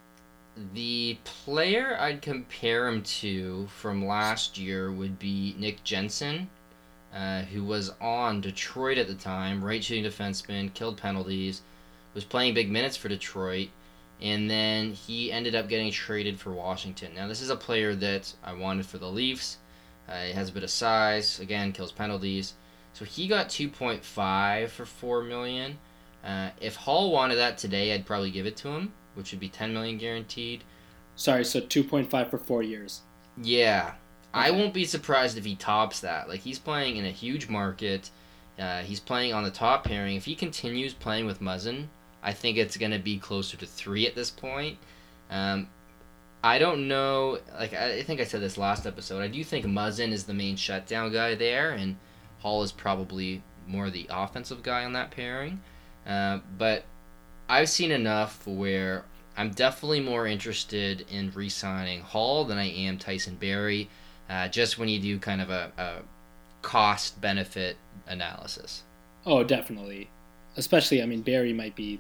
the 0.74 1.18
player 1.24 1.98
I'd 2.00 2.22
compare 2.22 2.88
him 2.88 3.02
to 3.04 3.68
from 3.68 4.06
last 4.06 4.58
year 4.58 4.92
would 4.92 5.18
be 5.18 5.56
Nick 5.58 5.84
Jensen, 5.84 6.50
uh, 7.14 7.44
who 7.44 7.64
was 7.64 7.92
on 8.02 8.42
Detroit 8.42 8.98
at 8.98 9.08
the 9.08 9.16
time, 9.16 9.64
right 9.64 9.84
shooting 9.84 10.04
defenseman, 10.04 10.74
killed 10.74 10.98
penalties, 10.98 11.62
was 12.14 12.24
playing 12.24 12.54
big 12.54 12.70
minutes 12.70 12.98
for 12.98 13.08
Detroit, 13.08 13.70
and 14.22 14.50
then 14.50 14.92
he 14.92 15.32
ended 15.32 15.56
up 15.56 15.70
getting 15.70 15.92
traded 15.92 16.40
for 16.40 16.52
Washington. 16.52 17.14
Now, 17.16 17.28
this 17.28 17.42
is 17.42 17.50
a 17.50 17.56
player 17.56 17.96
that 17.96 18.34
I 18.44 18.54
wanted 18.54 18.86
for 18.86 18.98
the 18.98 19.10
Leafs. 19.10 19.58
Uh, 20.08 20.24
he 20.24 20.34
has 20.34 20.50
a 20.50 20.54
bit 20.54 20.64
of 20.64 20.72
size, 20.72 21.40
again, 21.40 21.72
kills 21.72 21.92
penalties. 21.92 22.54
So 22.94 23.06
he 23.06 23.28
got 23.28 23.50
2.5 23.50 24.70
for 24.70 24.86
4 24.86 25.24
million. 25.24 25.78
Uh, 26.24 26.50
if 26.60 26.76
Holl 26.76 27.12
wanted 27.12 27.36
that 27.36 27.58
today, 27.58 27.94
I'd 27.94 28.06
probably 28.06 28.32
give 28.32 28.46
it 28.46 28.58
to 28.58 28.70
him 28.70 28.94
which 29.16 29.32
would 29.32 29.40
be 29.40 29.50
10 29.50 29.74
million 29.74 29.98
guaranteed. 29.98 30.64
Sorry, 31.16 31.44
so 31.44 31.60
2.5 31.60 32.30
for 32.30 32.38
4 32.38 32.64
years. 32.64 33.02
Yeah. 33.42 33.94
I 34.34 34.52
won't 34.52 34.74
be 34.74 34.86
surprised 34.86 35.38
if 35.38 35.46
he 35.46 35.56
tops 35.56 36.00
that. 36.02 36.30
Like 36.30 36.42
he's 36.42 36.60
playing 36.60 36.98
in 36.98 37.06
a 37.06 37.12
huge 37.12 37.50
market. 37.50 38.10
Uh, 38.60 38.82
he's 38.82 39.00
playing 39.00 39.34
on 39.34 39.44
the 39.44 39.52
top 39.52 39.84
pairing. 39.84 40.16
If 40.16 40.26
he 40.26 40.36
continues 40.36 40.94
playing 40.94 41.26
with 41.26 41.42
Muzzin, 41.42 41.88
I 42.22 42.34
think 42.34 42.58
it's 42.58 42.78
going 42.78 42.92
to 42.92 43.00
be 43.00 43.18
closer 43.18 43.58
to 43.58 43.66
3 43.66 44.06
at 44.08 44.16
this 44.16 44.30
point. 44.30 44.78
Um, 45.30 45.70
I 46.44 46.58
don't 46.58 46.88
know. 46.88 47.40
Like 47.58 47.74
I 47.74 48.02
think 48.04 48.22
I 48.22 48.24
said 48.24 48.42
this 48.42 48.58
last 48.58 48.86
episode. 48.86 49.22
I 49.22 49.28
do 49.28 49.44
think 49.44 49.66
Muzzin 49.66 50.12
is 50.12 50.24
the 50.24 50.34
main 50.34 50.56
shutdown 50.56 51.12
guy 51.12 51.36
there, 51.36 51.72
and 51.72 51.98
Holl 52.40 52.64
is 52.64 52.72
probably 52.72 53.44
more 53.68 53.90
the 53.90 54.08
offensive 54.10 54.64
guy 54.64 54.86
on 54.86 54.94
that 54.94 55.12
pairing. 55.12 55.62
Uh, 56.08 56.40
but 56.58 56.86
I've 57.50 57.68
seen 57.68 57.92
enough 57.92 58.46
where 58.46 59.04
I'm 59.36 59.50
definitely 59.50 60.02
more 60.02 60.28
interested 60.28 61.06
in 61.12 61.32
re-signing 61.32 62.02
Holl 62.02 62.46
than 62.46 62.60
I 62.60 62.70
am 62.70 63.00
Tyson 63.00 63.36
Barrie. 63.36 63.90
Uh, 64.30 64.48
just 64.48 64.78
when 64.78 64.88
you 64.88 65.00
do 65.00 65.18
kind 65.18 65.42
of 65.42 65.50
a, 65.50 65.72
a 65.78 65.96
cost 66.62 67.20
benefit 67.20 67.78
analysis. 68.08 68.84
Oh, 69.26 69.44
definitely. 69.44 70.10
Especially, 70.58 71.02
I 71.02 71.08
mean, 71.08 71.22
Barrie 71.22 71.54
might 71.54 71.76
be, 71.76 72.00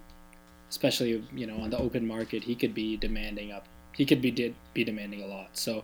especially 0.69 1.23
you 1.33 1.47
know 1.47 1.57
on 1.57 1.71
the 1.71 1.79
open 1.79 2.05
market, 2.05 2.43
he 2.43 2.53
could 2.53 2.75
be 2.75 2.95
demanding 2.97 3.51
up. 3.51 3.67
He 3.93 4.05
could 4.05 4.21
be 4.21 4.29
did 4.29 4.53
be 4.75 4.83
demanding 4.83 5.23
a 5.23 5.25
lot. 5.25 5.49
So 5.53 5.83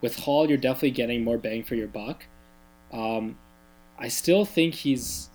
with 0.00 0.18
Holl, 0.18 0.48
you're 0.48 0.58
definitely 0.58 0.90
getting 0.90 1.22
more 1.22 1.38
bang 1.38 1.62
for 1.62 1.76
your 1.76 1.88
buck. 1.88 2.24
Um, 2.92 3.38
I 3.98 4.08
still 4.08 4.44
think 4.44 4.74
he's, 4.74 5.30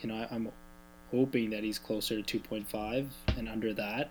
you 0.00 0.08
know, 0.08 0.14
I, 0.14 0.34
I'm 0.34 0.52
hoping 1.10 1.50
that 1.50 1.62
he's 1.62 1.78
closer 1.78 2.20
to 2.20 2.40
2.5 2.40 3.08
and 3.36 3.48
under 3.48 3.72
that 3.74 4.10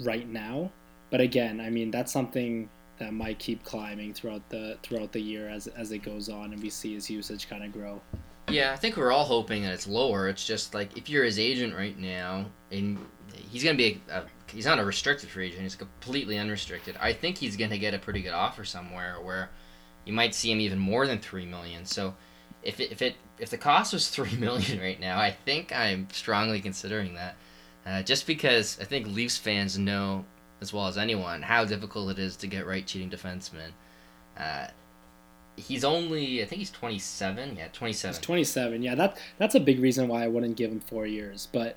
right 0.00 0.28
now. 0.28 0.70
But 1.10 1.20
again, 1.20 1.60
I 1.60 1.70
mean 1.70 1.90
that's 1.90 2.12
something 2.12 2.68
that 2.98 3.12
might 3.12 3.38
keep 3.38 3.62
climbing 3.64 4.14
throughout 4.14 4.48
the 4.48 4.78
throughout 4.82 5.12
the 5.12 5.20
year 5.20 5.48
as 5.48 5.66
as 5.68 5.92
it 5.92 5.98
goes 5.98 6.28
on 6.28 6.52
and 6.52 6.62
we 6.62 6.70
see 6.70 6.94
his 6.94 7.10
usage 7.10 7.48
kind 7.48 7.64
of 7.64 7.72
grow. 7.72 8.00
Yeah, 8.48 8.72
I 8.72 8.76
think 8.76 8.96
we're 8.96 9.12
all 9.12 9.24
hoping 9.24 9.62
that 9.62 9.72
it's 9.72 9.88
lower. 9.88 10.28
It's 10.28 10.46
just 10.46 10.72
like 10.72 10.96
if 10.96 11.08
you're 11.08 11.24
his 11.24 11.38
agent 11.38 11.74
right 11.74 11.98
now, 11.98 12.46
and 12.70 12.98
he's 13.34 13.64
gonna 13.64 13.76
be 13.76 14.00
a, 14.08 14.18
a 14.18 14.24
he's 14.46 14.66
not 14.66 14.78
a 14.78 14.84
restricted 14.84 15.28
free 15.28 15.48
agent; 15.48 15.62
he's 15.62 15.74
completely 15.74 16.38
unrestricted. 16.38 16.96
I 17.00 17.12
think 17.12 17.38
he's 17.38 17.56
gonna 17.56 17.78
get 17.78 17.92
a 17.92 17.98
pretty 17.98 18.22
good 18.22 18.32
offer 18.32 18.64
somewhere 18.64 19.16
where 19.20 19.50
you 20.04 20.12
might 20.12 20.34
see 20.34 20.52
him 20.52 20.60
even 20.60 20.78
more 20.78 21.06
than 21.08 21.18
three 21.18 21.44
million. 21.44 21.84
So 21.84 22.14
if 22.62 22.78
it, 22.78 22.92
if 22.92 23.02
it 23.02 23.16
if 23.38 23.50
the 23.50 23.58
cost 23.58 23.92
was 23.92 24.08
three 24.10 24.36
million 24.36 24.80
right 24.80 25.00
now, 25.00 25.18
I 25.18 25.30
think 25.30 25.72
I'm 25.72 26.08
strongly 26.12 26.60
considering 26.60 27.14
that. 27.14 27.36
Uh, 27.84 28.02
just 28.02 28.26
because 28.26 28.78
I 28.80 28.84
think 28.84 29.06
Leafs 29.06 29.38
fans 29.38 29.78
know 29.78 30.24
as 30.60 30.72
well 30.72 30.86
as 30.86 30.98
anyone 30.98 31.42
how 31.42 31.64
difficult 31.64 32.10
it 32.10 32.18
is 32.18 32.36
to 32.36 32.46
get 32.46 32.66
right 32.66 32.86
cheating 32.86 33.10
defensemen. 33.10 33.70
Uh, 34.36 34.66
he's 35.56 35.84
only 35.84 36.42
I 36.42 36.46
think 36.46 36.60
he's 36.60 36.70
27. 36.70 37.56
Yeah, 37.56 37.68
27. 37.72 38.14
He's 38.14 38.20
27. 38.20 38.82
Yeah, 38.82 38.94
that 38.94 39.18
that's 39.38 39.54
a 39.54 39.60
big 39.60 39.80
reason 39.80 40.08
why 40.08 40.24
I 40.24 40.28
wouldn't 40.28 40.56
give 40.56 40.70
him 40.70 40.80
four 40.80 41.06
years. 41.06 41.48
But 41.52 41.76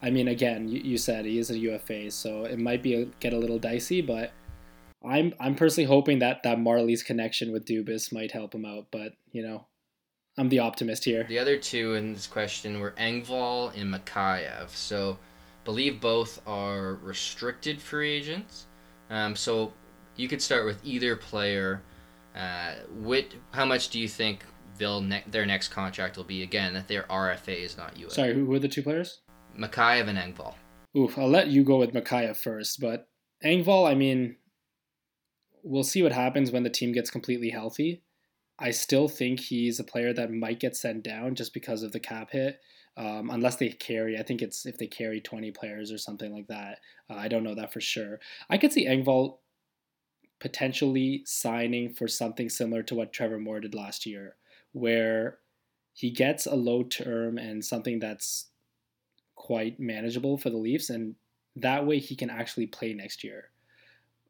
I 0.00 0.10
mean, 0.10 0.28
again, 0.28 0.68
you, 0.68 0.80
you 0.80 0.98
said 0.98 1.24
he 1.24 1.38
is 1.38 1.50
a 1.50 1.58
UFA, 1.58 2.10
so 2.10 2.44
it 2.44 2.58
might 2.58 2.82
be 2.82 2.94
a, 2.94 3.04
get 3.20 3.32
a 3.32 3.38
little 3.38 3.58
dicey. 3.58 4.00
But 4.00 4.32
I'm 5.04 5.34
I'm 5.38 5.54
personally 5.54 5.86
hoping 5.86 6.18
that 6.20 6.42
that 6.42 6.58
Marlies 6.58 7.04
connection 7.04 7.52
with 7.52 7.66
Dubas 7.66 8.12
might 8.12 8.32
help 8.32 8.54
him 8.54 8.64
out. 8.64 8.86
But 8.90 9.14
you 9.32 9.42
know, 9.42 9.66
I'm 10.38 10.48
the 10.48 10.60
optimist 10.60 11.04
here. 11.04 11.24
The 11.28 11.38
other 11.38 11.58
two 11.58 11.94
in 11.94 12.14
this 12.14 12.26
question 12.26 12.80
were 12.80 12.92
Engvall 12.92 13.76
and 13.78 13.92
Mikheyev. 13.92 14.70
So, 14.70 15.18
believe 15.64 16.00
both 16.00 16.40
are 16.46 16.94
restricted 16.94 17.80
free 17.80 18.12
agents. 18.12 18.66
Um, 19.10 19.36
so 19.36 19.72
you 20.16 20.28
could 20.28 20.40
start 20.40 20.64
with 20.64 20.84
either 20.84 21.16
player. 21.16 21.82
Uh, 22.34 22.74
what? 22.98 23.26
How 23.50 23.66
much 23.66 23.90
do 23.90 24.00
you 24.00 24.08
think 24.08 24.44
they'll 24.78 25.02
ne- 25.02 25.24
their 25.30 25.44
next 25.44 25.68
contract 25.68 26.16
will 26.16 26.24
be? 26.24 26.42
Again, 26.42 26.72
that 26.74 26.88
their 26.88 27.02
RFA 27.04 27.62
is 27.62 27.76
not 27.76 27.98
UFA. 27.98 28.14
Sorry, 28.14 28.34
who, 28.34 28.50
are 28.54 28.58
the 28.58 28.68
two 28.68 28.82
players? 28.82 29.20
Mikheyev 29.58 30.08
and 30.08 30.18
Engvall. 30.18 30.54
Oof, 30.96 31.18
I'll 31.18 31.28
let 31.28 31.48
you 31.48 31.62
go 31.62 31.78
with 31.78 31.92
Mikheyev 31.92 32.38
first, 32.38 32.80
but 32.80 33.08
Engvall, 33.44 33.86
I 33.86 33.94
mean, 33.94 34.36
we'll 35.62 35.84
see 35.84 36.02
what 36.02 36.12
happens 36.12 36.50
when 36.50 36.62
the 36.62 36.70
team 36.70 36.92
gets 36.92 37.10
completely 37.10 37.50
healthy. 37.50 38.02
I 38.62 38.70
still 38.70 39.08
think 39.08 39.40
he's 39.40 39.80
a 39.80 39.84
player 39.84 40.12
that 40.12 40.30
might 40.30 40.60
get 40.60 40.76
sent 40.76 41.02
down 41.02 41.34
just 41.34 41.52
because 41.52 41.82
of 41.82 41.90
the 41.90 41.98
cap 41.98 42.30
hit. 42.30 42.60
Um, 42.96 43.30
unless 43.30 43.56
they 43.56 43.70
carry, 43.70 44.16
I 44.16 44.22
think 44.22 44.40
it's 44.40 44.66
if 44.66 44.78
they 44.78 44.86
carry 44.86 45.20
20 45.20 45.50
players 45.50 45.90
or 45.90 45.98
something 45.98 46.32
like 46.32 46.46
that. 46.46 46.78
Uh, 47.10 47.14
I 47.14 47.26
don't 47.26 47.42
know 47.42 47.56
that 47.56 47.72
for 47.72 47.80
sure. 47.80 48.20
I 48.48 48.58
could 48.58 48.72
see 48.72 48.86
Engvall 48.86 49.38
potentially 50.38 51.22
signing 51.26 51.92
for 51.92 52.06
something 52.06 52.48
similar 52.48 52.84
to 52.84 52.94
what 52.94 53.12
Trevor 53.12 53.38
Moore 53.38 53.58
did 53.58 53.74
last 53.74 54.06
year, 54.06 54.36
where 54.72 55.38
he 55.92 56.10
gets 56.10 56.46
a 56.46 56.54
low 56.54 56.84
term 56.84 57.38
and 57.38 57.64
something 57.64 57.98
that's 57.98 58.50
quite 59.34 59.80
manageable 59.80 60.38
for 60.38 60.50
the 60.50 60.56
Leafs, 60.56 60.88
and 60.88 61.16
that 61.56 61.84
way 61.84 61.98
he 61.98 62.14
can 62.14 62.30
actually 62.30 62.66
play 62.66 62.92
next 62.94 63.24
year 63.24 63.51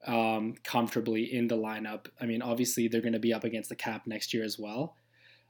um, 0.06 0.54
comfortably 0.64 1.34
in 1.34 1.48
the 1.48 1.56
lineup. 1.56 2.06
I 2.20 2.26
mean, 2.26 2.42
obviously 2.42 2.88
they're 2.88 3.00
going 3.00 3.12
to 3.12 3.18
be 3.18 3.32
up 3.32 3.44
against 3.44 3.68
the 3.68 3.76
cap 3.76 4.06
next 4.06 4.34
year 4.34 4.44
as 4.44 4.58
well. 4.58 4.96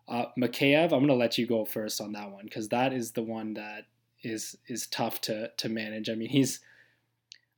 Uh, 0.08 0.26
Mikheyev, 0.38 0.84
I'm 0.84 1.00
going 1.00 1.08
to 1.08 1.14
let 1.14 1.38
you 1.38 1.46
go 1.46 1.64
first 1.64 2.00
on 2.00 2.12
that 2.12 2.30
one 2.30 2.44
because 2.44 2.68
that 2.68 2.92
is 2.92 3.12
the 3.12 3.22
one 3.22 3.54
that 3.54 3.86
is 4.22 4.56
is 4.68 4.86
tough 4.88 5.20
to 5.22 5.50
to 5.56 5.68
manage. 5.68 6.10
I 6.10 6.14
mean, 6.14 6.28
he's 6.28 6.60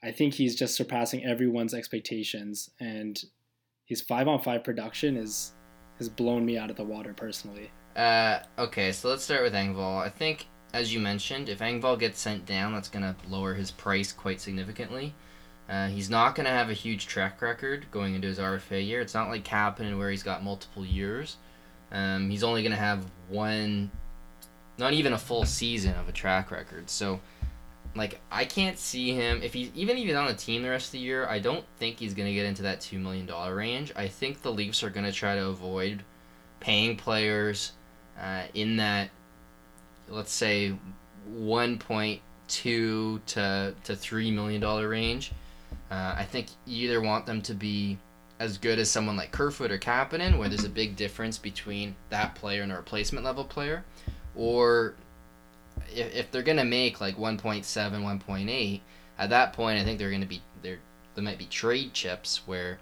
I 0.02 0.12
think 0.12 0.34
he's 0.34 0.54
just 0.54 0.74
surpassing 0.74 1.24
everyone's 1.24 1.74
expectations, 1.74 2.70
and 2.78 3.22
his 3.86 4.02
five 4.02 4.28
on 4.28 4.42
five 4.42 4.62
production 4.62 5.16
is 5.16 5.54
has 5.98 6.08
blown 6.08 6.44
me 6.44 6.58
out 6.58 6.70
of 6.70 6.76
the 6.76 6.84
water 6.84 7.14
personally. 7.14 7.70
Uh, 7.96 8.40
okay, 8.58 8.92
so 8.92 9.08
let's 9.08 9.24
start 9.24 9.42
with 9.42 9.54
Engvall. 9.54 10.02
I 10.02 10.08
think, 10.08 10.48
as 10.72 10.92
you 10.92 11.00
mentioned, 11.00 11.48
if 11.48 11.60
Engvall 11.60 11.98
gets 11.98 12.18
sent 12.18 12.44
down, 12.44 12.72
that's 12.72 12.88
going 12.88 13.04
to 13.04 13.14
lower 13.28 13.54
his 13.54 13.70
price 13.70 14.12
quite 14.12 14.40
significantly. 14.40 15.14
Uh, 15.68 15.88
he's 15.88 16.10
not 16.10 16.34
going 16.34 16.44
to 16.44 16.52
have 16.52 16.68
a 16.68 16.74
huge 16.74 17.06
track 17.06 17.40
record 17.40 17.86
going 17.90 18.14
into 18.14 18.28
his 18.28 18.38
RFA 18.38 18.86
year. 18.86 19.00
It's 19.00 19.14
not 19.14 19.30
like 19.30 19.44
Kapanen 19.44 19.98
where 19.98 20.10
he's 20.10 20.22
got 20.22 20.44
multiple 20.44 20.84
years. 20.84 21.36
Um, 21.90 22.28
he's 22.28 22.44
only 22.44 22.62
going 22.62 22.72
to 22.72 22.78
have 22.78 23.06
one, 23.28 23.90
not 24.76 24.92
even 24.92 25.12
a 25.12 25.18
full 25.18 25.46
season 25.46 25.94
of 25.94 26.08
a 26.08 26.12
track 26.12 26.50
record. 26.50 26.90
So, 26.90 27.20
like, 27.94 28.20
I 28.30 28.44
can't 28.44 28.78
see 28.78 29.12
him 29.12 29.40
if 29.42 29.54
he's 29.54 29.70
even 29.74 29.96
he's 29.96 30.14
on 30.14 30.26
the 30.26 30.34
team 30.34 30.62
the 30.62 30.70
rest 30.70 30.88
of 30.88 30.92
the 30.92 30.98
year. 30.98 31.26
I 31.26 31.38
don't 31.38 31.64
think 31.78 31.98
he's 31.98 32.12
going 32.12 32.28
to 32.28 32.34
get 32.34 32.44
into 32.44 32.62
that 32.62 32.80
two 32.80 32.98
million 32.98 33.24
dollar 33.24 33.54
range. 33.54 33.92
I 33.96 34.08
think 34.08 34.42
the 34.42 34.52
Leafs 34.52 34.82
are 34.82 34.90
going 34.90 35.06
to 35.06 35.12
try 35.12 35.36
to 35.36 35.46
avoid 35.46 36.02
paying 36.60 36.96
players 36.96 37.72
uh, 38.20 38.42
in 38.52 38.76
that, 38.76 39.10
let's 40.08 40.32
say, 40.32 40.74
one 41.26 41.78
point 41.78 42.20
two 42.48 43.20
to 43.26 43.74
to 43.84 43.96
three 43.96 44.30
million 44.30 44.60
dollar 44.60 44.88
range. 44.88 45.32
Uh, 45.90 46.14
I 46.16 46.24
think 46.24 46.48
you 46.66 46.88
either 46.88 47.00
want 47.00 47.26
them 47.26 47.42
to 47.42 47.54
be 47.54 47.98
as 48.40 48.58
good 48.58 48.78
as 48.78 48.90
someone 48.90 49.16
like 49.16 49.30
Kerfoot 49.30 49.70
or 49.70 49.78
Kapanen, 49.78 50.38
where 50.38 50.48
there's 50.48 50.64
a 50.64 50.68
big 50.68 50.96
difference 50.96 51.38
between 51.38 51.94
that 52.10 52.34
player 52.34 52.62
and 52.62 52.72
a 52.72 52.76
replacement 52.76 53.24
level 53.24 53.44
player, 53.44 53.84
or 54.34 54.94
if, 55.88 56.14
if 56.14 56.30
they're 56.30 56.42
gonna 56.42 56.64
make 56.64 57.00
like 57.00 57.16
1.7, 57.16 57.62
1.8, 57.62 58.80
at 59.18 59.30
that 59.30 59.52
point 59.52 59.78
I 59.78 59.84
think 59.84 59.98
they're 59.98 60.10
gonna 60.10 60.26
be 60.26 60.42
there. 60.62 60.78
There 61.14 61.22
might 61.22 61.38
be 61.38 61.46
trade 61.46 61.94
chips 61.94 62.42
where 62.46 62.78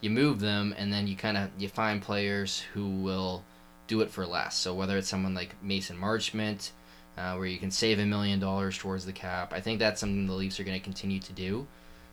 you 0.00 0.10
move 0.10 0.40
them 0.40 0.74
and 0.76 0.92
then 0.92 1.06
you 1.06 1.16
kind 1.16 1.36
of 1.36 1.50
you 1.56 1.68
find 1.68 2.02
players 2.02 2.60
who 2.74 2.88
will 2.88 3.44
do 3.86 4.00
it 4.00 4.10
for 4.10 4.26
less. 4.26 4.56
So 4.56 4.74
whether 4.74 4.96
it's 4.96 5.08
someone 5.08 5.34
like 5.34 5.54
Mason 5.62 5.96
Marchment, 5.96 6.70
uh, 7.16 7.34
where 7.34 7.46
you 7.46 7.58
can 7.58 7.70
save 7.70 7.98
a 7.98 8.06
million 8.06 8.40
dollars 8.40 8.76
towards 8.76 9.06
the 9.06 9.12
cap, 9.12 9.52
I 9.52 9.60
think 9.60 9.78
that's 9.78 10.00
something 10.00 10.26
the 10.26 10.32
Leafs 10.32 10.60
are 10.60 10.64
going 10.64 10.78
to 10.78 10.84
continue 10.84 11.20
to 11.20 11.32
do. 11.32 11.66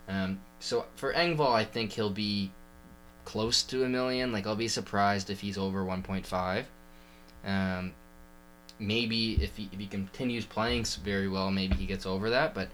Um, 0.07 0.39
so 0.59 0.85
for 0.95 1.13
Engvall, 1.13 1.53
I 1.53 1.63
think 1.63 1.91
he'll 1.91 2.09
be 2.09 2.51
close 3.25 3.63
to 3.63 3.83
a 3.83 3.89
million. 3.89 4.31
Like 4.31 4.47
I'll 4.47 4.55
be 4.55 4.67
surprised 4.67 5.29
if 5.29 5.39
he's 5.39 5.57
over 5.57 5.83
1.5. 5.83 6.65
Um, 7.45 7.93
maybe 8.79 9.33
if 9.43 9.55
he 9.55 9.69
if 9.71 9.79
he 9.79 9.87
continues 9.87 10.45
playing 10.45 10.85
very 11.03 11.27
well, 11.27 11.51
maybe 11.51 11.75
he 11.75 11.85
gets 11.85 12.05
over 12.05 12.29
that. 12.29 12.53
But 12.53 12.69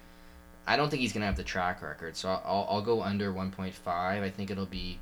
I 0.67 0.75
don't 0.75 0.89
think 0.89 1.01
he's 1.01 1.13
gonna 1.13 1.25
have 1.25 1.37
the 1.37 1.43
track 1.43 1.81
record. 1.81 2.15
So 2.15 2.29
I'll 2.29 2.67
I'll 2.69 2.81
go 2.81 3.01
under 3.01 3.31
1.5. 3.31 3.73
I 3.87 4.29
think 4.29 4.51
it'll 4.51 4.65
be 4.65 4.99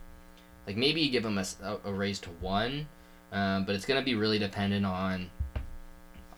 like 0.65 0.78
maybe 0.78 1.01
you 1.01 1.11
give 1.11 1.25
him 1.25 1.38
a, 1.38 1.45
a 1.86 1.93
raise 1.93 2.19
to 2.19 2.30
one, 2.30 2.88
um, 3.32 3.65
but 3.65 3.75
it's 3.75 3.86
gonna 3.86 4.03
be 4.03 4.15
really 4.15 4.39
dependent 4.39 4.86
on 4.86 5.30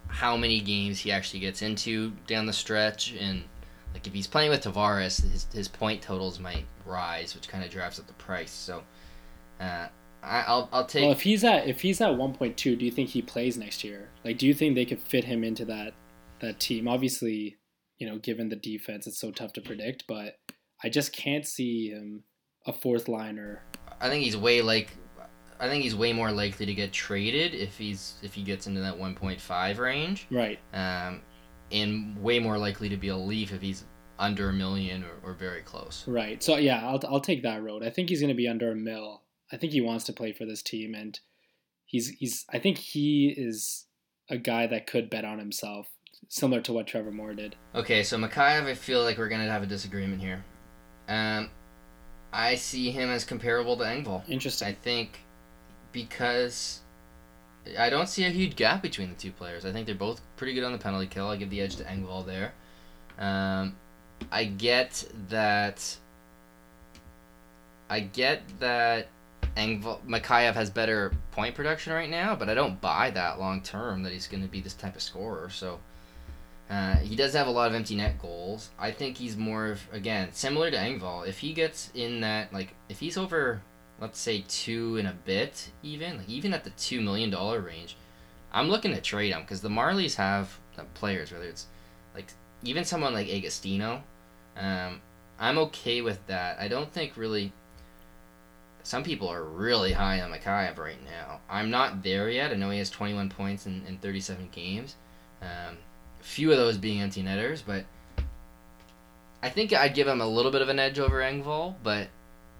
how 0.08 0.36
many 0.36 0.60
games 0.60 1.00
he 1.00 1.12
actually 1.12 1.40
gets 1.40 1.62
into 1.62 2.12
down 2.26 2.48
the 2.48 2.54
stretch 2.54 3.14
and 3.20 3.44
like 3.94 4.08
if 4.08 4.14
he's 4.14 4.28
playing 4.28 4.52
with 4.52 4.64
Tavares, 4.64 5.22
his 5.32 5.48
his 5.54 5.68
point 5.68 6.02
totals 6.02 6.40
might 6.40 6.66
rise, 6.86 7.36
which 7.36 7.48
kind 7.48 7.64
of 7.64 7.70
drives 7.70 8.00
up 8.00 8.08
the 8.08 8.14
price. 8.14 8.52
So, 8.52 8.84
uh, 9.60 9.88
I, 10.24 10.44
I'll 10.48 10.70
I'll 10.72 10.86
take. 10.86 11.04
Well, 11.04 11.12
if 11.12 11.22
he's 11.22 11.44
at 11.44 11.68
if 11.68 11.82
he's 11.82 12.02
at 12.02 12.16
one 12.16 12.34
point 12.34 12.58
two, 12.58 12.76
do 12.76 12.86
you 12.86 12.92
think 12.92 13.10
he 13.10 13.22
plays 13.22 13.58
next 13.58 13.84
year? 13.84 14.10
Like, 14.24 14.38
do 14.38 14.48
you 14.48 14.54
think 14.54 14.76
they 14.76 14.86
could 14.86 15.02
fit 15.02 15.26
him 15.26 15.44
into 15.44 15.66
that 15.66 15.94
that 16.42 16.60
team? 16.60 16.88
Obviously, 16.88 17.58
you 17.98 18.08
know, 18.08 18.18
given 18.18 18.50
the 18.50 18.56
defense, 18.56 19.08
it's 19.08 19.20
so 19.20 19.32
tough 19.32 19.54
to 19.54 19.62
predict. 19.62 20.06
But 20.08 20.38
I 20.84 20.90
just 20.90 21.14
can't 21.14 21.46
see 21.46 21.90
him 21.90 22.24
a 22.66 22.74
fourth 22.74 23.08
liner. 23.08 23.64
I 24.00 24.10
think 24.10 24.24
he's 24.24 24.38
way 24.38 24.62
like. 24.62 24.90
I 25.62 25.68
think 25.68 25.84
he's 25.84 25.96
way 25.96 26.14
more 26.14 26.32
likely 26.32 26.66
to 26.66 26.74
get 26.74 26.94
traded 26.94 27.54
if 27.54 27.78
he's 27.78 28.14
if 28.24 28.34
he 28.34 28.44
gets 28.44 28.66
into 28.66 28.80
that 28.80 28.98
1.5 28.98 29.78
range. 29.78 30.26
Right. 30.32 30.58
Um, 30.74 31.20
and 31.72 32.22
way 32.22 32.39
more 32.39 32.57
likely 32.57 32.89
to 32.89 32.97
be 32.97 33.09
a 33.09 33.17
Leaf 33.17 33.53
if 33.53 33.61
he's 33.61 33.86
under 34.17 34.49
a 34.49 34.53
million 34.53 35.03
or, 35.03 35.32
or 35.32 35.34
very 35.34 35.61
close. 35.61 36.03
Right. 36.07 36.41
So 36.43 36.57
yeah, 36.57 36.86
I'll 36.88 37.01
I'll 37.07 37.22
take 37.22 37.43
that 37.43 37.63
road. 37.63 37.84
I 37.84 37.89
think 37.89 38.09
he's 38.09 38.20
going 38.20 38.30
to 38.30 38.36
be 38.36 38.47
under 38.47 38.72
a 38.72 38.76
mill. 38.76 39.24
I 39.51 39.57
think 39.57 39.74
he 39.74 39.82
wants 39.82 40.05
to 40.05 40.13
play 40.13 40.32
for 40.32 40.45
this 40.45 40.61
team, 40.61 40.93
and 40.93 41.20
he's 41.86 42.09
he's. 42.09 42.45
I 42.51 42.59
think 42.59 42.78
he 42.78 43.34
is 43.36 43.86
a 44.30 44.38
guy 44.38 44.67
that 44.67 44.88
could 44.88 45.09
bet 45.09 45.26
on 45.26 45.39
himself, 45.39 45.88
similar 46.28 46.61
to 46.61 46.74
what 46.74 46.88
Trevor 46.88 47.11
Moore 47.11 47.34
did. 47.34 47.55
Okay, 47.74 48.03
so 48.03 48.17
Mikheyev, 48.17 48.65
I 48.65 48.76
feel 48.76 49.03
like 49.03 49.17
we're 49.17 49.30
gonna 49.30 49.49
have 49.49 49.63
a 49.63 49.67
disagreement 49.67 50.22
here. 50.22 50.43
Um, 51.07 51.49
I 52.32 52.55
see 52.55 52.91
him 52.91 53.09
as 53.09 53.24
comparable 53.24 53.76
to 53.78 53.84
Engvall. 53.84 54.28
Interesting. 54.30 54.67
I 54.67 54.74
think 54.74 55.20
because 55.91 56.82
I 57.78 57.89
don't 57.89 58.07
see 58.07 58.26
a 58.26 58.30
huge 58.30 58.55
gap 58.55 58.82
between 58.82 59.09
the 59.09 59.15
two 59.15 59.32
players. 59.32 59.65
I 59.65 59.72
think 59.72 59.86
they're 59.86 59.95
both 59.95 60.22
pretty 60.38 60.53
good 60.53 60.63
on 60.63 60.72
the 60.72 60.78
penalty 60.78 61.07
kill. 61.07 61.28
I 61.28 61.36
give 61.36 61.49
the 61.49 61.61
edge 61.61 61.76
to 61.78 61.84
Engvall 61.84 62.26
there. 62.26 62.53
Um, 63.17 63.76
I 64.32 64.45
get 64.45 65.05
that. 65.30 65.97
I 67.89 67.99
get 68.01 68.41
that 68.59 69.07
Engvall 69.57 69.99
Mikheyev 70.05 70.53
has 70.53 70.70
better 70.70 71.11
point 71.32 71.55
production 71.55 71.93
right 71.93 72.09
now, 72.09 72.36
but 72.36 72.49
I 72.49 72.53
don't 72.53 72.80
buy 72.80 73.09
that 73.11 73.39
long 73.39 73.61
term 73.61 74.03
that 74.03 74.13
he's 74.13 74.28
going 74.28 74.43
to 74.43 74.49
be 74.49 74.61
this 74.61 74.74
type 74.74 74.95
of 74.95 75.01
scorer. 75.01 75.49
So 75.49 75.80
Uh, 76.70 76.97
he 76.97 77.15
does 77.15 77.34
have 77.34 77.47
a 77.47 77.51
lot 77.51 77.67
of 77.67 77.74
empty 77.74 77.95
net 77.95 78.22
goals. 78.22 78.70
I 78.78 78.91
think 78.91 79.17
he's 79.17 79.36
more 79.36 79.65
of 79.72 79.82
again 79.91 80.30
similar 80.34 80.70
to 80.70 80.78
Engvall. 80.78 81.28
If 81.28 81.39
he 81.39 81.51
gets 81.53 81.89
in 81.95 82.22
that 82.22 82.53
like 82.53 82.76
if 82.89 82.99
he's 82.99 83.17
over, 83.17 83.61
let's 84.00 84.20
say 84.20 84.43
two 84.47 84.97
and 84.97 85.08
a 85.08 85.14
bit, 85.26 85.70
even 85.84 86.18
like 86.18 86.30
even 86.30 86.54
at 86.54 86.64
the 86.64 86.70
two 86.72 87.02
million 87.02 87.30
dollar 87.30 87.60
range, 87.60 87.95
I'm 88.52 88.70
looking 88.70 88.93
to 88.93 89.02
trade 89.02 89.32
him 89.32 89.41
because 89.41 89.62
the 89.62 89.70
Marlies 89.70 90.16
have 90.16 90.58
the 90.76 90.84
players 90.93 91.32
whether 91.32 91.45
it's 91.45 91.68
like 92.16 92.32
even 92.64 92.86
someone 92.86 93.14
like 93.14 93.30
Agostino. 93.30 94.04
Um, 94.58 95.02
I'm 95.39 95.58
okay 95.58 96.02
with 96.02 96.26
that. 96.28 96.60
I 96.60 96.68
don't 96.68 96.91
think 96.91 97.16
really. 97.16 97.54
Some 98.82 99.04
people 99.04 99.28
are 99.28 99.43
really 99.43 99.91
high 99.91 100.22
on 100.22 100.32
Mikheyev 100.32 100.78
right 100.78 101.04
now. 101.04 101.41
I'm 101.50 101.70
not 101.70 102.02
there 102.02 102.30
yet. 102.30 102.52
I 102.52 102.56
know 102.56 102.70
he 102.70 102.80
has 102.80 102.89
21 102.89 103.30
points 103.30 103.68
in, 103.68 103.84
in 103.86 103.97
37 103.97 104.50
games. 104.52 104.95
Um, 105.41 105.78
few 106.22 106.52
of 106.52 106.58
those 106.58 106.78
being 106.78 107.02
empty 107.02 107.22
netters, 107.22 107.62
but 107.62 107.86
I 109.43 109.50
think 109.50 109.74
I'd 109.74 109.93
give 109.93 110.08
him 110.08 110.22
a 110.22 110.28
little 110.28 110.52
bit 110.52 110.62
of 110.62 110.70
an 110.70 110.80
edge 110.80 110.97
over 110.97 111.20
Engvall, 111.20 111.76
but 111.84 112.08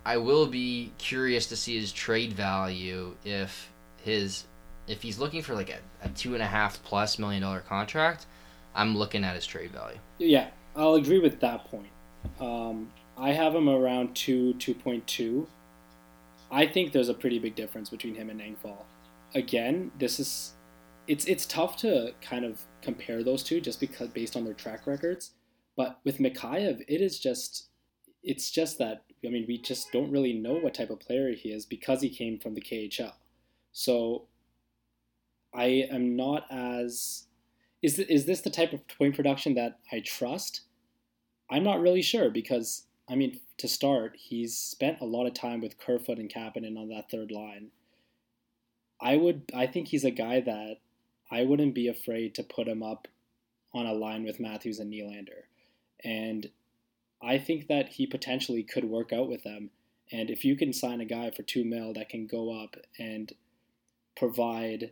I 0.10 0.18
will 0.18 0.48
be 0.48 0.92
curious 0.98 1.46
to 1.50 1.56
see 1.56 1.80
his 1.80 1.92
trade 1.92 2.34
value 2.34 3.16
if 3.24 3.72
his 3.98 4.46
if 4.88 5.04
he's 5.04 5.20
looking 5.20 5.44
for 5.44 5.54
like 5.54 5.70
a, 5.70 5.78
a 6.04 6.10
two 6.10 6.34
and 6.34 6.42
a 6.42 6.48
half 6.48 6.82
plus 6.82 7.20
million 7.20 7.44
dollar 7.44 7.60
contract, 7.60 8.26
I'm 8.74 8.98
looking 8.98 9.24
at 9.24 9.36
his 9.36 9.46
trade 9.46 9.70
value. 9.70 10.00
Yeah, 10.18 10.48
I'll 10.76 10.96
agree 10.96 11.20
with 11.20 11.40
that 11.42 11.66
point. 11.66 11.92
Um, 12.40 12.92
I 13.20 13.34
have 13.34 13.54
him 13.54 13.70
around 13.70 14.16
two, 14.16 14.56
two 14.56 14.74
point 14.74 15.06
two. 15.06 15.48
I 16.50 16.66
think 16.66 16.92
there's 16.92 17.10
a 17.10 17.14
pretty 17.14 17.38
big 17.38 17.54
difference 17.54 17.92
between 17.92 18.16
him 18.16 18.32
and 18.32 18.42
Engvall. 18.42 18.86
Again, 19.36 19.92
this 20.00 20.20
is 20.20 20.54
it's 21.06 21.26
it's 21.26 21.46
tough 21.46 21.78
to 21.78 22.16
kind 22.20 22.46
of 22.46 22.60
compare 22.82 23.24
those 23.24 23.44
two 23.44 23.62
just 23.62 23.80
because 23.80 24.08
based 24.08 24.36
on 24.36 24.44
their 24.44 24.56
track 24.56 24.88
records. 24.88 25.34
But 25.78 26.00
with 26.04 26.18
Mikheyev, 26.18 26.84
it 26.88 27.00
is 27.00 27.20
just 27.20 27.68
it's 28.24 28.50
just 28.50 28.80
that 28.80 29.04
I 29.26 29.30
mean 29.30 29.46
we 29.48 29.58
just 29.58 29.92
don't 29.92 30.12
really 30.12 30.34
know 30.34 30.54
what 30.54 30.74
type 30.74 30.90
of 30.90 31.00
player 31.00 31.32
he 31.34 31.50
is 31.50 31.66
because 31.66 32.02
he 32.02 32.10
came 32.10 32.40
from 32.40 32.54
the 32.54 32.62
KHL. 32.62 33.14
So 33.72 34.26
I 35.54 35.88
am 35.92 36.16
not 36.16 36.46
as 36.52 37.26
is 37.82 37.96
th- 37.96 38.10
is 38.10 38.26
this 38.26 38.42
the 38.42 38.50
type 38.50 38.74
of 38.74 38.88
point 38.88 39.16
production 39.16 39.56
that 39.56 39.80
I 39.92 40.02
trust? 40.02 40.62
I'm 41.50 41.64
not 41.64 41.82
really 41.82 42.02
sure 42.02 42.30
because 42.30 42.84
I 43.10 43.16
mean 43.16 43.40
to 43.58 43.68
start, 43.68 44.16
he's 44.18 44.56
spent 44.56 45.02
a 45.02 45.06
lot 45.06 45.26
of 45.26 45.34
time 45.34 45.62
with 45.62 45.78
Kerfoot 45.78 46.20
and 46.20 46.32
Kapanen 46.32 46.78
on 46.78 46.90
that 46.90 47.10
third 47.10 47.32
line. 47.32 47.72
I 49.02 49.18
would 49.18 49.52
I 49.56 49.68
think 49.68 49.88
he's 49.88 50.04
a 50.04 50.12
guy 50.12 50.42
that 50.42 50.78
I 51.32 51.44
wouldn't 51.44 51.76
be 51.76 51.88
afraid 51.88 52.36
to 52.36 52.44
put 52.44 52.68
him 52.68 52.84
up 52.84 53.08
on 53.74 53.86
a 53.86 53.94
line 53.94 54.24
with 54.24 54.40
Matthews 54.40 54.80
and 54.80 54.92
Nylander. 54.92 55.44
And 56.04 56.50
I 57.22 57.38
think 57.38 57.68
that 57.68 57.90
he 57.90 58.08
potentially 58.08 58.64
could 58.64 58.86
work 58.86 59.12
out 59.12 59.30
with 59.30 59.44
them. 59.44 59.72
And 60.12 60.30
if 60.30 60.44
you 60.44 60.56
can 60.56 60.74
sign 60.74 61.02
a 61.02 61.06
guy 61.06 61.32
for 61.32 61.44
two 61.44 61.64
mil 61.64 61.94
that 61.94 62.10
can 62.10 62.26
go 62.26 62.64
up 62.64 62.76
and 62.98 63.32
provide 64.18 64.92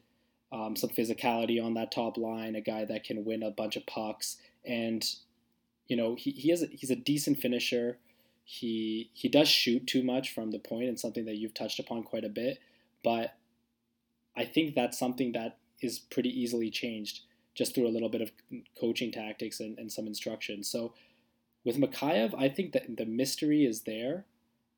um, 0.51 0.75
some 0.75 0.89
physicality 0.89 1.63
on 1.63 1.73
that 1.73 1.91
top 1.91 2.17
line, 2.17 2.55
a 2.55 2.61
guy 2.61 2.85
that 2.85 3.03
can 3.03 3.25
win 3.25 3.43
a 3.43 3.51
bunch 3.51 3.75
of 3.75 3.85
pucks, 3.85 4.37
and 4.65 5.05
you 5.87 5.97
know 5.97 6.15
he, 6.15 6.31
he 6.31 6.49
has 6.49 6.63
a, 6.63 6.67
he's 6.67 6.91
a 6.91 6.95
decent 6.95 7.39
finisher. 7.39 7.97
He 8.43 9.09
he 9.13 9.27
does 9.27 9.49
shoot 9.49 9.87
too 9.87 10.03
much 10.03 10.33
from 10.33 10.51
the 10.51 10.59
point, 10.59 10.87
and 10.87 10.99
something 10.99 11.25
that 11.25 11.35
you've 11.35 11.53
touched 11.53 11.79
upon 11.79 12.03
quite 12.03 12.23
a 12.23 12.29
bit. 12.29 12.59
But 13.03 13.35
I 14.37 14.45
think 14.45 14.75
that's 14.75 14.97
something 14.97 15.33
that 15.33 15.57
is 15.81 15.99
pretty 15.99 16.29
easily 16.29 16.69
changed 16.69 17.21
just 17.55 17.73
through 17.73 17.87
a 17.87 17.89
little 17.89 18.09
bit 18.09 18.21
of 18.21 18.31
coaching 18.79 19.11
tactics 19.11 19.59
and, 19.59 19.77
and 19.79 19.91
some 19.91 20.05
instruction. 20.07 20.63
So 20.63 20.93
with 21.67 21.77
Mikheyev, 21.77 22.33
I 22.35 22.47
think 22.47 22.71
that 22.71 22.95
the 22.95 23.05
mystery 23.05 23.65
is 23.65 23.81
there, 23.81 24.23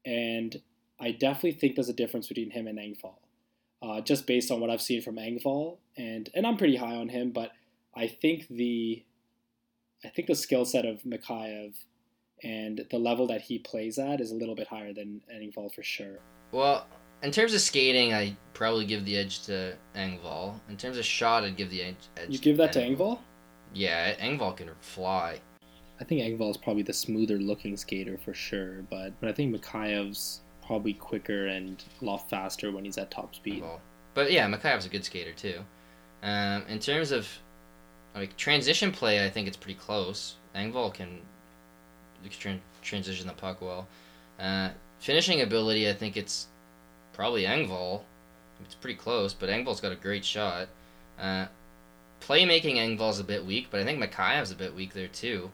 and 0.04 0.60
I 1.00 1.12
definitely 1.12 1.52
think 1.52 1.76
there's 1.76 1.88
a 1.88 1.94
difference 1.94 2.28
between 2.28 2.50
him 2.50 2.68
and 2.68 2.80
Engvall, 2.80 3.20
uh, 3.84 4.02
just 4.02 4.26
based 4.26 4.50
on 4.50 4.60
what 4.60 4.72
I've 4.72 4.82
seen 4.82 5.04
from 5.04 5.18
Engvall, 5.18 5.78
and 5.96 6.30
and 6.34 6.48
I'm 6.48 6.58
pretty 6.58 6.78
high 6.78 6.96
on 6.96 7.10
him, 7.10 7.30
but 7.30 7.52
I 7.96 8.08
think 8.08 8.48
the 8.48 9.06
I 10.04 10.10
think 10.10 10.28
the 10.28 10.36
skill 10.36 10.66
set 10.66 10.86
of 10.86 11.04
Mikheyev 11.04 11.76
and 12.44 12.86
the 12.90 12.98
level 12.98 13.28
that 13.28 13.42
he 13.42 13.60
plays 13.60 14.00
at 14.00 14.20
is 14.20 14.32
a 14.32 14.36
little 14.36 14.56
bit 14.56 14.68
higher 14.68 14.92
than 14.92 15.22
Engvall 15.32 15.72
for 15.72 15.84
sure. 15.84 16.18
Well, 16.52 16.88
in 17.22 17.32
terms 17.32 17.54
of 17.54 17.62
skating, 17.62 18.14
I 18.14 18.36
probably 18.56 18.86
give 18.86 19.06
the 19.06 19.16
edge 19.16 19.44
to 19.44 19.76
Engvall. 19.96 20.60
In 20.70 20.76
terms 20.76 20.98
of 20.98 21.06
shot, 21.06 21.44
I'd 21.44 21.56
give 21.56 21.70
the 21.70 21.84
edge. 21.84 21.98
edge 22.18 22.30
You 22.32 22.40
give 22.40 22.58
that 22.58 22.74
to 22.74 22.82
Engvall? 22.82 23.20
Yeah, 23.76 24.16
Engvall 24.16 24.58
can 24.58 24.72
fly. 24.80 25.40
I 26.00 26.04
think 26.06 26.22
Engvall 26.22 26.52
is 26.52 26.58
probably 26.58 26.84
the 26.84 26.94
smoother 26.94 27.38
looking 27.38 27.76
skater 27.76 28.18
for 28.18 28.34
sure, 28.34 28.84
but, 28.90 29.12
but 29.20 29.30
I 29.30 29.34
think 29.34 29.56
Mikheyev's 29.56 30.42
probably 30.66 30.94
quicker 30.94 31.48
and 31.48 31.84
a 32.02 32.06
lot 32.06 32.30
faster 32.30 32.72
when 32.72 32.86
he's 32.86 32.98
at 32.98 33.12
top 33.12 33.36
speed. 33.36 33.64
But 34.14 34.32
yeah, 34.32 34.48
Mikheyev's 34.48 34.86
a 34.86 34.90
good 34.90 35.04
skater 35.04 35.34
too. 35.34 35.60
Um, 36.24 36.64
in 36.68 36.80
terms 36.80 37.12
of 37.12 37.28
like 38.16 38.36
transition 38.38 38.92
play, 38.92 39.26
I 39.26 39.30
think 39.30 39.48
it's 39.48 39.58
pretty 39.58 39.80
close. 39.80 40.36
Engvall 40.56 40.94
can 40.94 41.20
transition 42.82 43.28
the 43.28 43.34
puck 43.34 43.62
well. 43.62 43.88
Uh, 44.40 44.70
finishing 45.00 45.42
ability, 45.42 45.90
I 45.90 45.94
think 45.94 46.18
it's 46.18 46.48
probably 47.14 47.44
Engvall. 47.44 48.02
It's 48.64 48.76
pretty 48.76 48.98
close, 48.98 49.34
but 49.34 49.50
Engvall's 49.50 49.82
got 49.82 49.92
a 49.92 49.96
great 49.96 50.26
shot. 50.26 50.68
Uh, 51.20 51.48
playmaking 52.22 52.76
Engvall's 52.76 53.20
a 53.20 53.24
bit 53.24 53.46
weak, 53.46 53.68
but 53.72 53.80
I 53.80 53.86
think 53.86 54.02
Mikheyev's 54.04 54.52
a 54.52 54.56
bit 54.56 54.76
weak 54.76 54.94
there 54.94 55.08
too. 55.08 55.52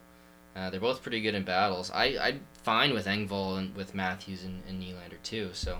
Uh, 0.56 0.70
they're 0.70 0.80
both 0.80 1.02
pretty 1.02 1.22
good 1.22 1.36
in 1.36 1.44
battles. 1.44 1.92
I 1.92 2.18
I'm 2.20 2.42
fine 2.64 2.94
with 2.94 3.08
Engvall 3.08 3.58
and 3.58 3.76
with 3.76 3.94
Matthews 3.94 4.44
and, 4.44 4.64
and 4.68 4.82
Nylander 4.82 5.22
too. 5.22 5.50
So, 5.54 5.80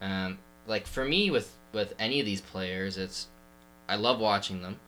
um, 0.00 0.38
like 0.66 0.86
for 0.86 1.04
me 1.04 1.30
with 1.30 1.52
with 1.72 1.94
any 1.98 2.20
of 2.20 2.26
these 2.26 2.40
players, 2.40 2.96
it's 2.96 3.26
I 3.88 3.96
love 3.96 4.20
watching 4.20 4.62
them. 4.62 4.78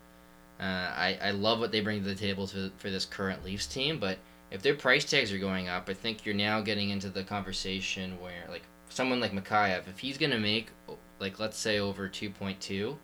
Uh, 0.61 0.63
I 0.63 1.19
I 1.21 1.31
love 1.33 1.59
what 1.59 1.73
they 1.73 1.81
bring 1.81 2.03
to 2.03 2.09
the 2.09 2.15
table 2.15 2.47
for 2.47 2.71
for 2.79 2.91
this 2.91 3.05
current 3.05 3.45
Leafs 3.45 3.67
team, 3.67 3.99
but 3.99 4.19
if 4.51 4.63
their 4.63 4.75
price 4.75 5.05
tags 5.05 5.33
are 5.33 5.39
going 5.39 5.69
up, 5.69 5.89
I 5.89 5.95
think 5.95 6.25
you're 6.25 6.35
now 6.35 6.61
getting 6.61 6.91
into 6.91 7.11
the 7.11 7.25
conversation 7.25 8.21
where 8.21 8.45
like 8.49 8.63
someone 8.89 9.21
like 9.21 9.33
Mikheyev, 9.33 9.89
if 9.89 9.99
he's 9.99 10.17
gonna 10.17 10.39
make 10.39 10.71
like 11.19 11.41
let's 11.41 11.59
say 11.59 11.81
over 11.81 12.09
two 12.09 12.31
point 12.31 12.61
two, 12.61 12.99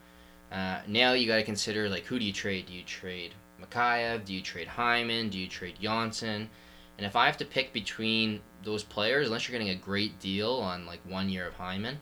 uh, 0.53 0.81
now 0.87 1.12
you 1.12 1.27
got 1.27 1.37
to 1.37 1.43
consider 1.43 1.89
like 1.89 2.05
who 2.07 2.19
do 2.21 2.25
you 2.25 2.33
trade? 2.33 2.67
Do 2.67 2.73
you 2.73 2.85
trade 2.85 3.35
Mikheyev? 3.65 4.25
Do 4.25 4.35
you 4.35 4.41
trade 4.41 4.69
Hyman? 4.69 5.29
Do 5.29 5.39
you 5.39 5.49
trade 5.49 5.77
Johnsson? 5.81 6.49
And 6.97 7.07
if 7.07 7.17
I 7.17 7.27
have 7.27 7.37
to 7.39 7.45
pick 7.45 7.73
between 7.73 8.41
those 8.62 8.83
players, 8.83 9.27
unless 9.27 9.49
you're 9.49 9.59
getting 9.59 9.75
a 9.75 9.81
great 9.81 10.21
deal 10.21 10.53
on 10.53 10.87
like 10.87 11.01
one 11.09 11.29
year 11.29 11.47
of 11.47 11.55
Hyman, 11.55 11.99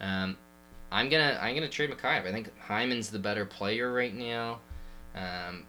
um, 0.00 0.36
I'm 0.92 1.08
gonna 1.08 1.38
I'm 1.40 1.54
gonna 1.54 1.68
trade 1.68 1.90
Mikheyev. 1.90 2.26
I 2.26 2.32
think 2.32 2.56
Hyman's 2.58 3.10
the 3.10 3.18
better 3.18 3.44
player 3.44 3.92
right 3.92 4.14
now. 4.14 4.60
Um, 5.14 5.64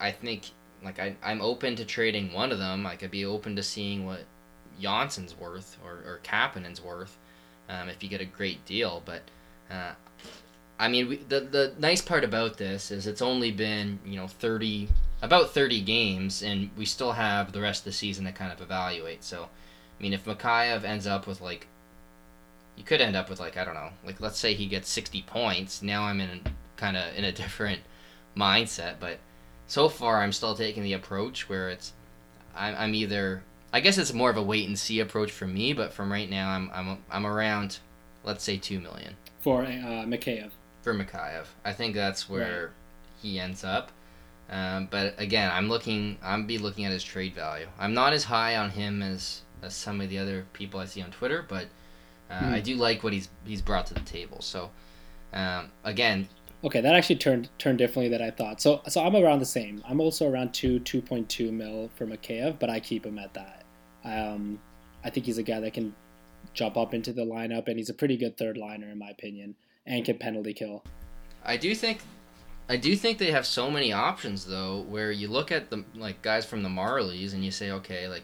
I 0.00 0.10
think 0.10 0.50
like 0.82 0.98
I 0.98 1.14
I'm 1.22 1.40
open 1.40 1.76
to 1.76 1.84
trading 1.84 2.32
one 2.32 2.52
of 2.52 2.58
them. 2.58 2.86
I 2.86 2.96
could 2.96 3.10
be 3.10 3.24
open 3.24 3.54
to 3.56 3.62
seeing 3.62 4.06
what 4.06 4.24
Johnsson's 4.80 5.36
worth 5.38 5.76
or, 5.84 5.92
or 6.06 6.20
Kapanen's 6.22 6.82
worth 6.82 7.18
um, 7.68 7.88
if 7.88 8.02
you 8.02 8.08
get 8.08 8.20
a 8.20 8.24
great 8.24 8.64
deal. 8.64 9.02
But 9.04 9.22
uh, 9.70 9.92
I 10.80 10.88
mean, 10.88 11.10
we, 11.10 11.16
the 11.16 11.40
the 11.40 11.74
nice 11.78 12.00
part 12.00 12.24
about 12.24 12.56
this 12.56 12.90
is 12.90 13.06
it's 13.06 13.20
only 13.20 13.50
been 13.50 13.98
you 14.04 14.16
know 14.16 14.26
thirty 14.26 14.88
about 15.20 15.50
thirty 15.50 15.82
games, 15.82 16.42
and 16.42 16.70
we 16.74 16.86
still 16.86 17.12
have 17.12 17.52
the 17.52 17.60
rest 17.60 17.80
of 17.80 17.84
the 17.84 17.92
season 17.92 18.24
to 18.24 18.32
kind 18.32 18.50
of 18.50 18.62
evaluate. 18.62 19.22
So, 19.22 19.42
I 19.42 20.02
mean, 20.02 20.14
if 20.14 20.24
Mikheyev 20.24 20.82
ends 20.82 21.06
up 21.06 21.26
with 21.26 21.42
like, 21.42 21.66
you 22.76 22.84
could 22.84 23.02
end 23.02 23.14
up 23.14 23.28
with 23.28 23.40
like 23.40 23.58
I 23.58 23.64
don't 23.66 23.74
know, 23.74 23.90
like 24.06 24.22
let's 24.22 24.38
say 24.38 24.54
he 24.54 24.64
gets 24.66 24.88
sixty 24.88 25.20
points. 25.20 25.82
Now 25.82 26.04
I'm 26.04 26.18
in 26.18 26.40
kind 26.76 26.96
of 26.96 27.14
in 27.14 27.24
a 27.24 27.32
different 27.42 27.80
mindset, 28.34 28.94
but 28.98 29.18
so 29.66 29.90
far 29.90 30.22
I'm 30.22 30.32
still 30.32 30.54
taking 30.54 30.82
the 30.82 30.94
approach 30.94 31.46
where 31.46 31.68
it's 31.68 31.92
I'm, 32.56 32.74
I'm 32.74 32.94
either 32.94 33.42
I 33.70 33.80
guess 33.80 33.98
it's 33.98 34.14
more 34.14 34.30
of 34.30 34.38
a 34.38 34.42
wait 34.42 34.66
and 34.66 34.78
see 34.78 34.98
approach 35.00 35.30
for 35.30 35.46
me, 35.46 35.74
but 35.74 35.92
from 35.92 36.10
right 36.10 36.30
now, 36.30 36.48
I'm 36.48 36.70
I'm 36.72 36.98
I'm 37.10 37.26
around, 37.26 37.80
let's 38.24 38.42
say 38.42 38.56
two 38.56 38.80
million 38.80 39.16
for 39.40 39.62
uh, 39.62 40.06
Mikheyev. 40.06 40.52
For 40.82 40.94
Mikheyev, 40.94 41.46
I 41.64 41.72
think 41.72 41.94
that's 41.94 42.28
where 42.28 42.66
right. 42.66 42.72
he 43.22 43.38
ends 43.38 43.64
up. 43.64 43.92
Um, 44.48 44.88
but 44.90 45.14
again, 45.18 45.50
I'm 45.52 45.68
looking. 45.68 46.18
I'm 46.22 46.46
be 46.46 46.58
looking 46.58 46.84
at 46.84 46.92
his 46.92 47.04
trade 47.04 47.34
value. 47.34 47.66
I'm 47.78 47.94
not 47.94 48.12
as 48.12 48.24
high 48.24 48.56
on 48.56 48.70
him 48.70 49.02
as, 49.02 49.42
as 49.62 49.74
some 49.74 50.00
of 50.00 50.08
the 50.08 50.18
other 50.18 50.46
people 50.52 50.80
I 50.80 50.86
see 50.86 51.02
on 51.02 51.10
Twitter, 51.10 51.44
but 51.46 51.66
uh, 52.30 52.40
hmm. 52.40 52.54
I 52.54 52.60
do 52.60 52.76
like 52.76 53.04
what 53.04 53.12
he's 53.12 53.28
he's 53.44 53.62
brought 53.62 53.86
to 53.86 53.94
the 53.94 54.00
table. 54.00 54.40
So 54.40 54.70
um, 55.32 55.70
again, 55.84 56.28
Okay, 56.62 56.82
that 56.82 56.94
actually 56.94 57.16
turned 57.16 57.48
turned 57.58 57.78
differently 57.78 58.08
than 58.10 58.20
I 58.20 58.30
thought. 58.30 58.60
So 58.60 58.82
so 58.88 59.02
I'm 59.02 59.16
around 59.16 59.38
the 59.38 59.46
same. 59.46 59.82
I'm 59.88 60.00
also 60.00 60.28
around 60.28 60.52
two 60.52 60.78
two 60.80 61.00
point 61.00 61.28
two 61.28 61.50
mil 61.50 61.90
for 61.94 62.06
Mikheyev, 62.06 62.58
but 62.58 62.68
I 62.68 62.80
keep 62.80 63.06
him 63.06 63.18
at 63.18 63.32
that. 63.34 63.64
Um, 64.04 64.60
I 65.02 65.10
think 65.10 65.26
he's 65.26 65.38
a 65.38 65.42
guy 65.42 65.60
that 65.60 65.72
can 65.72 65.94
jump 66.52 66.76
up 66.76 66.92
into 66.92 67.12
the 67.12 67.24
lineup, 67.24 67.68
and 67.68 67.78
he's 67.78 67.88
a 67.88 67.94
pretty 67.94 68.16
good 68.16 68.36
third 68.36 68.58
liner 68.58 68.88
in 68.90 68.98
my 68.98 69.08
opinion, 69.08 69.54
and 69.90 70.04
can 70.04 70.16
penalty 70.16 70.54
kill. 70.54 70.82
I 71.44 71.56
do 71.56 71.74
think 71.74 72.00
I 72.68 72.76
do 72.76 72.94
think 72.94 73.18
they 73.18 73.32
have 73.32 73.46
so 73.46 73.70
many 73.70 73.92
options 73.92 74.46
though, 74.46 74.82
where 74.88 75.10
you 75.10 75.28
look 75.28 75.50
at 75.50 75.70
the 75.70 75.84
like 75.94 76.22
guys 76.22 76.46
from 76.46 76.62
the 76.62 76.68
Marlies 76.68 77.34
and 77.34 77.44
you 77.44 77.50
say, 77.50 77.72
okay, 77.72 78.08
like 78.08 78.22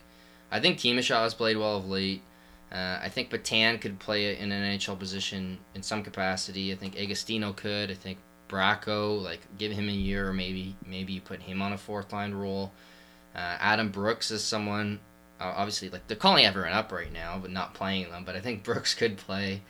I 0.50 0.60
think 0.60 0.78
Timashov 0.78 1.22
has 1.22 1.34
played 1.34 1.56
well 1.56 1.78
of 1.78 1.88
late. 1.88 2.22
Uh, 2.70 2.98
I 3.02 3.08
think 3.08 3.30
Petan 3.30 3.80
could 3.80 3.98
play 3.98 4.38
in 4.38 4.52
an 4.52 4.78
NHL 4.78 4.98
position 4.98 5.58
in 5.74 5.82
some 5.82 6.02
capacity. 6.02 6.72
I 6.72 6.76
think 6.76 6.96
Agostino 6.96 7.52
could. 7.52 7.90
I 7.90 7.94
think 7.94 8.18
Bracco, 8.48 9.20
like 9.20 9.40
give 9.58 9.72
him 9.72 9.88
a 9.88 9.92
year, 9.92 10.28
or 10.28 10.32
maybe 10.32 10.76
maybe 10.86 11.12
you 11.12 11.20
put 11.20 11.42
him 11.42 11.60
on 11.60 11.72
a 11.72 11.78
fourth 11.78 12.12
line 12.12 12.32
role. 12.32 12.72
Uh, 13.34 13.56
Adam 13.60 13.90
Brooks 13.90 14.30
is 14.30 14.44
someone. 14.44 15.00
Uh, 15.40 15.52
obviously, 15.56 15.90
like 15.90 16.06
they're 16.06 16.16
calling 16.16 16.44
everyone 16.44 16.72
up 16.72 16.92
right 16.92 17.12
now, 17.12 17.38
but 17.40 17.50
not 17.50 17.74
playing 17.74 18.10
them. 18.10 18.24
But 18.24 18.36
I 18.36 18.40
think 18.40 18.62
Brooks 18.64 18.94
could 18.94 19.16
play, 19.16 19.62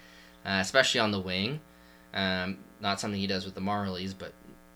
uh, 0.44 0.59
especially 0.61 1.01
on 1.01 1.12
the 1.12 1.20
wing. 1.20 1.61
Um, 2.17 2.59
not 2.81 2.99
something 2.99 3.21
he 3.21 3.27
does 3.27 3.45
with 3.45 3.55
the 3.55 3.61
Marlies, 3.61 4.14
but 4.19 4.33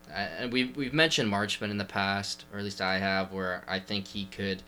uh, 0.08 0.18
and 0.38 0.52
we've 0.52 0.76
we've 0.76 0.94
mentioned 0.94 1.32
Marchment 1.32 1.70
in 1.70 1.78
the 1.78 1.84
past, 1.84 2.44
or 2.52 2.58
at 2.58 2.64
least 2.64 2.80
I 2.80 2.98
have, 2.98 3.32
where 3.32 3.64
I 3.66 3.80
think 3.80 4.06
he 4.06 4.26
could 4.26 4.62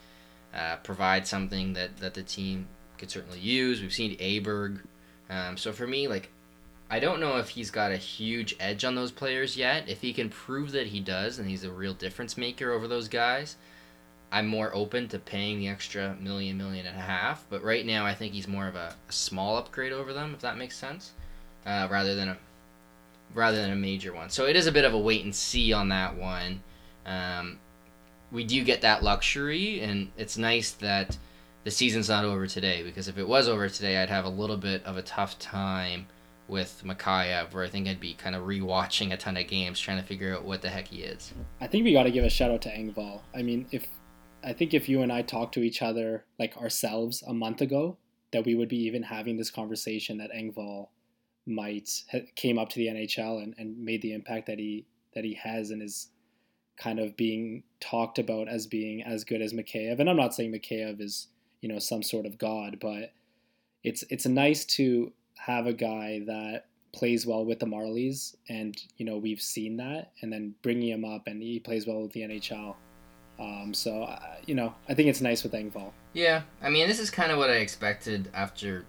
uh, 0.54 0.76
provide 0.76 1.26
something 1.26 1.74
that 1.74 1.98
that 1.98 2.14
the 2.14 2.22
team 2.22 2.66
could 2.98 3.10
certainly 3.10 3.38
use. 3.38 3.80
We've 3.80 3.92
seen 3.92 4.16
Aberg. 4.18 4.80
Um, 5.28 5.56
so 5.56 5.72
for 5.72 5.86
me, 5.86 6.08
like 6.08 6.30
I 6.90 6.98
don't 6.98 7.20
know 7.20 7.38
if 7.38 7.50
he's 7.50 7.70
got 7.70 7.90
a 7.92 7.96
huge 7.96 8.54
edge 8.60 8.84
on 8.84 8.94
those 8.94 9.12
players 9.12 9.56
yet. 9.56 9.88
If 9.88 10.00
he 10.00 10.12
can 10.12 10.28
prove 10.28 10.72
that 10.72 10.88
he 10.88 11.00
does 11.00 11.38
and 11.38 11.48
he's 11.48 11.64
a 11.64 11.70
real 11.70 11.94
difference 11.94 12.36
maker 12.36 12.70
over 12.70 12.86
those 12.86 13.08
guys, 13.08 13.56
I'm 14.30 14.46
more 14.46 14.74
open 14.74 15.08
to 15.08 15.18
paying 15.18 15.58
the 15.58 15.68
extra 15.68 16.16
million, 16.20 16.56
million 16.58 16.86
and 16.86 16.96
a 16.96 17.00
half. 17.00 17.44
But 17.48 17.62
right 17.62 17.84
now, 17.84 18.04
I 18.06 18.14
think 18.14 18.34
he's 18.34 18.46
more 18.46 18.66
of 18.66 18.76
a, 18.76 18.94
a 19.08 19.12
small 19.12 19.56
upgrade 19.56 19.92
over 19.92 20.12
them, 20.12 20.34
if 20.34 20.40
that 20.40 20.58
makes 20.58 20.76
sense, 20.76 21.12
uh, 21.64 21.88
rather 21.90 22.14
than 22.14 22.28
a 22.28 22.36
rather 23.34 23.60
than 23.60 23.70
a 23.70 23.76
major 23.76 24.12
one. 24.12 24.30
So 24.30 24.46
it 24.46 24.56
is 24.56 24.66
a 24.66 24.72
bit 24.72 24.84
of 24.84 24.94
a 24.94 24.98
wait 24.98 25.24
and 25.24 25.34
see 25.34 25.72
on 25.72 25.88
that 25.88 26.16
one. 26.16 26.62
Um, 27.06 27.58
we 28.30 28.44
do 28.44 28.64
get 28.64 28.80
that 28.82 29.02
luxury, 29.02 29.80
and 29.80 30.10
it's 30.16 30.38
nice 30.38 30.72
that 30.72 31.16
the 31.64 31.70
season's 31.70 32.08
not 32.08 32.24
over 32.24 32.46
today 32.46 32.82
because 32.82 33.08
if 33.08 33.18
it 33.18 33.26
was 33.26 33.48
over 33.48 33.68
today, 33.68 33.98
I'd 33.98 34.08
have 34.08 34.24
a 34.24 34.30
little 34.30 34.56
bit 34.56 34.84
of 34.84 34.96
a 34.96 35.02
tough 35.02 35.38
time 35.38 36.06
with 36.48 36.82
Mikheyev, 36.84 37.52
where 37.52 37.64
I 37.64 37.68
think 37.68 37.88
I'd 37.88 38.00
be 38.00 38.14
kind 38.14 38.34
of 38.34 38.44
rewatching 38.44 39.12
a 39.12 39.16
ton 39.16 39.36
of 39.36 39.46
games 39.46 39.78
trying 39.80 39.98
to 39.98 40.02
figure 40.02 40.34
out 40.34 40.44
what 40.44 40.62
the 40.62 40.68
heck 40.68 40.88
he 40.88 41.02
is. 41.02 41.32
I 41.60 41.66
think 41.66 41.84
we 41.84 41.92
got 41.92 42.02
to 42.04 42.10
give 42.10 42.24
a 42.24 42.30
shout 42.30 42.50
out 42.50 42.62
to 42.62 42.68
Engvall. 42.68 43.20
I 43.34 43.42
mean, 43.42 43.66
if 43.70 43.86
I 44.44 44.52
think 44.52 44.74
if 44.74 44.88
you 44.88 45.02
and 45.02 45.12
I 45.12 45.22
talked 45.22 45.54
to 45.54 45.62
each 45.62 45.82
other 45.82 46.24
like 46.38 46.56
ourselves 46.56 47.22
a 47.26 47.32
month 47.32 47.60
ago, 47.60 47.96
that 48.32 48.44
we 48.44 48.54
would 48.54 48.68
be 48.68 48.82
even 48.84 49.04
having 49.04 49.36
this 49.36 49.50
conversation 49.50 50.18
that 50.18 50.32
Engvall 50.32 50.88
might 51.46 51.90
came 52.36 52.58
up 52.58 52.68
to 52.70 52.78
the 52.78 52.86
NHL 52.86 53.42
and, 53.42 53.54
and 53.58 53.78
made 53.78 54.02
the 54.02 54.12
impact 54.12 54.46
that 54.46 54.58
he 54.58 54.86
that 55.14 55.24
he 55.24 55.34
has 55.34 55.70
and 55.70 55.82
is 55.82 56.08
kind 56.76 56.98
of 56.98 57.16
being 57.16 57.62
talked 57.80 58.18
about 58.18 58.48
as 58.48 58.66
being 58.66 59.02
as 59.02 59.24
good 59.24 59.42
as 59.42 59.52
Mikheyev. 59.52 60.00
And 60.00 60.08
I'm 60.08 60.16
not 60.16 60.34
saying 60.34 60.52
Mikheyev 60.52 61.00
is 61.00 61.28
you 61.60 61.68
know 61.68 61.78
some 61.78 62.02
sort 62.02 62.26
of 62.26 62.38
god, 62.38 62.78
but 62.80 63.12
it's 63.84 64.04
it's 64.10 64.26
nice 64.26 64.64
to 64.64 65.12
have 65.38 65.66
a 65.66 65.72
guy 65.72 66.22
that 66.26 66.66
plays 66.92 67.26
well 67.26 67.44
with 67.44 67.58
the 67.58 67.66
Marlies, 67.66 68.36
and 68.48 68.76
you 68.96 69.06
know 69.06 69.16
we've 69.16 69.40
seen 69.40 69.76
that, 69.78 70.12
and 70.20 70.32
then 70.32 70.54
bringing 70.62 70.88
him 70.88 71.04
up, 71.04 71.26
and 71.26 71.42
he 71.42 71.58
plays 71.58 71.86
well 71.86 72.02
with 72.02 72.12
the 72.12 72.20
NHL. 72.20 72.74
Um, 73.40 73.72
so 73.74 74.02
uh, 74.04 74.36
you 74.46 74.54
know, 74.54 74.74
I 74.88 74.94
think 74.94 75.08
it's 75.08 75.20
nice 75.20 75.42
with 75.42 75.52
Engvall. 75.52 75.92
Yeah, 76.12 76.42
I 76.62 76.70
mean, 76.70 76.86
this 76.86 76.98
is 76.98 77.10
kind 77.10 77.32
of 77.32 77.38
what 77.38 77.50
I 77.50 77.56
expected 77.56 78.28
after 78.34 78.84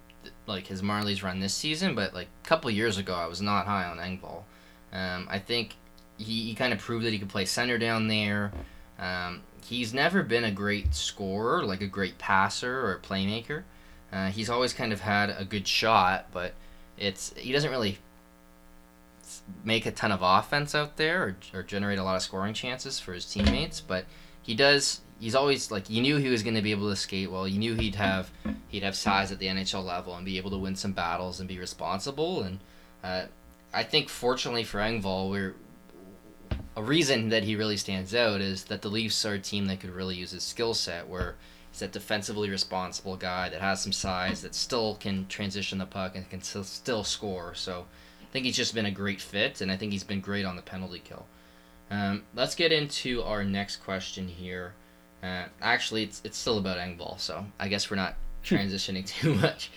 like 0.48 0.68
his 0.68 0.82
Marlies 0.82 1.24
run 1.24 1.40
this 1.40 1.54
season, 1.54 1.96
but 1.96 2.14
like 2.14 2.28
a 2.44 2.48
couple 2.48 2.70
years 2.72 2.98
ago, 2.98 3.14
I 3.14 3.28
was 3.28 3.42
not 3.42 3.66
high 3.66 3.86
on 3.86 3.98
Engvall. 3.98 4.44
Um, 4.92 5.28
I 5.30 5.40
think 5.40 5.76
he, 6.18 6.44
he 6.46 6.56
kind 6.56 6.74
of 6.74 6.80
proved 6.80 7.06
that 7.06 7.14
he 7.14 7.20
could 7.20 7.30
play 7.30 7.46
center 7.46 7.78
down 7.78 8.08
there. 8.08 8.52
Um, 9.00 9.42
he's 9.66 9.94
never 9.94 10.24
been 10.24 10.44
a 10.44 10.52
great 10.52 10.94
scorer, 10.94 11.64
like 11.64 11.82
a 11.82 11.88
great 11.88 12.18
passer 12.18 12.86
or 12.86 13.00
playmaker. 13.00 13.64
Uh, 14.12 14.28
he's 14.28 14.50
always 14.50 14.74
kind 14.74 14.94
of 14.94 15.02
had 15.02 15.30
a 15.32 15.44
good 15.44 15.68
shot, 15.68 16.28
but 16.32 16.54
it's 16.98 17.34
he 17.36 17.52
doesn't 17.52 17.72
really 17.72 17.98
make 19.64 19.86
a 19.86 19.92
ton 19.92 20.12
of 20.12 20.20
offense 20.22 20.76
out 20.76 20.98
there 20.98 21.24
or, 21.24 21.60
or 21.60 21.64
generate 21.64 21.98
a 21.98 22.04
lot 22.04 22.16
of 22.16 22.22
scoring 22.22 22.54
chances 22.54 23.00
for 23.00 23.14
his 23.14 23.26
teammates. 23.26 23.82
But 23.82 24.06
he 24.42 24.54
does. 24.54 25.02
He's 25.24 25.36
always 25.36 25.72
like 25.72 25.90
you 25.90 26.02
knew 26.02 26.18
he 26.18 26.30
was 26.30 26.44
going 26.44 26.56
to 26.56 26.62
be 26.62 26.72
able 26.72 26.90
to 26.90 26.96
skate 26.96 27.32
well. 27.32 27.48
You 27.48 27.60
knew 27.60 27.76
he'd 27.76 27.96
have 27.96 28.32
he'd 28.68 28.84
have 28.84 28.96
size 28.96 29.32
at 29.32 29.40
the 29.40 29.48
NHL 29.48 29.84
level 29.84 30.16
and 30.16 30.26
be 30.26 30.38
able 30.38 30.52
to 30.52 30.58
win 30.58 30.76
some 30.76 30.92
battles 30.92 31.40
and 31.40 31.48
be 31.48 31.60
responsible. 31.60 32.44
And 32.44 32.60
uh, 33.04 33.26
I 33.74 33.84
think 33.84 34.10
fortunately 34.10 34.64
for 34.64 34.80
Engvall, 34.80 35.30
we're 35.30 35.56
a 36.76 36.84
reason 36.84 37.30
that 37.30 37.44
he 37.44 37.56
really 37.56 37.78
stands 37.78 38.14
out 38.14 38.42
is 38.42 38.66
that 38.66 38.82
the 38.82 38.90
Leafs 38.90 39.26
are 39.26 39.36
a 39.36 39.40
team 39.40 39.68
that 39.68 39.80
could 39.80 39.92
really 39.92 40.16
use 40.16 40.32
his 40.32 40.44
skill 40.44 40.74
set 40.74 41.08
where 41.08 41.36
He's 41.74 41.80
that 41.80 41.92
defensively 41.92 42.52
responsible 42.52 43.18
guy 43.18 43.50
that 43.50 43.60
has 43.60 43.82
some 43.82 43.94
size 43.94 44.44
that 44.44 44.54
still 44.54 44.94
can 44.94 45.26
transition 45.26 45.80
the 45.80 45.88
puck 45.88 46.16
and 46.16 46.30
can 46.30 46.44
still 46.44 47.04
score. 47.04 47.56
So 47.56 47.88
I 48.22 48.32
think 48.32 48.46
he's 48.46 48.56
just 48.56 48.76
been 48.76 48.86
a 48.86 48.92
great 48.92 49.20
fit, 49.20 49.60
and 49.60 49.72
I 49.72 49.78
think 49.78 49.92
he's 49.92 50.04
been 50.04 50.22
great 50.22 50.46
on 50.46 50.56
the 50.56 50.62
penalty 50.62 51.02
kill. 51.04 51.26
Um, 51.90 52.26
let's 52.36 52.54
get 52.54 52.72
into 52.72 53.24
our 53.24 53.44
next 53.44 53.78
question 53.78 54.28
here. 54.28 54.76
Uh, 55.24 55.46
actually, 55.62 56.04
it's, 56.04 56.22
it's 56.26 56.38
still 56.38 56.58
about 56.58 56.78
Engvall, 56.78 57.20
so 57.20 57.46
I 57.60 57.70
guess 57.70 57.90
we're 57.90 57.98
not 57.98 58.16
transitioning 58.44 59.08
too 59.08 59.36
much. 59.36 59.72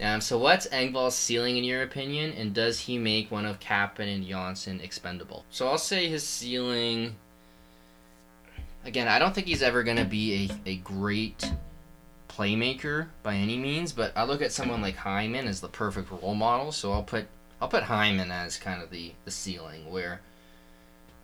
Um, 0.00 0.20
so, 0.20 0.38
what's 0.38 0.66
Engvall's 0.68 1.14
ceiling 1.14 1.56
in 1.56 1.64
your 1.64 1.82
opinion, 1.82 2.32
and 2.32 2.54
does 2.54 2.80
he 2.80 2.98
make 2.98 3.30
one 3.30 3.46
of 3.46 3.60
Kapanen 3.60 4.14
and 4.14 4.26
Johnsson 4.26 4.80
expendable? 4.80 5.44
So, 5.50 5.68
I'll 5.68 5.78
say 5.78 6.08
his 6.08 6.26
ceiling 6.26 7.14
again, 8.86 9.08
I 9.08 9.18
don't 9.18 9.34
think 9.34 9.46
he's 9.46 9.62
ever 9.62 9.82
going 9.82 9.96
to 9.96 10.04
be 10.04 10.48
a, 10.66 10.70
a 10.70 10.76
great 10.76 11.52
playmaker 12.28 13.08
by 13.22 13.34
any 13.34 13.58
means, 13.58 13.92
but 13.92 14.12
I 14.16 14.24
look 14.24 14.40
at 14.40 14.52
someone 14.52 14.80
like 14.80 14.96
Hyman 14.96 15.48
as 15.48 15.60
the 15.60 15.68
perfect 15.68 16.10
role 16.10 16.34
model, 16.34 16.72
so 16.72 16.92
I'll 16.92 17.02
put 17.02 17.26
I'll 17.60 17.68
put 17.68 17.84
Hyman 17.84 18.30
as 18.30 18.58
kind 18.58 18.82
of 18.82 18.90
the, 18.90 19.12
the 19.24 19.30
ceiling 19.30 19.90
where 19.90 20.20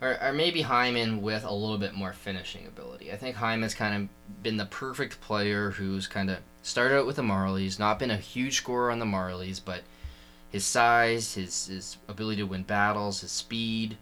or, 0.03 0.21
or 0.21 0.33
maybe 0.33 0.61
Hyman 0.61 1.21
with 1.21 1.45
a 1.45 1.53
little 1.53 1.77
bit 1.77 1.93
more 1.93 2.11
finishing 2.11 2.67
ability. 2.67 3.11
I 3.11 3.15
think 3.15 3.37
Hyman's 3.37 3.73
kind 3.73 4.03
of 4.03 4.43
been 4.43 4.57
the 4.57 4.65
perfect 4.65 5.21
player 5.21 5.71
who's 5.71 6.07
kind 6.07 6.29
of 6.29 6.39
started 6.61 6.99
out 6.99 7.07
with 7.07 7.15
the 7.15 7.21
Marlies, 7.21 7.79
not 7.79 7.99
been 7.99 8.11
a 8.11 8.17
huge 8.17 8.57
scorer 8.57 8.91
on 8.91 8.99
the 8.99 9.05
Marlies, 9.05 9.61
but 9.63 9.81
his 10.49 10.65
size, 10.65 11.35
his 11.35 11.67
his 11.67 11.97
ability 12.09 12.41
to 12.41 12.47
win 12.47 12.63
battles, 12.63 13.21
his 13.21 13.31
speed, 13.31 13.97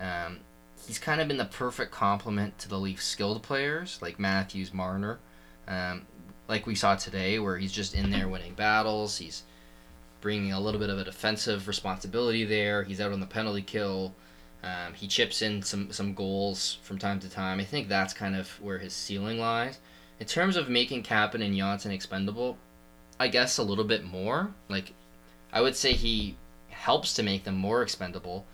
um, 0.00 0.38
he's 0.86 1.00
kind 1.00 1.20
of 1.20 1.26
been 1.26 1.36
the 1.36 1.44
perfect 1.44 1.90
complement 1.90 2.56
to 2.58 2.68
the 2.68 2.78
Leafs 2.78 3.04
skilled 3.04 3.42
players 3.42 3.98
like 4.00 4.20
Matthews, 4.20 4.72
Marner, 4.72 5.18
um, 5.66 6.06
like 6.48 6.64
we 6.64 6.76
saw 6.76 6.94
today, 6.94 7.40
where 7.40 7.58
he's 7.58 7.72
just 7.72 7.94
in 7.94 8.10
there 8.10 8.28
winning 8.28 8.54
battles. 8.54 9.18
He's 9.18 9.42
bringing 10.20 10.52
a 10.52 10.60
little 10.60 10.80
bit 10.80 10.90
of 10.90 10.98
a 10.98 11.04
defensive 11.04 11.66
responsibility 11.66 12.44
there. 12.44 12.84
He's 12.84 13.00
out 13.00 13.12
on 13.12 13.20
the 13.20 13.26
penalty 13.26 13.62
kill. 13.62 14.14
Um, 14.62 14.92
he 14.94 15.06
chips 15.06 15.42
in 15.42 15.62
some 15.62 15.90
some 15.92 16.14
goals 16.14 16.78
from 16.82 16.98
time 16.98 17.20
to 17.20 17.30
time. 17.30 17.60
I 17.60 17.64
think 17.64 17.88
that's 17.88 18.12
kind 18.12 18.36
of 18.36 18.48
where 18.60 18.78
his 18.78 18.92
ceiling 18.92 19.38
lies. 19.38 19.78
In 20.18 20.26
terms 20.26 20.56
of 20.56 20.68
making 20.68 21.02
Kapanen 21.02 21.44
and 21.46 21.56
Johnsson 21.56 21.92
expendable, 21.92 22.58
I 23.18 23.28
guess 23.28 23.56
a 23.56 23.62
little 23.62 23.84
bit 23.84 24.04
more. 24.04 24.52
Like, 24.68 24.92
I 25.50 25.62
would 25.62 25.76
say 25.76 25.92
he 25.94 26.36
helps 26.68 27.14
to 27.14 27.22
make 27.22 27.44
them 27.44 27.56
more 27.56 27.82
expendable 27.82 28.44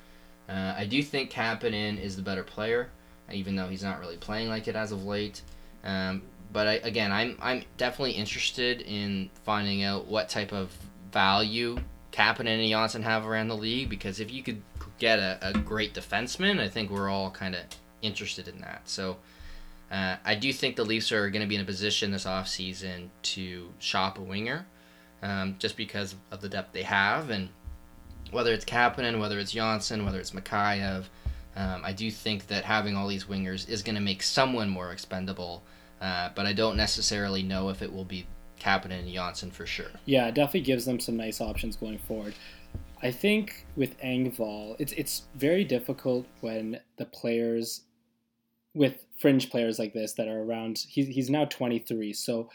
uh, 0.49 0.75
I 0.77 0.87
do 0.87 1.03
think 1.03 1.31
Kapanen 1.31 2.01
is 2.01 2.17
the 2.17 2.23
better 2.23 2.45
player, 2.45 2.91
even 3.33 3.57
though 3.57 3.69
he's 3.69 3.83
not 3.83 3.99
really 3.99 4.17
playing 4.17 4.49
like 4.49 4.69
it 4.69 4.77
as 4.77 4.93
of 4.93 5.05
late. 5.05 5.43
Um, 5.85 6.23
but 6.53 6.69
I, 6.69 6.73
again, 6.75 7.11
I'm 7.11 7.37
I'm 7.43 7.65
definitely 7.77 8.13
interested 8.13 8.83
in 8.83 9.31
finding 9.45 9.83
out 9.83 10.07
what 10.07 10.29
type 10.29 10.53
of 10.53 10.71
value 11.13 11.79
Kapanen 12.13 12.61
and 12.61 12.71
Johnsson 12.71 13.03
have 13.03 13.27
around 13.27 13.49
the 13.49 13.57
league 13.57 13.89
because 13.89 14.21
if 14.21 14.31
you 14.31 14.43
could 14.43 14.63
get 14.99 15.19
a, 15.19 15.39
a 15.43 15.53
great 15.53 15.95
defenseman, 15.95 16.61
I 16.61 16.69
think 16.69 16.91
we're 16.91 17.09
all 17.09 17.31
kind 17.31 17.55
of 17.55 17.63
interested 18.03 18.49
in 18.49 18.61
that. 18.61 18.83
So 18.89 19.17
uh, 19.91 20.17
I 20.25 20.35
do 20.35 20.53
think 20.53 20.77
the 20.77 20.85
Leafs 20.85 21.13
are 21.13 21.31
going 21.31 21.43
to 21.43 21.49
be 21.49 21.55
in 21.55 21.61
a 21.61 21.65
position 21.65 22.11
this 22.11 22.25
offseason 22.25 23.09
to 23.23 23.73
shop 23.79 24.19
a 24.19 24.23
winger 24.23 24.67
um, 25.23 25.57
just 25.59 25.77
because 25.77 26.15
of 26.31 26.41
the 26.41 26.49
depth 26.49 26.73
they 26.73 26.83
have 26.83 27.31
and 27.31 27.49
whether 28.31 28.53
it's 28.53 28.65
Kapanen, 28.65 29.21
whether 29.21 29.39
it's 29.39 29.53
Johnsson, 29.53 30.05
whether 30.05 30.19
it's 30.19 30.33
Mikheyev, 30.33 31.05
um, 31.57 31.83
I 31.85 31.93
do 31.93 32.11
think 32.11 32.49
that 32.49 32.65
having 32.65 32.97
all 32.97 33.09
these 33.09 33.25
wingers 33.25 33.69
is 33.69 33.83
going 33.83 33.95
to 33.95 34.03
make 34.03 34.23
someone 34.23 34.69
more 34.69 34.93
expendable, 34.93 35.63
uh, 36.01 36.31
but 36.35 36.45
I 36.45 36.53
don't 36.53 36.77
necessarily 36.77 37.43
know 37.43 37.71
if 37.71 37.81
it 37.81 37.93
will 37.93 38.05
be 38.05 38.27
Kapanen 38.61 39.01
and 39.01 39.13
Johnsson 39.13 39.51
for 39.51 39.65
sure. 39.65 39.91
Yeah, 40.05 40.27
it 40.29 40.35
definitely 40.35 40.63
gives 40.63 40.85
them 40.85 41.01
some 41.01 41.17
nice 41.17 41.41
options 41.41 41.77
going 41.77 41.99
forward. 41.99 42.35
I 43.07 43.13
think 43.13 43.67
with 43.77 43.97
Engvall, 44.01 44.75
it's 44.81 44.91
it's 44.95 45.23
very 45.37 45.63
difficult 45.63 46.27
when 46.41 46.81
the 46.97 47.05
players, 47.05 47.83
with 48.75 49.07
fringe 49.21 49.49
players 49.49 49.79
like 49.79 49.93
this 49.93 50.15
that 50.15 50.27
are 50.27 50.43
around. 50.43 50.85
He's 50.89 51.07
he's 51.07 51.31
now 51.31 51.45
23, 51.45 52.13
so 52.13 52.51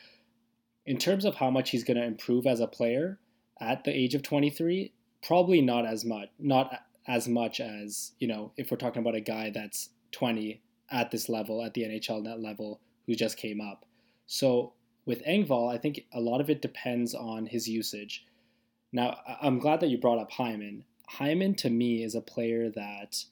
in 0.85 0.97
terms 0.97 1.23
of 1.23 1.35
how 1.35 1.49
much 1.49 1.69
he's 1.69 1.85
going 1.85 1.95
to 1.95 2.03
improve 2.03 2.45
as 2.45 2.59
a 2.59 2.67
player 2.67 3.17
at 3.61 3.85
the 3.85 3.97
age 3.97 4.13
of 4.13 4.23
23, 4.23 4.91
probably 5.25 5.61
not 5.61 5.85
as 5.85 6.03
much, 6.03 6.27
not 6.37 6.81
as 7.07 7.29
much 7.29 7.61
as 7.61 8.11
you 8.19 8.27
know 8.27 8.51
if 8.57 8.71
we're 8.71 8.77
talking 8.77 9.01
about 9.01 9.15
a 9.15 9.21
guy 9.21 9.51
that's 9.51 9.91
20 10.11 10.61
at 10.91 11.11
this 11.11 11.29
level 11.29 11.63
at 11.63 11.73
the 11.75 11.83
NHL 11.83 12.23
net 12.23 12.41
level 12.41 12.81
who 13.05 13.15
just 13.15 13.37
came 13.37 13.61
up. 13.61 13.85
So 14.27 14.73
with 15.05 15.23
Engvall, 15.23 15.73
I 15.73 15.77
think 15.77 16.07
a 16.11 16.19
lot 16.19 16.41
of 16.41 16.49
it 16.49 16.61
depends 16.61 17.15
on 17.15 17.45
his 17.45 17.69
usage. 17.69 18.25
Now, 18.91 19.19
I'm 19.41 19.59
glad 19.59 19.79
that 19.79 19.89
you 19.89 19.97
brought 19.97 20.19
up 20.19 20.31
Hyman. 20.31 20.83
Hyman 21.07 21.55
to 21.55 21.69
me 21.69 22.03
is 22.03 22.15
a 22.15 22.21
player 22.21 22.69
that 22.69 23.25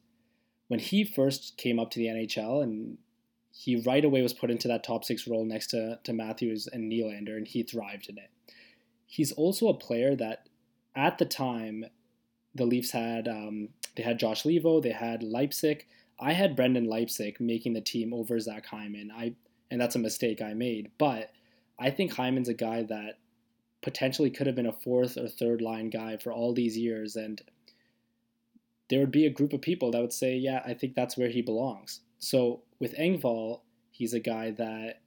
when 0.67 0.79
he 0.79 1.03
first 1.03 1.57
came 1.57 1.79
up 1.79 1.91
to 1.91 1.99
the 1.99 2.07
NHL 2.07 2.63
and 2.63 2.97
he 3.51 3.75
right 3.75 4.05
away 4.05 4.21
was 4.21 4.33
put 4.33 4.51
into 4.51 4.67
that 4.67 4.83
top 4.83 5.03
six 5.03 5.27
role 5.27 5.43
next 5.43 5.67
to, 5.67 5.99
to 6.03 6.13
Matthews 6.13 6.67
and 6.67 6.91
Nylander, 6.91 7.35
and 7.35 7.47
he 7.47 7.63
thrived 7.63 8.09
in 8.09 8.17
it. 8.17 8.29
He's 9.05 9.31
also 9.31 9.67
a 9.67 9.73
player 9.73 10.15
that 10.15 10.47
at 10.95 11.17
the 11.17 11.25
time 11.25 11.85
the 12.55 12.65
Leafs 12.65 12.91
had 12.91 13.27
um, 13.27 13.69
they 13.95 14.03
had 14.03 14.19
Josh 14.19 14.43
Leivo, 14.43 14.81
they 14.81 14.91
had 14.91 15.23
Leipsic. 15.23 15.87
I 16.19 16.33
had 16.33 16.55
Brendan 16.55 16.85
Leipsic 16.85 17.39
making 17.39 17.73
the 17.73 17.81
team 17.81 18.13
over 18.13 18.39
Zach 18.39 18.65
Hyman. 18.67 19.11
I 19.15 19.35
and 19.71 19.79
that's 19.79 19.95
a 19.95 19.99
mistake 19.99 20.41
I 20.41 20.53
made. 20.53 20.91
But 20.97 21.31
I 21.77 21.91
think 21.91 22.13
Hyman's 22.13 22.49
a 22.49 22.53
guy 22.53 22.83
that 22.83 23.19
potentially 23.81 24.29
could 24.29 24.47
have 24.47 24.55
been 24.55 24.65
a 24.65 24.73
fourth 24.73 25.17
or 25.17 25.27
third 25.27 25.61
line 25.61 25.89
guy 25.89 26.17
for 26.17 26.31
all 26.31 26.53
these 26.53 26.77
years 26.77 27.15
and 27.15 27.41
there 28.89 28.99
would 28.99 29.11
be 29.11 29.25
a 29.25 29.31
group 29.31 29.53
of 29.53 29.61
people 29.61 29.91
that 29.91 30.01
would 30.01 30.13
say, 30.13 30.35
yeah, 30.35 30.61
I 30.65 30.73
think 30.73 30.95
that's 30.95 31.15
where 31.15 31.29
he 31.29 31.41
belongs. 31.41 32.01
So 32.17 32.63
with 32.79 32.97
Engvall, 32.97 33.61
he's 33.91 34.13
a 34.13 34.19
guy 34.19 34.51
that 34.51 35.01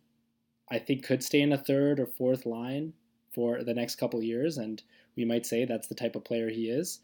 I 0.70 0.78
think 0.78 1.04
could 1.04 1.22
stay 1.22 1.42
in 1.42 1.52
a 1.52 1.58
third 1.58 2.00
or 2.00 2.06
fourth 2.06 2.46
line 2.46 2.94
for 3.34 3.62
the 3.62 3.74
next 3.74 3.96
couple 3.96 4.22
years, 4.22 4.56
and 4.56 4.82
we 5.16 5.24
might 5.24 5.46
say 5.46 5.64
that's 5.64 5.88
the 5.88 5.94
type 5.94 6.16
of 6.16 6.24
player 6.24 6.48
he 6.48 6.70
is. 6.70 7.00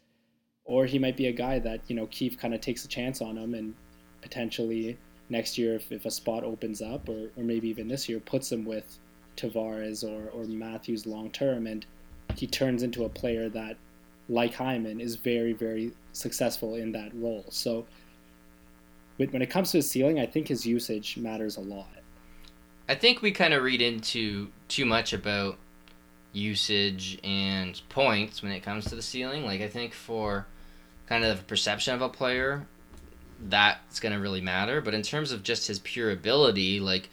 Or 0.63 0.85
he 0.85 0.99
might 0.99 1.17
be 1.17 1.27
a 1.27 1.31
guy 1.31 1.59
that, 1.59 1.81
you 1.87 1.95
know, 1.95 2.07
Keefe 2.07 2.37
kind 2.37 2.53
of 2.53 2.61
takes 2.61 2.85
a 2.85 2.87
chance 2.87 3.21
on 3.21 3.37
him 3.37 3.55
and 3.55 3.73
potentially 4.21 4.97
next 5.29 5.57
year, 5.57 5.75
if, 5.75 5.91
if 5.91 6.05
a 6.05 6.11
spot 6.11 6.43
opens 6.43 6.81
up, 6.81 7.09
or, 7.09 7.31
or 7.35 7.43
maybe 7.43 7.67
even 7.69 7.87
this 7.87 8.07
year, 8.07 8.19
puts 8.19 8.51
him 8.51 8.65
with 8.65 8.99
Tavares 9.39 10.03
or, 10.03 10.29
or 10.31 10.45
Matthews 10.45 11.05
long 11.05 11.31
term, 11.31 11.67
and 11.67 11.85
he 12.35 12.47
turns 12.47 12.83
into 12.83 13.05
a 13.05 13.09
player 13.09 13.49
that, 13.49 13.77
like 14.27 14.53
Hyman, 14.53 14.99
is 14.99 15.15
very, 15.15 15.53
very 15.53 15.91
successful 16.13 16.75
in 16.75 16.91
that 16.91 17.11
role. 17.15 17.45
So 17.49 17.85
when 19.17 19.41
it 19.41 19.49
comes 19.49 19.71
to 19.71 19.77
his 19.77 19.89
ceiling, 19.89 20.19
I 20.19 20.25
think 20.25 20.47
his 20.47 20.65
usage 20.65 21.17
matters 21.17 21.57
a 21.57 21.61
lot. 21.61 21.87
I 22.87 22.95
think 22.95 23.21
we 23.21 23.31
kind 23.31 23.53
of 23.53 23.63
read 23.63 23.81
into 23.81 24.49
too 24.67 24.85
much 24.85 25.13
about 25.13 25.57
usage 26.31 27.19
and 27.23 27.79
points 27.89 28.41
when 28.41 28.51
it 28.51 28.61
comes 28.61 28.85
to 28.85 28.95
the 28.95 29.01
ceiling. 29.01 29.45
Like 29.45 29.61
I 29.61 29.67
think 29.67 29.93
for 29.93 30.47
kind 31.07 31.23
of 31.23 31.37
the 31.37 31.43
perception 31.43 31.93
of 31.93 32.01
a 32.01 32.09
player, 32.09 32.65
that's 33.47 33.99
going 33.99 34.13
to 34.13 34.19
really 34.19 34.41
matter. 34.41 34.81
But 34.81 34.93
in 34.93 35.01
terms 35.01 35.31
of 35.31 35.43
just 35.43 35.67
his 35.67 35.79
pure 35.79 36.11
ability, 36.11 36.79
like 36.79 37.09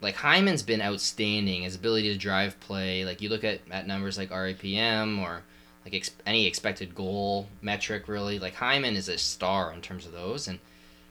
like 0.00 0.16
Hyman's 0.16 0.62
been 0.62 0.82
outstanding. 0.82 1.62
His 1.62 1.76
ability 1.76 2.12
to 2.12 2.18
drive 2.18 2.58
play, 2.60 3.04
like 3.04 3.22
you 3.22 3.28
look 3.28 3.44
at, 3.44 3.60
at 3.70 3.86
numbers 3.86 4.18
like 4.18 4.30
RAPM 4.30 5.20
or 5.20 5.42
like 5.84 5.94
ex- 5.94 6.10
any 6.26 6.46
expected 6.46 6.94
goal 6.94 7.48
metric, 7.62 8.08
really. 8.08 8.38
Like 8.38 8.54
Hyman 8.54 8.96
is 8.96 9.08
a 9.08 9.18
star 9.18 9.72
in 9.72 9.80
terms 9.80 10.06
of 10.06 10.12
those, 10.12 10.48
and 10.48 10.58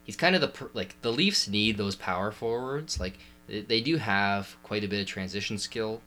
he's 0.03 0.15
kind 0.15 0.36
of 0.36 0.41
the 0.41 0.69
like 0.73 0.95
the 1.01 1.11
Leafs 1.11 1.47
need 1.47 1.77
those 1.77 1.95
power 1.95 2.31
forwards. 2.31 2.99
Like 2.99 3.17
they, 3.47 3.61
they 3.61 3.81
do 3.81 3.97
have 3.97 4.55
quite 4.63 4.83
a 4.83 4.88
bit 4.88 5.01
of 5.01 5.07
transition 5.07 5.57
skill, 5.57 6.01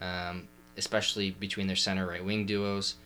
um, 0.00 0.48
especially 0.76 1.30
between 1.30 1.66
their 1.66 1.76
center 1.76 2.06
right 2.06 2.24
wing 2.24 2.46
duos, 2.46 2.96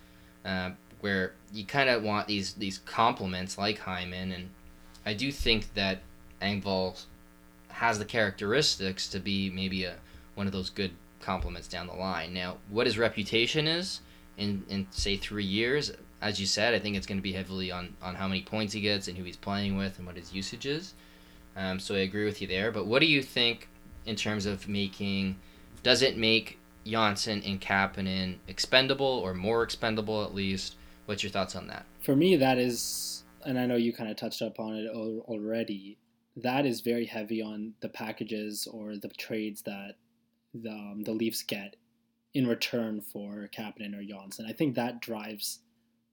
uh, 0.44 0.70
where 1.00 1.34
you 1.52 1.64
kind 1.64 1.88
of 1.88 2.02
want 2.02 2.26
these 2.26 2.54
these 2.54 2.78
complements 2.78 3.58
like 3.58 3.78
Hyman, 3.78 4.32
and 4.32 4.50
I 5.06 5.14
do 5.14 5.30
think 5.30 5.74
that 5.74 6.00
Engvall 6.42 7.00
has 7.75 7.99
the 7.99 8.05
characteristics 8.05 9.09
to 9.09 9.18
be 9.18 9.51
maybe 9.51 9.85
a 9.85 9.97
one 10.35 10.47
of 10.47 10.53
those 10.53 10.70
good 10.70 10.93
complements 11.20 11.68
down 11.68 11.87
the 11.87 11.95
line. 11.95 12.33
Now, 12.35 12.57
what 12.68 12.87
his 12.87 12.99
reputation 12.99 13.66
is 13.66 14.01
in 14.37 14.64
in 14.68 14.87
say 14.91 15.16
three 15.16 15.45
years, 15.45 15.93
as 16.20 16.41
you 16.41 16.47
said, 16.47 16.75
I 16.75 16.79
think 16.79 16.97
it's 16.97 17.07
going 17.07 17.18
to 17.18 17.22
be 17.22 17.33
heavily 17.33 17.70
on, 17.70 17.97
on 18.03 18.14
how 18.14 18.29
many 18.29 18.43
points 18.43 18.72
he 18.72 18.81
gets 18.81 19.09
and 19.09 19.18
who 19.18 19.25
he's 19.25 19.37
playing 19.37 19.77
with 19.77 19.99
and 19.99 20.07
what 20.07 20.16
his 20.16 20.33
usage 20.33 20.66
is. 20.66 20.95
Um, 21.57 21.79
so 21.79 21.95
I 21.95 21.99
agree 21.99 22.25
with 22.25 22.41
you 22.41 22.49
there. 22.49 22.72
But 22.72 22.87
what 22.87 23.01
do 23.01 23.07
you 23.07 23.22
think 23.22 23.68
in 24.07 24.16
terms 24.16 24.47
of 24.47 24.68
making? 24.68 25.37
Does 25.83 26.03
it 26.03 26.16
make 26.16 26.59
Johnsson 26.87 27.43
and 27.45 27.61
Kapanen 27.61 28.37
expendable 28.49 29.07
or 29.07 29.35
more 29.35 29.62
expendable 29.62 30.25
at 30.25 30.35
least? 30.35 30.77
What's 31.07 31.22
your 31.22 31.31
thoughts 31.31 31.55
on 31.55 31.66
that? 31.68 31.85
For 32.01 32.16
me, 32.16 32.37
that 32.37 32.57
is, 32.57 33.25
and 33.45 33.59
I 33.59 33.66
know 33.66 33.77
you 33.77 33.93
kind 33.93 34.11
of 34.11 34.16
touched 34.16 34.41
upon 34.41 34.77
it 34.77 34.89
already. 34.89 35.99
That 36.37 36.66
is 36.66 36.80
very 36.80 37.07
heavy 37.07 37.41
on 37.43 37.74
the 37.80 37.89
packages 37.89 38.66
or 38.70 38.97
the 38.97 39.09
trades 39.09 39.62
that 39.62 39.95
the, 40.53 40.70
um, 40.70 41.03
the 41.05 41.12
Leafs 41.12 41.43
get 41.43 41.76
in 42.35 42.47
return 42.47 43.01
for 43.01 43.49
Kapanen 43.57 43.97
or 43.97 44.05
Johnsson. 44.05 44.47
I 44.49 44.53
think 44.53 44.74
that 44.74 45.01
drives 45.01 45.61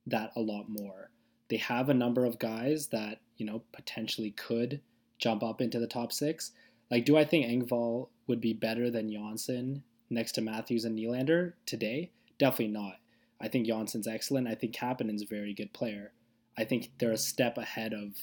that 0.06 0.32
a 0.36 0.42
lot 0.42 0.66
more. 0.70 1.10
They 1.50 1.58
have 1.58 1.90
a 1.90 1.94
number 1.94 2.26
of 2.26 2.40
guys 2.40 2.88
that, 2.88 3.20
you 3.38 3.46
know, 3.46 3.64
potentially 3.74 4.32
could 4.32 4.82
jump 5.18 5.44
up 5.44 5.62
into 5.62 5.80
the 5.80 5.88
top 5.88 6.12
six. 6.12 6.52
Like, 6.90 7.06
do 7.06 7.18
I 7.18 7.26
think 7.26 7.46
Engvall 7.46 8.10
would 8.28 8.42
be 8.42 8.54
better 8.54 8.90
than 8.90 9.12
Johnsson 9.12 9.84
next 10.10 10.34
to 10.34 10.42
Matthews 10.42 10.86
and 10.86 10.98
Nylander 10.98 11.54
today? 11.66 12.12
Definitely 12.38 12.74
not. 12.74 12.98
I 13.40 13.48
think 13.48 13.68
Johnsson's 13.68 14.08
excellent. 14.08 14.48
I 14.48 14.56
think 14.56 14.76
Kapanen's 14.76 15.24
a 15.24 15.28
very 15.28 15.54
good 15.54 15.74
player. 15.74 16.14
I 16.58 16.64
think 16.64 16.92
they're 17.00 17.12
a 17.12 17.18
step 17.18 17.58
ahead 17.58 17.94
of 17.94 18.16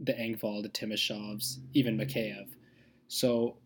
the 0.00 0.12
Engvall, 0.12 0.62
the 0.62 0.68
Timashovs, 0.68 1.58
even 1.74 1.96
Mikheyev. 1.96 2.48
So, 3.08 3.56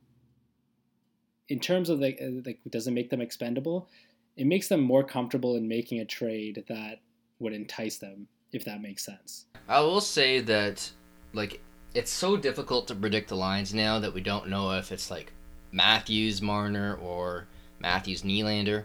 in 1.48 1.60
terms 1.60 1.90
of 1.90 2.00
like, 2.00 2.20
like, 2.44 2.60
does 2.70 2.86
it 2.86 2.92
make 2.92 3.10
them 3.10 3.20
expendable? 3.20 3.88
It 4.36 4.46
makes 4.46 4.68
them 4.68 4.80
more 4.80 5.04
comfortable 5.04 5.56
in 5.56 5.68
making 5.68 6.00
a 6.00 6.04
trade 6.04 6.64
that 6.68 7.00
would 7.38 7.52
entice 7.52 7.98
them, 7.98 8.26
if 8.52 8.64
that 8.64 8.82
makes 8.82 9.04
sense. 9.04 9.46
I 9.68 9.80
will 9.80 10.00
say 10.00 10.40
that, 10.40 10.90
like, 11.32 11.60
it's 11.94 12.10
so 12.10 12.36
difficult 12.36 12.88
to 12.88 12.94
predict 12.94 13.28
the 13.28 13.36
lines 13.36 13.72
now 13.72 14.00
that 14.00 14.12
we 14.12 14.20
don't 14.20 14.48
know 14.48 14.72
if 14.72 14.90
it's 14.90 15.10
like 15.10 15.32
Matthews 15.70 16.42
Marner 16.42 16.96
or 16.96 17.46
Matthews 17.78 18.22
Nylander. 18.22 18.84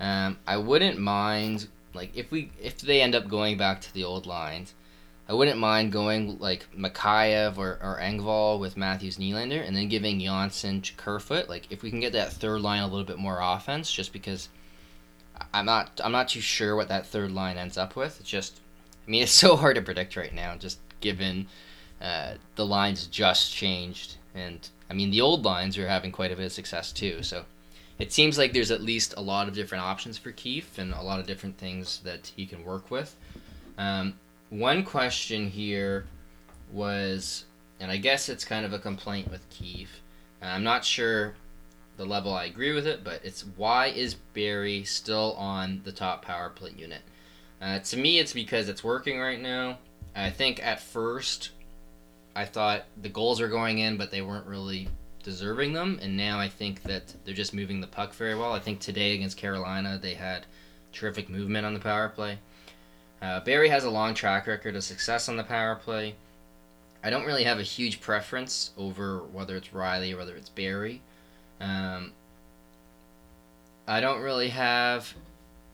Um, 0.00 0.38
I 0.46 0.56
wouldn't 0.56 0.98
mind 0.98 1.68
like 1.94 2.16
if 2.16 2.30
we 2.30 2.50
if 2.60 2.78
they 2.78 3.02
end 3.02 3.14
up 3.14 3.28
going 3.28 3.56
back 3.56 3.80
to 3.82 3.94
the 3.94 4.04
old 4.04 4.26
lines, 4.26 4.74
I 5.28 5.34
wouldn't 5.34 5.58
mind 5.58 5.90
going 5.90 6.38
like 6.38 6.66
Mikheyev 6.76 7.58
or, 7.58 7.78
or 7.82 7.98
Engvall 8.00 8.60
with 8.60 8.76
Matthews 8.76 9.16
Nylander 9.18 9.66
and 9.66 9.76
then 9.76 9.88
giving 9.88 10.20
Johnsson 10.20 10.82
Kerfoot. 10.96 11.48
Like 11.48 11.66
if 11.70 11.82
we 11.82 11.90
can 11.90 12.00
get 12.00 12.12
that 12.12 12.32
third 12.32 12.60
line 12.60 12.82
a 12.82 12.86
little 12.86 13.04
bit 13.04 13.18
more 13.18 13.40
offense, 13.42 13.90
just 13.90 14.12
because 14.12 14.48
I'm 15.52 15.66
not 15.66 16.00
I'm 16.02 16.12
not 16.12 16.28
too 16.28 16.40
sure 16.40 16.76
what 16.76 16.88
that 16.88 17.06
third 17.06 17.32
line 17.32 17.58
ends 17.58 17.76
up 17.76 17.96
with. 17.96 18.20
It's 18.20 18.28
just 18.28 18.60
I 19.06 19.10
mean 19.10 19.22
it's 19.24 19.32
so 19.32 19.56
hard 19.56 19.76
to 19.76 19.82
predict 19.82 20.16
right 20.16 20.34
now, 20.34 20.54
just 20.56 20.78
given 21.00 21.48
uh, 22.00 22.34
the 22.54 22.66
lines 22.66 23.06
just 23.06 23.52
changed, 23.52 24.16
and 24.34 24.68
I 24.88 24.94
mean 24.94 25.10
the 25.10 25.22
old 25.22 25.44
lines 25.44 25.76
are 25.76 25.88
having 25.88 26.12
quite 26.12 26.30
a 26.30 26.36
bit 26.36 26.46
of 26.46 26.52
success 26.52 26.92
too. 26.92 27.24
So 27.24 27.44
it 27.98 28.12
seems 28.12 28.38
like 28.38 28.52
there's 28.52 28.70
at 28.70 28.82
least 28.82 29.14
a 29.16 29.22
lot 29.22 29.48
of 29.48 29.54
different 29.54 29.82
options 29.82 30.18
for 30.18 30.30
Keefe 30.30 30.78
and 30.78 30.92
a 30.92 31.02
lot 31.02 31.18
of 31.18 31.26
different 31.26 31.58
things 31.58 32.00
that 32.04 32.30
he 32.36 32.46
can 32.46 32.62
work 32.62 32.90
with. 32.90 33.16
Um, 33.78 34.14
one 34.50 34.84
question 34.84 35.48
here 35.48 36.06
was, 36.72 37.44
and 37.80 37.90
I 37.90 37.96
guess 37.96 38.28
it's 38.28 38.44
kind 38.44 38.64
of 38.64 38.72
a 38.72 38.78
complaint 38.78 39.30
with 39.30 39.48
Keefe. 39.50 40.00
I'm 40.42 40.62
not 40.62 40.84
sure 40.84 41.34
the 41.96 42.06
level 42.06 42.34
I 42.34 42.44
agree 42.44 42.72
with 42.72 42.86
it, 42.86 43.02
but 43.02 43.20
it's 43.24 43.44
why 43.56 43.86
is 43.86 44.14
Barrie 44.14 44.84
still 44.84 45.32
on 45.34 45.80
the 45.84 45.92
top 45.92 46.24
power 46.24 46.50
play 46.50 46.72
unit? 46.76 47.02
Uh, 47.60 47.78
to 47.80 47.96
me, 47.96 48.18
it's 48.18 48.32
because 48.32 48.68
it's 48.68 48.84
working 48.84 49.18
right 49.18 49.40
now. 49.40 49.78
I 50.14 50.30
think 50.30 50.64
at 50.64 50.80
first 50.80 51.50
I 52.34 52.44
thought 52.44 52.84
the 53.00 53.08
goals 53.08 53.40
were 53.40 53.48
going 53.48 53.78
in, 53.78 53.96
but 53.96 54.10
they 54.10 54.22
weren't 54.22 54.46
really 54.46 54.88
deserving 55.22 55.72
them, 55.72 55.98
and 56.02 56.16
now 56.16 56.38
I 56.38 56.48
think 56.48 56.82
that 56.84 57.14
they're 57.24 57.34
just 57.34 57.54
moving 57.54 57.80
the 57.80 57.86
puck 57.86 58.14
very 58.14 58.34
well. 58.34 58.52
I 58.52 58.60
think 58.60 58.78
today 58.78 59.14
against 59.14 59.36
Carolina 59.36 59.98
they 60.00 60.14
had 60.14 60.46
terrific 60.92 61.28
movement 61.28 61.66
on 61.66 61.74
the 61.74 61.80
power 61.80 62.08
play. 62.08 62.38
Uh, 63.22 63.40
Barrie 63.40 63.68
has 63.68 63.84
a 63.84 63.90
long 63.90 64.14
track 64.14 64.46
record 64.46 64.76
of 64.76 64.84
success 64.84 65.28
on 65.28 65.36
the 65.36 65.44
power 65.44 65.74
play. 65.74 66.14
I 67.02 67.10
don't 67.10 67.24
really 67.24 67.44
have 67.44 67.58
a 67.58 67.62
huge 67.62 68.00
preference 68.00 68.72
over 68.76 69.18
whether 69.18 69.56
it's 69.56 69.68
Rielly 69.68 70.12
or 70.12 70.18
whether 70.18 70.34
it's 70.34 70.48
Barrie. 70.48 71.00
Um, 71.60 72.12
I 73.86 74.00
don't 74.00 74.20
really 74.20 74.48
have 74.48 75.14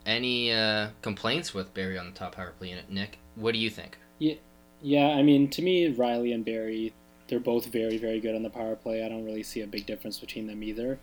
any 0.05 0.53
uh, 0.53 0.89
complaints 1.01 1.55
with 1.55 1.73
Barrie 1.75 1.99
on 1.99 2.07
the 2.07 2.13
top 2.13 2.37
power 2.37 2.53
play 2.59 2.71
unit. 2.71 2.91
Nick, 2.91 3.19
what 3.35 3.53
do 3.53 3.59
you 3.59 3.71
think? 3.71 3.97
Yeah, 4.19 4.35
yeah. 4.83 5.09
I 5.09 5.23
mean, 5.23 5.49
to 5.51 5.63
me, 5.63 5.93
Rielly 5.93 6.35
and 6.35 6.45
Barrie, 6.45 6.93
they're 7.29 7.41
both 7.41 7.67
very, 7.67 7.97
very 7.97 8.21
good 8.21 8.35
on 8.35 8.43
the 8.43 8.51
power 8.51 8.77
play. 8.77 9.05
I 9.05 9.09
don't 9.09 9.25
really 9.25 9.43
see 9.43 9.63
a 9.63 9.67
big 9.67 9.87
difference 9.87 10.19
between 10.19 10.47
them 10.47 10.63
either. 10.63 10.99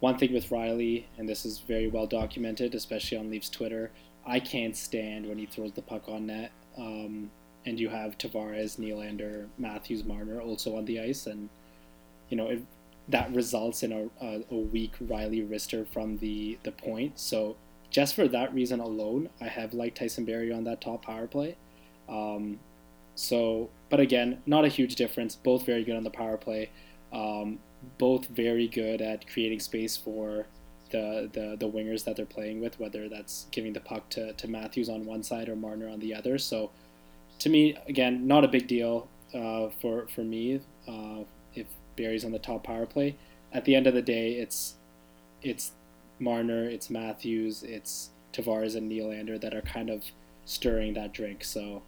One 0.00 0.18
thing 0.18 0.32
with 0.32 0.48
Rielly, 0.48 1.04
and 1.18 1.28
this 1.28 1.44
is 1.44 1.58
very 1.58 1.88
well 1.88 2.06
documented, 2.06 2.74
especially 2.74 3.18
on 3.18 3.30
Leafs 3.30 3.50
Twitter, 3.50 3.90
I 4.26 4.40
can't 4.40 4.76
stand 4.76 5.26
when 5.26 5.38
he 5.38 5.46
throws 5.46 5.72
the 5.72 5.82
puck 5.82 6.08
on 6.08 6.26
net. 6.26 6.52
Um, 6.76 7.30
and 7.66 7.78
you 7.78 7.88
have 7.88 8.16
Tavares, 8.16 8.78
Nylander, 8.78 9.46
Matthews, 9.58 10.04
Marner 10.04 10.40
also 10.40 10.76
on 10.76 10.84
the 10.86 11.00
ice, 11.00 11.26
and 11.26 11.48
you 12.28 12.36
know 12.36 12.48
it, 12.48 12.62
that 13.08 13.32
results 13.34 13.82
in 13.82 13.92
a, 13.92 14.24
a, 14.24 14.42
a 14.50 14.56
weak 14.56 14.92
Rielly 14.98 15.46
wrister 15.46 15.86
from 15.86 16.18
the 16.18 16.58
the 16.62 16.72
point. 16.72 17.18
So 17.18 17.56
just 17.90 18.14
for 18.14 18.28
that 18.28 18.54
reason 18.54 18.80
alone, 18.80 19.28
I 19.40 19.48
have 19.48 19.74
liked 19.74 19.98
Tyson 19.98 20.24
Barrie 20.24 20.52
on 20.52 20.64
that 20.64 20.80
top 20.80 21.04
power 21.04 21.26
play. 21.26 21.56
Um, 22.08 22.60
so, 23.14 23.68
but 23.88 24.00
again, 24.00 24.40
not 24.46 24.64
a 24.64 24.68
huge 24.68 24.94
difference. 24.94 25.34
Both 25.34 25.66
very 25.66 25.84
good 25.84 25.96
on 25.96 26.04
the 26.04 26.10
power 26.10 26.36
play. 26.36 26.70
Um, 27.12 27.58
both 27.98 28.26
very 28.26 28.68
good 28.68 29.02
at 29.02 29.26
creating 29.26 29.60
space 29.60 29.96
for 29.96 30.46
the, 30.90 31.28
the 31.32 31.56
the 31.58 31.70
wingers 31.70 32.04
that 32.04 32.16
they're 32.16 32.26
playing 32.26 32.60
with, 32.60 32.78
whether 32.78 33.08
that's 33.08 33.46
giving 33.50 33.72
the 33.72 33.80
puck 33.80 34.08
to, 34.10 34.32
to 34.34 34.48
Matthews 34.48 34.88
on 34.88 35.04
one 35.04 35.22
side 35.22 35.48
or 35.48 35.56
Marner 35.56 35.88
on 35.88 36.00
the 36.00 36.14
other. 36.14 36.38
So, 36.38 36.70
to 37.40 37.48
me, 37.48 37.76
again, 37.86 38.26
not 38.26 38.44
a 38.44 38.48
big 38.48 38.66
deal 38.66 39.08
uh, 39.34 39.68
for 39.80 40.06
for 40.08 40.22
me 40.22 40.60
uh, 40.88 41.24
if 41.54 41.66
Barrie's 41.96 42.24
on 42.24 42.32
the 42.32 42.38
top 42.38 42.64
power 42.64 42.86
play. 42.86 43.16
At 43.52 43.64
the 43.64 43.74
end 43.74 43.86
of 43.86 43.94
the 43.94 44.02
day, 44.02 44.32
it's 44.32 44.74
it's 45.42 45.72
Marner, 46.18 46.64
it's 46.64 46.90
Matthews, 46.90 47.62
it's 47.62 48.10
Tavares 48.32 48.76
and 48.76 48.90
Nylander 48.90 49.40
that 49.40 49.54
are 49.54 49.62
kind 49.62 49.90
of 49.90 50.04
stirring 50.44 50.94
that 50.94 51.12
drink. 51.12 51.44
So. 51.44 51.82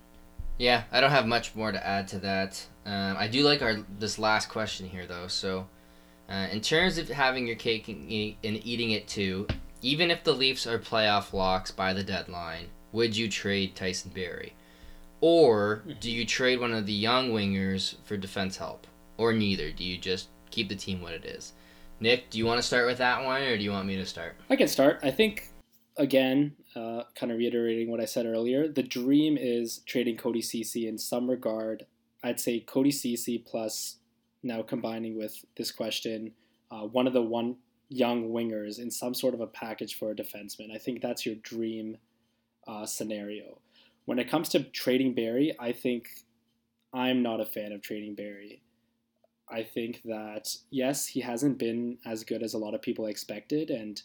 Yeah, 0.58 0.84
I 0.92 1.00
don't 1.00 1.10
have 1.10 1.26
much 1.26 1.54
more 1.54 1.72
to 1.72 1.84
add 1.86 2.06
to 2.08 2.18
that. 2.20 2.66
Um, 2.84 3.16
I 3.18 3.26
do 3.26 3.42
like 3.42 3.62
our 3.62 3.78
this 3.98 4.18
last 4.18 4.48
question 4.48 4.86
here 4.86 5.06
though. 5.06 5.26
So, 5.26 5.66
uh, 6.32 6.48
in 6.50 6.62
terms 6.62 6.96
of 6.96 7.08
having 7.08 7.46
your 7.46 7.56
cake 7.56 7.88
and, 7.88 8.00
and 8.42 8.66
eating 8.66 8.92
it 8.92 9.06
too, 9.06 9.46
even 9.82 10.10
if 10.10 10.24
the 10.24 10.32
Leafs 10.32 10.66
are 10.66 10.78
playoff 10.78 11.34
locks 11.34 11.70
by 11.70 11.92
the 11.92 12.02
deadline, 12.02 12.66
would 12.92 13.14
you 13.14 13.28
trade 13.28 13.76
Tyson 13.76 14.10
Barrie? 14.14 14.54
Or 15.20 15.82
do 16.00 16.10
you 16.10 16.24
trade 16.24 16.58
one 16.58 16.72
of 16.72 16.86
the 16.86 16.92
young 16.92 17.32
wingers 17.32 17.96
for 18.04 18.16
defense 18.16 18.56
help? 18.56 18.86
Or 19.18 19.32
neither? 19.32 19.70
Do 19.70 19.84
you 19.84 19.98
just 19.98 20.28
keep 20.50 20.70
the 20.70 20.74
team 20.74 21.02
what 21.02 21.12
it 21.12 21.26
is? 21.26 21.52
Nick, 22.00 22.30
do 22.30 22.38
you 22.38 22.46
want 22.46 22.58
to 22.58 22.66
start 22.66 22.86
with 22.86 22.98
that 22.98 23.22
one 23.22 23.42
or 23.42 23.56
do 23.56 23.62
you 23.62 23.70
want 23.70 23.86
me 23.86 23.96
to 23.96 24.06
start? 24.06 24.34
I 24.48 24.56
can 24.56 24.68
start. 24.68 25.00
I 25.02 25.10
think, 25.10 25.50
again, 25.98 26.56
uh, 26.74 27.02
kind 27.14 27.30
of 27.30 27.38
reiterating 27.38 27.90
what 27.90 28.00
I 28.00 28.06
said 28.06 28.24
earlier, 28.24 28.68
the 28.68 28.82
dream 28.82 29.36
is 29.38 29.82
trading 29.86 30.16
Cody 30.16 30.40
Ceci 30.40 30.88
in 30.88 30.96
some 30.96 31.28
regard. 31.28 31.84
I'd 32.24 32.40
say 32.40 32.60
Cody 32.60 32.90
Ceci 32.90 33.38
plus 33.38 33.98
now 34.42 34.62
combining 34.62 35.16
with 35.16 35.44
this 35.56 35.70
question, 35.70 36.32
uh, 36.70 36.82
one 36.86 37.06
of 37.06 37.12
the 37.12 37.22
one 37.22 37.56
young 37.88 38.30
wingers 38.30 38.78
in 38.78 38.90
some 38.90 39.14
sort 39.14 39.34
of 39.34 39.40
a 39.40 39.46
package 39.46 39.98
for 39.98 40.10
a 40.10 40.14
defenseman. 40.14 40.74
I 40.74 40.78
think 40.78 41.02
that's 41.02 41.26
your 41.26 41.34
dream 41.36 41.98
uh, 42.66 42.86
scenario. 42.86 43.58
When 44.06 44.18
it 44.18 44.30
comes 44.30 44.48
to 44.50 44.64
trading 44.64 45.14
Barrie, 45.14 45.54
I 45.60 45.72
think 45.72 46.08
I'm 46.92 47.22
not 47.22 47.40
a 47.40 47.44
fan 47.44 47.72
of 47.72 47.82
trading 47.82 48.14
Barrie. 48.14 48.62
I 49.50 49.62
think 49.62 50.00
that 50.04 50.56
yes, 50.70 51.06
he 51.06 51.20
hasn't 51.20 51.58
been 51.58 51.98
as 52.06 52.24
good 52.24 52.42
as 52.42 52.54
a 52.54 52.58
lot 52.58 52.74
of 52.74 52.82
people 52.82 53.06
expected, 53.06 53.70
and 53.70 54.00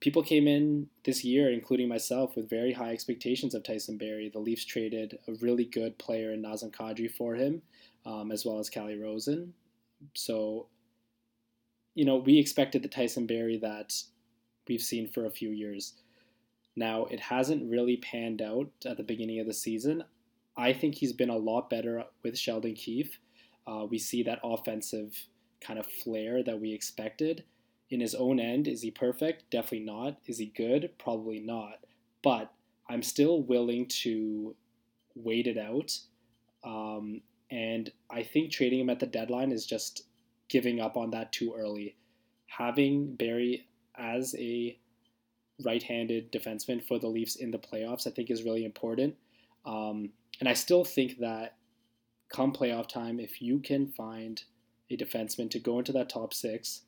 people 0.00 0.22
came 0.22 0.48
in 0.48 0.88
this 1.04 1.24
year, 1.24 1.52
including 1.52 1.88
myself, 1.88 2.34
with 2.34 2.50
very 2.50 2.72
high 2.72 2.90
expectations 2.90 3.54
of 3.54 3.62
Tyson 3.62 3.96
Barrie. 3.96 4.30
The 4.30 4.40
Leafs 4.40 4.64
traded 4.64 5.18
a 5.28 5.34
really 5.34 5.64
good 5.64 5.96
player 5.98 6.32
in 6.32 6.42
Nazem 6.42 6.72
Kadri 6.72 7.10
for 7.10 7.36
him, 7.36 7.62
um, 8.04 8.32
as 8.32 8.44
well 8.44 8.58
as 8.58 8.68
Calle 8.68 8.96
Rosen. 8.96 9.54
So, 10.14 10.68
you 11.94 12.04
know, 12.04 12.16
we 12.16 12.38
expected 12.38 12.82
the 12.82 12.88
Tyson 12.88 13.26
Barrie 13.26 13.58
that 13.58 13.94
we've 14.68 14.82
seen 14.82 15.08
for 15.08 15.26
a 15.26 15.30
few 15.30 15.50
years. 15.50 15.94
Now, 16.76 17.06
it 17.06 17.20
hasn't 17.20 17.70
really 17.70 17.96
panned 17.96 18.40
out 18.40 18.70
at 18.86 18.96
the 18.96 19.02
beginning 19.02 19.40
of 19.40 19.46
the 19.46 19.54
season. 19.54 20.04
I 20.56 20.72
think 20.72 20.94
he's 20.94 21.12
been 21.12 21.30
a 21.30 21.36
lot 21.36 21.70
better 21.70 22.04
with 22.22 22.38
Sheldon 22.38 22.74
Keefe. 22.74 23.18
Uh, 23.66 23.86
we 23.88 23.98
see 23.98 24.22
that 24.22 24.40
offensive 24.44 25.26
kind 25.60 25.78
of 25.78 25.86
flair 25.86 26.42
that 26.42 26.60
we 26.60 26.72
expected. 26.72 27.44
In 27.90 28.00
his 28.00 28.14
own 28.14 28.38
end, 28.38 28.68
is 28.68 28.82
he 28.82 28.90
perfect? 28.90 29.50
Definitely 29.50 29.86
not. 29.86 30.18
Is 30.26 30.38
he 30.38 30.46
good? 30.46 30.90
Probably 30.98 31.40
not. 31.40 31.84
But 32.22 32.52
I'm 32.88 33.02
still 33.02 33.42
willing 33.42 33.86
to 34.02 34.54
wait 35.14 35.46
it 35.46 35.58
out. 35.58 35.98
Um, 36.64 37.22
and 37.50 37.90
I 38.10 38.22
think 38.22 38.50
trading 38.50 38.80
him 38.80 38.90
at 38.90 39.00
the 39.00 39.06
deadline 39.06 39.52
is 39.52 39.66
just 39.66 40.04
giving 40.48 40.80
up 40.80 40.96
on 40.96 41.10
that 41.10 41.32
too 41.32 41.54
early. 41.56 41.96
Having 42.46 43.16
Barrie 43.16 43.66
as 43.96 44.34
a 44.38 44.78
right-handed 45.64 46.32
defenseman 46.32 46.82
for 46.82 46.98
the 46.98 47.06
Leafs 47.08 47.36
in 47.36 47.50
the 47.50 47.58
playoffs, 47.58 48.06
I 48.06 48.10
think, 48.10 48.30
is 48.30 48.42
really 48.42 48.64
important. 48.64 49.14
Um, 49.66 50.10
and 50.38 50.48
I 50.48 50.54
still 50.54 50.84
think 50.84 51.18
that 51.18 51.56
come 52.28 52.52
playoff 52.52 52.88
time, 52.88 53.20
if 53.20 53.42
you 53.42 53.58
can 53.58 53.88
find 53.88 54.42
a 54.90 54.96
defenseman 54.96 55.50
to 55.50 55.58
go 55.58 55.78
into 55.78 55.92
that 55.92 56.08
top 56.08 56.32
six 56.32 56.82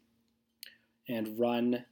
and 1.09 1.39
run 1.39 1.85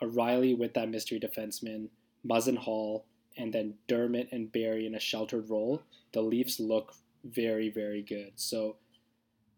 a 0.00 0.06
Rielly 0.06 0.56
with 0.56 0.74
that 0.74 0.88
mystery 0.88 1.20
defenseman, 1.20 1.88
Muzzin 2.26 2.56
Holl, 2.56 3.06
and 3.36 3.52
then 3.52 3.74
Dermott 3.88 4.28
and 4.32 4.50
Barrie 4.50 4.86
in 4.86 4.94
a 4.94 5.00
sheltered 5.00 5.48
role, 5.50 5.82
the 6.12 6.22
Leafs 6.22 6.60
look 6.60 6.94
very, 7.24 7.70
very 7.70 8.02
good. 8.02 8.32
So 8.36 8.76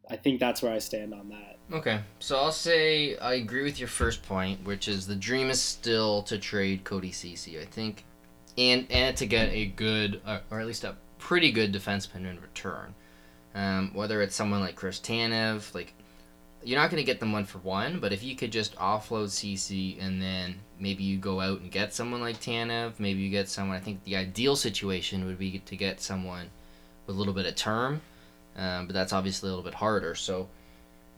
I 0.09 0.17
think 0.17 0.41
that's 0.41 0.63
where 0.63 0.73
I 0.73 0.79
stand 0.79 1.13
on 1.13 1.29
that. 1.31 1.59
Okay, 1.73 2.01
so 2.21 2.37
I'll 2.37 2.53
say 2.53 3.17
I 3.19 3.35
agree 3.35 3.65
with 3.65 3.79
your 3.79 3.89
first 3.89 4.23
point, 4.23 4.65
which 4.65 4.87
is 4.89 5.07
the 5.07 5.17
dream 5.17 5.51
is 5.51 5.61
still 5.61 6.23
to 6.25 6.39
trade 6.39 6.85
Cody 6.85 7.11
Ceci. 7.11 7.59
I 7.59 7.65
think, 7.65 8.05
and 8.57 8.87
and 8.91 9.17
to 9.17 9.27
get 9.27 9.51
a 9.51 9.67
good 9.67 10.21
uh, 10.25 10.41
or 10.51 10.61
at 10.61 10.67
least 10.67 10.85
a 10.85 10.97
pretty 11.19 11.51
good 11.51 11.73
defenseman 11.73 12.31
in 12.31 12.41
return. 12.41 12.95
Um, 13.55 13.91
whether 13.95 14.21
it's 14.21 14.37
someone 14.37 14.61
like 14.61 14.77
Chris 14.77 15.01
Tanev, 15.01 15.75
like 15.75 15.95
you're 16.63 16.79
not 16.79 16.91
going 16.91 17.01
to 17.01 17.07
get 17.07 17.21
them 17.21 17.33
one 17.33 17.45
for 17.45 17.59
one, 17.59 18.01
but 18.01 18.13
if 18.13 18.23
you 18.23 18.37
could 18.37 18.53
just 18.53 18.77
offload 18.77 19.31
Ceci 19.31 19.99
and 19.99 20.21
then 20.21 20.57
maybe 20.79 21.05
you 21.05 21.17
go 21.17 21.41
out 21.41 21.61
and 21.61 21.71
get 21.71 21.95
someone 21.95 22.21
like 22.21 22.41
Tanev, 22.41 23.01
maybe 23.01 23.21
you 23.21 23.31
get 23.31 23.49
someone. 23.49 23.77
I 23.77 23.81
think 23.81 24.05
the 24.05 24.17
ideal 24.17 24.57
situation 24.57 25.27
would 25.27 25.39
be 25.39 25.59
to 25.59 25.77
get 25.77 26.01
someone 26.01 26.51
with 27.07 27.17
a 27.17 27.19
little 27.19 27.35
bit 27.35 27.47
of 27.47 27.55
term, 27.55 28.01
um, 28.57 28.87
but 28.87 28.95
that's 28.95 29.13
obviously 29.13 29.49
a 29.49 29.53
little 29.53 29.65
bit 29.65 29.75
harder. 29.75 30.15
So, 30.15 30.49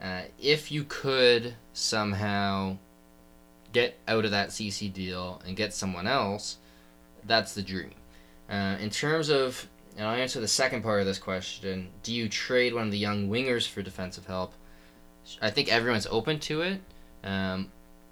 uh, 0.02 0.22
if 0.40 0.70
you 0.70 0.84
could 0.84 1.54
somehow 1.72 2.78
get 3.72 3.98
out 4.06 4.24
of 4.24 4.30
that 4.30 4.52
Ceci 4.52 4.88
deal 4.88 5.42
and 5.46 5.56
get 5.56 5.74
someone 5.74 6.06
else, 6.06 6.58
that's 7.24 7.54
the 7.54 7.62
dream. 7.62 7.94
Uh, 8.48 8.76
in 8.80 8.90
terms 8.90 9.28
of, 9.28 9.68
and 9.96 10.06
I'll 10.06 10.16
answer 10.16 10.40
the 10.40 10.48
second 10.48 10.82
part 10.82 11.00
of 11.00 11.06
this 11.06 11.18
question: 11.18 11.88
Do 12.02 12.14
you 12.14 12.28
trade 12.28 12.74
one 12.74 12.84
of 12.84 12.90
the 12.92 12.98
young 12.98 13.28
wingers 13.28 13.66
for 13.68 13.82
defensive 13.82 14.26
help? 14.26 14.54
I 15.42 15.50
think 15.50 15.68
everyone's 15.68 16.06
open 16.06 16.38
to 16.40 16.62
it. 16.62 16.80
Um, 17.22 17.70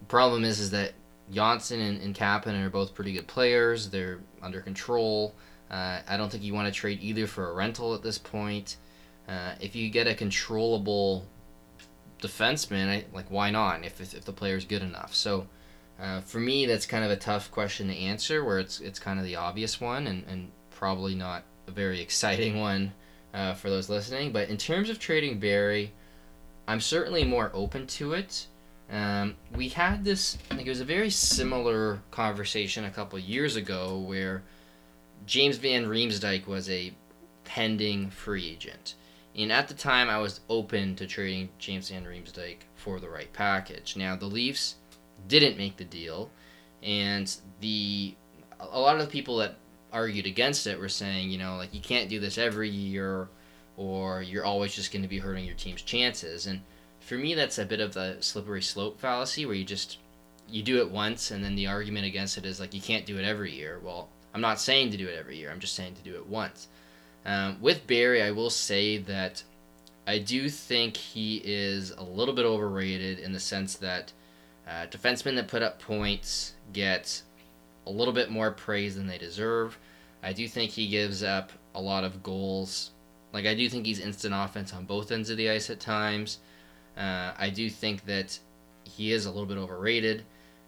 problem 0.09 0.45
is, 0.45 0.61
is 0.61 0.71
that 0.71 0.93
Johnsson 1.31 1.81
and, 1.81 2.19
and 2.19 2.65
are 2.65 2.71
both 2.71 2.95
pretty 2.95 3.13
good 3.13 3.27
players. 3.27 3.91
They're 3.91 4.21
under 4.43 4.61
control. 4.61 5.35
Uh, 5.71 6.01
I 6.07 6.17
don't 6.17 6.31
think 6.31 6.43
you 6.43 6.55
want 6.55 6.73
to 6.73 6.73
trade 6.73 7.01
either 7.03 7.27
for 7.27 7.51
a 7.51 7.55
rental 7.55 7.95
at 7.95 8.03
this 8.03 8.19
point. 8.19 8.77
Uh, 9.29 9.53
if 9.61 9.75
you 9.75 9.91
get 9.91 10.07
a 10.07 10.15
controllable 10.15 11.27
defenseman, 12.21 12.89
I, 12.89 13.05
like 13.13 13.31
why 13.31 13.51
not? 13.51 13.85
If, 13.85 14.01
if 14.01 14.25
the 14.25 14.33
player's 14.33 14.65
good 14.65 14.83
enough. 14.83 15.15
So 15.15 15.47
uh, 16.01 16.21
for 16.21 16.39
me, 16.39 16.67
that's 16.67 16.87
kind 16.87 17.05
of 17.05 17.11
a 17.11 17.17
tough 17.17 17.51
question 17.51 17.89
to 17.89 17.97
answer. 17.97 18.45
Where 18.45 18.59
it's 18.59 18.81
it's 18.81 18.99
kind 18.99 19.19
of 19.19 19.25
the 19.25 19.37
obvious 19.37 19.81
one, 19.81 20.07
and, 20.07 20.25
and 20.29 20.51
probably 20.71 21.15
not 21.15 21.45
a 21.67 21.71
very 21.71 22.01
exciting 22.07 22.61
one 22.61 22.93
uh, 23.35 23.55
for 23.55 23.71
those 23.71 23.89
listening. 23.89 24.33
But 24.33 24.49
in 24.49 24.57
terms 24.57 24.91
of 24.91 24.99
trading 24.99 25.39
Barrie, 25.39 25.93
I'm 26.69 26.81
certainly 26.81 27.25
more 27.25 27.51
open 27.55 27.87
to 27.89 28.13
it. 28.13 28.47
Um, 28.91 29.35
we 29.55 29.69
had 29.69 30.05
this, 30.05 30.37
think 30.37 30.67
it 30.67 30.69
was 30.69 30.81
a 30.81 30.85
very 30.85 31.11
similar 31.11 32.01
conversation 32.13 32.85
a 32.85 32.91
couple 32.91 33.19
years 33.19 33.57
ago 33.57 33.99
where 33.99 34.45
James 35.27 35.59
Van 35.59 35.87
Riemsdyk 35.87 36.47
was 36.47 36.71
a 36.71 36.95
pending 37.45 38.11
free 38.11 38.49
agent. 38.49 38.95
And 39.35 39.53
at 39.53 39.69
the 39.69 39.75
time, 39.75 40.09
I 40.09 40.19
was 40.19 40.41
open 40.49 40.97
to 40.97 41.07
trading 41.07 41.51
James 41.59 41.91
Van 41.91 42.05
Riemsdyk 42.05 42.59
for 42.75 43.01
the 43.01 43.09
right 43.09 43.31
package. 43.33 43.97
Now, 43.97 44.17
the 44.17 44.27
Leafs 44.27 44.77
didn't 45.29 45.59
make 45.59 45.77
the 45.77 45.85
deal, 45.85 46.31
and 46.83 47.35
the 47.61 48.15
a 48.59 48.81
lot 48.81 48.97
of 48.97 49.03
the 49.03 49.13
people 49.13 49.37
that 49.39 49.57
argued 49.93 50.27
against 50.27 50.67
it 50.67 50.79
were 50.79 50.89
saying, 50.89 51.31
you 51.31 51.39
know, 51.39 51.57
like 51.57 51.75
you 51.75 51.81
can't 51.81 52.09
do 52.09 52.19
this 52.19 52.39
every 52.39 52.71
year, 52.71 53.29
or 53.77 54.23
you're 54.23 54.45
always 54.45 54.75
just 54.75 54.93
going 54.93 55.03
to 55.03 55.09
be 55.09 55.19
hurting 55.19 55.45
your 55.45 55.55
team's 55.55 55.83
chances. 55.83 56.47
And 56.47 56.63
for 57.01 57.17
me, 57.17 57.35
that's 57.35 57.59
a 57.59 57.67
bit 57.67 57.81
of 57.81 57.93
the 57.93 58.17
slippery 58.21 58.63
slope 58.63 58.99
fallacy, 58.99 59.45
where 59.45 59.55
you 59.55 59.65
just 59.65 59.99
you 60.49 60.63
do 60.63 60.79
it 60.79 60.91
once, 60.91 61.31
and 61.31 61.45
then 61.45 61.57
the 61.57 61.67
argument 61.67 62.07
against 62.07 62.39
it 62.39 62.47
is 62.47 62.59
like 62.59 62.73
you 62.73 62.81
can't 62.81 63.05
do 63.05 63.19
it 63.19 63.25
every 63.25 63.53
year. 63.53 63.81
Well, 63.83 64.09
I'm 64.37 64.43
not 64.43 64.61
saying 64.61 64.91
to 64.91 64.99
do 64.99 65.09
it 65.09 65.17
every 65.19 65.39
year. 65.39 65.51
I'm 65.51 65.61
just 65.61 65.75
saying 65.75 65.95
to 65.95 66.03
do 66.03 66.15
it 66.15 66.27
once. 66.27 66.69
Um, 67.25 67.57
with 67.59 67.87
Barrie, 67.87 68.23
I 68.23 68.33
will 68.33 68.51
say 68.51 68.99
that 68.99 69.43
I 70.07 70.19
do 70.19 70.51
think 70.51 70.95
he 70.95 71.41
is 71.43 71.91
a 71.93 72.03
little 72.03 72.35
bit 72.35 72.45
overrated 72.45 73.19
in 73.19 73.33
the 73.33 73.41
sense 73.41 73.77
that 73.77 74.13
uh, 74.69 74.89
defensemen 74.91 75.37
that 75.37 75.49
put 75.49 75.63
up 75.63 75.81
points 75.81 76.53
get 76.75 77.23
a 77.87 77.91
little 77.91 78.13
bit 78.13 78.31
more 78.31 78.51
praise 78.51 78.95
than 78.95 79.07
they 79.07 79.17
deserve. 79.17 79.79
I 80.23 80.35
do 80.35 80.47
think 80.47 80.71
he 80.71 80.87
gives 80.87 81.23
up 81.23 81.51
a 81.75 81.81
lot 81.81 82.05
of 82.05 82.23
goals. 82.23 82.91
Like 83.33 83.47
I 83.47 83.55
do 83.55 83.71
think 83.71 83.87
he's 83.87 84.01
instant 84.01 84.35
offense 84.37 84.75
on 84.75 84.85
both 84.85 85.13
ends 85.13 85.31
of 85.31 85.39
the 85.39 85.49
ice 85.49 85.71
at 85.71 85.81
times. 85.81 86.41
Uh, 86.95 87.33
I 87.39 87.49
do 87.49 87.71
think 87.71 88.05
that 88.05 88.39
he 88.85 89.13
is 89.13 89.25
a 89.25 89.31
little 89.31 89.47
bit 89.47 89.57
overrated. 89.57 90.25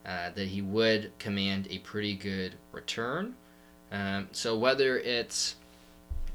Uh, 0.07 0.31
that 0.31 0.49
he 0.49 0.63
would 0.63 1.13
command 1.19 1.67
a 1.69 1.81
pretty 1.81 2.15
good 2.15 2.55
return. 2.73 3.35
Um, 3.91 4.29
so 4.33 4.57
whether 4.57 4.99
it's, 4.99 5.57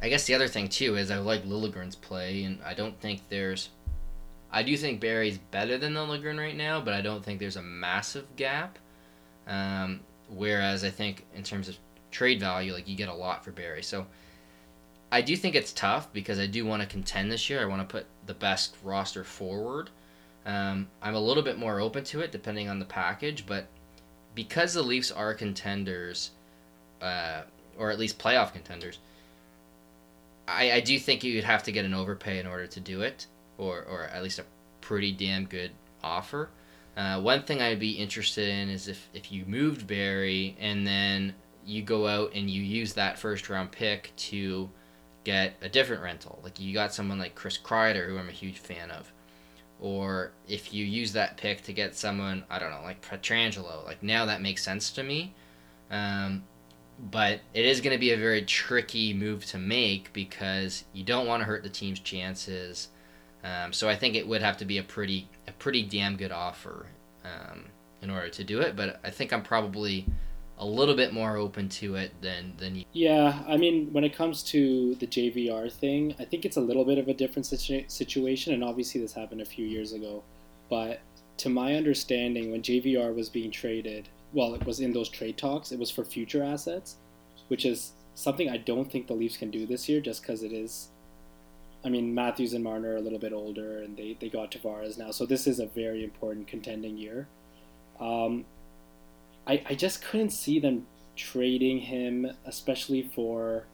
I 0.01 0.09
guess 0.09 0.25
the 0.25 0.33
other 0.33 0.47
thing 0.47 0.67
too 0.67 0.95
is 0.95 1.11
I 1.11 1.17
like 1.17 1.45
Liljegren's 1.45 1.95
play, 1.95 2.43
and 2.43 2.59
I 2.65 2.73
don't 2.73 2.99
think 2.99 3.21
there's, 3.29 3.69
I 4.51 4.63
do 4.63 4.75
think 4.77 4.99
Barrie's 4.99 5.37
better 5.37 5.77
than 5.77 5.93
Lilligren 5.93 6.39
right 6.39 6.55
now, 6.55 6.81
but 6.81 6.93
I 6.93 7.01
don't 7.01 7.23
think 7.23 7.39
there's 7.39 7.55
a 7.55 7.63
massive 7.63 8.35
gap. 8.35 8.79
Um, 9.47 10.01
whereas 10.29 10.83
I 10.83 10.89
think 10.89 11.25
in 11.35 11.43
terms 11.43 11.67
of 11.69 11.77
trade 12.11 12.39
value, 12.39 12.73
like 12.73 12.87
you 12.87 12.95
get 12.95 13.09
a 13.09 13.13
lot 13.13 13.43
for 13.43 13.51
Barrie. 13.51 13.83
So 13.83 14.05
I 15.11 15.21
do 15.21 15.35
think 15.35 15.55
it's 15.55 15.73
tough 15.73 16.11
because 16.13 16.39
I 16.39 16.47
do 16.47 16.65
want 16.65 16.81
to 16.81 16.87
contend 16.87 17.31
this 17.31 17.49
year. 17.49 17.61
I 17.61 17.65
want 17.65 17.87
to 17.87 17.91
put 17.91 18.05
the 18.25 18.33
best 18.33 18.75
roster 18.83 19.23
forward. 19.23 19.89
Um, 20.45 20.87
I'm 21.01 21.15
a 21.15 21.19
little 21.19 21.43
bit 21.43 21.57
more 21.57 21.79
open 21.79 22.03
to 22.05 22.21
it 22.21 22.31
depending 22.31 22.69
on 22.69 22.79
the 22.79 22.85
package, 22.85 23.45
but 23.45 23.67
because 24.35 24.73
the 24.73 24.81
Leafs 24.81 25.11
are 25.11 25.33
contenders, 25.33 26.31
uh, 27.03 27.41
or 27.77 27.91
at 27.91 27.99
least 27.99 28.19
playoff 28.19 28.53
contenders, 28.53 28.99
I, 30.47 30.73
I 30.73 30.79
do 30.79 30.97
think 30.99 31.23
you'd 31.23 31.43
have 31.43 31.63
to 31.63 31.71
get 31.71 31.85
an 31.85 31.93
overpay 31.93 32.39
in 32.39 32.47
order 32.47 32.67
to 32.67 32.79
do 32.79 33.01
it, 33.01 33.27
or, 33.57 33.83
or 33.83 34.03
at 34.03 34.23
least 34.23 34.39
a 34.39 34.45
pretty 34.81 35.11
damn 35.11 35.45
good 35.45 35.71
offer. 36.03 36.49
Uh, 36.95 37.21
one 37.21 37.43
thing 37.43 37.61
I'd 37.61 37.79
be 37.79 37.91
interested 37.91 38.49
in 38.49 38.69
is 38.69 38.87
if, 38.87 39.09
if 39.13 39.31
you 39.31 39.45
moved 39.45 39.87
Barrie 39.87 40.55
and 40.59 40.85
then 40.85 41.33
you 41.65 41.81
go 41.81 42.07
out 42.07 42.31
and 42.35 42.49
you 42.49 42.61
use 42.61 42.93
that 42.93 43.17
first 43.17 43.49
round 43.49 43.71
pick 43.71 44.11
to 44.15 44.69
get 45.23 45.55
a 45.61 45.69
different 45.69 46.03
rental. 46.03 46.39
Like 46.43 46.59
you 46.59 46.73
got 46.73 46.93
someone 46.93 47.17
like 47.17 47.35
Chris 47.35 47.57
Kreider, 47.57 48.07
who 48.07 48.17
I'm 48.17 48.29
a 48.29 48.33
huge 48.33 48.59
fan 48.59 48.91
of 48.91 49.11
or 49.83 50.31
if 50.47 50.73
you 50.73 50.85
use 50.85 51.11
that 51.11 51.35
pick 51.35 51.61
to 51.61 51.73
get 51.73 51.93
someone 51.93 52.43
I 52.49 52.57
don't 52.57 52.71
know 52.71 52.81
like 52.83 53.05
Pietrangelo, 53.05 53.85
like 53.85 54.01
now 54.01 54.25
that 54.25 54.41
makes 54.41 54.63
sense 54.63 54.91
to 54.91 55.03
me. 55.03 55.33
Um, 55.91 56.43
but 56.99 57.41
it 57.53 57.65
is 57.65 57.81
going 57.81 57.93
to 57.95 57.99
be 57.99 58.11
a 58.11 58.17
very 58.17 58.43
tricky 58.43 59.13
move 59.13 59.45
to 59.47 59.57
make 59.57 60.13
because 60.13 60.83
you 60.93 61.03
don't 61.03 61.27
want 61.27 61.41
to 61.41 61.45
hurt 61.45 61.63
the 61.63 61.69
team's 61.69 61.99
chances. 61.99 62.89
Um, 63.43 63.73
so 63.73 63.89
I 63.89 63.95
think 63.95 64.15
it 64.15 64.27
would 64.27 64.41
have 64.41 64.57
to 64.57 64.65
be 64.65 64.77
a 64.77 64.83
pretty 64.83 65.27
a 65.47 65.51
pretty 65.51 65.83
damn 65.83 66.15
good 66.15 66.31
offer 66.31 66.87
um, 67.25 67.65
in 68.01 68.09
order 68.09 68.29
to 68.29 68.43
do 68.43 68.61
it. 68.61 68.75
But 68.75 68.99
I 69.03 69.09
think 69.09 69.33
I'm 69.33 69.43
probably 69.43 70.05
a 70.59 70.65
little 70.65 70.95
bit 70.95 71.13
more 71.13 71.35
open 71.35 71.67
to 71.67 71.95
it 71.95 72.13
than 72.21 72.53
than 72.57 72.75
you. 72.75 72.85
Yeah, 72.93 73.43
I 73.47 73.57
mean, 73.57 73.91
when 73.91 74.03
it 74.03 74.15
comes 74.15 74.43
to 74.43 74.95
the 74.95 75.07
JVR 75.07 75.71
thing, 75.71 76.15
I 76.19 76.25
think 76.25 76.45
it's 76.45 76.57
a 76.57 76.61
little 76.61 76.85
bit 76.85 76.97
of 76.97 77.07
a 77.07 77.13
different 77.13 77.45
situ- 77.45 77.85
situation, 77.87 78.53
and 78.53 78.63
obviously 78.63 79.01
this 79.01 79.13
happened 79.13 79.41
a 79.41 79.45
few 79.45 79.65
years 79.65 79.93
ago. 79.93 80.23
But 80.69 81.01
to 81.37 81.49
my 81.49 81.75
understanding, 81.75 82.51
when 82.51 82.61
JVR 82.61 83.13
was 83.13 83.29
being 83.29 83.51
traded, 83.51 84.09
well, 84.33 84.55
it 84.55 84.65
was 84.65 84.79
in 84.79 84.93
those 84.93 85.09
trade 85.09 85.37
talks. 85.37 85.71
It 85.71 85.79
was 85.79 85.91
for 85.91 86.03
future 86.03 86.43
assets, 86.43 86.97
which 87.47 87.65
is 87.65 87.93
something 88.15 88.49
I 88.49 88.57
don't 88.57 88.91
think 88.91 89.07
the 89.07 89.13
Leafs 89.13 89.37
can 89.37 89.51
do 89.51 89.65
this 89.65 89.87
year, 89.87 90.01
just 90.01 90.21
because 90.21 90.43
it 90.43 90.51
is. 90.51 90.89
I 91.85 91.89
mean, 91.89 92.15
Matthews 92.15 92.53
and 92.53 92.63
Marner 92.63 92.93
are 92.93 92.97
a 92.97 93.01
little 93.01 93.19
bit 93.19 93.33
older, 93.33 93.81
and 93.81 93.97
they, 93.97 94.17
they 94.19 94.29
got 94.29 94.51
Tavares 94.51 94.97
now, 94.97 95.11
so 95.11 95.25
this 95.25 95.47
is 95.47 95.59
a 95.59 95.65
very 95.67 96.03
important 96.03 96.47
contending 96.47 96.97
year. 96.97 97.27
Um, 97.99 98.45
I, 99.45 99.61
I 99.69 99.75
just 99.75 100.01
couldn't 100.03 100.29
see 100.29 100.59
them 100.59 100.87
trading 101.15 101.79
him, 101.79 102.31
especially 102.45 103.11
for 103.13 103.65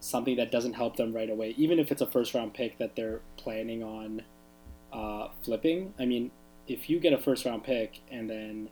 something 0.00 0.36
that 0.36 0.52
doesn't 0.52 0.74
help 0.74 0.96
them 0.96 1.14
right 1.14 1.30
away, 1.30 1.54
even 1.56 1.78
if 1.78 1.90
it's 1.90 2.02
a 2.02 2.06
first 2.06 2.34
round 2.34 2.52
pick 2.52 2.78
that 2.78 2.94
they're 2.94 3.20
planning 3.36 3.82
on 3.82 4.22
uh, 4.92 5.28
flipping. 5.42 5.94
I 5.98 6.04
mean, 6.04 6.30
if 6.68 6.90
you 6.90 7.00
get 7.00 7.12
a 7.12 7.18
first 7.18 7.46
round 7.46 7.64
pick 7.64 8.00
and 8.10 8.28
then 8.28 8.68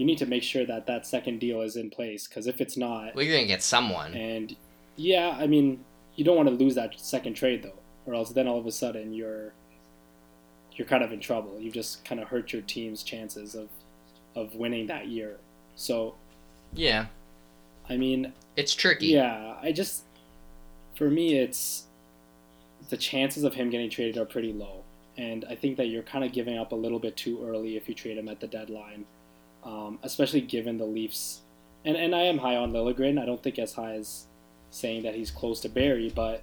you 0.00 0.06
need 0.06 0.16
to 0.16 0.24
make 0.24 0.42
sure 0.42 0.64
that 0.64 0.86
that 0.86 1.06
second 1.06 1.40
deal 1.40 1.60
is 1.60 1.76
in 1.76 1.90
place 1.90 2.26
because 2.26 2.46
if 2.46 2.62
it's 2.62 2.78
not, 2.78 3.14
well, 3.14 3.22
you're 3.22 3.34
gonna 3.34 3.46
get 3.46 3.62
someone. 3.62 4.14
And 4.14 4.56
yeah, 4.96 5.36
I 5.38 5.46
mean, 5.46 5.84
you 6.16 6.24
don't 6.24 6.36
want 6.36 6.48
to 6.48 6.54
lose 6.54 6.74
that 6.76 6.98
second 6.98 7.34
trade 7.34 7.62
though, 7.62 7.78
or 8.06 8.14
else 8.14 8.30
then 8.30 8.48
all 8.48 8.58
of 8.58 8.64
a 8.64 8.72
sudden 8.72 9.12
you're 9.12 9.52
you're 10.72 10.86
kind 10.86 11.04
of 11.04 11.12
in 11.12 11.20
trouble. 11.20 11.60
You 11.60 11.70
just 11.70 12.02
kind 12.02 12.18
of 12.18 12.28
hurt 12.28 12.50
your 12.50 12.62
team's 12.62 13.02
chances 13.02 13.54
of 13.54 13.68
of 14.34 14.54
winning 14.54 14.86
that 14.86 15.08
year. 15.08 15.36
So, 15.76 16.14
yeah. 16.72 17.06
I 17.86 17.98
mean, 17.98 18.32
it's 18.56 18.74
tricky. 18.74 19.08
Yeah, 19.08 19.56
I 19.60 19.70
just 19.70 20.04
for 20.94 21.10
me 21.10 21.34
it's 21.34 21.84
the 22.88 22.96
chances 22.96 23.44
of 23.44 23.52
him 23.52 23.68
getting 23.68 23.90
traded 23.90 24.16
are 24.16 24.24
pretty 24.24 24.54
low. 24.54 24.82
And 25.18 25.44
I 25.50 25.56
think 25.56 25.76
that 25.76 25.88
you're 25.88 26.04
kind 26.04 26.24
of 26.24 26.32
giving 26.32 26.56
up 26.56 26.72
a 26.72 26.74
little 26.74 26.98
bit 26.98 27.18
too 27.18 27.46
early 27.46 27.76
if 27.76 27.86
you 27.86 27.94
trade 27.94 28.16
him 28.16 28.30
at 28.30 28.40
the 28.40 28.46
deadline, 28.46 29.04
um, 29.64 29.98
especially 30.02 30.40
given 30.40 30.78
the 30.78 30.84
Leafs. 30.84 31.40
And, 31.84 31.96
and 31.96 32.14
I 32.14 32.22
am 32.22 32.38
high 32.38 32.56
on 32.56 32.72
Liljegren. 32.72 33.20
I 33.20 33.26
don't 33.26 33.42
think 33.42 33.58
as 33.58 33.74
high 33.74 33.94
as 33.94 34.26
saying 34.70 35.02
that 35.02 35.14
he's 35.14 35.30
close 35.30 35.60
to 35.60 35.68
Barrie, 35.68 36.12
but 36.14 36.42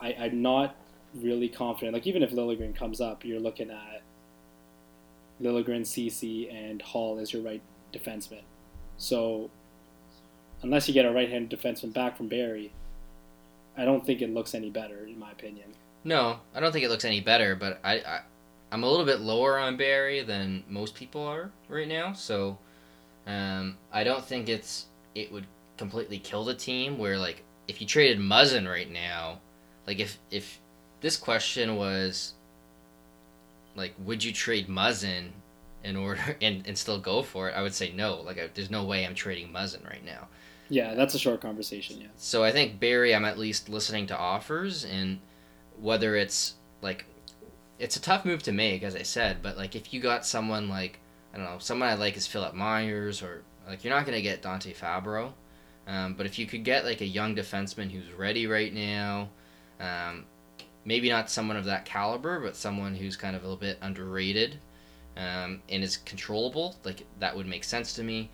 I, 0.00 0.14
I'm 0.18 0.42
not 0.42 0.76
really 1.14 1.48
confident. 1.48 1.94
Like, 1.94 2.06
even 2.06 2.22
if 2.22 2.30
Liljegren 2.30 2.76
comes 2.76 3.00
up, 3.00 3.24
you're 3.24 3.40
looking 3.40 3.70
at 3.70 4.02
Liljegren, 5.40 5.86
Ceci, 5.86 6.48
and 6.50 6.80
Holl 6.82 7.18
as 7.18 7.32
your 7.32 7.42
right 7.42 7.62
defenseman. 7.92 8.42
So 8.98 9.50
unless 10.62 10.88
you 10.88 10.94
get 10.94 11.04
a 11.04 11.10
right-handed 11.10 11.58
defenseman 11.58 11.92
back 11.92 12.16
from 12.16 12.28
Barrie, 12.28 12.72
I 13.76 13.84
don't 13.84 14.04
think 14.04 14.22
it 14.22 14.32
looks 14.32 14.54
any 14.54 14.70
better, 14.70 15.04
in 15.06 15.18
my 15.18 15.30
opinion. 15.30 15.74
No, 16.04 16.38
I 16.54 16.60
don't 16.60 16.72
think 16.72 16.84
it 16.84 16.88
looks 16.88 17.04
any 17.04 17.20
better, 17.20 17.54
but 17.56 17.80
I, 17.84 17.94
I 17.94 18.20
I'm 18.72 18.82
a 18.82 18.88
little 18.88 19.06
bit 19.06 19.20
lower 19.20 19.58
on 19.58 19.76
Barrie 19.76 20.22
than 20.22 20.64
most 20.68 20.94
people 20.94 21.22
are 21.22 21.50
right 21.68 21.88
now, 21.88 22.12
so 22.12 22.58
um, 23.26 23.76
I 23.92 24.04
don't 24.04 24.24
think 24.24 24.48
it's 24.48 24.86
it 25.14 25.32
would 25.32 25.46
completely 25.76 26.18
kill 26.18 26.44
the 26.44 26.54
team. 26.54 26.98
Where 26.98 27.18
like 27.18 27.42
if 27.68 27.80
you 27.80 27.86
traded 27.86 28.18
Muzzin 28.18 28.68
right 28.68 28.90
now, 28.90 29.40
like 29.86 30.00
if 30.00 30.18
if 30.30 30.60
this 31.00 31.16
question 31.16 31.76
was 31.76 32.34
like 33.76 33.94
would 34.04 34.24
you 34.24 34.32
trade 34.32 34.68
Muzzin 34.68 35.30
in 35.86 35.96
order 35.96 36.36
and, 36.42 36.66
and 36.66 36.76
still 36.76 36.98
go 36.98 37.22
for 37.22 37.48
it, 37.48 37.52
I 37.52 37.62
would 37.62 37.74
say 37.74 37.92
no. 37.92 38.20
Like, 38.20 38.38
I, 38.38 38.50
there's 38.52 38.70
no 38.70 38.84
way 38.84 39.06
I'm 39.06 39.14
trading 39.14 39.52
Muzzin 39.52 39.88
right 39.88 40.04
now. 40.04 40.28
Yeah, 40.68 40.94
that's 40.94 41.14
a 41.14 41.18
short 41.18 41.40
conversation. 41.40 42.00
Yeah. 42.00 42.08
So 42.16 42.42
I 42.42 42.50
think 42.50 42.80
Barrie, 42.80 43.14
I'm 43.14 43.24
at 43.24 43.38
least 43.38 43.68
listening 43.68 44.08
to 44.08 44.18
offers, 44.18 44.84
and 44.84 45.20
whether 45.80 46.16
it's 46.16 46.54
like, 46.82 47.06
it's 47.78 47.96
a 47.96 48.00
tough 48.00 48.24
move 48.24 48.42
to 48.44 48.52
make, 48.52 48.82
as 48.82 48.96
I 48.96 49.02
said. 49.02 49.42
But 49.42 49.56
like, 49.56 49.76
if 49.76 49.92
you 49.92 50.00
got 50.00 50.24
someone 50.26 50.68
like, 50.68 50.98
I 51.32 51.36
don't 51.36 51.46
know, 51.46 51.58
someone 51.58 51.88
I 51.88 51.94
like 51.94 52.16
is 52.16 52.26
Philippe 52.26 52.56
Myers, 52.56 53.22
or 53.22 53.42
like, 53.68 53.84
you're 53.84 53.94
not 53.94 54.06
gonna 54.06 54.22
get 54.22 54.42
Dante 54.42 54.72
Fabbro, 54.72 55.32
Um, 55.86 56.14
but 56.14 56.26
if 56.26 56.38
you 56.38 56.46
could 56.46 56.64
get 56.64 56.84
like 56.84 57.00
a 57.00 57.06
young 57.06 57.36
defenseman 57.36 57.90
who's 57.90 58.12
ready 58.12 58.46
right 58.46 58.72
now, 58.74 59.28
um, 59.80 60.24
maybe 60.84 61.08
not 61.08 61.30
someone 61.30 61.56
of 61.56 61.64
that 61.66 61.84
caliber, 61.84 62.40
but 62.40 62.56
someone 62.56 62.94
who's 62.94 63.16
kind 63.16 63.36
of 63.36 63.42
a 63.42 63.44
little 63.44 63.60
bit 63.60 63.78
underrated, 63.82 64.58
um, 65.16 65.62
and 65.68 65.84
is 65.84 65.98
controllable, 65.98 66.76
like 66.84 67.04
that 67.20 67.36
would 67.36 67.46
make 67.46 67.64
sense 67.64 67.92
to 67.94 68.02
me. 68.02 68.30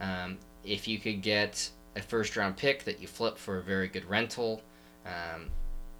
Um, 0.00 0.38
if 0.64 0.88
you 0.88 0.98
could 0.98 1.20
get 1.20 1.70
a 1.96 2.02
first 2.02 2.36
round 2.36 2.56
pick 2.56 2.84
that 2.84 3.00
you 3.00 3.06
flip 3.06 3.36
for 3.36 3.58
a 3.58 3.62
very 3.62 3.88
good 3.88 4.04
rental, 4.06 4.62
um, 5.06 5.50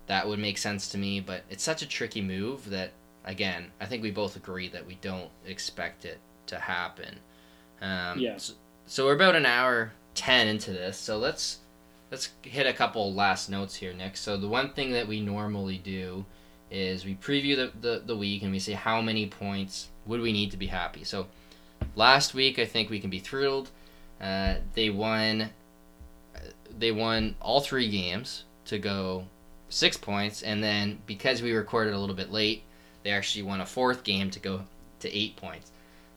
that 0.07 0.27
would 0.29 0.39
make 0.39 0.59
sense 0.59 0.89
to 0.91 0.99
me. 0.99 1.21
But 1.21 1.43
it's 1.49 1.63
such 1.63 1.83
a 1.83 1.87
tricky 1.87 2.21
move 2.21 2.71
that, 2.71 2.93
again, 3.25 3.71
I 3.81 3.87
think 3.87 4.03
we 4.03 4.11
both 4.11 4.37
agree 4.37 4.69
that 4.69 4.87
we 4.87 4.99
don't 5.01 5.31
expect 5.47 6.05
it 6.05 6.19
to 6.47 6.59
happen. 6.59 7.19
Um, 7.81 8.19
yeah. 8.19 8.37
So, 8.37 8.55
so 8.87 9.07
we're 9.07 9.15
about 9.15 9.35
an 9.35 9.47
hour 9.47 9.93
ten 10.15 10.47
into 10.49 10.73
this, 10.73 10.97
so 10.97 11.19
let's 11.19 11.59
let's 12.11 12.31
hit 12.43 12.67
a 12.67 12.73
couple 12.73 13.13
last 13.15 13.51
notes 13.51 13.75
here, 13.75 13.93
Nick. 13.93 14.17
So 14.17 14.37
the 14.37 14.49
one 14.49 14.73
thing 14.73 14.93
that 14.93 15.09
we 15.09 15.21
normally 15.21 15.79
do 15.79 16.25
is 16.71 17.05
we 17.05 17.15
preview 17.15 17.57
the, 17.57 17.73
the, 17.81 18.03
the 18.05 18.17
week 18.17 18.43
and 18.43 18.53
we 18.53 18.59
say 18.59 18.73
how 18.73 19.01
many 19.01 19.27
points 19.27 19.89
would 20.07 20.21
we 20.21 20.33
need 20.33 20.51
to 20.51 20.57
be 20.57 20.67
happy. 20.67 21.05
So 21.05 21.27
last 21.97 22.35
week 22.35 22.59
I 22.59 22.67
think 22.67 22.91
we 22.91 23.01
can 23.01 23.11
be 23.11 23.21
thrilled. 23.21 23.71
Uh, 24.21 24.57
they 24.75 24.91
won. 24.91 25.51
They 26.77 26.91
won 26.91 27.37
all 27.41 27.61
three 27.61 27.89
games 27.89 28.45
to 28.65 28.79
go 28.79 29.27
six 29.75 29.97
points, 29.97 30.43
and 30.43 30.63
then 30.63 30.99
because 31.05 31.43
we 31.43 31.53
recorded 31.53 31.95
a 31.95 31.99
little 31.99 32.15
bit 32.15 32.31
late, 32.31 32.63
they 33.03 33.11
actually 33.11 33.43
won 33.43 33.61
a 33.61 33.67
fourth 33.67 34.05
game 34.05 34.31
to 34.31 34.39
go 34.39 34.63
to 35.01 35.17
eight 35.17 35.37
points. 35.37 35.73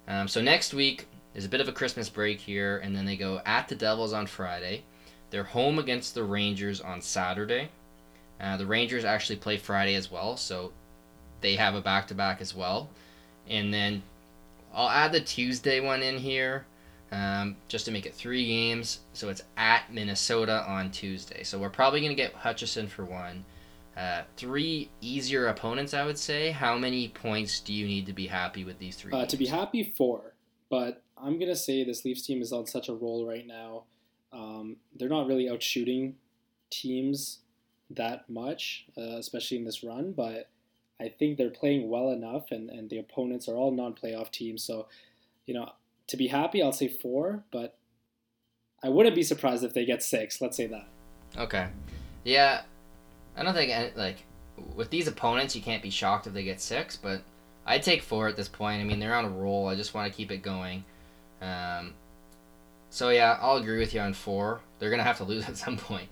Um, 0.07 0.27
so 0.27 0.41
next 0.41 0.73
week 0.73 1.07
is 1.33 1.43
a 1.43 1.49
bit 1.49 1.59
of 1.59 1.67
a 1.67 1.71
Christmas 1.71 2.07
break 2.07 2.39
here, 2.39 2.77
and 2.77 2.95
then 2.95 3.05
they 3.05 3.17
go 3.17 3.41
at 3.45 3.67
the 3.67 3.75
Devils 3.75 4.13
on 4.13 4.27
Friday. 4.27 4.83
They're 5.31 5.43
home 5.43 5.79
against 5.79 6.13
the 6.13 6.23
Rangers 6.23 6.79
on 6.79 7.01
Saturday. 7.01 7.69
Uh, 8.39 8.57
the 8.57 8.65
Rangers 8.65 9.03
actually 9.03 9.37
play 9.37 9.57
Friday 9.57 9.95
as 9.95 10.11
well, 10.11 10.37
so 10.37 10.71
they 11.41 11.55
have 11.55 11.73
a 11.73 11.81
back 11.81 12.07
to 12.07 12.15
back 12.15 12.39
as 12.41 12.55
well. 12.55 12.89
And 13.49 13.73
then 13.73 14.03
I'll 14.71 14.89
add 14.89 15.11
the 15.11 15.19
Tuesday 15.19 15.79
one 15.79 16.03
in 16.03 16.19
here. 16.19 16.65
Um, 17.11 17.55
just 17.69 17.85
to 17.85 17.91
make 17.91 18.05
it 18.05 18.13
three 18.13 18.45
games. 18.45 18.99
So 19.13 19.29
it's 19.29 19.43
at 19.55 19.91
Minnesota 19.91 20.65
on 20.67 20.91
Tuesday. 20.91 21.43
So 21.43 21.57
we're 21.57 21.69
probably 21.69 22.01
going 22.01 22.11
to 22.11 22.21
get 22.21 22.33
Hutchinson 22.33 22.87
for 22.87 23.05
one. 23.05 23.45
Uh, 23.95 24.21
three 24.35 24.91
easier 25.01 25.47
opponents, 25.47 25.93
I 25.93 26.05
would 26.05 26.19
say. 26.19 26.51
How 26.51 26.77
many 26.77 27.07
points 27.07 27.61
do 27.61 27.73
you 27.73 27.87
need 27.87 28.05
to 28.05 28.13
be 28.13 28.27
happy 28.27 28.63
with 28.63 28.77
these 28.77 28.95
three? 28.95 29.11
Uh, 29.11 29.25
to 29.25 29.37
be 29.37 29.47
happy, 29.47 29.93
four. 29.97 30.35
But 30.69 31.01
I'm 31.17 31.39
gonna 31.39 31.55
say 31.55 31.83
this 31.83 32.05
Leafs 32.05 32.21
team 32.21 32.41
is 32.41 32.51
on 32.51 32.67
such 32.67 32.89
a 32.89 32.93
roll 32.93 33.25
right 33.25 33.47
now. 33.47 33.85
Um, 34.31 34.75
they're 34.95 35.09
not 35.09 35.25
really 35.25 35.49
out 35.49 35.63
shooting 35.63 36.15
teams 36.69 37.39
that 37.89 38.29
much, 38.29 38.85
uh, 38.97 39.17
especially 39.17 39.57
in 39.57 39.63
this 39.63 39.83
run. 39.83 40.11
But 40.11 40.49
I 40.99 41.09
think 41.09 41.37
they're 41.37 41.49
playing 41.49 41.89
well 41.89 42.11
enough, 42.11 42.51
and, 42.51 42.69
and 42.69 42.89
the 42.89 42.99
opponents 42.99 43.47
are 43.47 43.55
all 43.55 43.71
non-playoff 43.71 44.29
teams. 44.31 44.63
So, 44.63 44.87
you 45.47 45.55
know, 45.55 45.71
to 46.07 46.17
be 46.17 46.27
happy, 46.27 46.61
I'll 46.61 46.71
say 46.71 46.87
four. 46.87 47.43
But 47.51 47.77
I 48.83 48.89
wouldn't 48.89 49.15
be 49.15 49.23
surprised 49.23 49.63
if 49.63 49.73
they 49.73 49.85
get 49.85 50.03
six. 50.03 50.41
Let's 50.41 50.57
say 50.57 50.67
that. 50.67 50.87
Okay. 51.37 51.67
Yeah, 52.23 52.61
I 53.35 53.43
don't 53.43 53.53
think 53.53 53.95
like 53.95 54.17
with 54.75 54.89
these 54.89 55.07
opponents 55.07 55.55
you 55.55 55.61
can't 55.61 55.83
be 55.83 55.89
shocked 55.89 56.27
if 56.27 56.33
they 56.33 56.43
get 56.43 56.59
six, 56.59 56.95
but 56.95 57.21
I'd 57.65 57.83
take 57.83 58.01
four 58.01 58.27
at 58.27 58.35
this 58.35 58.47
point. 58.47 58.81
I 58.81 58.83
mean 58.83 58.99
they're 58.99 59.15
on 59.15 59.25
a 59.25 59.29
roll. 59.29 59.67
I 59.67 59.75
just 59.75 59.93
want 59.93 60.11
to 60.11 60.15
keep 60.15 60.31
it 60.31 60.41
going. 60.41 60.83
Um, 61.41 61.93
so 62.89 63.09
yeah, 63.09 63.37
I'll 63.41 63.57
agree 63.57 63.77
with 63.77 63.93
you 63.93 64.01
on 64.01 64.13
four. 64.13 64.61
They're 64.79 64.89
gonna 64.89 65.03
have 65.03 65.17
to 65.17 65.23
lose 65.23 65.45
at 65.49 65.57
some 65.57 65.77
point, 65.77 66.09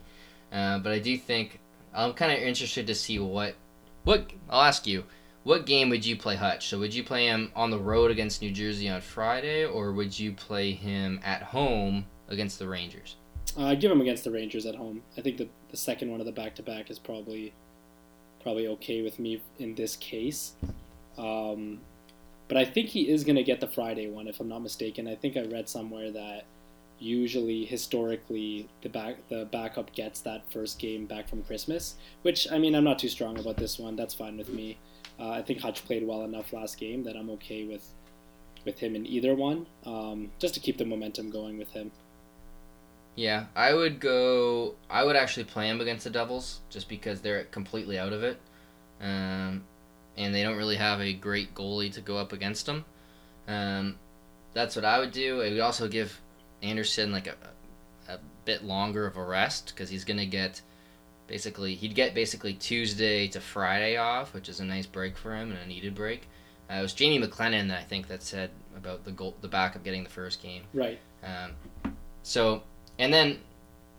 uh, 0.51 0.79
but 0.79 0.91
I 0.91 0.99
do 0.99 1.17
think 1.17 1.59
I'm 1.93 2.13
kind 2.13 2.31
of 2.31 2.39
interested 2.39 2.87
to 2.87 2.95
see 2.95 3.19
what 3.19 3.55
what 4.03 4.29
I'll 4.49 4.63
ask 4.63 4.85
you. 4.85 5.03
What 5.45 5.67
game 5.67 5.89
would 5.89 6.03
you 6.03 6.17
play 6.17 6.35
Hutch? 6.35 6.69
So 6.69 6.79
would 6.79 6.91
you 6.91 7.03
play 7.03 7.27
him 7.27 7.51
on 7.55 7.69
the 7.69 7.77
road 7.77 8.09
against 8.09 8.41
New 8.41 8.49
Jersey 8.49 8.89
on 8.89 8.99
Friday, 8.99 9.63
or 9.63 9.91
would 9.91 10.17
you 10.17 10.31
play 10.31 10.71
him 10.71 11.19
at 11.23 11.43
home 11.43 12.07
against 12.27 12.57
the 12.57 12.67
Rangers? 12.67 13.15
Uh, 13.55 13.65
I'd 13.65 13.79
give 13.79 13.91
him 13.91 14.01
against 14.01 14.23
the 14.23 14.31
Rangers 14.31 14.65
at 14.65 14.73
home. 14.73 15.03
I 15.15 15.21
think 15.21 15.37
the, 15.37 15.47
the 15.69 15.77
second 15.77 16.09
one 16.09 16.19
of 16.19 16.25
the 16.25 16.31
back 16.31 16.55
to 16.55 16.63
back 16.63 16.89
is 16.89 16.97
probably 16.97 17.53
probably 18.41 18.65
okay 18.69 19.03
with 19.03 19.19
me 19.19 19.39
in 19.59 19.75
this 19.75 19.95
case. 19.95 20.53
Um, 21.15 21.81
but 22.47 22.57
I 22.57 22.65
think 22.65 22.89
he 22.89 23.07
is 23.07 23.23
going 23.23 23.35
to 23.35 23.43
get 23.43 23.59
the 23.59 23.67
Friday 23.67 24.09
one, 24.09 24.27
if 24.27 24.39
I'm 24.39 24.49
not 24.49 24.63
mistaken. 24.63 25.07
I 25.07 25.13
think 25.13 25.37
I 25.37 25.43
read 25.43 25.69
somewhere 25.69 26.09
that 26.09 26.45
usually 26.97 27.65
historically 27.65 28.67
the 28.81 28.89
back 28.89 29.17
the 29.29 29.45
backup 29.51 29.93
gets 29.93 30.21
that 30.21 30.51
first 30.51 30.79
game 30.79 31.05
back 31.05 31.29
from 31.29 31.43
Christmas. 31.43 31.97
Which 32.23 32.51
I 32.51 32.57
mean, 32.57 32.73
I'm 32.73 32.83
not 32.83 32.97
too 32.97 33.09
strong 33.09 33.37
about 33.37 33.57
this 33.57 33.77
one. 33.77 33.95
That's 33.95 34.15
fine 34.15 34.39
with 34.39 34.49
me. 34.49 34.79
Uh, 35.19 35.29
I 35.29 35.41
think 35.41 35.61
Hutch 35.61 35.85
played 35.85 36.05
well 36.05 36.23
enough 36.23 36.53
last 36.53 36.77
game 36.77 37.03
that 37.03 37.15
I'm 37.15 37.29
okay 37.31 37.65
with 37.65 37.87
with 38.65 38.79
him 38.79 38.95
in 38.95 39.05
either 39.05 39.35
one, 39.35 39.67
um, 39.85 40.31
just 40.39 40.55
to 40.55 40.59
keep 40.59 40.77
the 40.77 40.85
momentum 40.85 41.29
going 41.29 41.57
with 41.57 41.69
him. 41.69 41.91
Yeah, 43.15 43.45
I 43.55 43.73
would 43.73 43.99
go. 43.99 44.75
I 44.89 45.03
would 45.03 45.15
actually 45.15 45.45
play 45.45 45.69
him 45.69 45.79
against 45.79 46.03
the 46.03 46.09
Devils 46.09 46.59
just 46.69 46.89
because 46.89 47.21
they're 47.21 47.45
completely 47.45 47.97
out 47.97 48.11
of 48.11 48.23
it, 48.23 48.39
um, 48.99 49.63
and 50.17 50.35
they 50.35 50.43
don't 50.43 50.57
really 50.57 50.75
have 50.75 50.99
a 50.99 51.13
great 51.13 51.53
goalie 51.53 51.93
to 51.93 52.01
go 52.01 52.17
up 52.17 52.33
against 52.33 52.65
them. 52.65 52.83
Um, 53.47 53.97
that's 54.53 54.75
what 54.75 54.83
I 54.83 54.99
would 54.99 55.11
do. 55.11 55.41
I 55.41 55.49
would 55.49 55.59
also 55.59 55.87
give 55.87 56.19
Andersen 56.61 57.11
like 57.11 57.27
a, 57.27 57.35
a 58.09 58.19
bit 58.43 58.65
longer 58.65 59.05
of 59.05 59.15
a 59.15 59.23
rest 59.23 59.67
because 59.67 59.89
he's 59.89 60.03
gonna 60.03 60.25
get 60.25 60.61
basically 61.27 61.75
he'd 61.75 61.95
get 61.95 62.13
basically 62.13 62.53
Tuesday 62.53 63.27
to 63.29 63.39
Friday 63.39 63.97
off, 63.97 64.33
which 64.33 64.49
is 64.49 64.59
a 64.59 64.65
nice 64.65 64.85
break 64.85 65.17
for 65.17 65.35
him 65.35 65.51
and 65.51 65.59
a 65.59 65.65
needed 65.65 65.95
break. 65.95 66.27
Uh, 66.69 66.75
it 66.75 66.81
was 66.81 66.93
Jamie 66.93 67.25
McLennan 67.25 67.71
I 67.71 67.81
think 67.81 68.07
that 68.07 68.23
said 68.23 68.49
about 68.75 69.03
the 69.03 69.11
goal, 69.11 69.35
the 69.41 69.47
backup 69.47 69.83
getting 69.83 70.03
the 70.03 70.09
first 70.09 70.41
game. 70.41 70.63
Right. 70.73 70.99
Um, 71.23 71.51
so 72.23 72.63
and 72.97 73.13
then, 73.13 73.39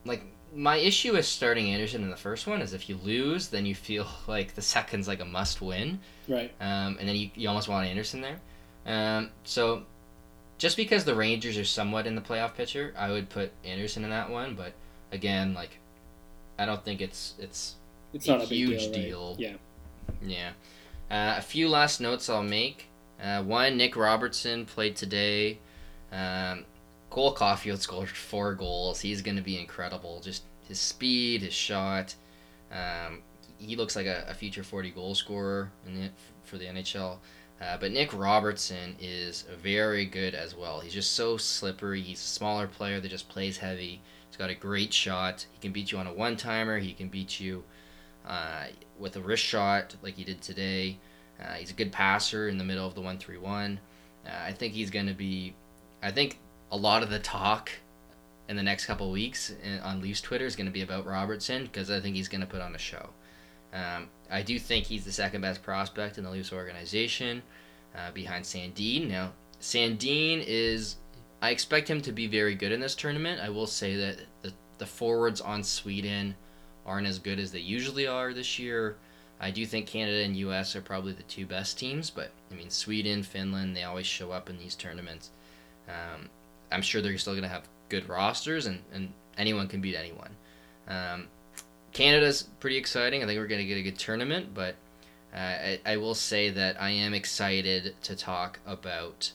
like, 0.05 0.23
my 0.55 0.77
issue 0.77 1.12
with 1.12 1.27
starting 1.27 1.70
Andersen 1.70 2.03
in 2.03 2.11
the 2.11 2.16
first 2.16 2.47
one 2.47 2.62
is 2.62 2.73
if 2.73 2.89
you 2.89 2.97
lose, 3.03 3.48
then 3.48 3.66
you 3.66 3.74
feel 3.74 4.07
like 4.27 4.55
the 4.55 4.62
second's 4.62 5.09
like 5.09 5.20
a 5.20 5.24
must 5.24 5.61
win. 5.61 6.01
Right. 6.28 6.53
Um, 6.61 6.97
and 6.98 7.09
then 7.09 7.16
you, 7.16 7.31
you 7.35 7.48
almost 7.48 7.69
want 7.69 7.86
Andersen 7.86 8.20
there. 8.20 8.39
Um, 8.86 9.31
so 9.44 9.82
just 10.59 10.77
because 10.77 11.05
the 11.05 11.15
Rangers 11.15 11.59
are 11.59 11.65
somewhat 11.65 12.07
in 12.07 12.15
the 12.15 12.20
playoff 12.20 12.55
picture, 12.55 12.94
I 12.97 13.11
would 13.11 13.28
put 13.28 13.53
Andersen 13.65 14.05
in 14.05 14.11
that 14.11 14.31
one. 14.31 14.55
But 14.55 14.73
again, 15.12 15.53
like, 15.55 15.78
I 16.59 16.66
don't 16.66 16.85
think 16.85 17.01
it's 17.01 17.35
it's, 17.39 17.74
It's 18.12 18.27
a 18.28 18.33
not 18.33 18.43
a 18.43 18.47
huge 18.47 18.93
deal. 18.93 19.35
deal. 19.35 19.37
right? 19.51 19.59
Yeah. 20.23 20.53
yeah. 21.11 21.35
Uh, 21.35 21.39
a 21.39 21.43
few 21.43 21.69
last 21.69 22.01
notes 22.01 22.28
I'll 22.28 22.43
make. 22.43 22.87
Uh, 23.23 23.43
one, 23.43 23.77
Nick 23.77 23.97
Robertson 23.97 24.65
played 24.66 24.97
today. 24.97 25.59
Um, 26.12 26.65
Cole 27.11 27.35
Caufield 27.35 27.78
scored 27.78 28.09
four 28.09 28.55
goals. 28.55 29.01
He's 29.01 29.23
going 29.23 29.37
to 29.37 29.43
be 29.43 29.59
incredible. 29.59 30.20
Just 30.20 30.43
his 30.69 30.78
speed, 30.81 31.43
his 31.43 31.55
shot. 31.55 32.15
Um, 32.73 33.23
he 33.59 33.77
looks 33.77 33.97
like 33.97 34.07
a, 34.07 34.24
a 34.28 34.35
future 34.35 34.62
40 34.62 34.91
goal 34.91 35.15
scorer 35.15 35.70
in 35.87 36.01
the, 36.01 36.11
for 36.45 36.59
the 36.59 36.65
NHL. 36.66 37.19
Uh, 37.61 37.77
but 37.78 37.91
Nick 37.91 38.12
Robertson 38.12 38.97
is 39.01 39.45
very 39.62 40.05
good 40.05 40.35
as 40.35 40.55
well. 40.55 40.81
He's 40.81 40.93
just 40.93 41.12
so 41.12 41.37
slippery. 41.39 42.03
He's 42.03 42.19
a 42.19 42.23
smaller 42.27 42.66
player 42.66 43.01
that 43.01 43.09
just 43.09 43.28
plays 43.31 43.57
heavy. 43.57 44.03
He's 44.28 44.36
got 44.36 44.51
a 44.51 44.55
great 44.55 44.93
shot. 44.93 45.47
He 45.53 45.59
can 45.61 45.73
beat 45.73 45.93
you 45.93 45.98
on 45.98 46.07
a 46.07 46.12
one 46.12 46.36
timer. 46.36 46.78
He 46.78 46.93
can 46.93 47.09
beat 47.09 47.40
you 47.40 47.65
uh, 48.27 48.65
with 48.98 49.16
a 49.16 49.20
wrist 49.20 49.44
shot 49.44 49.97
like 50.03 50.15
he 50.15 50.24
did 50.24 50.43
today. 50.43 50.98
Uh, 51.40 51.55
he's 51.55 51.70
a 51.70 51.74
good 51.74 51.93
passer 51.93 52.48
in 52.48 52.59
the 52.59 52.65
middle 52.65 52.86
of 52.86 52.94
the 52.94 53.01
one 53.01 53.19
three 53.19 53.39
one. 53.39 53.81
Uh, 54.27 54.31
I 54.44 54.53
think 54.53 54.73
he's 54.74 54.90
going 54.90 55.07
to 55.07 55.15
be. 55.15 55.55
I 56.03 56.11
think 56.11 56.39
a 56.70 56.77
lot 56.77 57.03
of 57.03 57.11
the 57.11 57.19
talk 57.19 57.70
in 58.48 58.57
the 58.57 58.62
next 58.62 58.86
couple 58.86 59.11
weeks 59.11 59.53
on 59.82 60.01
Leafs 60.01 60.20
Twitter 60.20 60.44
is 60.44 60.57
going 60.57 60.66
to 60.66 60.73
be 60.73 60.82
about 60.82 61.07
Robertson 61.07 61.65
because 61.65 61.90
I 61.90 62.01
think 62.01 62.16
he's 62.16 62.28
going 62.28 62.40
to 62.40 62.47
put 62.47 62.61
on 62.61 62.74
a 62.74 62.78
show. 62.78 63.11
Um, 63.73 64.09
I 64.31 64.43
do 64.43 64.59
think 64.59 64.86
he's 64.86 65.05
the 65.05 65.12
second 65.12 65.40
best 65.40 65.62
prospect 65.62 66.19
in 66.19 66.24
the 66.24 66.31
Leafs 66.31 66.53
organization 66.53 67.43
uh, 67.94 68.11
behind 68.12 68.44
Sandin. 68.44 69.09
Now, 69.09 69.32
Sandin 69.61 70.44
is. 70.47 70.97
I 71.42 71.50
expect 71.50 71.88
him 71.88 72.00
to 72.02 72.12
be 72.12 72.26
very 72.26 72.54
good 72.54 72.72
in 72.72 72.80
this 72.80 72.94
tournament. 72.94 73.40
I 73.40 73.50
will 73.50 73.66
say 73.66 73.96
that 73.96 74.18
the, 74.42 74.52
the 74.78 74.86
forwards 74.86 75.40
on 75.40 75.62
Sweden 75.62 76.34
aren't 76.84 77.06
as 77.06 77.18
good 77.18 77.38
as 77.38 77.52
they 77.52 77.60
usually 77.60 78.06
are 78.06 78.32
this 78.32 78.58
year. 78.58 78.96
I 79.38 79.50
do 79.50 79.66
think 79.66 79.86
Canada 79.86 80.24
and 80.24 80.36
US 80.36 80.74
are 80.76 80.80
probably 80.80 81.12
the 81.12 81.22
two 81.24 81.44
best 81.44 81.78
teams, 81.78 82.08
but 82.08 82.30
I 82.50 82.54
mean, 82.54 82.70
Sweden, 82.70 83.22
Finland, 83.22 83.76
they 83.76 83.84
always 83.84 84.06
show 84.06 84.30
up 84.32 84.48
in 84.48 84.58
these 84.58 84.74
tournaments. 84.74 85.30
Um, 85.88 86.30
I'm 86.72 86.82
sure 86.82 87.02
they're 87.02 87.18
still 87.18 87.34
going 87.34 87.42
to 87.42 87.48
have 87.48 87.68
good 87.88 88.08
rosters, 88.08 88.66
and, 88.66 88.80
and 88.92 89.12
anyone 89.36 89.68
can 89.68 89.80
beat 89.80 89.94
anyone. 89.94 90.30
Um, 90.88 91.28
Canada's 91.92 92.44
pretty 92.60 92.76
exciting. 92.76 93.22
I 93.22 93.26
think 93.26 93.38
we're 93.38 93.46
going 93.46 93.60
to 93.60 93.66
get 93.66 93.78
a 93.78 93.82
good 93.82 93.98
tournament, 93.98 94.54
but 94.54 94.74
uh, 95.34 95.38
I, 95.38 95.80
I 95.84 95.96
will 95.98 96.14
say 96.14 96.50
that 96.50 96.80
I 96.80 96.90
am 96.90 97.12
excited 97.12 97.94
to 98.02 98.16
talk 98.16 98.58
about 98.66 99.32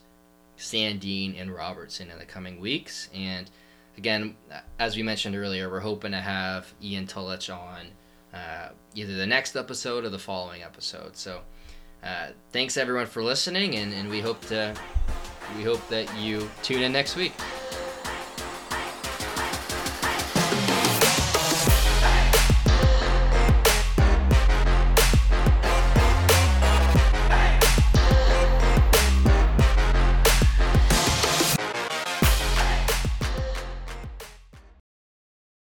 Sandin 0.62 1.40
and 1.40 1.54
Robertson 1.54 2.10
in 2.10 2.20
the 2.20 2.26
coming 2.26 2.60
weeks. 2.60 3.10
And 3.14 3.50
again, 3.98 4.36
as 4.80 4.96
we 4.96 5.04
mentioned 5.04 5.36
earlier, 5.36 5.70
we're 5.70 5.80
hoping 5.80 6.12
to 6.12 6.20
have 6.20 6.74
Ian 6.82 7.08
Tulloch 7.08 7.50
on 7.50 7.88
uh, 8.34 8.70
either 8.96 9.16
the 9.16 9.26
next 9.28 9.56
episode 9.56 10.06
or 10.06 10.10
the 10.10 10.20
following 10.20 10.64
episode. 10.64 11.18
So 11.18 11.42
uh, 12.04 12.28
thanks 12.52 12.78
everyone 12.78 13.08
for 13.08 13.24
listening, 13.24 13.76
and, 13.76 13.94
and 13.94 14.10
we 14.10 14.22
hope 14.22 14.42
to 14.46 14.74
we 15.58 15.64
hope 15.64 15.86
that 15.90 16.08
you 16.18 16.50
tune 16.64 16.82
in 16.82 16.92
next 16.92 17.16
week. 17.16 17.34